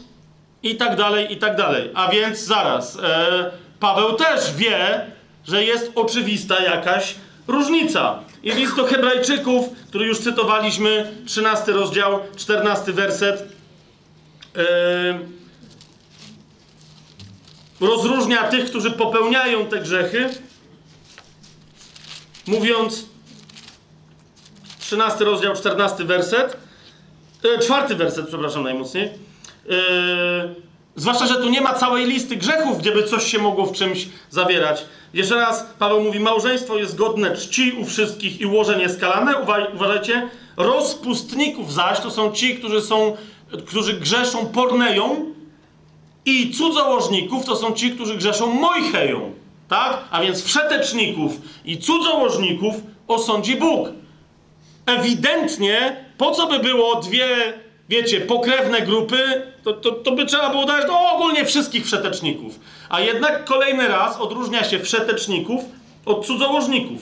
i 0.62 0.76
tak 0.76 0.96
dalej, 0.96 1.32
i 1.32 1.36
tak 1.36 1.56
dalej. 1.56 1.90
A 1.94 2.08
więc 2.08 2.38
zaraz, 2.38 2.98
e, 3.02 3.50
Paweł 3.80 4.12
też 4.12 4.54
wie, 4.54 5.06
że 5.44 5.64
jest 5.64 5.92
oczywista 5.94 6.62
jakaś 6.62 7.14
różnica. 7.48 8.20
I 8.42 8.50
list 8.52 8.76
do 8.76 8.84
Hebrajczyków, 8.84 9.68
który 9.88 10.06
już 10.06 10.18
cytowaliśmy, 10.18 11.12
13 11.26 11.72
rozdział, 11.72 12.20
14 12.36 12.92
werset, 12.92 13.48
e, 14.56 15.18
rozróżnia 17.80 18.42
tych, 18.42 18.64
którzy 18.64 18.90
popełniają 18.90 19.66
te 19.66 19.80
grzechy, 19.80 20.28
mówiąc, 22.46 23.06
13 24.84 25.24
rozdział, 25.24 25.54
14 25.54 26.04
werset, 26.04 26.56
e, 27.44 27.58
czwarty 27.58 27.94
werset, 27.94 28.28
przepraszam 28.28 28.62
najmocniej, 28.62 29.04
e, 29.04 29.10
zwłaszcza, 30.96 31.26
że 31.26 31.34
tu 31.34 31.50
nie 31.50 31.60
ma 31.60 31.74
całej 31.74 32.06
listy 32.06 32.36
grzechów, 32.36 32.78
gdzieby 32.78 33.04
coś 33.04 33.24
się 33.24 33.38
mogło 33.38 33.66
w 33.66 33.72
czymś 33.72 34.08
zawierać. 34.30 34.84
Jeszcze 35.14 35.34
raz 35.34 35.66
Paweł 35.78 36.00
mówi, 36.00 36.20
małżeństwo 36.20 36.76
jest 36.76 36.96
godne 36.96 37.36
czci 37.36 37.72
u 37.72 37.84
wszystkich 37.84 38.40
i 38.40 38.46
łoże 38.46 38.88
skalane. 38.88 39.34
Uważajcie, 39.74 40.28
rozpustników 40.56 41.72
zaś 41.72 42.00
to 42.00 42.10
są 42.10 42.32
ci, 42.32 42.56
którzy 42.56 42.82
są, 42.82 43.16
którzy 43.66 43.94
grzeszą 43.94 44.46
porneją 44.46 45.26
i 46.24 46.50
cudzołożników 46.50 47.44
to 47.44 47.56
są 47.56 47.72
ci, 47.72 47.90
którzy 47.90 48.16
grzeszą 48.16 48.46
mojcheją. 48.46 49.32
Tak? 49.68 50.04
A 50.10 50.20
więc 50.20 50.44
wszeteczników 50.44 51.32
i 51.64 51.78
cudzołożników 51.78 52.74
osądzi 53.08 53.56
Bóg. 53.56 54.03
Ewidentnie, 54.86 56.04
po 56.18 56.30
co 56.30 56.46
by 56.46 56.58
było 56.58 57.00
dwie, 57.00 57.28
wiecie, 57.88 58.20
pokrewne 58.20 58.82
grupy, 58.82 59.42
to, 59.64 59.72
to, 59.72 59.92
to 59.92 60.12
by 60.12 60.26
trzeba 60.26 60.50
było 60.50 60.64
dać 60.64 60.84
no, 60.88 61.12
ogólnie 61.14 61.44
wszystkich 61.44 61.84
wszeteczników. 61.84 62.60
A 62.88 63.00
jednak 63.00 63.44
kolejny 63.44 63.88
raz 63.88 64.20
odróżnia 64.20 64.64
się 64.64 64.78
wszeteczników 64.78 65.64
od 66.06 66.26
cudzołożników. 66.26 67.00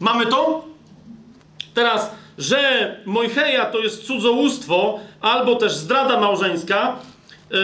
Mamy 0.00 0.26
to? 0.26 0.64
Teraz, 1.74 2.10
że 2.38 2.96
Mojcheja 3.06 3.66
to 3.66 3.78
jest 3.78 4.06
cudzołóstwo 4.06 5.00
albo 5.20 5.54
też 5.54 5.74
zdrada 5.74 6.20
małżeńska 6.20 6.96
yy, 7.50 7.58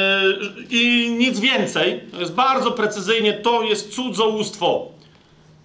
i 0.71 1.11
nic 1.19 1.41
więcej, 1.41 2.01
to 2.13 2.21
jest 2.21 2.35
bardzo 2.35 2.71
precyzyjnie, 2.71 3.33
to 3.33 3.63
jest 3.63 3.95
cudzołóstwo. 3.95 4.93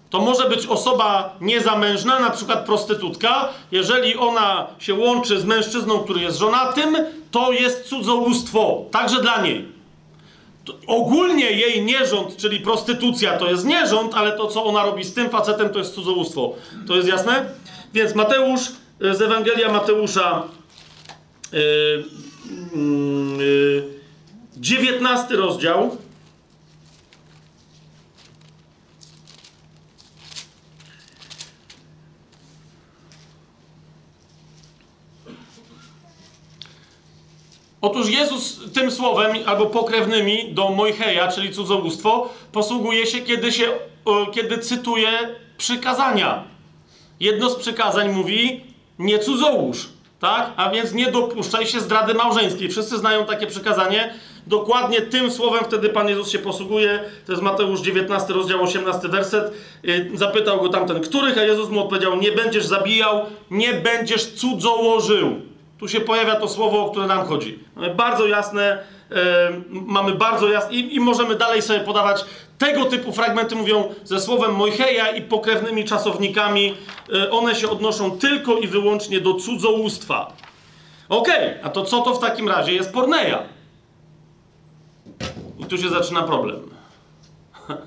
To 0.10 0.20
może 0.20 0.50
być 0.50 0.68
osoba 0.68 1.36
niezamężna, 1.42 2.20
na 2.20 2.30
przykład 2.30 2.66
prostytutka. 2.66 3.50
Jeżeli 3.72 4.18
ona 4.18 4.68
się 4.80 4.94
łączy 4.94 5.40
z 5.40 5.46
mężczyzną, 5.46 6.00
który 6.00 6.22
jest 6.22 6.38
żonatym, 6.38 6.98
to 7.32 7.52
jest 7.52 7.84
cudzołóstwo, 7.84 8.86
także 8.92 9.22
dla 9.22 9.42
niej 9.42 9.78
ogólnie 10.88 11.52
jej 11.52 11.86
nierząd, 11.86 12.38
czyli 12.38 12.60
prostytucja, 12.60 13.38
to 13.38 13.50
jest 13.50 13.66
nierząd, 13.66 14.14
ale 14.16 14.32
to, 14.32 14.48
co 14.48 14.66
ona 14.66 14.84
robi 14.84 15.04
z 15.04 15.14
tym 15.14 15.30
facetem, 15.30 15.70
to 15.70 15.80
jest 15.80 15.94
cudzołóstwo. 15.94 16.54
To 16.88 16.96
jest 16.96 17.08
jasne? 17.08 17.46
Więc 17.94 18.16
Mateusz 18.16 18.62
y, 19.02 19.16
z 19.16 19.22
Ewangelia 19.22 19.72
Mateusza, 19.72 20.44
yy, 21.54 21.60
yy, 23.38 23.84
19 24.58 25.36
rozdział. 25.36 25.98
Otóż 37.82 38.10
Jezus 38.10 38.60
tym 38.74 38.92
słowem, 38.92 39.38
albo 39.46 39.66
pokrewnymi 39.66 40.54
do 40.54 40.70
Mojcheja, 40.70 41.28
czyli 41.32 41.54
cudzołóstwo, 41.54 42.30
posługuje 42.52 43.06
się, 43.06 43.22
kiedy, 43.22 43.52
się, 43.52 43.66
kiedy 44.32 44.58
cytuje 44.58 45.10
przykazania. 45.58 46.44
Jedno 47.20 47.50
z 47.50 47.56
przykazań 47.56 48.10
mówi, 48.10 48.64
nie 49.00 49.20
cudzołóż, 49.20 49.90
tak? 50.20 50.52
A 50.56 50.70
więc 50.70 50.94
nie 50.94 51.12
dopuszczaj 51.12 51.68
się 51.68 51.80
zdrady 51.80 52.14
małżeńskiej. 52.14 52.70
Wszyscy 52.70 52.98
znają 52.98 53.26
takie 53.26 53.48
przykazanie. 53.48 54.14
Dokładnie 54.48 55.02
tym 55.02 55.32
słowem 55.32 55.66
wtedy 55.66 55.90
Pan 55.90 56.10
Jezus 56.10 56.30
się 56.30 56.40
posługuje. 56.40 57.00
To 57.26 57.32
jest 57.32 57.44
Mateusz 57.44 57.82
19, 57.82 58.34
rozdział 58.34 58.64
18, 58.64 59.08
werset. 59.08 59.54
Y, 59.86 60.12
zapytał 60.14 60.62
go 60.62 60.70
tamten, 60.70 61.02
których, 61.02 61.38
a 61.38 61.44
Jezus 61.44 61.70
mu 61.70 61.82
odpowiedział, 61.82 62.16
nie 62.16 62.32
będziesz 62.32 62.66
zabijał, 62.66 63.26
nie 63.52 63.74
będziesz 63.74 64.26
cudzołożył. 64.26 65.42
Tu 65.80 65.88
się 65.88 66.02
pojawia 66.02 66.36
to 66.36 66.48
słowo, 66.48 66.86
o 66.86 66.90
które 66.90 67.08
nam 67.08 67.26
chodzi. 67.26 67.60
Mamy 67.76 67.96
bardzo 67.96 68.28
jasne, 68.28 68.84
e, 69.12 69.52
mamy 69.70 70.16
bardzo 70.16 70.50
jasne 70.50 70.74
i, 70.74 70.96
i, 70.96 71.00
możemy 71.00 71.36
dalej 71.36 71.62
sobie 71.62 71.80
podawać 71.80 72.26
tego 72.58 72.86
typu 72.86 73.12
fragmenty, 73.12 73.56
mówią 73.56 73.94
ze 74.04 74.22
słowem 74.22 74.56
Mojcheja 74.56 75.12
i 75.12 75.22
pokrewnymi 75.22 75.86
czasownikami. 75.86 76.74
E, 77.14 77.32
one 77.32 77.56
się 77.56 77.70
odnoszą 77.70 78.20
tylko 78.20 78.58
i 78.58 78.68
wyłącznie 78.68 79.22
do 79.22 79.34
cudzołóstwa. 79.34 80.34
Okej, 81.10 81.50
okay, 81.50 81.64
a 81.64 81.70
to 81.70 81.84
co 81.84 82.02
to 82.02 82.14
w 82.14 82.20
takim 82.20 82.50
razie 82.50 82.74
jest 82.74 82.94
porneja? 82.94 83.44
I 85.60 85.66
tu 85.66 85.78
się 85.78 85.90
zaczyna 85.90 86.24
problem. 86.24 86.60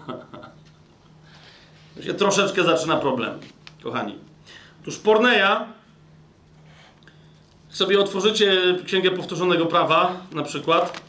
tu 1.96 2.02
się 2.02 2.14
troszeczkę 2.14 2.64
zaczyna 2.64 2.96
problem, 2.96 3.38
kochani. 3.82 4.18
Otóż 4.82 4.98
porneja 4.98 5.79
sobie 7.70 8.00
otworzycie 8.00 8.78
Księgę 8.86 9.10
Powtórzonego 9.10 9.66
Prawa, 9.66 10.26
na 10.32 10.42
przykład, 10.42 11.02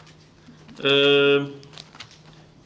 yy, 0.84 1.46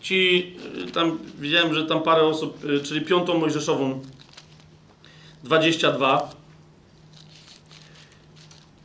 ci, 0.02 0.54
yy, 0.76 0.92
tam 0.92 1.20
widziałem, 1.40 1.74
że 1.74 1.86
tam 1.86 2.04
parę 2.04 2.22
osób, 2.22 2.64
yy, 2.64 2.80
czyli 2.80 3.02
piątą 3.02 3.38
Mojżeszową, 3.38 4.02
22. 5.44 6.30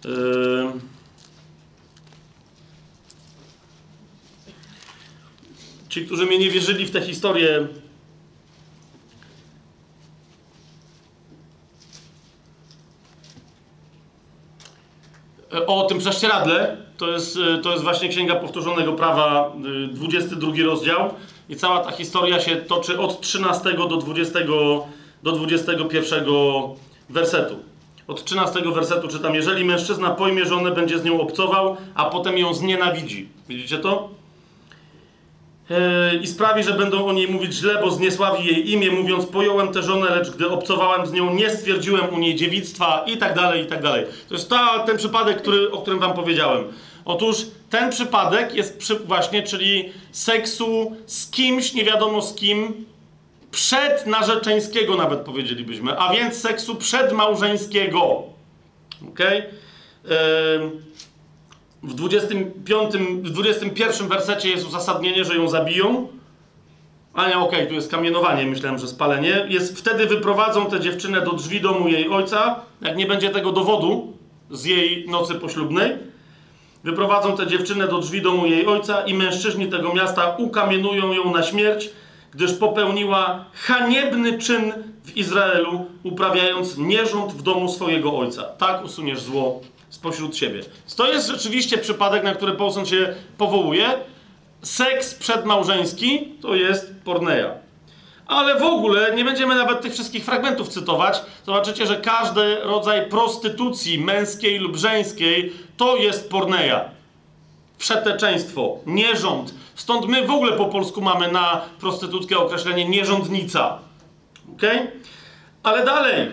Yy, 0.04 0.10
ci, 5.88 6.06
którzy 6.06 6.26
mnie 6.26 6.38
nie 6.38 6.50
wierzyli 6.50 6.86
w 6.86 6.90
tę 6.90 7.02
historię, 7.02 7.68
o 15.66 15.82
tym 15.82 15.98
prześcieradle, 15.98 16.76
to 16.96 17.10
jest, 17.10 17.38
e, 17.58 17.58
to 17.58 17.70
jest 17.70 17.82
właśnie 17.82 18.08
Księga 18.08 18.34
Powtórzonego 18.34 18.92
Prawa, 18.92 19.52
22 19.92 20.52
e, 20.60 20.64
rozdział. 20.64 21.14
I 21.48 21.56
cała 21.56 21.78
ta 21.78 21.90
historia 21.90 22.40
się 22.40 22.56
toczy 22.56 22.98
od 22.98 23.20
13 23.20 23.72
do 23.74 23.96
20, 23.96 24.38
do 25.22 25.32
21 25.32 26.24
wersetu. 27.08 27.56
Od 28.08 28.24
13 28.24 28.60
wersetu 28.74 29.08
czytam, 29.08 29.34
jeżeli 29.34 29.64
mężczyzna 29.64 30.10
pojmie 30.10 30.44
żonę, 30.44 30.70
będzie 30.70 30.98
z 30.98 31.04
nią 31.04 31.20
obcował, 31.20 31.76
a 31.94 32.04
potem 32.04 32.38
ją 32.38 32.54
znienawidzi. 32.54 33.28
Widzicie 33.48 33.78
to? 33.78 34.19
I 36.22 36.26
sprawi, 36.26 36.62
że 36.62 36.72
będą 36.72 37.06
o 37.06 37.12
niej 37.12 37.28
mówić 37.28 37.54
źle, 37.54 37.80
bo 37.82 37.90
zniesławi 37.90 38.46
jej 38.46 38.70
imię, 38.70 38.90
mówiąc 38.90 39.26
pojąłem 39.26 39.72
tę 39.72 39.82
żonę, 39.82 40.10
lecz 40.10 40.30
gdy 40.30 40.48
obcowałem 40.48 41.06
z 41.06 41.12
nią, 41.12 41.34
nie 41.34 41.50
stwierdziłem 41.50 42.14
u 42.14 42.18
niej 42.18 42.34
dziewictwa 42.34 43.04
i 43.06 43.16
tak 43.16 43.34
dalej, 43.34 43.62
i 43.62 43.66
tak 43.66 43.82
dalej. 43.82 44.06
To 44.28 44.34
jest 44.34 44.50
ta, 44.50 44.78
ten 44.78 44.96
przypadek, 44.96 45.42
który, 45.42 45.72
o 45.72 45.82
którym 45.82 46.00
wam 46.00 46.14
powiedziałem. 46.14 46.64
Otóż 47.04 47.36
ten 47.70 47.90
przypadek 47.90 48.54
jest 48.54 48.78
przy, 48.78 48.94
właśnie, 48.98 49.42
czyli 49.42 49.92
seksu 50.12 50.96
z 51.06 51.30
kimś, 51.30 51.74
nie 51.74 51.84
wiadomo 51.84 52.22
z 52.22 52.34
kim, 52.34 52.84
przed 53.50 54.06
narzeczeńskiego 54.06 54.96
nawet 54.96 55.20
powiedzielibyśmy, 55.20 55.98
a 55.98 56.12
więc 56.12 56.34
seksu 56.34 56.74
przedmałżeńskiego. 56.74 58.22
Okej? 59.12 59.38
Okay? 59.38 60.89
W 61.82 61.94
25, 61.94 62.94
w 63.22 63.30
21 63.30 64.08
wersecie 64.08 64.48
jest 64.48 64.66
uzasadnienie, 64.66 65.24
że 65.24 65.36
ją 65.36 65.48
zabiją. 65.48 66.08
A 67.14 67.28
nie, 67.28 67.38
okej, 67.38 67.58
okay, 67.58 67.66
tu 67.66 67.74
jest 67.74 67.90
kamienowanie, 67.90 68.46
myślałem, 68.46 68.78
że 68.78 68.88
spalenie. 68.88 69.46
Jest, 69.48 69.78
wtedy 69.78 70.06
wyprowadzą 70.06 70.66
tę 70.66 70.80
dziewczynę 70.80 71.20
do 71.20 71.32
drzwi 71.32 71.60
domu 71.60 71.88
jej 71.88 72.08
ojca, 72.08 72.60
jak 72.80 72.96
nie 72.96 73.06
będzie 73.06 73.30
tego 73.30 73.52
dowodu 73.52 74.12
z 74.50 74.64
jej 74.64 75.08
nocy 75.08 75.34
poślubnej. 75.34 75.90
Wyprowadzą 76.84 77.36
tę 77.36 77.46
dziewczynę 77.46 77.88
do 77.88 77.98
drzwi 77.98 78.22
domu 78.22 78.46
jej 78.46 78.66
ojca 78.66 79.02
i 79.02 79.14
mężczyźni 79.14 79.68
tego 79.68 79.94
miasta 79.94 80.36
ukamienują 80.38 81.12
ją 81.12 81.32
na 81.32 81.42
śmierć, 81.42 81.90
gdyż 82.32 82.52
popełniła 82.52 83.44
haniebny 83.52 84.38
czyn 84.38 84.72
w 85.04 85.16
Izraelu, 85.16 85.86
uprawiając 86.02 86.78
nierząd 86.78 87.32
w 87.32 87.42
domu 87.42 87.68
swojego 87.68 88.18
ojca. 88.18 88.42
Tak 88.42 88.84
usuniesz 88.84 89.20
zło 89.20 89.60
spośród 89.90 90.36
siebie. 90.36 90.60
To 90.96 91.12
jest 91.12 91.28
rzeczywiście 91.28 91.78
przypadek, 91.78 92.24
na 92.24 92.34
który 92.34 92.52
Paulson 92.52 92.86
się 92.86 93.14
powołuje. 93.38 93.88
Seks 94.62 95.14
przedmałżeński 95.14 96.28
to 96.42 96.54
jest 96.54 96.94
porneia. 97.04 97.54
Ale 98.26 98.58
w 98.58 98.62
ogóle 98.62 99.14
nie 99.14 99.24
będziemy 99.24 99.54
nawet 99.54 99.80
tych 99.80 99.92
wszystkich 99.92 100.24
fragmentów 100.24 100.68
cytować. 100.68 101.22
Zobaczycie, 101.46 101.86
że 101.86 101.96
każdy 101.96 102.56
rodzaj 102.60 103.08
prostytucji 103.08 103.98
męskiej 103.98 104.58
lub 104.58 104.76
żeńskiej 104.76 105.52
to 105.76 105.96
jest 105.96 106.30
porneia. 106.30 106.84
Wszeteczeństwo, 107.78 108.78
nierząd. 108.86 109.54
Stąd 109.74 110.06
my 110.06 110.26
w 110.26 110.30
ogóle 110.30 110.52
po 110.52 110.64
polsku 110.64 111.00
mamy 111.00 111.32
na 111.32 111.60
prostytutkę 111.80 112.38
określenie 112.38 112.88
nierządnica. 112.88 113.78
Ok? 114.54 114.62
Ale 115.62 115.84
dalej. 115.84 116.28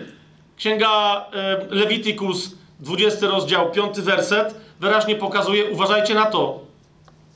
Księga 0.56 1.24
e, 1.32 1.66
Leviticus, 1.70 2.57
20 2.80 3.26
rozdział, 3.26 3.70
5 3.70 4.00
werset, 4.00 4.54
wyraźnie 4.80 5.14
pokazuje, 5.16 5.70
uważajcie 5.70 6.14
na 6.14 6.26
to. 6.26 6.60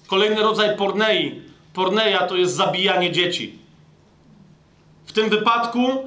Kolejny 0.06 0.42
rodzaj 0.42 0.76
pornei. 0.76 1.42
Porneia 1.74 2.26
to 2.26 2.36
jest 2.36 2.54
zabijanie 2.54 3.12
dzieci. 3.12 3.58
W 5.06 5.12
tym 5.12 5.30
wypadku 5.30 5.88
e, 5.88 6.00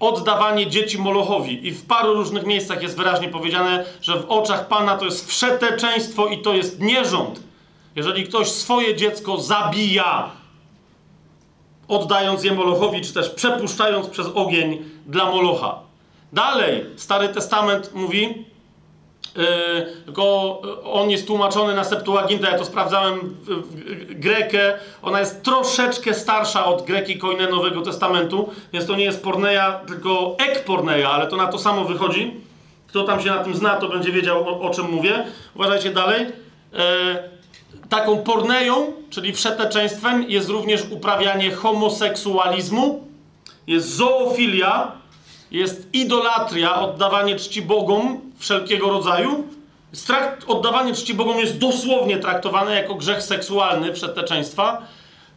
oddawanie 0.00 0.66
dzieci 0.66 0.98
Molochowi. 0.98 1.66
I 1.66 1.70
w 1.70 1.86
paru 1.86 2.14
różnych 2.14 2.46
miejscach 2.46 2.82
jest 2.82 2.96
wyraźnie 2.96 3.28
powiedziane, 3.28 3.84
że 4.00 4.20
w 4.20 4.24
oczach 4.30 4.68
Pana 4.68 4.96
to 4.96 5.04
jest 5.04 5.28
wszeteczeństwo 5.28 6.26
i 6.26 6.42
to 6.42 6.54
jest 6.54 6.80
nierząd. 6.80 7.40
Jeżeli 7.96 8.24
ktoś 8.24 8.48
swoje 8.48 8.96
dziecko 8.96 9.40
zabija, 9.40 10.30
oddając 11.88 12.44
je 12.44 12.52
Molochowi, 12.52 13.00
czy 13.00 13.14
też 13.14 13.30
przepuszczając 13.30 14.08
przez 14.08 14.26
ogień 14.34 14.84
dla 15.06 15.24
Molocha. 15.30 15.78
Dalej, 16.32 16.86
Stary 16.96 17.28
Testament 17.28 17.94
mówi, 17.94 18.44
yy, 19.36 19.44
tylko 20.04 20.62
on 20.84 21.10
jest 21.10 21.26
tłumaczony 21.26 21.74
na 21.74 21.84
Septuagintę, 21.84 22.50
ja 22.50 22.58
to 22.58 22.64
sprawdzałem 22.64 23.20
w, 23.20 23.48
w, 23.48 24.20
Grekę, 24.20 24.78
ona 25.02 25.20
jest 25.20 25.42
troszeczkę 25.42 26.14
starsza 26.14 26.66
od 26.66 26.82
Greki 26.82 27.18
Koine 27.18 27.50
Nowego 27.50 27.82
Testamentu, 27.82 28.50
więc 28.72 28.86
to 28.86 28.96
nie 28.96 29.04
jest 29.04 29.22
porneia, 29.22 29.80
tylko 29.86 30.36
ek 30.38 30.64
porneia, 30.64 31.10
ale 31.10 31.26
to 31.26 31.36
na 31.36 31.46
to 31.46 31.58
samo 31.58 31.84
wychodzi. 31.84 32.40
Kto 32.86 33.04
tam 33.04 33.20
się 33.20 33.30
na 33.30 33.44
tym 33.44 33.54
zna, 33.54 33.76
to 33.76 33.88
będzie 33.88 34.12
wiedział 34.12 34.48
o, 34.48 34.60
o 34.60 34.70
czym 34.70 34.90
mówię. 34.90 35.24
Uważajcie 35.54 35.90
dalej. 35.90 36.26
Yy, 36.72 36.78
taką 37.88 38.18
porneją, 38.18 38.92
czyli 39.10 39.32
wszeteczeństwem, 39.32 40.30
jest 40.30 40.48
również 40.48 40.82
uprawianie 40.90 41.50
homoseksualizmu, 41.50 43.08
jest 43.66 43.96
zoofilia, 43.96 45.01
jest 45.52 45.88
idolatria, 45.92 46.80
oddawanie 46.80 47.36
czci 47.36 47.62
Bogom 47.62 48.20
wszelkiego 48.38 48.90
rodzaju. 48.90 49.44
Oddawanie 50.46 50.94
czci 50.94 51.14
Bogom 51.14 51.38
jest 51.38 51.58
dosłownie 51.58 52.18
traktowane 52.18 52.74
jako 52.74 52.94
grzech 52.94 53.22
seksualny 53.22 53.92
wszeteczeństwa. 53.92 54.82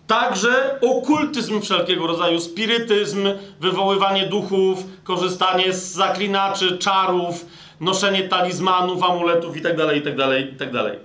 Także 0.07 0.79
okultyzm 0.81 1.61
wszelkiego 1.61 2.07
rodzaju, 2.07 2.39
spirytyzm, 2.39 3.27
wywoływanie 3.59 4.25
duchów, 4.25 4.83
korzystanie 5.03 5.73
z 5.73 5.91
zaklinaczy, 5.91 6.77
czarów, 6.77 7.45
noszenie 7.79 8.23
talizmanów, 8.23 9.03
amuletów 9.03 9.55
itd., 9.55 9.95
itd., 9.95 10.41
itd. 10.41 10.95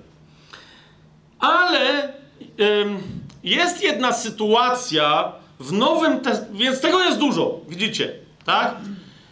Ale 1.41 2.13
ym, 2.61 2.99
jest 3.45 3.83
jedna 3.83 4.13
sytuacja 4.13 5.33
w 5.61 5.73
Nowym 5.73 6.21
Testamencie, 6.21 6.65
więc 6.65 6.81
tego 6.81 7.01
jest 7.01 7.19
dużo, 7.19 7.61
widzicie, 7.69 8.13
tak? 8.45 8.75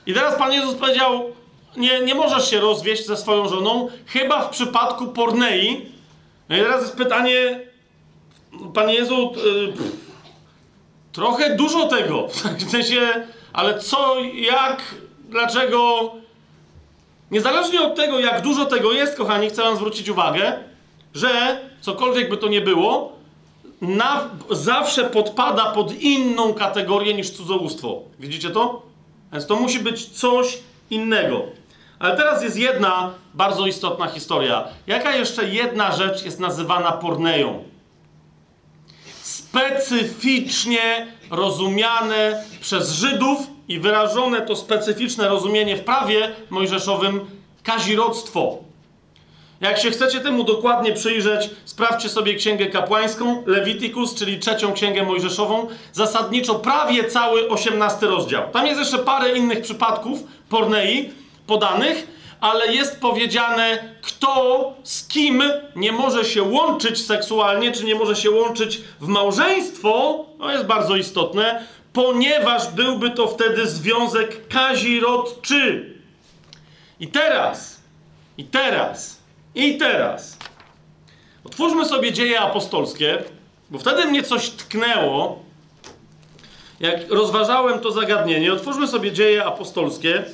I 0.08 0.14
teraz 0.14 0.38
Pan 0.38 0.52
Jezus 0.52 0.74
powiedział, 0.74 1.24
nie, 1.76 2.00
nie 2.00 2.14
możesz 2.14 2.50
się 2.50 2.60
rozwieść 2.60 3.06
ze 3.06 3.16
swoją 3.16 3.48
żoną, 3.48 3.88
chyba 4.06 4.42
w 4.42 4.50
przypadku 4.50 5.06
pornei. 5.06 5.86
No 6.48 6.56
i 6.56 6.60
teraz 6.60 6.82
jest 6.82 6.96
pytanie, 6.96 7.60
Panie 8.74 8.94
Jezu, 8.94 9.32
yy, 9.44 9.72
trochę 11.12 11.56
dużo 11.56 11.86
tego, 11.86 12.28
w 12.66 12.70
sensie, 12.70 13.00
ale 13.52 13.78
co, 13.78 14.14
jak, 14.34 14.82
dlaczego... 15.28 16.10
Niezależnie 17.30 17.82
od 17.82 17.96
tego, 17.96 18.20
jak 18.20 18.42
dużo 18.42 18.64
tego 18.64 18.92
jest, 18.92 19.16
kochani, 19.16 19.48
chcę 19.48 19.62
wam 19.62 19.76
zwrócić 19.76 20.08
uwagę, 20.08 20.58
że 21.14 21.60
cokolwiek 21.80 22.30
by 22.30 22.36
to 22.36 22.48
nie 22.48 22.60
było, 22.60 23.12
na, 23.80 24.30
zawsze 24.50 25.04
podpada 25.04 25.72
pod 25.72 25.92
inną 25.92 26.54
kategorię 26.54 27.14
niż 27.14 27.30
cudzołóstwo. 27.30 28.02
Widzicie 28.18 28.50
to? 28.50 28.87
Więc 29.32 29.46
to 29.46 29.56
musi 29.56 29.78
być 29.78 30.08
coś 30.08 30.58
innego. 30.90 31.42
Ale 31.98 32.16
teraz 32.16 32.42
jest 32.42 32.56
jedna 32.56 33.14
bardzo 33.34 33.66
istotna 33.66 34.06
historia. 34.06 34.64
Jaka 34.86 35.16
jeszcze 35.16 35.48
jedna 35.48 35.92
rzecz 35.92 36.24
jest 36.24 36.40
nazywana 36.40 36.92
porneją? 36.92 37.64
Specyficznie 39.22 41.06
rozumiane 41.30 42.44
przez 42.60 42.92
Żydów 42.92 43.38
i 43.68 43.80
wyrażone 43.80 44.42
to 44.42 44.56
specyficzne 44.56 45.28
rozumienie 45.28 45.76
w 45.76 45.84
prawie 45.84 46.34
mojżeszowym 46.50 47.20
kazirodztwo. 47.62 48.67
Jak 49.60 49.78
się 49.78 49.90
chcecie 49.90 50.20
temu 50.20 50.44
dokładnie 50.44 50.92
przyjrzeć, 50.92 51.50
sprawdźcie 51.64 52.08
sobie 52.08 52.34
Księgę 52.34 52.66
Kapłańską, 52.66 53.42
Leviticus, 53.46 54.14
czyli 54.14 54.38
trzecią 54.38 54.72
Księgę 54.72 55.02
Mojżeszową, 55.02 55.66
zasadniczo 55.92 56.54
prawie 56.54 57.04
cały 57.04 57.48
osiemnasty 57.48 58.06
rozdział. 58.06 58.50
Tam 58.52 58.66
jest 58.66 58.80
jeszcze 58.80 58.98
parę 58.98 59.32
innych 59.32 59.60
przypadków 59.60 60.18
pornei 60.48 61.10
podanych, 61.46 62.06
ale 62.40 62.74
jest 62.74 63.00
powiedziane, 63.00 63.94
kto 64.02 64.72
z 64.82 65.08
kim 65.08 65.42
nie 65.76 65.92
może 65.92 66.24
się 66.24 66.42
łączyć 66.42 67.06
seksualnie, 67.06 67.72
czy 67.72 67.84
nie 67.84 67.94
może 67.94 68.16
się 68.16 68.30
łączyć 68.30 68.80
w 69.00 69.06
małżeństwo, 69.06 70.24
to 70.38 70.50
jest 70.50 70.64
bardzo 70.64 70.96
istotne, 70.96 71.66
ponieważ 71.92 72.68
byłby 72.68 73.10
to 73.10 73.26
wtedy 73.26 73.66
związek 73.66 74.48
kazirodczy. 74.48 75.94
I 77.00 77.08
teraz, 77.08 77.80
i 78.38 78.44
teraz 78.44 79.17
i 79.58 79.78
teraz 79.78 80.38
otwórzmy 81.44 81.84
sobie 81.84 82.12
dzieje 82.12 82.40
apostolskie, 82.40 83.22
bo 83.70 83.78
wtedy 83.78 84.06
mnie 84.06 84.22
coś 84.22 84.50
tknęło, 84.50 85.42
jak 86.80 87.10
rozważałem 87.10 87.80
to 87.80 87.92
zagadnienie. 87.92 88.52
Otwórzmy 88.52 88.88
sobie 88.88 89.12
dzieje 89.12 89.44
apostolskie. 89.44 90.24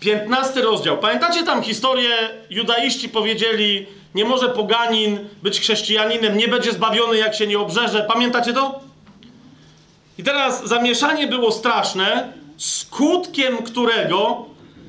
15 0.00 0.62
rozdział. 0.62 0.98
Pamiętacie 0.98 1.42
tam 1.42 1.62
historię? 1.62 2.10
Judaiści 2.50 3.08
powiedzieli, 3.08 3.86
nie 4.14 4.24
może 4.24 4.48
poganin 4.48 5.28
być 5.42 5.60
chrześcijaninem, 5.60 6.36
nie 6.36 6.48
będzie 6.48 6.72
zbawiony, 6.72 7.16
jak 7.16 7.34
się 7.34 7.46
nie 7.46 7.58
obrzeże. 7.58 8.06
Pamiętacie 8.12 8.52
to? 8.52 8.80
I 10.18 10.22
teraz 10.22 10.68
zamieszanie 10.68 11.26
było 11.26 11.52
straszne, 11.52 12.32
skutkiem 12.56 13.56
którego 13.56 14.44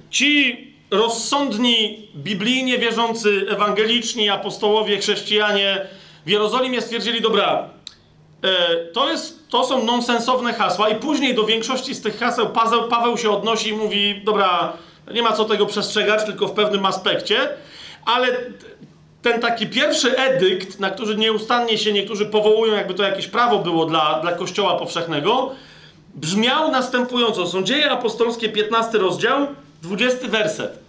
ci 0.10 0.75
rozsądni, 0.96 2.08
biblijnie 2.16 2.78
wierzący, 2.78 3.46
ewangeliczni, 3.50 4.30
apostołowie, 4.30 4.98
chrześcijanie 4.98 5.88
w 6.26 6.30
Jerozolimie 6.30 6.82
stwierdzili, 6.82 7.22
dobra, 7.22 7.70
e, 8.44 8.76
to, 8.94 9.10
jest, 9.10 9.50
to 9.50 9.66
są 9.66 9.84
nonsensowne 9.84 10.54
hasła 10.54 10.90
i 10.90 10.96
później 10.96 11.36
do 11.36 11.46
większości 11.46 11.96
z 11.96 12.02
tych 12.02 12.20
haseł 12.20 12.50
Paweł, 12.50 12.88
Paweł 12.88 13.18
się 13.18 13.32
odnosi 13.32 13.70
i 13.70 13.74
mówi, 13.74 14.22
dobra, 14.24 14.74
nie 15.14 15.24
ma 15.24 15.32
co 15.32 15.46
tego 15.46 15.66
przestrzegać, 15.66 16.26
tylko 16.26 16.48
w 16.48 16.52
pewnym 16.52 16.86
aspekcie, 16.86 17.50
ale 18.06 18.28
ten 19.22 19.42
taki 19.42 19.68
pierwszy 19.68 20.18
edykt, 20.18 20.80
na 20.80 20.90
który 20.90 21.16
nieustannie 21.16 21.78
się 21.78 21.94
niektórzy 21.94 22.26
powołują, 22.26 22.74
jakby 22.74 22.94
to 22.94 23.04
jakieś 23.04 23.28
prawo 23.28 23.60
było 23.60 23.86
dla, 23.86 24.20
dla 24.22 24.32
Kościoła 24.32 24.78
powszechnego, 24.78 25.52
brzmiał 26.16 26.72
następująco. 26.72 27.48
Są 27.48 27.64
dzieje 27.64 27.92
apostolskie, 27.92 28.50
15 28.50 28.98
rozdział, 28.98 29.48
20 29.82 30.28
werset. 30.28 30.85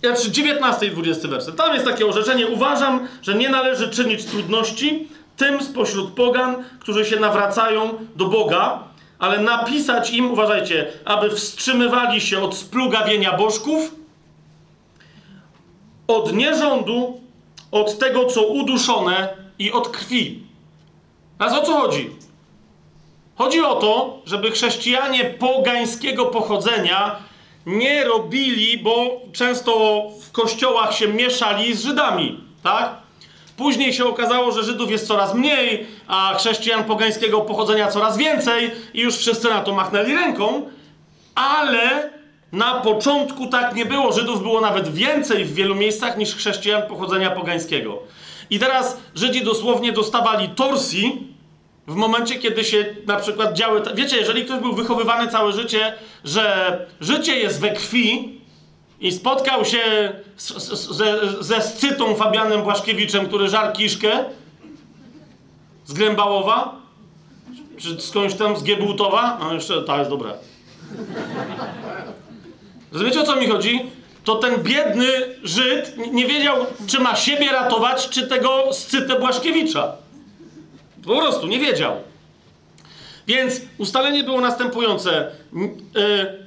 Znaczy 0.00 0.30
19 0.30 0.86
i 0.86 0.90
20 0.90 1.28
werset. 1.28 1.56
Tam 1.56 1.74
jest 1.74 1.86
takie 1.86 2.06
orzeczenie. 2.06 2.46
Uważam, 2.46 3.08
że 3.22 3.34
nie 3.34 3.48
należy 3.48 3.88
czynić 3.88 4.24
trudności 4.24 5.08
tym 5.36 5.62
spośród 5.62 6.12
pogan, 6.12 6.64
którzy 6.80 7.04
się 7.04 7.20
nawracają 7.20 7.98
do 8.16 8.24
Boga, 8.24 8.82
ale 9.18 9.38
napisać 9.38 10.10
im, 10.10 10.32
uważajcie, 10.32 10.92
aby 11.04 11.30
wstrzymywali 11.30 12.20
się 12.20 12.40
od 12.40 12.56
splugawienia 12.56 13.36
bożków, 13.36 13.94
od 16.08 16.32
nierządu, 16.32 17.20
od 17.70 17.98
tego, 17.98 18.24
co 18.24 18.46
uduszone 18.46 19.28
i 19.58 19.72
od 19.72 19.88
krwi. 19.88 20.42
A 21.38 21.46
o 21.46 21.62
co 21.62 21.80
chodzi? 21.80 22.10
Chodzi 23.36 23.60
o 23.60 23.74
to, 23.74 24.18
żeby 24.26 24.50
chrześcijanie 24.50 25.24
pogańskiego 25.24 26.26
pochodzenia 26.26 27.16
nie 27.68 28.04
robili, 28.04 28.78
bo 28.78 29.20
często 29.32 30.02
w 30.22 30.32
kościołach 30.32 30.94
się 30.94 31.08
mieszali 31.08 31.74
z 31.74 31.82
Żydami, 31.82 32.40
tak? 32.62 32.94
Później 33.56 33.92
się 33.92 34.04
okazało, 34.04 34.52
że 34.52 34.62
Żydów 34.62 34.90
jest 34.90 35.06
coraz 35.06 35.34
mniej, 35.34 35.86
a 36.06 36.34
chrześcijan 36.38 36.84
pogańskiego 36.84 37.40
pochodzenia 37.40 37.88
coraz 37.88 38.16
więcej 38.16 38.70
i 38.94 39.00
już 39.00 39.16
wszyscy 39.16 39.48
na 39.48 39.60
to 39.60 39.74
machnęli 39.74 40.14
ręką, 40.14 40.62
ale 41.34 42.10
na 42.52 42.74
początku 42.74 43.46
tak 43.46 43.74
nie 43.74 43.86
było. 43.86 44.12
Żydów 44.12 44.42
było 44.42 44.60
nawet 44.60 44.94
więcej 44.94 45.44
w 45.44 45.54
wielu 45.54 45.74
miejscach 45.74 46.18
niż 46.18 46.34
chrześcijan 46.34 46.82
pochodzenia 46.82 47.30
pogańskiego. 47.30 47.98
I 48.50 48.58
teraz 48.58 48.96
Żydzi 49.14 49.44
dosłownie 49.44 49.92
dostawali 49.92 50.48
torsji, 50.48 51.32
w 51.88 51.94
momencie, 51.94 52.34
kiedy 52.34 52.64
się 52.64 52.94
na 53.06 53.16
przykład 53.16 53.52
działy. 53.52 53.82
Wiecie, 53.94 54.16
jeżeli 54.16 54.44
ktoś 54.44 54.60
był 54.60 54.72
wychowywany 54.72 55.30
całe 55.30 55.52
życie, 55.52 55.94
że 56.24 56.86
życie 57.00 57.38
jest 57.38 57.60
we 57.60 57.70
krwi, 57.70 58.38
i 59.00 59.12
spotkał 59.12 59.64
się 59.64 60.12
z, 60.36 60.48
z, 60.48 60.90
ze, 60.90 61.18
ze 61.40 61.62
Scytą 61.62 62.14
Fabianem 62.14 62.62
Błaszkiewiczem, 62.62 63.26
który 63.26 63.48
żar 63.48 63.72
kiszkę 63.72 64.24
z 65.86 65.92
Grębałowa, 65.92 66.76
czy 67.76 68.00
skądś 68.00 68.34
tam 68.34 68.56
z 68.56 68.64
Giebułtowa, 68.64 69.38
no 69.40 69.54
jeszcze 69.54 69.82
ta 69.82 69.98
jest 69.98 70.10
dobra. 70.10 70.32
Rozumiecie 72.92 73.20
o 73.20 73.24
co 73.24 73.36
mi 73.36 73.46
chodzi? 73.46 73.90
To 74.24 74.34
ten 74.34 74.62
biedny 74.62 75.08
Żyd 75.42 75.96
nie 76.12 76.26
wiedział, 76.26 76.56
czy 76.86 77.00
ma 77.00 77.16
siebie 77.16 77.52
ratować, 77.52 78.08
czy 78.08 78.26
tego 78.26 78.72
Scytę 78.72 79.20
Błaszkiewicza. 79.20 79.92
Po 81.08 81.16
prostu 81.16 81.46
nie 81.46 81.58
wiedział. 81.58 81.96
Więc 83.26 83.60
ustalenie 83.78 84.24
było 84.24 84.40
następujące. 84.40 85.30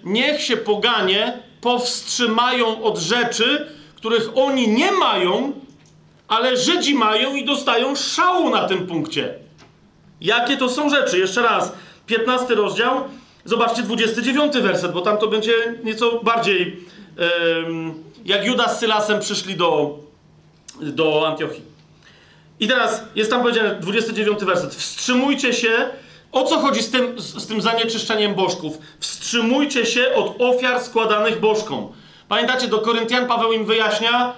Niech 0.04 0.42
się 0.42 0.58
poganie 0.58 1.40
powstrzymają 1.62 2.84
od 2.84 2.98
rzeczy, 2.98 3.68
których 3.96 4.38
oni 4.38 4.68
nie 4.68 4.92
mają, 4.92 5.54
ale 6.28 6.58
Żydzi 6.58 6.96
mają 6.96 7.36
i 7.36 7.46
dostają 7.46 7.96
szału 7.96 8.50
na 8.50 8.68
tym 8.68 8.88
punkcie. 8.88 9.34
Jakie 10.22 10.58
to 10.58 10.70
są 10.70 10.90
rzeczy? 10.90 11.20
Jeszcze 11.20 11.42
raz. 11.42 11.74
15 12.06 12.56
rozdział. 12.56 13.04
Zobaczcie 13.46 13.84
29 13.84 14.54
werset, 14.54 14.92
bo 14.92 15.02
tam 15.02 15.18
to 15.18 15.28
będzie 15.28 15.54
nieco 15.84 16.20
bardziej 16.24 16.78
jak 18.26 18.46
Judas 18.46 18.78
z 18.78 18.80
Sylasem 18.80 19.20
przyszli 19.20 19.56
do, 19.56 20.00
do 20.82 21.28
Antiochii. 21.28 21.71
I 22.62 22.68
teraz 22.68 23.04
jest 23.16 23.32
tam 23.32 23.42
powiedziane 23.42 23.76
29 23.76 24.40
werset. 24.44 24.76
Wstrzymujcie 24.76 25.54
się 25.54 25.90
o 26.32 26.44
co 26.44 26.60
chodzi 26.60 26.84
z 26.84 26.92
tym, 26.92 27.20
z, 27.22 27.44
z 27.44 27.48
tym 27.48 27.62
zanieczyszczeniem 27.62 28.36
bożków? 28.36 28.78
Wstrzymujcie 29.00 29.86
się 29.86 30.16
od 30.16 30.36
ofiar 30.42 30.82
składanych 30.82 31.40
bożkom. 31.40 31.88
Pamiętacie, 32.28 32.68
do 32.68 32.80
Koryntian 32.80 33.28
Paweł 33.28 33.54
im 33.54 33.66
wyjaśnia, 33.66 34.34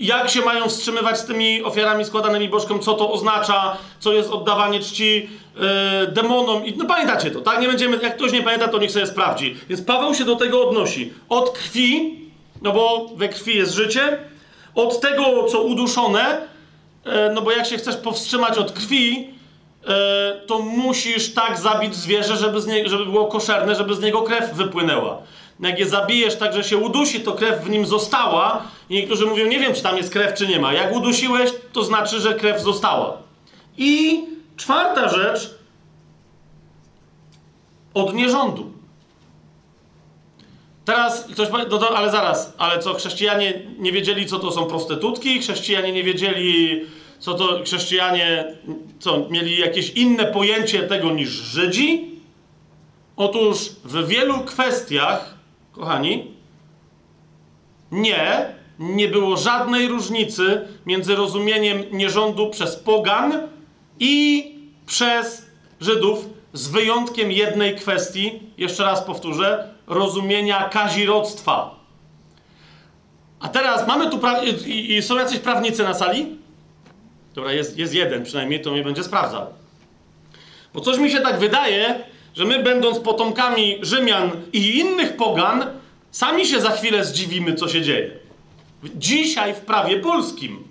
jak 0.00 0.30
się 0.30 0.40
mają 0.40 0.68
wstrzymywać 0.68 1.18
z 1.18 1.24
tymi 1.24 1.62
ofiarami 1.62 2.04
składanymi 2.04 2.48
bożkom, 2.48 2.80
co 2.80 2.94
to 2.94 3.12
oznacza, 3.12 3.76
co 4.00 4.12
jest 4.12 4.30
oddawanie 4.30 4.80
czci 4.80 5.28
yy, 5.56 5.62
demonom. 6.06 6.66
I, 6.66 6.76
no 6.76 6.84
pamiętacie 6.84 7.30
to, 7.30 7.40
tak? 7.40 7.60
Nie 7.60 7.68
będziemy, 7.68 7.98
jak 8.02 8.16
ktoś 8.16 8.32
nie 8.32 8.42
pamięta, 8.42 8.68
to 8.68 8.78
niech 8.78 8.90
sobie 8.90 9.06
sprawdzi. 9.06 9.56
Więc 9.68 9.82
Paweł 9.82 10.14
się 10.14 10.24
do 10.24 10.36
tego 10.36 10.68
odnosi. 10.68 11.12
Od 11.28 11.50
krwi, 11.50 12.18
no 12.62 12.72
bo 12.72 13.06
we 13.16 13.28
krwi 13.28 13.56
jest 13.56 13.72
życie, 13.72 14.18
od 14.74 15.00
tego, 15.00 15.44
co 15.44 15.62
uduszone, 15.62 16.53
no 17.34 17.42
bo 17.42 17.52
jak 17.52 17.66
się 17.66 17.76
chcesz 17.76 17.96
powstrzymać 17.96 18.58
od 18.58 18.72
krwi, 18.72 19.34
E, 19.88 20.40
to 20.46 20.58
musisz 20.58 21.34
tak 21.34 21.58
zabić 21.58 21.94
zwierzę, 21.94 22.36
żeby, 22.36 22.60
z 22.60 22.66
nie, 22.66 22.88
żeby 22.88 23.04
było 23.04 23.26
koszerne, 23.26 23.74
żeby 23.74 23.94
z 23.94 24.00
niego 24.00 24.22
krew 24.22 24.54
wypłynęła. 24.54 25.18
Jak 25.60 25.78
je 25.78 25.86
zabijesz 25.86 26.36
tak, 26.36 26.54
że 26.54 26.64
się 26.64 26.76
udusi, 26.76 27.20
to 27.20 27.32
krew 27.32 27.60
w 27.60 27.70
nim 27.70 27.86
została. 27.86 28.62
I 28.90 28.94
niektórzy 28.94 29.26
mówią, 29.26 29.46
nie 29.46 29.58
wiem, 29.58 29.74
czy 29.74 29.82
tam 29.82 29.96
jest 29.96 30.12
krew, 30.12 30.34
czy 30.34 30.46
nie 30.46 30.58
ma. 30.58 30.72
Jak 30.72 30.92
udusiłeś, 30.92 31.50
to 31.72 31.84
znaczy, 31.84 32.20
że 32.20 32.34
krew 32.34 32.60
została. 32.60 33.16
I 33.78 34.24
czwarta 34.56 35.08
rzecz, 35.08 35.54
od 37.94 38.14
nierządu. 38.14 38.72
Teraz 40.84 41.24
ktoś 41.32 41.48
powie, 41.48 41.64
no 41.70 41.88
ale 41.88 42.10
zaraz, 42.10 42.54
ale 42.58 42.78
co, 42.78 42.94
chrześcijanie 42.94 43.62
nie 43.78 43.92
wiedzieli, 43.92 44.26
co 44.26 44.38
to 44.38 44.52
są 44.52 44.66
prostytutki? 44.66 45.40
Chrześcijanie 45.40 45.92
nie 45.92 46.04
wiedzieli, 46.04 46.80
co 47.18 47.34
to 47.34 47.60
chrześcijanie, 47.64 48.54
co, 48.98 49.28
mieli 49.30 49.58
jakieś 49.58 49.90
inne 49.90 50.24
pojęcie 50.24 50.82
tego 50.82 51.10
niż 51.10 51.28
Żydzi? 51.28 52.10
Otóż 53.16 53.58
w 53.84 54.06
wielu 54.06 54.40
kwestiach, 54.40 55.34
kochani, 55.72 56.34
nie, 57.90 58.54
nie 58.78 59.08
było 59.08 59.36
żadnej 59.36 59.88
różnicy 59.88 60.68
między 60.86 61.16
rozumieniem 61.16 61.82
nierządu 61.92 62.50
przez 62.50 62.76
pogan 62.76 63.48
i 64.00 64.44
przez 64.86 65.46
Żydów, 65.80 66.26
z 66.52 66.68
wyjątkiem 66.68 67.32
jednej 67.32 67.76
kwestii, 67.76 68.32
jeszcze 68.58 68.84
raz 68.84 69.02
powtórzę, 69.02 69.73
rozumienia 69.86 70.68
kazirodztwa. 70.68 71.74
A 73.40 73.48
teraz 73.48 73.88
mamy 73.88 74.10
tu, 74.10 74.18
pra- 74.18 74.66
i, 74.66 74.94
i 74.94 75.02
są 75.02 75.16
jacyś 75.16 75.38
prawnicy 75.38 75.82
na 75.82 75.94
sali? 75.94 76.38
Dobra, 77.34 77.52
jest, 77.52 77.78
jest 77.78 77.94
jeden 77.94 78.24
przynajmniej, 78.24 78.62
to 78.62 78.70
mnie 78.70 78.82
będzie 78.82 79.04
sprawdzał. 79.04 79.46
Bo 80.74 80.80
coś 80.80 80.98
mi 80.98 81.10
się 81.10 81.20
tak 81.20 81.38
wydaje, 81.38 82.04
że 82.34 82.44
my 82.44 82.62
będąc 82.62 82.98
potomkami 82.98 83.78
Rzymian 83.82 84.30
i 84.52 84.78
innych 84.78 85.16
pogan, 85.16 85.64
sami 86.10 86.46
się 86.46 86.60
za 86.60 86.70
chwilę 86.70 87.04
zdziwimy, 87.04 87.54
co 87.54 87.68
się 87.68 87.82
dzieje. 87.82 88.10
Dzisiaj 88.94 89.54
w 89.54 89.60
prawie 89.60 89.96
polskim. 90.00 90.64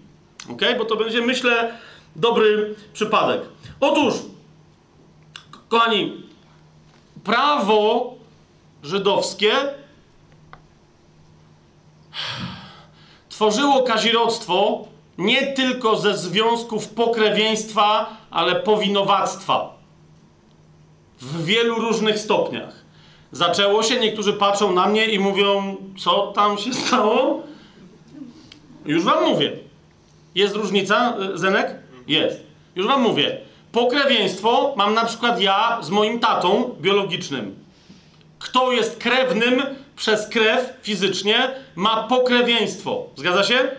Ok? 0.52 0.61
Bo 0.77 0.85
to 0.85 0.95
będzie, 0.95 1.22
myślę, 1.22 1.73
dobry 2.15 2.76
przypadek. 2.94 3.41
Otóż, 3.80 4.14
kochani, 5.69 6.23
prawo 7.23 8.14
żydowskie 8.84 9.51
tworzyło 13.30 13.84
kazirodztwo 13.84 14.88
nie 15.18 15.47
tylko 15.47 15.95
ze 15.95 16.18
związków 16.18 16.88
pokrewieństwa, 16.88 18.18
ale 18.31 18.55
powinowactwa. 18.55 19.73
W 21.22 21.45
wielu 21.45 21.76
różnych 21.76 22.19
stopniach. 22.19 22.84
Zaczęło 23.31 23.84
się, 23.84 23.99
niektórzy 23.99 24.34
patrzą 24.34 24.73
na 24.73 24.88
mnie 24.88 25.05
i 25.05 25.19
mówią, 25.19 25.76
co 25.97 26.31
tam 26.35 26.57
się 26.57 26.73
stało? 26.73 27.41
Już 28.85 29.03
wam 29.03 29.23
mówię. 29.23 29.51
Jest 30.35 30.55
różnica, 30.55 31.18
y, 31.34 31.38
Zenek? 31.38 31.76
Jest. 32.07 32.39
Już 32.76 32.88
wam 32.88 33.01
mówię. 33.01 33.38
Pokrewieństwo 33.72 34.73
mam 34.77 34.93
na 34.93 35.05
przykład 35.05 35.41
ja 35.41 35.77
z 35.81 35.89
moim 35.89 36.19
tatą 36.19 36.76
biologicznym. 36.81 37.62
Kto 38.43 38.71
jest 38.71 38.97
krewnym 38.97 39.61
przez 39.95 40.27
krew 40.27 40.73
fizycznie, 40.81 41.51
ma 41.75 42.03
pokrewieństwo. 42.03 43.05
Zgadza 43.15 43.43
się? 43.43 43.71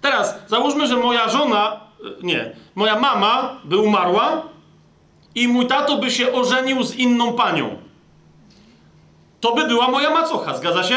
Teraz 0.00 0.34
załóżmy, 0.46 0.86
że 0.86 0.96
moja 0.96 1.28
żona, 1.28 1.80
e, 2.00 2.26
nie, 2.26 2.56
moja 2.74 2.98
mama 3.00 3.60
by 3.64 3.76
umarła 3.76 4.42
i 5.34 5.48
mój 5.48 5.66
tato 5.66 5.98
by 5.98 6.10
się 6.10 6.32
ożenił 6.32 6.82
z 6.82 6.94
inną 6.94 7.32
panią. 7.32 7.76
To 9.40 9.54
by 9.54 9.66
była 9.66 9.88
moja 9.88 10.10
macocha, 10.10 10.56
zgadza 10.56 10.82
się? 10.82 10.96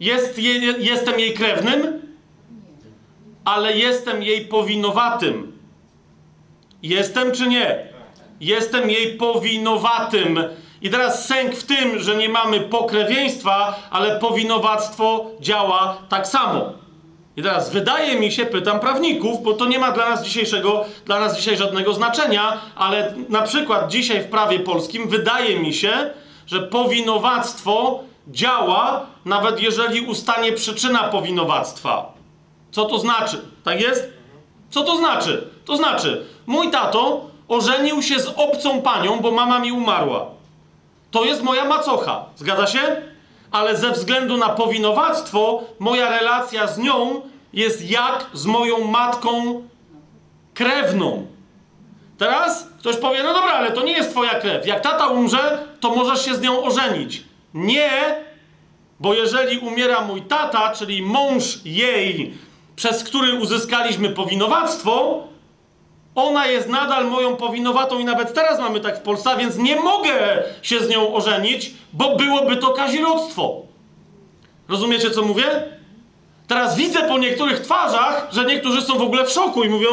Jest 0.00 0.38
je, 0.38 0.52
jestem 0.78 1.20
jej 1.20 1.34
krewnym, 1.34 2.02
ale 3.44 3.76
jestem 3.76 4.22
jej 4.22 4.44
powinowatym. 4.46 5.52
Jestem 6.82 7.32
czy 7.32 7.46
nie? 7.46 7.88
Jestem 8.40 8.90
jej 8.90 9.16
powinowatym. 9.16 10.40
I 10.82 10.90
teraz 10.90 11.26
sęk 11.26 11.54
w 11.54 11.64
tym, 11.64 11.98
że 11.98 12.16
nie 12.16 12.28
mamy 12.28 12.60
pokrewieństwa, 12.60 13.78
ale 13.90 14.18
powinowactwo 14.20 15.26
działa 15.40 15.96
tak 16.08 16.28
samo. 16.28 16.72
I 17.36 17.42
teraz 17.42 17.70
wydaje 17.70 18.20
mi 18.20 18.32
się, 18.32 18.46
pytam 18.46 18.80
prawników, 18.80 19.42
bo 19.42 19.52
to 19.52 19.66
nie 19.66 19.78
ma 19.78 19.92
dla 19.92 20.10
nas 20.10 20.24
dzisiejszego, 20.24 20.84
dla 21.04 21.20
nas 21.20 21.36
dzisiaj 21.36 21.56
żadnego 21.56 21.94
znaczenia, 21.94 22.60
ale 22.76 23.14
na 23.28 23.42
przykład 23.42 23.90
dzisiaj 23.90 24.22
w 24.22 24.28
prawie 24.28 24.60
polskim 24.60 25.08
wydaje 25.08 25.60
mi 25.60 25.74
się, 25.74 26.10
że 26.46 26.60
powinowactwo 26.60 28.00
działa, 28.28 29.06
nawet 29.24 29.60
jeżeli 29.60 30.00
ustanie 30.00 30.52
przyczyna 30.52 31.02
powinowactwa. 31.04 32.12
Co 32.70 32.84
to 32.84 32.98
znaczy? 32.98 33.40
Tak 33.64 33.80
jest? 33.80 34.12
Co 34.70 34.82
to 34.82 34.96
znaczy? 34.96 35.48
To 35.64 35.76
znaczy, 35.76 36.26
mój 36.46 36.70
tato 36.70 37.20
ożenił 37.48 38.02
się 38.02 38.20
z 38.20 38.26
obcą 38.36 38.82
panią, 38.82 39.20
bo 39.20 39.30
mama 39.30 39.58
mi 39.58 39.72
umarła. 39.72 40.35
To 41.10 41.24
jest 41.24 41.42
moja 41.42 41.64
macocha. 41.64 42.24
Zgadza 42.36 42.66
się? 42.66 43.02
ale 43.50 43.76
ze 43.76 43.90
względu 43.90 44.36
na 44.36 44.48
powinowactwo, 44.48 45.64
moja 45.78 46.10
relacja 46.10 46.66
z 46.66 46.78
nią 46.78 47.20
jest 47.52 47.90
jak 47.90 48.26
z 48.32 48.46
moją 48.46 48.84
matką 48.84 49.62
krewną. 50.54 51.26
Teraz 52.18 52.68
ktoś 52.78 52.96
powie, 52.96 53.22
no 53.22 53.34
dobra, 53.34 53.52
ale 53.52 53.72
to 53.72 53.82
nie 53.82 53.92
jest 53.92 54.10
twoja 54.10 54.40
krew. 54.40 54.66
Jak 54.66 54.80
tata 54.80 55.06
umrze, 55.06 55.58
to 55.80 55.94
możesz 55.94 56.24
się 56.24 56.34
z 56.34 56.40
nią 56.40 56.62
ożenić. 56.62 57.24
Nie, 57.54 57.90
bo 59.00 59.14
jeżeli 59.14 59.58
umiera 59.58 60.00
mój 60.00 60.22
tata, 60.22 60.72
czyli 60.72 61.02
mąż 61.02 61.58
jej, 61.64 62.34
przez 62.76 63.04
który 63.04 63.34
uzyskaliśmy 63.34 64.08
powinowactwo, 64.08 65.22
ona 66.16 66.46
jest 66.46 66.68
nadal 66.68 67.06
moją 67.06 67.36
powinowatą 67.36 67.98
i 67.98 68.04
nawet 68.04 68.34
teraz 68.34 68.60
mamy 68.60 68.80
tak 68.80 68.98
w 68.98 69.02
Polsce, 69.02 69.36
więc 69.38 69.56
nie 69.56 69.76
mogę 69.76 70.42
się 70.62 70.80
z 70.80 70.88
nią 70.88 71.14
ożenić, 71.14 71.70
bo 71.92 72.16
byłoby 72.16 72.56
to 72.56 72.70
kazirodztwo. 72.70 73.62
Rozumiecie, 74.68 75.10
co 75.10 75.22
mówię? 75.22 75.44
Teraz 76.48 76.76
widzę 76.76 77.08
po 77.08 77.18
niektórych 77.18 77.60
twarzach, 77.60 78.28
że 78.32 78.44
niektórzy 78.44 78.82
są 78.82 78.98
w 78.98 79.02
ogóle 79.02 79.24
w 79.24 79.30
szoku 79.30 79.64
i 79.64 79.68
mówią, 79.68 79.88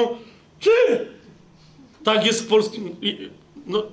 ty, 0.61 1.07
tak 2.03 2.25
jest 2.25 2.43
w 2.43 2.47
polskim... 2.47 2.95
No, 3.67 3.83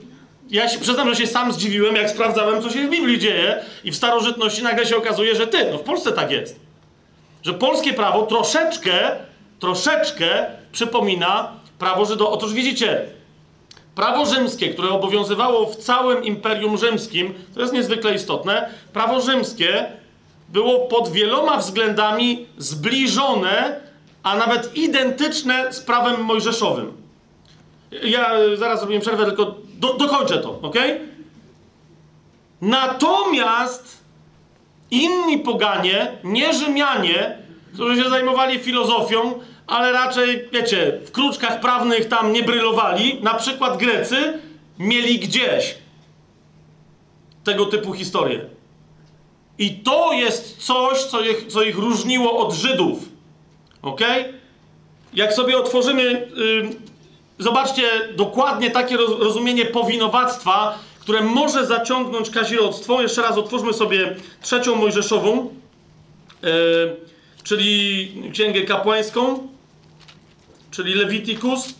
ja 0.51 0.69
się 0.69 0.79
przyznam, 0.79 1.09
że 1.09 1.17
się 1.17 1.27
sam 1.27 1.53
zdziwiłem, 1.53 1.97
jak 1.97 2.11
sprawdzałem, 2.11 2.63
co 2.63 2.71
się 2.71 2.87
w 2.87 2.91
Biblii 2.91 3.19
dzieje 3.19 3.65
i 3.85 3.91
w 3.91 3.97
starożytności 3.97 4.63
nagle 4.63 4.87
się 4.87 4.97
okazuje, 4.97 5.35
że 5.35 5.47
ty, 5.47 5.71
no 5.73 5.79
w 5.79 5.83
Polsce 5.83 6.13
tak 6.13 6.31
jest. 6.31 6.61
Że 7.43 7.55
polskie 7.55 7.93
prawo 7.93 8.27
troszeczkę, 8.27 9.11
troszeczkę 9.59 10.47
przypomina 10.73 11.60
prawo 11.81 12.05
Żydo. 12.05 12.31
Otóż 12.31 12.53
widzicie, 12.53 13.07
prawo 13.95 14.27
rzymskie, 14.27 14.69
które 14.69 14.91
obowiązywało 14.91 15.67
w 15.67 15.77
całym 15.77 16.25
Imperium 16.25 16.79
Rzymskim, 16.79 17.35
to 17.55 17.61
jest 17.61 17.73
niezwykle 17.73 18.15
istotne, 18.15 18.71
prawo 18.93 19.21
rzymskie 19.21 19.87
było 20.49 20.87
pod 20.87 21.09
wieloma 21.09 21.57
względami 21.57 22.47
zbliżone, 22.59 23.81
a 24.23 24.37
nawet 24.37 24.77
identyczne 24.77 25.73
z 25.73 25.81
prawem 25.81 26.21
mojżeszowym. 26.25 26.93
Ja 28.05 28.31
zaraz 28.57 28.81
zrobię 28.81 29.01
przerwę, 29.01 29.25
tylko 29.25 29.55
do, 29.75 29.95
dokończę 29.95 30.39
to, 30.39 30.59
ok? 30.63 30.77
Natomiast 32.61 33.99
inni 34.91 35.39
poganie, 35.39 36.13
nie 36.25 36.55
Rzymianie, 36.55 37.39
którzy 37.75 38.03
się 38.03 38.11
zajmowali 38.11 38.59
filozofią, 38.59 39.41
ale 39.71 39.93
raczej, 39.93 40.49
wiecie, 40.53 40.99
w 41.05 41.11
kruczkach 41.11 41.61
prawnych 41.61 42.09
tam 42.09 42.33
nie 42.33 42.43
brylowali, 42.43 43.19
na 43.23 43.35
przykład 43.35 43.77
Grecy, 43.77 44.39
mieli 44.79 45.19
gdzieś 45.19 45.75
tego 47.45 47.67
typu 47.67 47.93
historie. 47.93 48.41
I 49.59 49.71
to 49.71 50.13
jest 50.13 50.57
coś, 50.57 50.99
co 51.05 51.21
ich, 51.21 51.47
co 51.49 51.63
ich 51.63 51.77
różniło 51.77 52.39
od 52.39 52.55
Żydów. 52.55 52.99
Ok? 53.83 54.01
Jak 55.15 55.33
sobie 55.33 55.59
otworzymy, 55.59 56.03
yy, 56.03 56.71
zobaczcie 57.39 57.83
dokładnie 58.17 58.71
takie 58.71 58.97
rozumienie 58.97 59.67
powinowactwa, 59.67 60.79
które 61.01 61.23
może 61.23 61.67
zaciągnąć 61.67 62.31
kazirodztwo. 62.31 63.03
Jeszcze 63.03 63.23
raz 63.23 63.39
otwórzmy 63.39 63.73
sobie 63.73 64.17
trzecią 64.43 64.77
Mojżeszową, 64.77 65.55
yy, 66.43 66.51
czyli 67.43 68.13
Księgę 68.33 68.61
Kapłańską, 68.61 69.49
czyli 70.71 70.95
Leviticus. 70.95 71.75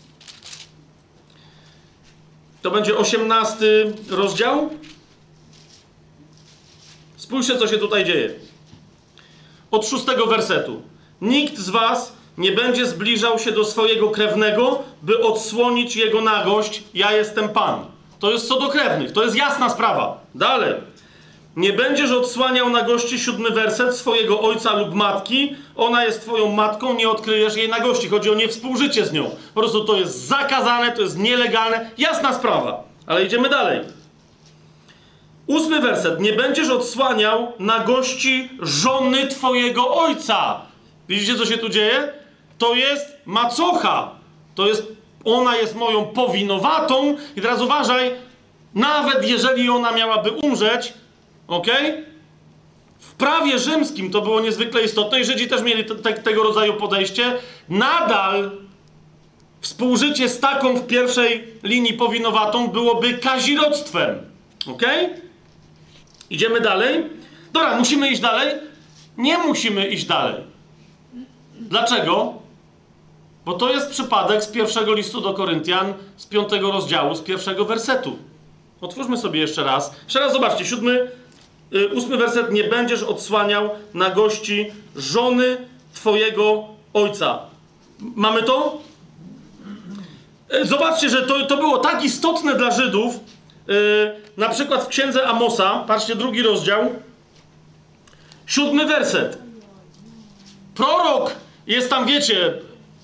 To 2.61 2.71
będzie 2.71 2.97
osiemnasty 2.97 3.93
rozdział. 4.09 4.69
Spójrzcie, 7.17 7.57
co 7.57 7.67
się 7.67 7.77
tutaj 7.77 8.05
dzieje. 8.05 8.33
Od 9.71 9.87
szóstego 9.87 10.25
wersetu. 10.25 10.81
Nikt 11.21 11.57
z 11.57 11.69
was 11.69 12.13
nie 12.37 12.51
będzie 12.51 12.85
zbliżał 12.85 13.39
się 13.39 13.51
do 13.51 13.65
swojego 13.65 14.09
krewnego, 14.09 14.83
by 15.01 15.23
odsłonić 15.23 15.95
jego 15.95 16.21
nagość. 16.21 16.83
Ja 16.93 17.11
jestem 17.11 17.49
Pan. 17.49 17.85
To 18.19 18.31
jest 18.31 18.47
co 18.47 18.59
do 18.59 18.69
krewnych. 18.69 19.11
To 19.11 19.23
jest 19.23 19.35
jasna 19.35 19.69
sprawa. 19.69 20.25
Dalej. 20.35 20.73
Nie 21.55 21.73
będziesz 21.73 22.11
odsłaniał 22.11 22.69
nagości, 22.69 23.19
siódmy 23.19 23.49
werset, 23.49 23.95
swojego 23.95 24.41
ojca 24.41 24.75
lub 24.75 24.93
matki. 24.93 25.55
Ona 25.75 26.05
jest 26.05 26.21
twoją 26.21 26.51
matką, 26.51 26.93
nie 26.93 27.09
odkryjesz 27.09 27.55
jej 27.55 27.69
nagości. 27.69 28.09
Chodzi 28.09 28.29
o 28.29 28.35
niewspółżycie 28.35 29.05
z 29.05 29.13
nią. 29.13 29.29
Po 29.53 29.59
prostu 29.59 29.85
to 29.85 29.95
jest 29.95 30.27
zakazane, 30.27 30.91
to 30.91 31.01
jest 31.01 31.17
nielegalne. 31.17 31.89
Jasna 31.97 32.33
sprawa. 32.33 32.83
Ale 33.07 33.25
idziemy 33.25 33.49
dalej. 33.49 33.79
Ósmy 35.47 35.79
werset. 35.79 36.19
Nie 36.19 36.33
będziesz 36.33 36.69
odsłaniał 36.69 37.53
nagości 37.59 38.49
żony 38.59 39.27
twojego 39.27 39.95
ojca. 39.95 40.61
Widzicie, 41.09 41.35
co 41.35 41.45
się 41.45 41.57
tu 41.57 41.69
dzieje? 41.69 42.13
To 42.57 42.73
jest 42.75 43.05
macocha. 43.25 44.11
To 44.55 44.67
jest, 44.67 44.87
ona 45.25 45.55
jest 45.55 45.75
moją 45.75 46.05
powinowatą. 46.05 47.15
I 47.35 47.41
teraz 47.41 47.61
uważaj, 47.61 48.11
nawet 48.75 49.27
jeżeli 49.27 49.69
ona 49.69 49.91
miałaby 49.91 50.31
umrzeć, 50.31 50.93
ok? 51.51 51.67
W 52.99 53.13
prawie 53.13 53.59
rzymskim 53.59 54.11
to 54.11 54.21
było 54.21 54.41
niezwykle 54.41 54.83
istotne 54.83 55.21
i 55.21 55.25
Żydzi 55.25 55.47
też 55.47 55.61
mieli 55.61 55.85
te, 55.85 55.95
te, 55.95 56.13
tego 56.13 56.43
rodzaju 56.43 56.73
podejście. 56.73 57.37
Nadal 57.69 58.51
współżycie 59.61 60.29
z 60.29 60.39
taką 60.39 60.75
w 60.75 60.87
pierwszej 60.87 61.47
linii 61.63 61.93
powinowatą 61.93 62.67
byłoby 62.67 63.13
kazirodztwem. 63.13 64.17
ok? 64.67 64.83
Idziemy 66.29 66.61
dalej? 66.61 67.03
Dobra, 67.53 67.77
musimy 67.79 68.09
iść 68.09 68.21
dalej? 68.21 68.55
Nie 69.17 69.37
musimy 69.37 69.87
iść 69.87 70.05
dalej. 70.05 70.35
Dlaczego? 71.59 72.33
Bo 73.45 73.53
to 73.53 73.69
jest 73.69 73.89
przypadek 73.89 74.43
z 74.43 74.47
pierwszego 74.47 74.93
listu 74.93 75.21
do 75.21 75.33
Koryntian, 75.33 75.93
z 76.17 76.25
piątego 76.25 76.71
rozdziału, 76.71 77.15
z 77.15 77.21
pierwszego 77.21 77.65
wersetu. 77.65 78.17
Otwórzmy 78.81 79.17
sobie 79.17 79.39
jeszcze 79.39 79.63
raz. 79.63 79.95
Jeszcze 80.03 80.19
raz 80.19 80.33
zobaczcie, 80.33 80.65
siódmy, 80.65 81.11
ósmy 81.93 82.17
werset. 82.17 82.51
Nie 82.51 82.63
będziesz 82.63 83.03
odsłaniał 83.03 83.69
na 83.93 84.09
gości 84.09 84.71
żony 84.95 85.57
twojego 85.93 86.67
ojca. 86.93 87.39
Mamy 87.99 88.43
to? 88.43 88.81
Yy, 90.51 90.65
zobaczcie, 90.65 91.09
że 91.09 91.21
to, 91.21 91.45
to 91.45 91.57
było 91.57 91.77
tak 91.77 92.03
istotne 92.03 92.55
dla 92.55 92.71
Żydów, 92.71 93.19
yy, 93.67 93.75
na 94.37 94.49
przykład 94.49 94.83
w 94.83 94.87
księdze 94.87 95.27
Amosa, 95.27 95.83
patrzcie, 95.87 96.15
drugi 96.15 96.41
rozdział, 96.41 96.89
siódmy 98.45 98.85
werset. 98.85 99.37
Prorok 100.75 101.35
jest 101.67 101.89
tam, 101.89 102.05
wiecie, 102.05 102.53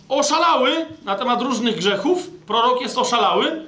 oszalały 0.09 0.85
na 1.05 1.15
temat 1.15 1.41
różnych 1.41 1.75
grzechów. 1.75 2.29
Prorok 2.47 2.81
jest 2.81 2.97
oszalały, 2.97 3.66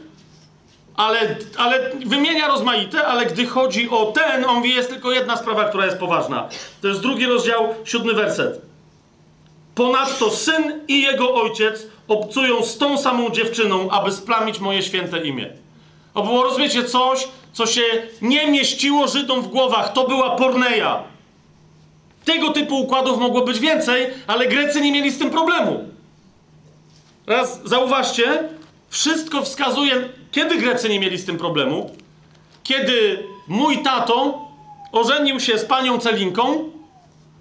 ale, 1.00 1.36
ale 1.58 1.90
wymienia 2.06 2.48
rozmaite, 2.48 3.08
ale 3.08 3.26
gdy 3.26 3.46
chodzi 3.46 3.90
o 3.90 4.06
ten, 4.06 4.46
on 4.46 4.56
mówi, 4.56 4.76
jest 4.76 4.90
tylko 4.90 5.12
jedna 5.12 5.38
sprawa, 5.38 5.66
która 5.66 5.86
jest 5.86 5.98
poważna. 5.98 6.50
To 6.82 6.88
jest 6.88 7.02
drugi 7.02 7.26
rozdział, 7.26 7.76
siódmy 7.86 8.14
werset. 8.14 8.62
Ponadto 9.76 10.32
syn 10.32 10.82
i 10.88 11.02
jego 11.02 11.34
ojciec 11.34 11.88
obcują 12.08 12.64
z 12.64 12.78
tą 12.78 12.98
samą 12.98 13.30
dziewczyną, 13.30 13.90
aby 13.90 14.12
splamić 14.12 14.60
moje 14.60 14.82
święte 14.82 15.20
imię. 15.20 15.50
O 16.14 16.24
było, 16.24 16.44
rozumiecie, 16.44 16.84
coś, 16.84 17.28
co 17.54 17.66
się 17.66 17.82
nie 18.22 18.48
mieściło 18.48 19.08
Żydom 19.08 19.42
w 19.42 19.48
głowach. 19.48 19.94
To 19.94 20.08
była 20.08 20.36
porneja. 20.36 21.04
Tego 22.26 22.50
typu 22.50 22.80
układów 22.80 23.20
mogło 23.20 23.42
być 23.42 23.60
więcej, 23.60 24.08
ale 24.28 24.48
Grecy 24.48 24.82
nie 24.82 24.92
mieli 24.92 25.12
z 25.12 25.20
tym 25.20 25.30
problemu. 25.30 25.84
Teraz 27.26 27.62
zauważcie, 27.66 28.50
wszystko 28.90 29.42
wskazuje, 29.42 30.10
kiedy 30.32 30.58
Grecy 30.58 30.90
nie 30.90 31.00
mieli 31.00 31.18
z 31.18 31.26
tym 31.26 31.38
problemu. 31.38 31.96
Kiedy 32.64 33.24
mój 33.48 33.84
tato 33.84 34.46
ożenił 34.92 35.40
się 35.40 35.58
z 35.58 35.66
panią 35.66 36.00
Celinką, 36.00 36.72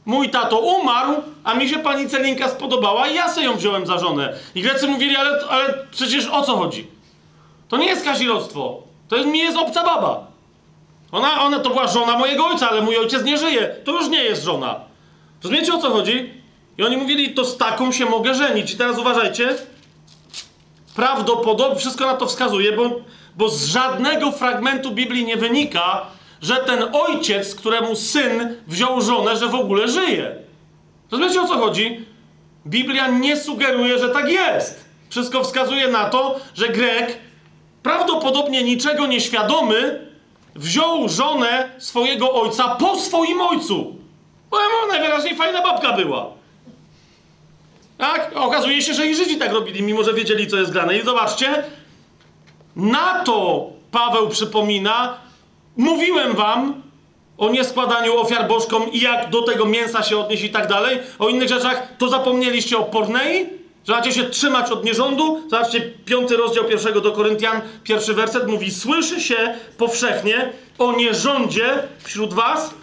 mój 0.06 0.30
tato 0.30 0.58
umarł, 0.58 1.14
a 1.44 1.54
mi 1.54 1.68
się 1.68 1.78
pani 1.78 2.08
Celinka 2.08 2.48
spodobała 2.48 3.08
i 3.08 3.14
ja 3.14 3.28
sobie 3.28 3.46
ją 3.46 3.56
wziąłem 3.56 3.86
za 3.86 3.98
żonę. 3.98 4.34
I 4.54 4.62
Grecy 4.62 4.88
mówili, 4.88 5.16
ale, 5.16 5.40
ale 5.48 5.74
przecież 5.90 6.26
o 6.26 6.42
co 6.42 6.56
chodzi? 6.56 6.86
To 7.68 7.76
nie 7.76 7.86
jest 7.86 8.04
kazirodztwo. 8.04 8.82
To 9.08 9.16
jest, 9.16 9.28
mi 9.28 9.38
jest 9.38 9.56
obca 9.56 9.84
baba. 9.84 10.26
Ona, 11.12 11.40
ona 11.40 11.58
to 11.58 11.70
była 11.70 11.86
żona 11.86 12.18
mojego 12.18 12.46
ojca, 12.46 12.70
ale 12.70 12.80
mój 12.80 12.98
ojciec 12.98 13.24
nie 13.24 13.38
żyje. 13.38 13.76
To 13.84 13.92
już 13.92 14.08
nie 14.08 14.24
jest 14.24 14.42
żona. 14.42 14.80
Rozumiecie 15.42 15.74
o 15.74 15.78
co 15.78 15.90
chodzi? 15.90 16.30
I 16.78 16.82
oni 16.82 16.96
mówili, 16.96 17.34
to 17.34 17.44
z 17.44 17.56
taką 17.56 17.92
się 17.92 18.06
mogę 18.06 18.34
żenić. 18.34 18.72
I 18.72 18.76
teraz 18.76 18.98
uważajcie. 18.98 19.56
Prawdopodobnie 20.98 21.78
wszystko 21.78 22.06
na 22.06 22.14
to 22.14 22.26
wskazuje, 22.26 22.72
bo, 22.72 22.90
bo 23.36 23.48
z 23.48 23.64
żadnego 23.64 24.32
fragmentu 24.32 24.90
Biblii 24.90 25.24
nie 25.24 25.36
wynika, 25.36 26.06
że 26.42 26.56
ten 26.56 26.84
ojciec, 26.92 27.54
któremu 27.54 27.96
syn 27.96 28.56
wziął 28.66 29.00
żonę, 29.00 29.36
że 29.36 29.48
w 29.48 29.54
ogóle 29.54 29.88
żyje. 29.88 30.36
Rozumiecie 31.10 31.40
o 31.40 31.48
co 31.48 31.58
chodzi? 31.58 32.06
Biblia 32.66 33.08
nie 33.08 33.36
sugeruje, 33.36 33.98
że 33.98 34.08
tak 34.08 34.28
jest. 34.28 34.84
Wszystko 35.08 35.44
wskazuje 35.44 35.88
na 35.88 36.04
to, 36.10 36.40
że 36.54 36.68
Grek 36.68 37.18
prawdopodobnie 37.82 38.62
niczego 38.62 39.06
nieświadomy, 39.06 40.06
wziął 40.54 41.08
żonę 41.08 41.70
swojego 41.78 42.32
ojca 42.32 42.68
po 42.68 42.96
swoim 42.96 43.40
ojcu. 43.40 43.96
Bo 44.50 44.56
najwyraźniej 44.88 45.36
fajna 45.36 45.62
babka 45.62 45.92
była. 45.92 46.37
Tak? 47.98 48.30
Okazuje 48.34 48.82
się, 48.82 48.94
że 48.94 49.06
i 49.06 49.14
Żydzi 49.14 49.36
tak 49.36 49.52
robili, 49.52 49.82
mimo 49.82 50.04
że 50.04 50.14
wiedzieli, 50.14 50.46
co 50.46 50.56
jest 50.56 50.72
grane. 50.72 50.98
I 50.98 51.04
zobaczcie, 51.04 51.64
na 52.76 53.24
to 53.24 53.66
Paweł 53.90 54.28
przypomina, 54.28 55.18
mówiłem 55.76 56.34
wam 56.34 56.82
o 57.38 57.50
nieskładaniu 57.50 58.16
ofiar 58.16 58.48
bożkom 58.48 58.92
i 58.92 59.00
jak 59.00 59.30
do 59.30 59.42
tego 59.42 59.64
mięsa 59.64 60.02
się 60.02 60.18
odnieść 60.18 60.42
i 60.42 60.50
tak 60.50 60.68
dalej. 60.68 60.98
O 61.18 61.28
innych 61.28 61.48
rzeczach 61.48 61.88
to 61.98 62.08
zapomnieliście 62.08 62.78
o 62.78 62.84
pornei, 62.84 63.46
że 63.86 63.92
macie 63.92 64.12
się 64.12 64.24
trzymać 64.24 64.70
od 64.70 64.84
nierządu? 64.84 65.42
Zobaczcie, 65.50 65.80
piąty 66.04 66.36
rozdział 66.36 66.64
pierwszego 66.64 67.00
do 67.00 67.12
Koryntian, 67.12 67.60
pierwszy 67.84 68.14
werset 68.14 68.48
mówi: 68.48 68.70
Słyszy 68.70 69.20
się 69.20 69.54
powszechnie 69.78 70.52
o 70.78 70.92
nierządzie 70.92 71.82
wśród 72.04 72.34
was. 72.34 72.74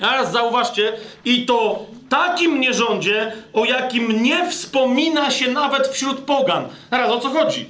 Teraz 0.00 0.32
zauważcie, 0.32 0.92
i 1.24 1.46
to 1.46 1.86
takim 2.08 2.60
nierządzie, 2.60 3.32
o 3.52 3.64
jakim 3.64 4.22
nie 4.22 4.50
wspomina 4.50 5.30
się 5.30 5.50
nawet 5.50 5.88
wśród 5.88 6.18
pogan. 6.18 6.68
Teraz 6.90 7.10
o 7.10 7.20
co 7.20 7.28
chodzi? 7.28 7.66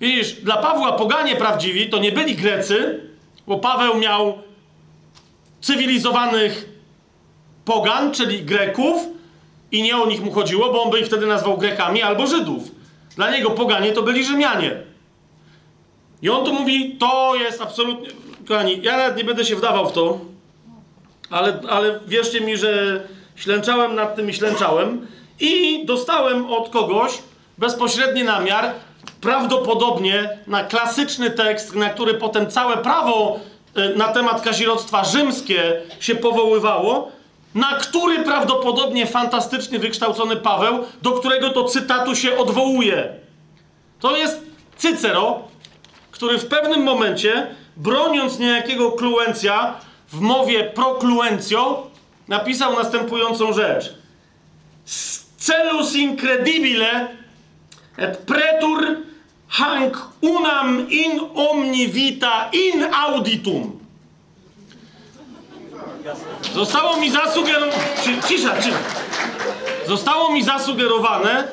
Widzisz, 0.00 0.32
dla 0.32 0.56
Pawła 0.56 0.92
poganie 0.92 1.36
prawdziwi 1.36 1.90
to 1.90 1.98
nie 1.98 2.12
byli 2.12 2.34
Grecy, 2.34 3.00
bo 3.46 3.58
Paweł 3.58 3.96
miał 3.96 4.38
cywilizowanych 5.60 6.68
pogan, 7.64 8.12
czyli 8.12 8.42
Greków, 8.42 9.02
i 9.72 9.82
nie 9.82 9.96
o 9.96 10.06
nich 10.06 10.22
mu 10.22 10.32
chodziło, 10.32 10.72
bo 10.72 10.82
on 10.82 10.90
by 10.90 11.00
ich 11.00 11.06
wtedy 11.06 11.26
nazwał 11.26 11.58
Grekami 11.58 12.02
albo 12.02 12.26
Żydów. 12.26 12.62
Dla 13.16 13.30
niego 13.30 13.50
poganie 13.50 13.92
to 13.92 14.02
byli 14.02 14.24
Rzymianie. 14.24 14.76
I 16.22 16.30
on 16.30 16.44
tu 16.44 16.52
mówi, 16.52 16.96
to 16.98 17.34
jest 17.34 17.62
absolutnie. 17.62 18.08
Kochani, 18.48 18.82
ja 18.82 18.96
nawet 18.96 19.16
nie 19.16 19.24
będę 19.24 19.44
się 19.44 19.56
wdawał 19.56 19.88
w 19.88 19.92
to, 19.92 20.18
ale, 21.30 21.60
ale 21.68 22.00
wierzcie 22.06 22.40
mi, 22.40 22.56
że 22.56 23.00
ślęczałem 23.36 23.94
nad 23.94 24.16
tym 24.16 24.30
i 24.30 24.34
ślęczałem. 24.34 25.06
I 25.40 25.84
dostałem 25.86 26.52
od 26.52 26.68
kogoś 26.68 27.12
bezpośredni 27.58 28.24
namiar, 28.24 28.72
prawdopodobnie 29.20 30.38
na 30.46 30.64
klasyczny 30.64 31.30
tekst, 31.30 31.74
na 31.74 31.90
który 31.90 32.14
potem 32.14 32.50
całe 32.50 32.76
prawo 32.76 33.40
y, 33.78 33.96
na 33.96 34.08
temat 34.08 34.40
kazirodztwa 34.40 35.04
rzymskie 35.04 35.80
się 36.00 36.14
powoływało, 36.14 37.12
na 37.54 37.72
który 37.72 38.18
prawdopodobnie 38.18 39.06
fantastycznie 39.06 39.78
wykształcony 39.78 40.36
Paweł, 40.36 40.84
do 41.02 41.12
którego 41.12 41.50
to 41.50 41.64
cytatu 41.64 42.14
się 42.14 42.38
odwołuje. 42.38 43.08
To 44.00 44.16
jest 44.16 44.40
Cycero, 44.76 45.42
który 46.10 46.38
w 46.38 46.46
pewnym 46.46 46.82
momencie, 46.82 47.46
broniąc 47.76 48.38
niejakiego 48.38 48.92
kluencja 48.92 49.74
w 50.12 50.20
mowie 50.20 50.64
procluentio, 50.64 51.86
napisał 52.28 52.76
następującą 52.76 53.52
rzecz. 53.52 53.94
Celus 55.38 55.94
incredibile 55.94 57.08
et 57.96 58.18
pretur 58.18 58.96
hanc 59.48 59.94
unam 60.20 60.90
in 60.90 61.20
omni 61.34 61.88
vita 61.88 62.50
in 62.52 62.94
auditum. 62.94 63.80
Zostało 66.54 66.96
mi 66.96 67.10
zasugerowane. 67.10 67.72
Cisza, 68.28 68.62
cisza. 68.62 68.78
Zostało 69.86 70.32
mi 70.32 70.42
zasugerowane, 70.42 71.48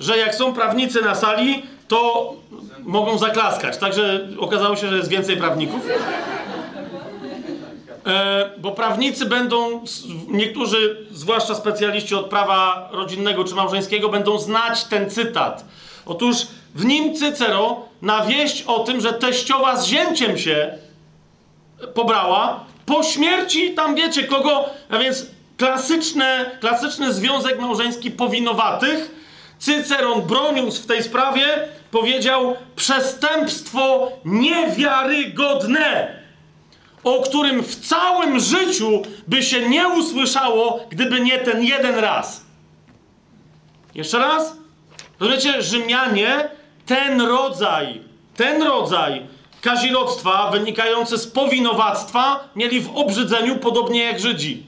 że 0.00 0.18
jak 0.18 0.34
są 0.34 0.54
prawnicy 0.54 1.02
na 1.02 1.14
sali, 1.14 1.62
to 1.88 2.34
mogą 2.78 3.18
zaklaskać. 3.18 3.76
Także 3.78 4.28
okazało 4.38 4.76
się, 4.76 4.88
że 4.88 4.96
jest 4.96 5.08
więcej 5.08 5.36
prawników. 5.36 5.80
E, 8.08 8.50
bo 8.58 8.72
prawnicy 8.72 9.26
będą, 9.26 9.84
niektórzy, 10.28 11.06
zwłaszcza 11.10 11.54
specjaliści 11.54 12.14
od 12.14 12.26
prawa 12.26 12.88
rodzinnego 12.92 13.44
czy 13.44 13.54
małżeńskiego, 13.54 14.08
będą 14.08 14.38
znać 14.38 14.84
ten 14.84 15.10
cytat. 15.10 15.64
Otóż 16.06 16.36
w 16.74 16.84
nim 16.84 17.14
Cycero 17.14 17.76
na 18.02 18.24
wieść 18.24 18.62
o 18.66 18.78
tym, 18.78 19.00
że 19.00 19.12
teściowa 19.12 19.76
z 19.76 19.86
zięciem 19.86 20.38
się 20.38 20.78
pobrała, 21.94 22.64
po 22.86 23.02
śmierci 23.02 23.74
tam 23.74 23.94
wiecie 23.94 24.24
kogo, 24.24 24.64
a 24.90 24.98
więc 24.98 25.26
klasyczne, 25.56 26.50
klasyczny 26.60 27.12
związek 27.12 27.60
małżeński 27.60 28.10
powinowatych, 28.10 29.18
Cyceron 29.58 30.22
broniąc 30.22 30.78
w 30.78 30.86
tej 30.86 31.02
sprawie 31.02 31.44
powiedział 31.90 32.56
przestępstwo 32.76 34.12
niewiarygodne, 34.24 36.17
o 37.04 37.22
którym 37.22 37.62
w 37.62 37.76
całym 37.76 38.40
życiu 38.40 39.02
by 39.28 39.42
się 39.42 39.68
nie 39.68 39.88
usłyszało, 39.88 40.80
gdyby 40.90 41.20
nie 41.20 41.38
ten 41.38 41.62
jeden 41.62 41.94
raz. 41.98 42.44
Jeszcze 43.94 44.18
raz? 44.18 44.56
Rozumiecie, 45.20 45.62
Rzymianie 45.62 46.50
ten 46.86 47.20
rodzaj, 47.20 48.00
ten 48.36 48.62
rodzaj 48.62 49.26
kazirodztwa 49.60 50.50
wynikający 50.50 51.18
z 51.18 51.26
powinowactwa 51.26 52.48
mieli 52.56 52.80
w 52.80 52.96
obrzydzeniu 52.96 53.56
podobnie 53.56 54.04
jak 54.04 54.20
Żydzi. 54.20 54.66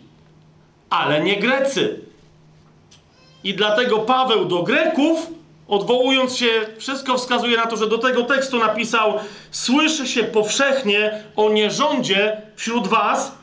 Ale 0.90 1.20
nie 1.20 1.36
Grecy. 1.36 2.01
I 3.44 3.55
dlatego 3.55 3.98
Paweł 3.98 4.44
do 4.44 4.62
Greków, 4.62 5.27
odwołując 5.71 6.37
się, 6.37 6.47
wszystko 6.79 7.19
wskazuje 7.19 7.57
na 7.57 7.67
to, 7.67 7.77
że 7.77 7.87
do 7.87 7.99
tego 7.99 8.23
tekstu 8.23 8.59
napisał: 8.59 9.15
Słyszy 9.51 10.09
się 10.09 10.25
powszechnie 10.25 11.25
o 11.37 11.51
nierządzie 11.51 12.43
wśród 12.57 12.89
was, 12.89 13.41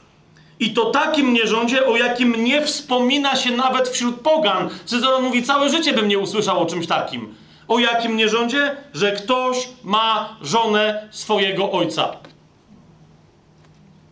i 0.60 0.74
to 0.74 0.86
takim 0.86 1.34
nierządzie, 1.34 1.86
o 1.86 1.98
jakim 1.98 2.44
nie 2.44 2.66
wspomina 2.66 3.36
się 3.36 3.52
nawet 3.52 3.90
wśród 3.90 4.22
pogan. 4.22 4.70
Cyceron 4.86 5.24
mówi: 5.24 5.44
Całe 5.44 5.70
życie 5.70 5.94
bym 5.94 6.08
nie 6.08 6.20
usłyszał 6.20 6.60
o 6.60 6.66
czymś 6.66 6.88
takim. 6.88 7.36
O 7.68 7.80
jakim 7.80 8.18
nierządzie? 8.18 8.76
Że 8.94 9.12
ktoś 9.12 9.70
ma 9.84 10.38
żonę 10.42 11.08
swojego 11.12 11.72
ojca. 11.72 12.16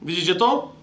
Widzicie 0.01 0.35
to? 0.35 0.74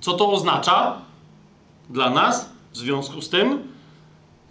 Co 0.00 0.12
to 0.12 0.32
oznacza 0.32 0.96
dla 1.90 2.10
nas 2.10 2.50
w 2.72 2.76
związku 2.76 3.22
z 3.22 3.28
tym? 3.28 3.72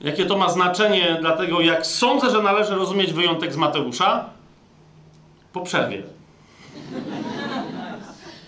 Jakie 0.01 0.25
to 0.25 0.37
ma 0.37 0.49
znaczenie 0.49 1.17
dla 1.21 1.37
tego, 1.37 1.61
jak 1.61 1.87
sądzę, 1.87 2.29
że 2.29 2.41
należy 2.41 2.75
rozumieć 2.75 3.13
wyjątek 3.13 3.53
z 3.53 3.57
Mateusza? 3.57 4.29
Po 5.53 5.61
przerwie. 5.61 6.03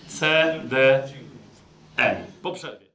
C, 0.07 0.53
D, 0.63 1.03
N. 1.97 2.17
Po 2.41 2.51
przerwie. 2.51 2.88